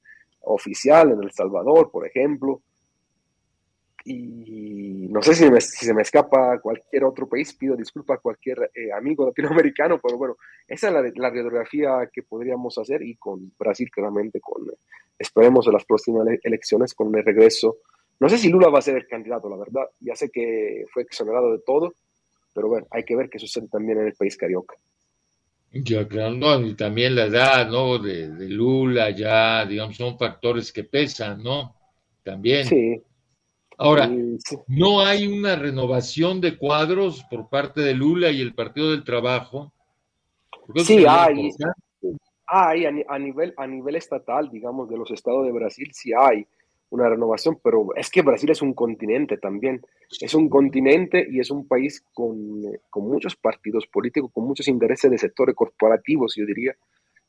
oficial 0.49 1.12
en 1.12 1.23
El 1.23 1.33
Salvador, 1.33 1.91
por 1.91 2.07
ejemplo 2.07 2.62
y 4.11 5.07
no 5.11 5.23
sé 5.23 5.35
si, 5.35 5.49
se 5.61 5.95
me 5.95 6.03
escapa 6.03 6.59
cualquier 6.61 7.05
otro 7.05 7.29
país, 7.29 7.53
pido 7.53 7.77
disculpas 7.77 8.19
a 8.19 8.20
cualquier 8.20 8.70
eh, 8.75 8.93
amigo 8.93 9.27
latinoamericano, 9.27 9.99
pero 10.03 10.16
bueno, 10.16 10.37
esa 10.66 10.89
es 10.89 10.95
la, 10.95 11.03
la, 11.03 11.31
radiografía 11.31 12.09
que 12.12 12.23
podríamos 12.23 12.79
hacer 12.79 13.03
y 13.03 13.16
con 13.16 13.53
Brasil 13.59 13.91
claramente, 13.91 14.41
con, 14.41 14.66
esperemos 15.19 15.66
en 15.66 15.73
las 15.75 15.85
próximas 15.85 16.27
elecciones 16.43 16.95
con 16.95 17.15
el 17.15 17.25
regreso. 17.25 17.79
No 18.20 18.29
sé 18.29 18.39
si 18.39 18.49
Lula 18.49 18.69
va 18.69 18.79
a 18.79 18.83
ser 18.83 18.97
el 18.97 19.07
candidato, 19.07 19.49
la 19.49 19.57
verdad, 19.57 19.85
ya 20.01 20.16
sé 20.16 20.31
que 20.31 20.85
fue 20.93 21.03
exonerado 21.03 21.53
de 21.53 21.61
todo, 21.61 21.95
pero 22.55 22.69
bueno, 22.69 22.87
hay 22.91 23.05
que 23.05 23.15
ver 23.15 23.29
qué 23.29 23.39
sucede 23.39 23.69
también 23.69 23.99
en 23.99 24.07
el 24.07 24.15
país 24.15 24.37
carioca. 24.37 24.75
Ya, 25.73 26.09
claro, 26.09 26.61
y 26.66 26.74
también 26.74 27.15
la 27.15 27.24
edad, 27.24 27.69
¿no? 27.69 27.99
De, 27.99 28.28
de 28.31 28.49
Lula, 28.49 29.11
ya, 29.11 29.66
digamos, 29.66 29.97
son 29.97 30.19
factores 30.19 30.73
que 30.73 30.85
pesan, 30.85 31.43
¿no? 31.43 31.74
También. 32.23 32.66
Sí, 32.66 33.03
Ahora, 33.81 34.11
no 34.66 35.01
hay 35.01 35.28
una 35.28 35.55
renovación 35.55 36.40
de 36.40 36.59
cuadros 36.59 37.24
por 37.31 37.49
parte 37.49 37.81
de 37.81 37.95
Lula 37.95 38.31
y 38.31 38.40
el 38.40 38.53
Partido 38.53 38.90
del 38.90 39.05
Trabajo. 39.05 39.73
Sí, 40.85 41.05
hay. 41.09 41.51
Hay 42.47 42.86
a, 42.86 43.19
nivel, 43.19 43.55
a 43.57 43.66
nivel 43.66 43.95
estatal, 43.95 44.51
digamos, 44.51 44.89
de 44.89 44.97
los 44.97 45.11
estados 45.12 45.47
de 45.47 45.53
Brasil, 45.53 45.90
sí 45.93 46.11
hay 46.19 46.47
una 46.90 47.09
renovación, 47.09 47.59
pero 47.62 47.89
es 47.97 48.10
que 48.10 48.23
Brasil 48.23 48.51
es 48.51 48.62
un 48.62 48.74
continente 48.74 49.36
también. 49.36 49.82
Es 50.20 50.35
un 50.35 50.48
continente 50.48 51.27
y 51.31 51.40
es 51.40 51.51
un 51.51 51.66
país 51.66 52.05
con, 52.12 52.62
con 52.90 53.09
muchos 53.09 53.36
partidos 53.36 53.86
políticos, 53.86 54.31
con 54.32 54.44
muchos 54.44 54.69
intereses 54.69 55.10
de 55.10 55.19
sectores 55.19 55.55
corporativos, 55.55 56.35
yo 56.36 56.47
diría. 56.47 56.74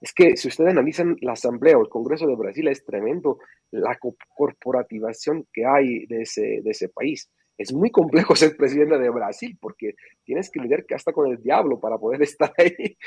Es 0.02 0.14
que 0.14 0.38
si 0.38 0.48
ustedes 0.48 0.72
analizan 0.72 1.18
la 1.22 1.34
Asamblea 1.34 1.78
o 1.78 1.82
el 1.82 1.90
Congreso 1.90 2.26
de 2.26 2.36
Brasil, 2.36 2.68
es 2.70 2.86
tremendo 2.86 3.40
la 3.72 3.98
corporativación 4.36 5.46
que 5.52 5.66
hay 5.66 6.06
de 6.06 6.22
ese, 6.22 6.62
de 6.64 6.72
ese 6.72 6.90
país. 6.90 7.30
Es 7.58 7.74
muy 7.74 7.92
complejo 7.92 8.36
ser 8.36 8.56
presidente 8.56 8.98
de 8.98 9.10
Brasil 9.10 9.58
porque 9.60 9.96
tienes 10.24 10.50
que 10.50 10.62
lidiar 10.62 10.86
hasta 10.96 11.12
con 11.12 11.30
el 11.30 11.42
diablo 11.42 11.80
para 11.80 11.98
poder 11.98 12.22
estar 12.24 12.54
ahí 12.58 12.74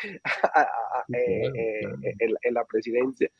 eh, 1.15 1.49
eh, 1.55 2.15
en, 2.43 2.55
la 2.55 2.65
presidencia. 2.65 3.31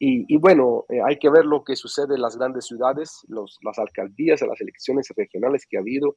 Y, 0.00 0.36
bueno, 0.36 0.84
eh, 0.88 1.00
hay 1.04 1.18
que 1.18 1.28
ver 1.28 1.44
lo 1.44 1.64
que 1.64 1.74
sucede 1.74 2.14
en 2.14 2.22
las 2.22 2.36
grandes 2.38 2.66
ciudades, 2.66 3.24
los, 3.26 3.58
las 3.62 3.80
alcaldías, 3.80 4.40
las 4.42 4.60
elecciones 4.60 5.08
regionales 5.16 5.66
que 5.68 5.76
ha 5.76 5.80
habido. 5.80 6.16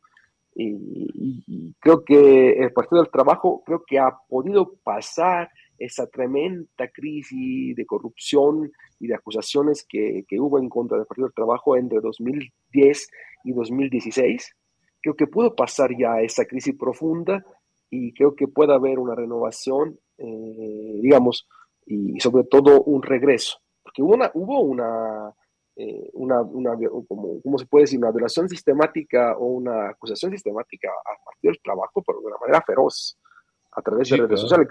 Y, 0.53 1.73
creo 1.79 2.03
que 2.05 2.51
el 2.59 2.73
Partido 2.73 3.01
del 3.01 3.11
Trabajo 3.11 3.63
creo 3.65 3.83
que 3.87 3.97
ha 3.97 4.15
podido 4.29 4.75
pasar 4.83 5.49
esa 5.79 6.05
tremenda 6.07 6.87
crisis 6.93 7.75
de 7.75 7.85
corrupción 7.87 8.71
y 8.99 9.07
de 9.07 9.15
acusaciones 9.15 9.83
que, 9.89 10.25
que, 10.27 10.39
hubo 10.39 10.59
en 10.59 10.69
contra 10.69 10.97
del 10.97 11.07
Partido 11.07 11.27
del 11.27 11.33
Trabajo 11.33 11.75
entre 11.75 12.01
2010 12.01 13.09
y 13.45 13.53
2016. 13.53 14.55
Creo 15.01 15.15
que 15.15 15.25
pudo 15.25 15.55
pasar 15.55 15.89
ya 15.97 16.21
esa 16.21 16.45
crisis 16.45 16.75
profunda 16.77 17.43
y 17.89 18.13
creo 18.13 18.35
que 18.35 18.47
puede 18.47 18.73
haber 18.73 18.99
una 18.99 19.15
renovación, 19.15 19.99
eh, 20.19 20.99
digamos, 21.01 21.47
y 21.85 22.19
sobre 22.19 22.43
todo 22.43 22.83
un 22.83 23.01
regreso. 23.01 23.57
Porque 23.91 24.03
hubo 24.03 24.13
una, 24.13 24.31
hubo 24.33 24.61
una, 24.61 25.33
eh, 25.75 26.09
una, 26.13 26.41
una 26.41 26.77
como, 27.07 27.41
¿cómo 27.41 27.57
se 27.57 27.65
puede 27.65 27.83
decir? 27.83 27.99
Una 27.99 28.11
violación 28.11 28.47
sistemática 28.47 29.35
o 29.37 29.47
una 29.47 29.89
acusación 29.89 30.31
sistemática 30.31 30.89
al 30.89 31.17
Partido 31.25 31.51
del 31.51 31.61
Trabajo, 31.61 32.01
pero 32.01 32.21
de 32.21 32.27
una 32.27 32.37
manera 32.37 32.61
feroz, 32.65 33.19
a 33.73 33.81
través 33.81 34.09
de 34.09 34.17
redes 34.17 34.39
sociales 34.39 34.67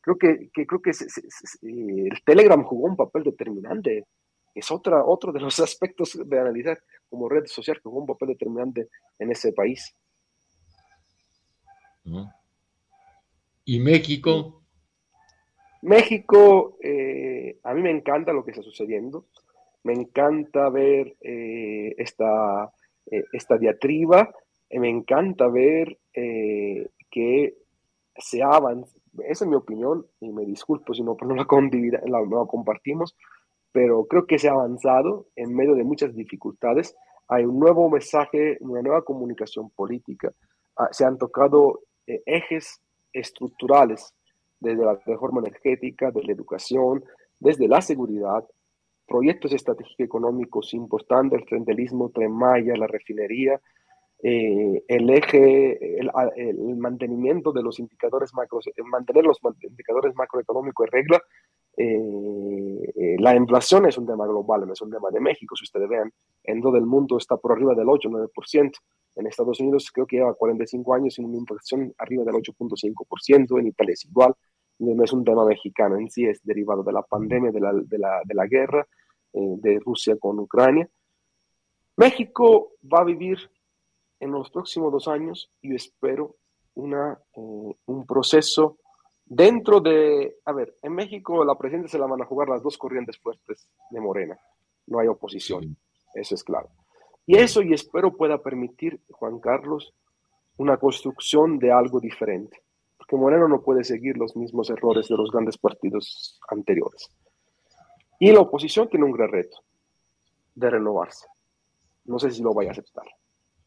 creo 0.00 0.18
que, 0.18 0.50
creo 0.66 0.80
que 0.80 0.90
eh, 0.90 2.08
el 2.10 2.24
Telegram 2.24 2.62
jugó 2.64 2.86
un 2.86 2.96
papel 2.96 3.24
determinante. 3.24 4.06
Es 4.54 4.70
otra, 4.70 5.04
otro 5.04 5.30
de 5.32 5.40
los 5.40 5.58
aspectos 5.60 6.18
de 6.24 6.40
analizar 6.40 6.78
como 7.10 7.28
red 7.28 7.44
social 7.46 7.76
que 7.76 7.82
jugó 7.82 8.00
un 8.00 8.06
papel 8.06 8.28
determinante 8.28 8.88
en 9.18 9.30
ese 9.30 9.52
país. 9.52 9.94
¿Y 13.64 13.78
México? 13.78 14.63
México, 15.84 16.76
eh, 16.82 17.58
a 17.62 17.74
mí 17.74 17.82
me 17.82 17.90
encanta 17.90 18.32
lo 18.32 18.44
que 18.44 18.50
está 18.50 18.62
sucediendo. 18.62 19.26
Me 19.82 19.92
encanta 19.92 20.68
ver 20.70 21.14
eh, 21.20 21.94
esta, 21.98 22.70
esta 23.06 23.58
diatriba. 23.58 24.34
me 24.70 24.88
encanta 24.88 25.46
ver 25.48 25.98
que 26.12 27.54
se 28.16 28.42
avanza, 28.42 28.98
esa 29.28 29.44
es 29.44 29.48
mi 29.48 29.56
opinión 29.56 30.06
y 30.20 30.32
me 30.32 30.44
disculpo 30.44 30.94
si 30.94 31.02
no, 31.02 31.16
no 31.22 31.34
la, 31.34 31.44
la, 31.44 32.46
compartimos, 32.46 33.16
pero 33.72 34.04
creo 34.06 34.26
que 34.26 34.38
se 34.38 34.48
ha 34.48 34.52
avanzado 34.52 35.26
en 35.36 35.54
medio 35.54 35.74
de 35.74 35.84
muchas 35.84 36.14
dificultades. 36.14 36.94
Hay 37.28 37.44
un 37.44 37.58
nuevo 37.58 37.88
mensaje, 37.88 38.58
una 38.60 38.82
nueva 38.82 39.02
comunicación 39.02 39.70
política. 39.70 40.32
Ah, 40.76 40.88
se 40.90 41.04
han 41.04 41.18
tocado 41.18 41.80
eh, 42.06 42.22
ejes 42.26 42.80
estructurales 43.12 44.14
desde 44.64 44.84
la 44.84 44.98
reforma 45.06 45.40
energética, 45.40 46.10
desde 46.10 46.26
la 46.26 46.32
educación, 46.32 47.04
desde 47.38 47.68
la 47.68 47.80
seguridad, 47.80 48.44
proyectos 49.06 49.52
estratégicos 49.52 50.04
económicos 50.04 50.74
importantes, 50.74 51.42
el 51.50 52.12
Tren 52.12 52.32
Maya, 52.32 52.76
la 52.76 52.86
refinería, 52.86 53.60
eh, 54.22 54.82
el 54.88 55.10
eje, 55.10 55.98
el, 55.98 56.76
mantenimiento 56.78 57.52
de 57.52 57.62
los 57.62 57.78
indicadores 57.78 58.32
macro, 58.32 58.58
mantener 58.90 59.24
los 59.24 59.38
indicadores 59.60 60.14
macroeconómicos 60.14 60.86
en 60.86 60.92
regla. 60.92 61.22
Eh, 61.76 62.92
eh, 62.96 63.16
la 63.18 63.34
inflación 63.34 63.84
es 63.86 63.98
un 63.98 64.06
tema 64.06 64.26
global, 64.26 64.66
no 64.66 64.72
es 64.72 64.80
un 64.80 64.90
tema 64.90 65.10
de 65.10 65.20
México, 65.20 65.54
si 65.56 65.64
ustedes 65.64 65.88
vean, 65.88 66.10
en 66.44 66.62
todo 66.62 66.78
el 66.78 66.86
mundo 66.86 67.18
está 67.18 67.36
por 67.36 67.52
arriba 67.52 67.74
del 67.74 67.86
8-9%. 67.86 68.72
En 69.16 69.26
Estados 69.26 69.60
Unidos 69.60 69.90
creo 69.92 70.06
que 70.06 70.16
lleva 70.16 70.34
45 70.34 70.94
años 70.94 71.14
sin 71.14 71.26
una 71.26 71.36
inflación 71.36 71.92
arriba 71.98 72.24
del 72.24 72.34
8.5%, 72.36 73.60
en 73.60 73.66
Italia 73.66 73.92
es 73.92 74.04
igual, 74.06 74.32
no 74.78 75.04
es 75.04 75.12
un 75.12 75.24
tema 75.24 75.44
mexicano 75.44 75.96
en 75.96 76.10
sí, 76.10 76.24
es 76.26 76.42
derivado 76.44 76.82
de 76.82 76.92
la 76.92 77.02
pandemia, 77.02 77.50
de 77.50 77.60
la, 77.60 77.72
de 77.72 77.98
la, 77.98 78.20
de 78.24 78.34
la 78.34 78.46
guerra 78.46 78.86
de 79.32 79.80
Rusia 79.80 80.16
con 80.18 80.38
Ucrania. 80.38 80.88
México 81.96 82.72
va 82.82 83.00
a 83.00 83.04
vivir 83.04 83.38
en 84.20 84.32
los 84.32 84.50
próximos 84.50 84.92
dos 84.92 85.08
años 85.08 85.50
yo 85.62 85.74
espero 85.74 86.36
una, 86.74 87.18
eh, 87.36 87.74
un 87.86 88.06
proceso 88.06 88.78
dentro 89.24 89.80
de, 89.80 90.36
a 90.44 90.52
ver, 90.52 90.76
en 90.82 90.94
México 90.94 91.44
la 91.44 91.56
presidencia 91.56 91.90
se 91.90 91.98
la 91.98 92.06
van 92.06 92.22
a 92.22 92.26
jugar 92.26 92.48
las 92.48 92.62
dos 92.62 92.76
corrientes 92.76 93.18
fuertes 93.18 93.68
de 93.90 94.00
Morena, 94.00 94.38
no 94.86 94.98
hay 94.98 95.08
oposición, 95.08 95.76
eso 96.14 96.34
es 96.34 96.44
claro. 96.44 96.68
Y 97.26 97.36
eso 97.36 97.62
y 97.62 97.72
espero 97.72 98.14
pueda 98.14 98.42
permitir, 98.42 99.00
Juan 99.10 99.38
Carlos, 99.40 99.94
una 100.58 100.76
construcción 100.76 101.58
de 101.58 101.72
algo 101.72 102.00
diferente, 102.00 102.63
porque 103.14 103.20
Moreno 103.20 103.48
no 103.48 103.62
puede 103.62 103.84
seguir 103.84 104.16
los 104.16 104.36
mismos 104.36 104.70
errores 104.70 105.08
de 105.08 105.16
los 105.16 105.30
grandes 105.30 105.56
partidos 105.58 106.40
anteriores. 106.48 107.10
Y 108.18 108.32
la 108.32 108.40
oposición 108.40 108.88
tiene 108.88 109.06
un 109.06 109.12
gran 109.12 109.30
reto 109.30 109.58
de 110.54 110.70
renovarse. 110.70 111.26
No 112.06 112.18
sé 112.18 112.30
si 112.30 112.42
lo 112.42 112.52
vaya 112.52 112.70
a 112.70 112.72
aceptar 112.72 113.06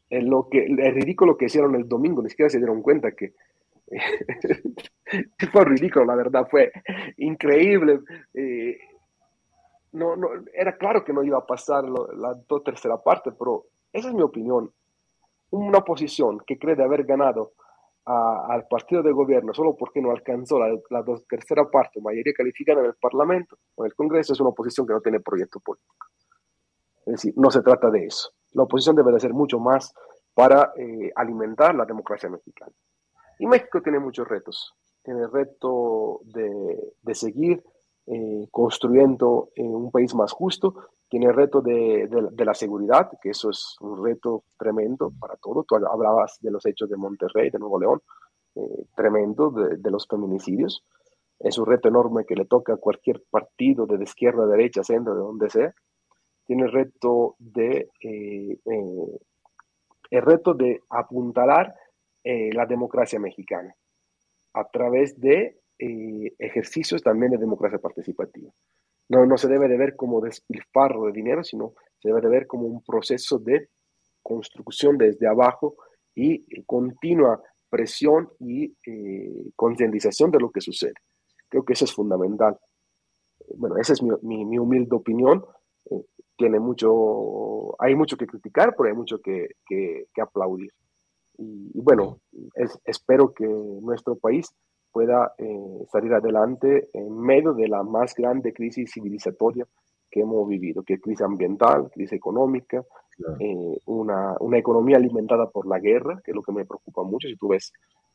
lo 0.10 0.48
que, 0.50 0.66
es 0.66 0.94
ridículo 0.94 1.38
que 1.38 1.46
hicieron 1.46 1.76
el 1.76 1.88
domingo, 1.88 2.22
ni 2.22 2.30
siquiera 2.30 2.50
se 2.50 2.58
dieron 2.58 2.82
cuenta 2.82 3.12
que 3.12 3.34
fue 5.52 5.66
ridículo, 5.66 6.06
la 6.06 6.16
verdad, 6.16 6.48
fue 6.50 6.72
increíble. 7.18 8.02
Eh, 8.34 8.78
no, 9.94 10.16
no, 10.16 10.30
era 10.54 10.78
claro 10.78 11.04
que 11.04 11.14
no 11.14 11.24
iba 11.24 11.38
a 11.38 11.46
pasar 11.46 11.86
la 11.86 12.38
tercera 12.64 13.02
parte, 13.02 13.32
pero 13.32 13.66
esa 13.92 14.10
es 14.10 14.14
mi 14.14 14.22
opinión. 14.22 14.72
Una 15.50 15.80
oposición 15.80 16.40
que 16.46 16.60
cree 16.60 16.76
de 16.76 16.84
haber 16.84 17.06
ganado 17.06 17.54
al 18.08 18.68
partido 18.68 19.04
de 19.04 19.12
gobierno 19.12 19.54
solo 19.54 19.76
porque 19.76 20.02
no 20.02 20.12
alcanzó 20.12 20.58
la, 20.60 20.70
la 20.90 21.04
tercera 21.28 21.70
parte, 21.70 22.00
mayoría 22.02 22.34
calificada 22.34 22.80
en 22.80 22.88
el 22.88 22.96
Parlamento 22.96 23.58
o 23.76 23.84
en 23.84 23.92
el 23.92 23.96
Congreso, 23.96 24.34
es 24.34 24.40
una 24.40 24.52
oposición 24.52 24.88
que 24.88 24.94
no 24.94 25.02
tiene 25.02 25.20
proyecto 25.20 25.60
político. 25.60 26.08
Es 27.06 27.14
decir, 27.14 27.34
no 27.36 27.52
se 27.52 27.62
trata 27.62 27.90
de 27.90 28.06
eso 28.06 28.32
la 28.58 28.64
oposición 28.64 28.96
debe 28.96 29.12
de 29.12 29.18
hacer 29.18 29.34
mucho 29.34 29.60
más 29.60 29.94
para 30.34 30.74
eh, 30.76 31.12
alimentar 31.16 31.76
la 31.76 31.86
democracia 31.86 32.30
mexicana. 32.30 32.72
Y 33.40 33.46
México 33.46 33.82
tiene 33.82 34.00
muchos 34.00 34.28
retos. 34.28 34.74
Tiene 35.04 35.22
el 35.22 35.32
reto 35.32 36.22
de, 36.26 37.14
seguir 37.14 37.64
eh, 38.08 38.48
construyendo 38.52 39.50
eh, 39.56 39.62
un 39.64 39.92
país 39.92 40.14
más 40.16 40.32
justo 40.32 40.74
tiene 41.10 41.28
el 41.28 41.36
reto 41.36 41.62
de, 41.62 42.10
la 42.38 42.54
seguridad, 42.54 43.10
que 43.22 43.30
eso 43.30 43.50
es 43.50 43.78
un 43.80 44.04
reto 44.04 44.44
tremendo 44.58 45.12
para 45.18 45.36
todo. 45.38 45.64
Tú 45.64 45.76
hablabas 45.76 46.38
de 46.42 46.52
los 46.52 46.66
hechos 46.66 46.90
de 46.90 46.98
Monterrey, 46.98 47.50
de 47.50 47.60
Nuevo 47.60 47.80
León, 47.80 48.02
eh, 48.56 48.86
tremendo, 48.96 49.50
de, 49.52 49.92
los 49.92 50.06
feminicidios. 50.08 50.84
Es 51.40 51.58
un 51.58 51.66
reto 51.66 51.88
enorme 51.88 52.26
que 52.26 52.36
le 52.36 52.46
toca 52.46 52.74
a 52.74 52.78
cualquier 52.78 53.24
partido 53.30 53.86
de 53.86 54.04
izquierda, 54.04 54.46
derecha, 54.48 54.84
centro, 54.84 55.14
de 55.14 55.20
donde 55.22 55.50
sea. 55.50 55.74
Tiene 56.46 56.64
el 56.64 56.72
reto 56.72 57.36
de, 57.40 57.90
eh, 58.02 58.60
eh, 58.66 59.20
el 60.12 60.22
reto 60.22 60.54
de 60.54 60.82
apuntalar 60.90 61.74
la 62.24 62.66
democracia 62.66 63.22
mexicana 63.22 63.74
a 64.52 64.68
través 64.68 65.18
de 65.18 65.62
ejercicios 65.78 67.02
también 67.02 67.32
de 67.32 67.38
democracia 67.38 67.80
participativa. 67.80 68.52
No, 69.10 69.26
no 69.26 69.38
se 69.38 69.48
debe 69.48 69.68
de 69.68 69.78
ver 69.78 69.96
como 69.96 70.22
despilfarro 70.22 71.06
de 71.06 71.14
dinero, 71.14 71.44
sino 71.44 71.74
se 72.00 72.10
debe 72.10 72.22
de 72.22 72.30
ver 72.30 72.48
como 72.48 72.68
un 72.68 72.84
proceso 72.84 73.40
de 73.40 73.70
construcción 74.22 74.98
desde 74.98 75.28
abajo 75.28 75.76
y 76.14 76.34
eh, 76.34 76.64
continua 76.66 77.42
presión 77.70 78.30
y 78.40 78.76
eh, 78.86 79.52
concientización 79.56 80.32
de 80.32 80.40
lo 80.40 80.52
que 80.52 80.62
sucede. 80.62 80.94
Creo 81.48 81.64
que 81.64 81.74
eso 81.74 81.86
es 81.86 81.94
fundamental. 81.94 82.58
Bueno, 83.56 83.78
esa 83.78 83.94
es 83.94 84.02
mi, 84.02 84.46
mi, 84.46 84.58
humilde 84.58 84.96
opinión. 84.96 85.46
Eh, 85.90 86.04
tiene 86.36 86.60
mucho, 86.60 87.82
hay 87.82 87.96
mucho 87.96 88.18
que 88.18 88.28
criticar, 88.28 88.76
pero 88.76 88.90
hay 88.90 88.96
mucho 88.96 89.20
que, 89.20 89.50
que, 89.66 90.08
aplaudir. 90.22 90.72
Y, 91.38 91.80
bueno, 91.80 92.20
espero 92.86 93.34
que 93.34 93.46
nuestro 93.46 94.16
país 94.16 94.48
pueda 94.98 95.36
eh, 95.38 95.86
salir 95.92 96.12
adelante 96.12 96.90
en 96.92 97.16
medio 97.20 97.54
de 97.54 97.68
la 97.68 97.84
más 97.84 98.16
grande 98.16 98.52
crisis 98.52 98.92
civilizatoria 98.92 99.64
que 100.10 100.22
hemos 100.22 100.50
vivido, 100.50 100.82
que 100.82 100.96
es 100.96 101.02
crisis 101.02 101.22
ambiental, 101.22 101.92
crisis 101.92 102.14
económica, 102.14 102.84
eh, 103.40 103.78
una, 103.86 104.36
una, 104.40 104.58
economía 104.58 104.98
alimentada 104.98 105.52
por 105.52 105.68
la 105.68 105.78
guerra, 105.78 106.20
que 106.24 106.32
es 106.32 106.36
lo 106.36 106.42
que 106.42 106.52
me 106.52 106.66
preocupa 106.66 107.04
mucho. 107.04 107.28
Si 107.28 107.36
tú 107.36 107.50
ves 107.50 107.72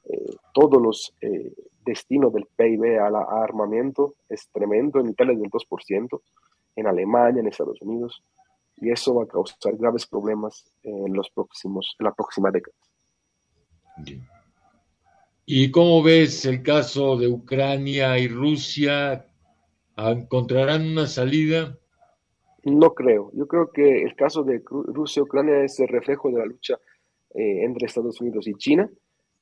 eh, 0.07 0.35
todos 0.53 0.83
los 0.83 1.15
destinos 1.87 2.33
del 2.33 2.47
PIB 2.57 2.99
al 2.99 3.15
armamento, 3.15 4.15
es 4.29 4.49
tremendo. 4.51 4.99
En 4.99 5.11
Italia 5.11 5.35
es 5.35 5.41
del 5.41 5.53
2%, 5.53 6.21
en 6.75 6.87
Alemania, 6.89 7.43
en 7.43 7.47
Estados 7.47 7.81
Unidos, 7.81 8.25
y 8.79 8.91
eso 8.91 9.15
va 9.15 9.23
a 9.23 9.29
causar 9.29 9.77
graves 9.77 10.05
problemas 10.05 10.65
en, 10.83 11.15
los 11.15 11.31
próximos, 11.31 11.95
en 12.01 12.07
la 12.07 12.13
próxima 12.13 12.51
década. 12.51 12.77
¿Y 15.45 15.73
cómo 15.73 16.03
ves 16.05 16.45
el 16.45 16.63
caso 16.63 17.17
de 17.17 17.27
Ucrania 17.27 18.17
y 18.17 18.29
Rusia? 18.29 19.27
¿Encontrarán 19.97 20.87
una 20.87 21.09
salida? 21.09 21.77
No 22.65 22.95
creo. 22.95 23.33
Yo 23.35 23.49
creo 23.49 23.73
que 23.73 24.03
el 24.03 24.15
caso 24.15 24.45
de 24.45 24.63
Rusia 24.65 25.21
y 25.21 25.23
Ucrania 25.25 25.65
es 25.65 25.81
el 25.81 25.89
reflejo 25.89 26.31
de 26.31 26.39
la 26.39 26.47
lucha 26.47 26.79
eh, 27.35 27.65
entre 27.65 27.87
Estados 27.87 28.21
Unidos 28.21 28.47
y 28.47 28.55
China. 28.55 28.89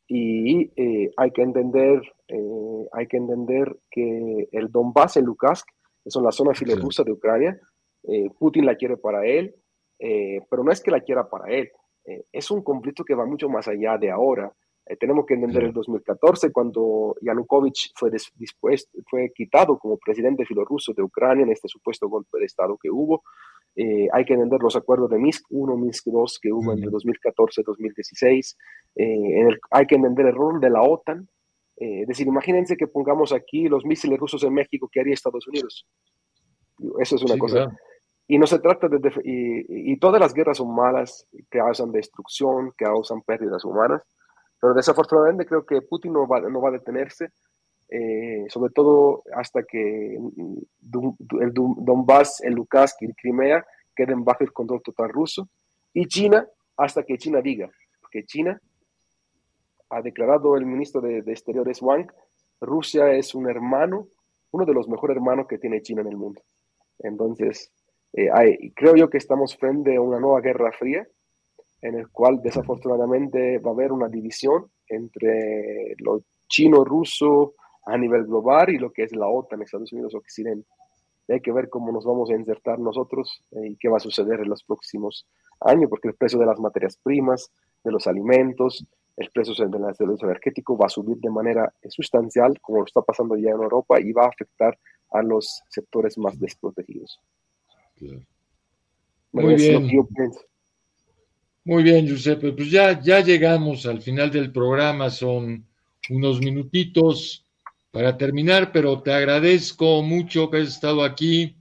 Y 0.09 0.72
eh, 0.74 1.10
hay, 1.18 1.31
que 1.32 1.43
entender, 1.43 2.01
eh, 2.28 2.89
hay 2.93 3.06
que 3.06 3.18
entender 3.18 3.77
que 3.90 4.48
el 4.52 4.72
Donbass, 4.72 5.18
el 5.18 5.24
Lukansk, 5.24 5.68
que 6.02 6.10
son 6.10 6.24
la 6.24 6.32
zona 6.32 6.55
filorrusa 6.55 7.05
de 7.05 7.12
Ucrania, 7.12 7.60
Putin 8.39 8.64
la 8.64 8.77
quiere 8.77 8.97
para 8.97 9.27
él, 9.27 9.55
pero 9.98 10.64
no 10.64 10.72
es 10.72 10.81
que 10.81 10.90
la 10.90 11.02
quiera 11.02 11.28
para 11.28 11.55
él. 11.55 11.70
es 12.32 12.51
un 12.51 12.62
conflicto 12.62 13.05
que 13.05 13.14
va 13.14 13.27
mucho 13.27 13.51
más 13.51 13.68
allá 13.68 13.98
de 13.98 14.10
ahora. 14.10 14.51
Eh, 14.90 14.96
tenemos 14.96 15.24
que 15.24 15.34
entender 15.34 15.62
el 15.62 15.72
2014, 15.72 16.50
cuando 16.50 17.14
Yanukovych 17.20 17.92
fue, 17.94 18.10
dispuesto, 18.10 18.98
fue 19.08 19.30
quitado 19.32 19.78
como 19.78 19.96
presidente 19.96 20.44
filorruso 20.44 20.92
de 20.92 21.02
Ucrania 21.02 21.44
en 21.44 21.52
este 21.52 21.68
supuesto 21.68 22.08
golpe 22.08 22.40
de 22.40 22.46
Estado 22.46 22.76
que 22.76 22.90
hubo. 22.90 23.22
Eh, 23.76 24.08
hay 24.12 24.24
que 24.24 24.34
entender 24.34 24.60
los 24.60 24.74
acuerdos 24.74 25.08
de 25.10 25.18
Minsk 25.18 25.44
1, 25.48 25.76
Minsk 25.76 26.06
2 26.06 26.38
que 26.42 26.52
hubo 26.52 26.72
entre 26.72 26.90
2014 26.90 27.60
y 27.60 27.64
2016. 27.64 28.58
Eh, 28.96 29.48
hay 29.70 29.86
que 29.86 29.94
entender 29.94 30.26
el 30.26 30.34
rol 30.34 30.60
de 30.60 30.70
la 30.70 30.82
OTAN. 30.82 31.28
es 31.76 32.08
decir, 32.08 32.26
imagínense 32.26 32.76
que 32.76 32.88
pongamos 32.88 33.32
aquí 33.32 33.68
los 33.68 33.84
misiles 33.84 34.18
rusos 34.18 34.42
en 34.42 34.52
México, 34.52 34.90
¿qué 34.90 35.00
haría 35.00 35.14
Estados 35.14 35.46
Unidos? 35.46 35.86
Eso 36.98 37.14
es 37.14 37.22
una 37.22 37.38
cosa. 37.38 37.70
Y 38.26 38.38
no 38.38 38.46
se 38.48 38.58
trata 38.58 38.88
de... 38.88 38.98
Y, 39.24 39.92
y, 39.92 39.96
todas 39.98 40.20
las 40.20 40.34
guerras 40.34 40.58
son 40.58 40.74
malas, 40.74 41.28
causan 41.48 41.92
destrucción, 41.92 42.72
causan 42.76 43.22
pérdidas 43.22 43.64
humanas. 43.64 44.02
Pero 44.61 44.74
desafortunadamente 44.74 45.47
creo 45.47 45.65
que 45.65 45.81
Putin 45.82 46.12
no 46.12 46.27
va, 46.27 46.41
no 46.41 46.61
va 46.61 46.69
a 46.69 46.73
detenerse, 46.73 47.31
eh, 47.89 48.45
sobre 48.49 48.73
todo 48.73 49.23
hasta 49.35 49.62
que 49.62 50.15
el 50.15 51.53
Donbass, 51.53 52.41
el 52.43 52.55
Lukansk 52.55 53.03
y 53.03 53.12
Crimea 53.15 53.65
queden 53.97 54.24
bajo 54.24 54.45
el 54.45 54.53
control 54.53 54.82
total 54.82 55.09
ruso. 55.09 55.49
Y 55.93 56.07
China, 56.07 56.47
hasta 56.77 57.03
que 57.03 57.19
China 57.19 57.41
diga, 57.41 57.70
porque 58.01 58.24
China 58.24 58.61
ha 59.89 60.03
declarado 60.03 60.57
el 60.57 60.66
ministro 60.66 61.01
de, 61.01 61.19
Exteriores 61.19 61.82
Wang, 61.82 62.07
Rusia 62.61 63.12
es 63.12 63.35
un 63.35 63.49
hermano, 63.49 64.09
uno 64.53 64.65
de 64.65 64.74
los 64.74 64.89
mejores 64.89 65.16
hermanos 65.16 65.47
que 65.49 65.59
tiene 65.59 65.82
China 65.82 66.03
en 66.03 66.09
el 66.09 66.16
mundo. 66.16 66.43
Entonces, 66.99 67.73
eh, 68.12 68.73
creo 68.77 68.95
yo 68.95 69.09
que 69.09 69.19
estamos 69.19 69.57
frente 69.57 69.97
a 69.97 70.01
una 70.01 70.20
nueva 70.20 70.41
guerra 70.41 70.70
fría 70.70 71.07
en 71.82 71.94
el 71.94 72.09
cual 72.11 72.40
desafortunadamente 72.43 73.59
va 73.59 73.70
a 73.70 73.74
haber 73.74 73.93
una 73.93 74.09
división 74.09 74.70
entre 74.89 75.94
lo 75.98 76.20
chino-ruso 76.48 77.55
a 77.86 77.97
nivel 77.97 78.27
global 78.27 78.70
y 78.70 78.78
lo 78.78 78.93
que 78.93 79.05
es 79.05 79.15
la 79.15 79.28
OTAN, 79.28 79.62
Estados 79.62 79.93
Unidos 79.93 80.15
Occidente. 80.15 80.69
hay 81.28 81.40
que 81.40 81.52
ver 81.52 81.69
cómo 81.69 81.93
nos 81.93 82.05
vamos 82.05 82.31
a 82.31 82.35
insertar 82.35 82.78
nosotros 82.78 83.43
eh, 83.52 83.69
y 83.70 83.77
qué 83.77 83.89
va 83.89 83.98
a 83.98 84.01
suceder 84.01 84.40
en 84.40 84.48
los 84.48 84.65
próximos 84.65 85.27
años, 85.61 85.89
porque 85.89 86.09
el 86.09 86.15
precio 86.15 86.39
de 86.39 86.47
las 86.47 86.59
materias 86.59 86.98
primas, 87.02 87.51
de 87.85 87.93
los 87.93 88.07
alimentos, 88.07 88.85
el 89.16 89.31
precio 89.31 89.55
de 89.55 89.78
los 89.78 89.97
servicios 89.97 90.23
energéticos 90.23 90.78
va 90.81 90.86
a 90.86 90.89
subir 90.89 91.19
de 91.19 91.31
manera 91.31 91.73
sustancial, 91.89 92.59
como 92.61 92.78
lo 92.78 92.85
está 92.85 93.02
pasando 93.02 93.36
ya 93.36 93.51
en 93.51 93.62
Europa, 93.62 94.01
y 94.01 94.12
va 94.12 94.24
a 94.24 94.28
afectar 94.28 94.78
a 95.12 95.23
los 95.23 95.62
sectores 95.69 96.16
más 96.19 96.39
desprotegidos. 96.39 97.20
Muy 99.32 99.55
bien. 99.55 99.86
Muy 101.65 101.82
bien, 101.82 102.07
Giuseppe. 102.07 102.53
Pues 102.53 102.70
ya, 102.70 103.01
ya 103.01 103.20
llegamos 103.20 103.85
al 103.87 104.01
final 104.01 104.31
del 104.31 104.51
programa, 104.51 105.11
son 105.11 105.66
unos 106.09 106.41
minutitos 106.41 107.45
para 107.91 108.16
terminar, 108.16 108.73
pero 108.73 109.03
te 109.03 109.12
agradezco 109.12 110.03
mucho 110.03 110.51
que 110.51 110.59
hayas 110.59 110.74
estado 110.74 111.05
aquí. 111.05 111.57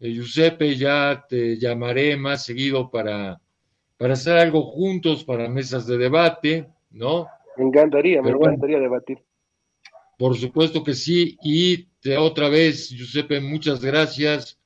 Eh, 0.00 0.12
Giuseppe, 0.12 0.76
ya 0.76 1.24
te 1.26 1.56
llamaré 1.56 2.16
más 2.16 2.44
seguido 2.44 2.90
para, 2.90 3.40
para 3.96 4.12
hacer 4.12 4.36
algo 4.36 4.62
juntos, 4.62 5.24
para 5.24 5.48
mesas 5.48 5.86
de 5.86 5.96
debate, 5.96 6.68
¿no? 6.90 7.26
Me 7.56 7.64
encantaría, 7.64 8.20
me 8.20 8.30
encantaría 8.30 8.78
debatir. 8.78 9.18
Por 10.18 10.36
supuesto 10.36 10.84
que 10.84 10.92
sí. 10.92 11.38
Y 11.42 11.88
otra 12.18 12.50
vez, 12.50 12.90
Giuseppe, 12.90 13.40
muchas 13.40 13.82
gracias. 13.82 14.58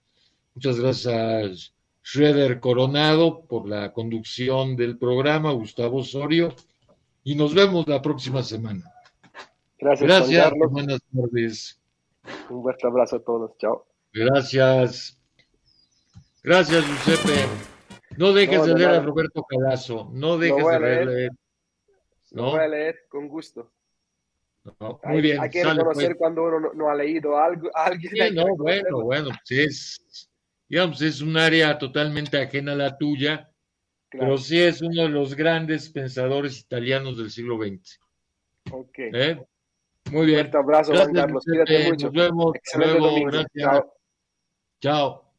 Muchas 0.55 0.81
gracias 0.81 1.73
Schroeder 2.03 2.61
Coronado 2.61 3.45
por 3.47 3.69
la 3.69 3.93
conducción 3.93 4.77
del 4.77 4.99
programa, 4.99 5.53
Gustavo 5.53 5.99
Osorio, 5.99 6.55
y 7.23 7.35
nos 7.35 7.55
vemos 7.55 7.87
la 7.87 8.01
próxima 8.01 8.43
semana. 8.43 8.91
Gracias. 9.79 10.09
Gracias. 10.09 10.53
Buenas 10.71 11.01
tardes. 11.15 11.81
Un 12.49 12.63
fuerte 12.63 12.87
abrazo 12.87 13.17
a 13.17 13.23
todos. 13.23 13.57
Chao. 13.59 13.87
Gracias. 14.13 15.19
Gracias, 16.43 16.85
Giuseppe. 16.85 17.47
No 18.17 18.33
dejes 18.33 18.65
de, 18.65 18.75
leer 18.75 18.91
a 18.91 19.01
Roberto 19.01 19.45
Calazo. 19.45 20.11
No 20.13 20.37
dejes 20.39 20.67
de 20.67 20.81
leer. 20.81 21.31
¿No? 22.33 22.53
voy 22.53 22.61
a 22.61 22.69
leer 22.69 22.97
con 23.09 23.29
gusto. 23.29 23.71
muy 25.05 25.21
bien. 25.21 25.41
Hay 25.41 25.51
que 25.51 25.65
reconocer 25.65 26.09
pues. 26.09 26.19
cuando 26.19 26.45
uno 26.45 26.73
no, 26.75 26.89
ha 26.89 26.95
leído 26.95 27.37
algo. 27.39 27.71
Alguien 27.75 28.13
sí, 28.13 28.35
no, 28.35 28.57
bueno, 28.57 29.03
bueno, 29.03 29.31
sí 29.45 29.61
es 29.61 30.30
digamos, 30.71 31.03
es 31.03 31.21
un 31.21 31.37
área 31.37 31.77
totalmente 31.77 32.41
ajena 32.41 32.73
a 32.73 32.77
la 32.77 32.97
tuya, 32.97 33.51
pero 34.09 34.39
sí 34.39 34.61
es 34.61 34.81
uno 34.81 35.03
de 35.03 35.09
los 35.09 35.35
grandes 35.35 35.91
pensadores 35.91 36.61
italianos 36.61 37.19
del 37.19 37.31
siglo 37.31 37.59
XX. 37.59 37.99
Ok. 38.73 38.99
¿Eh? 38.99 39.45
Muy 40.13 40.27
bien. 40.27 40.49
Un 40.49 40.57
abrazo, 40.57 40.95
Juan 40.95 41.13
Carlos. 41.13 41.45
Cuídate 41.45 41.91
mucho. 41.91 42.07
Nos 42.07 42.15
vemos. 42.15 42.53
luego. 42.77 43.25
Gracias. 43.27 43.85
Chao. 44.81 45.25
El 45.25 45.30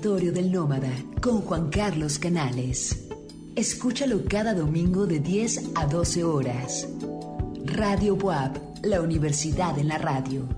territorio 0.00 0.32
del 0.32 0.50
nómada 0.50 0.90
con 1.20 1.42
Juan 1.42 1.68
Carlos 1.68 2.18
Canales. 2.18 3.06
Escúchalo 3.54 4.24
cada 4.26 4.54
domingo 4.54 5.06
de 5.06 5.20
10 5.20 5.72
a 5.74 5.84
12 5.84 6.24
horas. 6.24 6.88
Radio 7.66 8.14
WAP, 8.14 8.56
la 8.82 9.02
universidad 9.02 9.78
en 9.78 9.88
la 9.88 9.98
radio. 9.98 10.48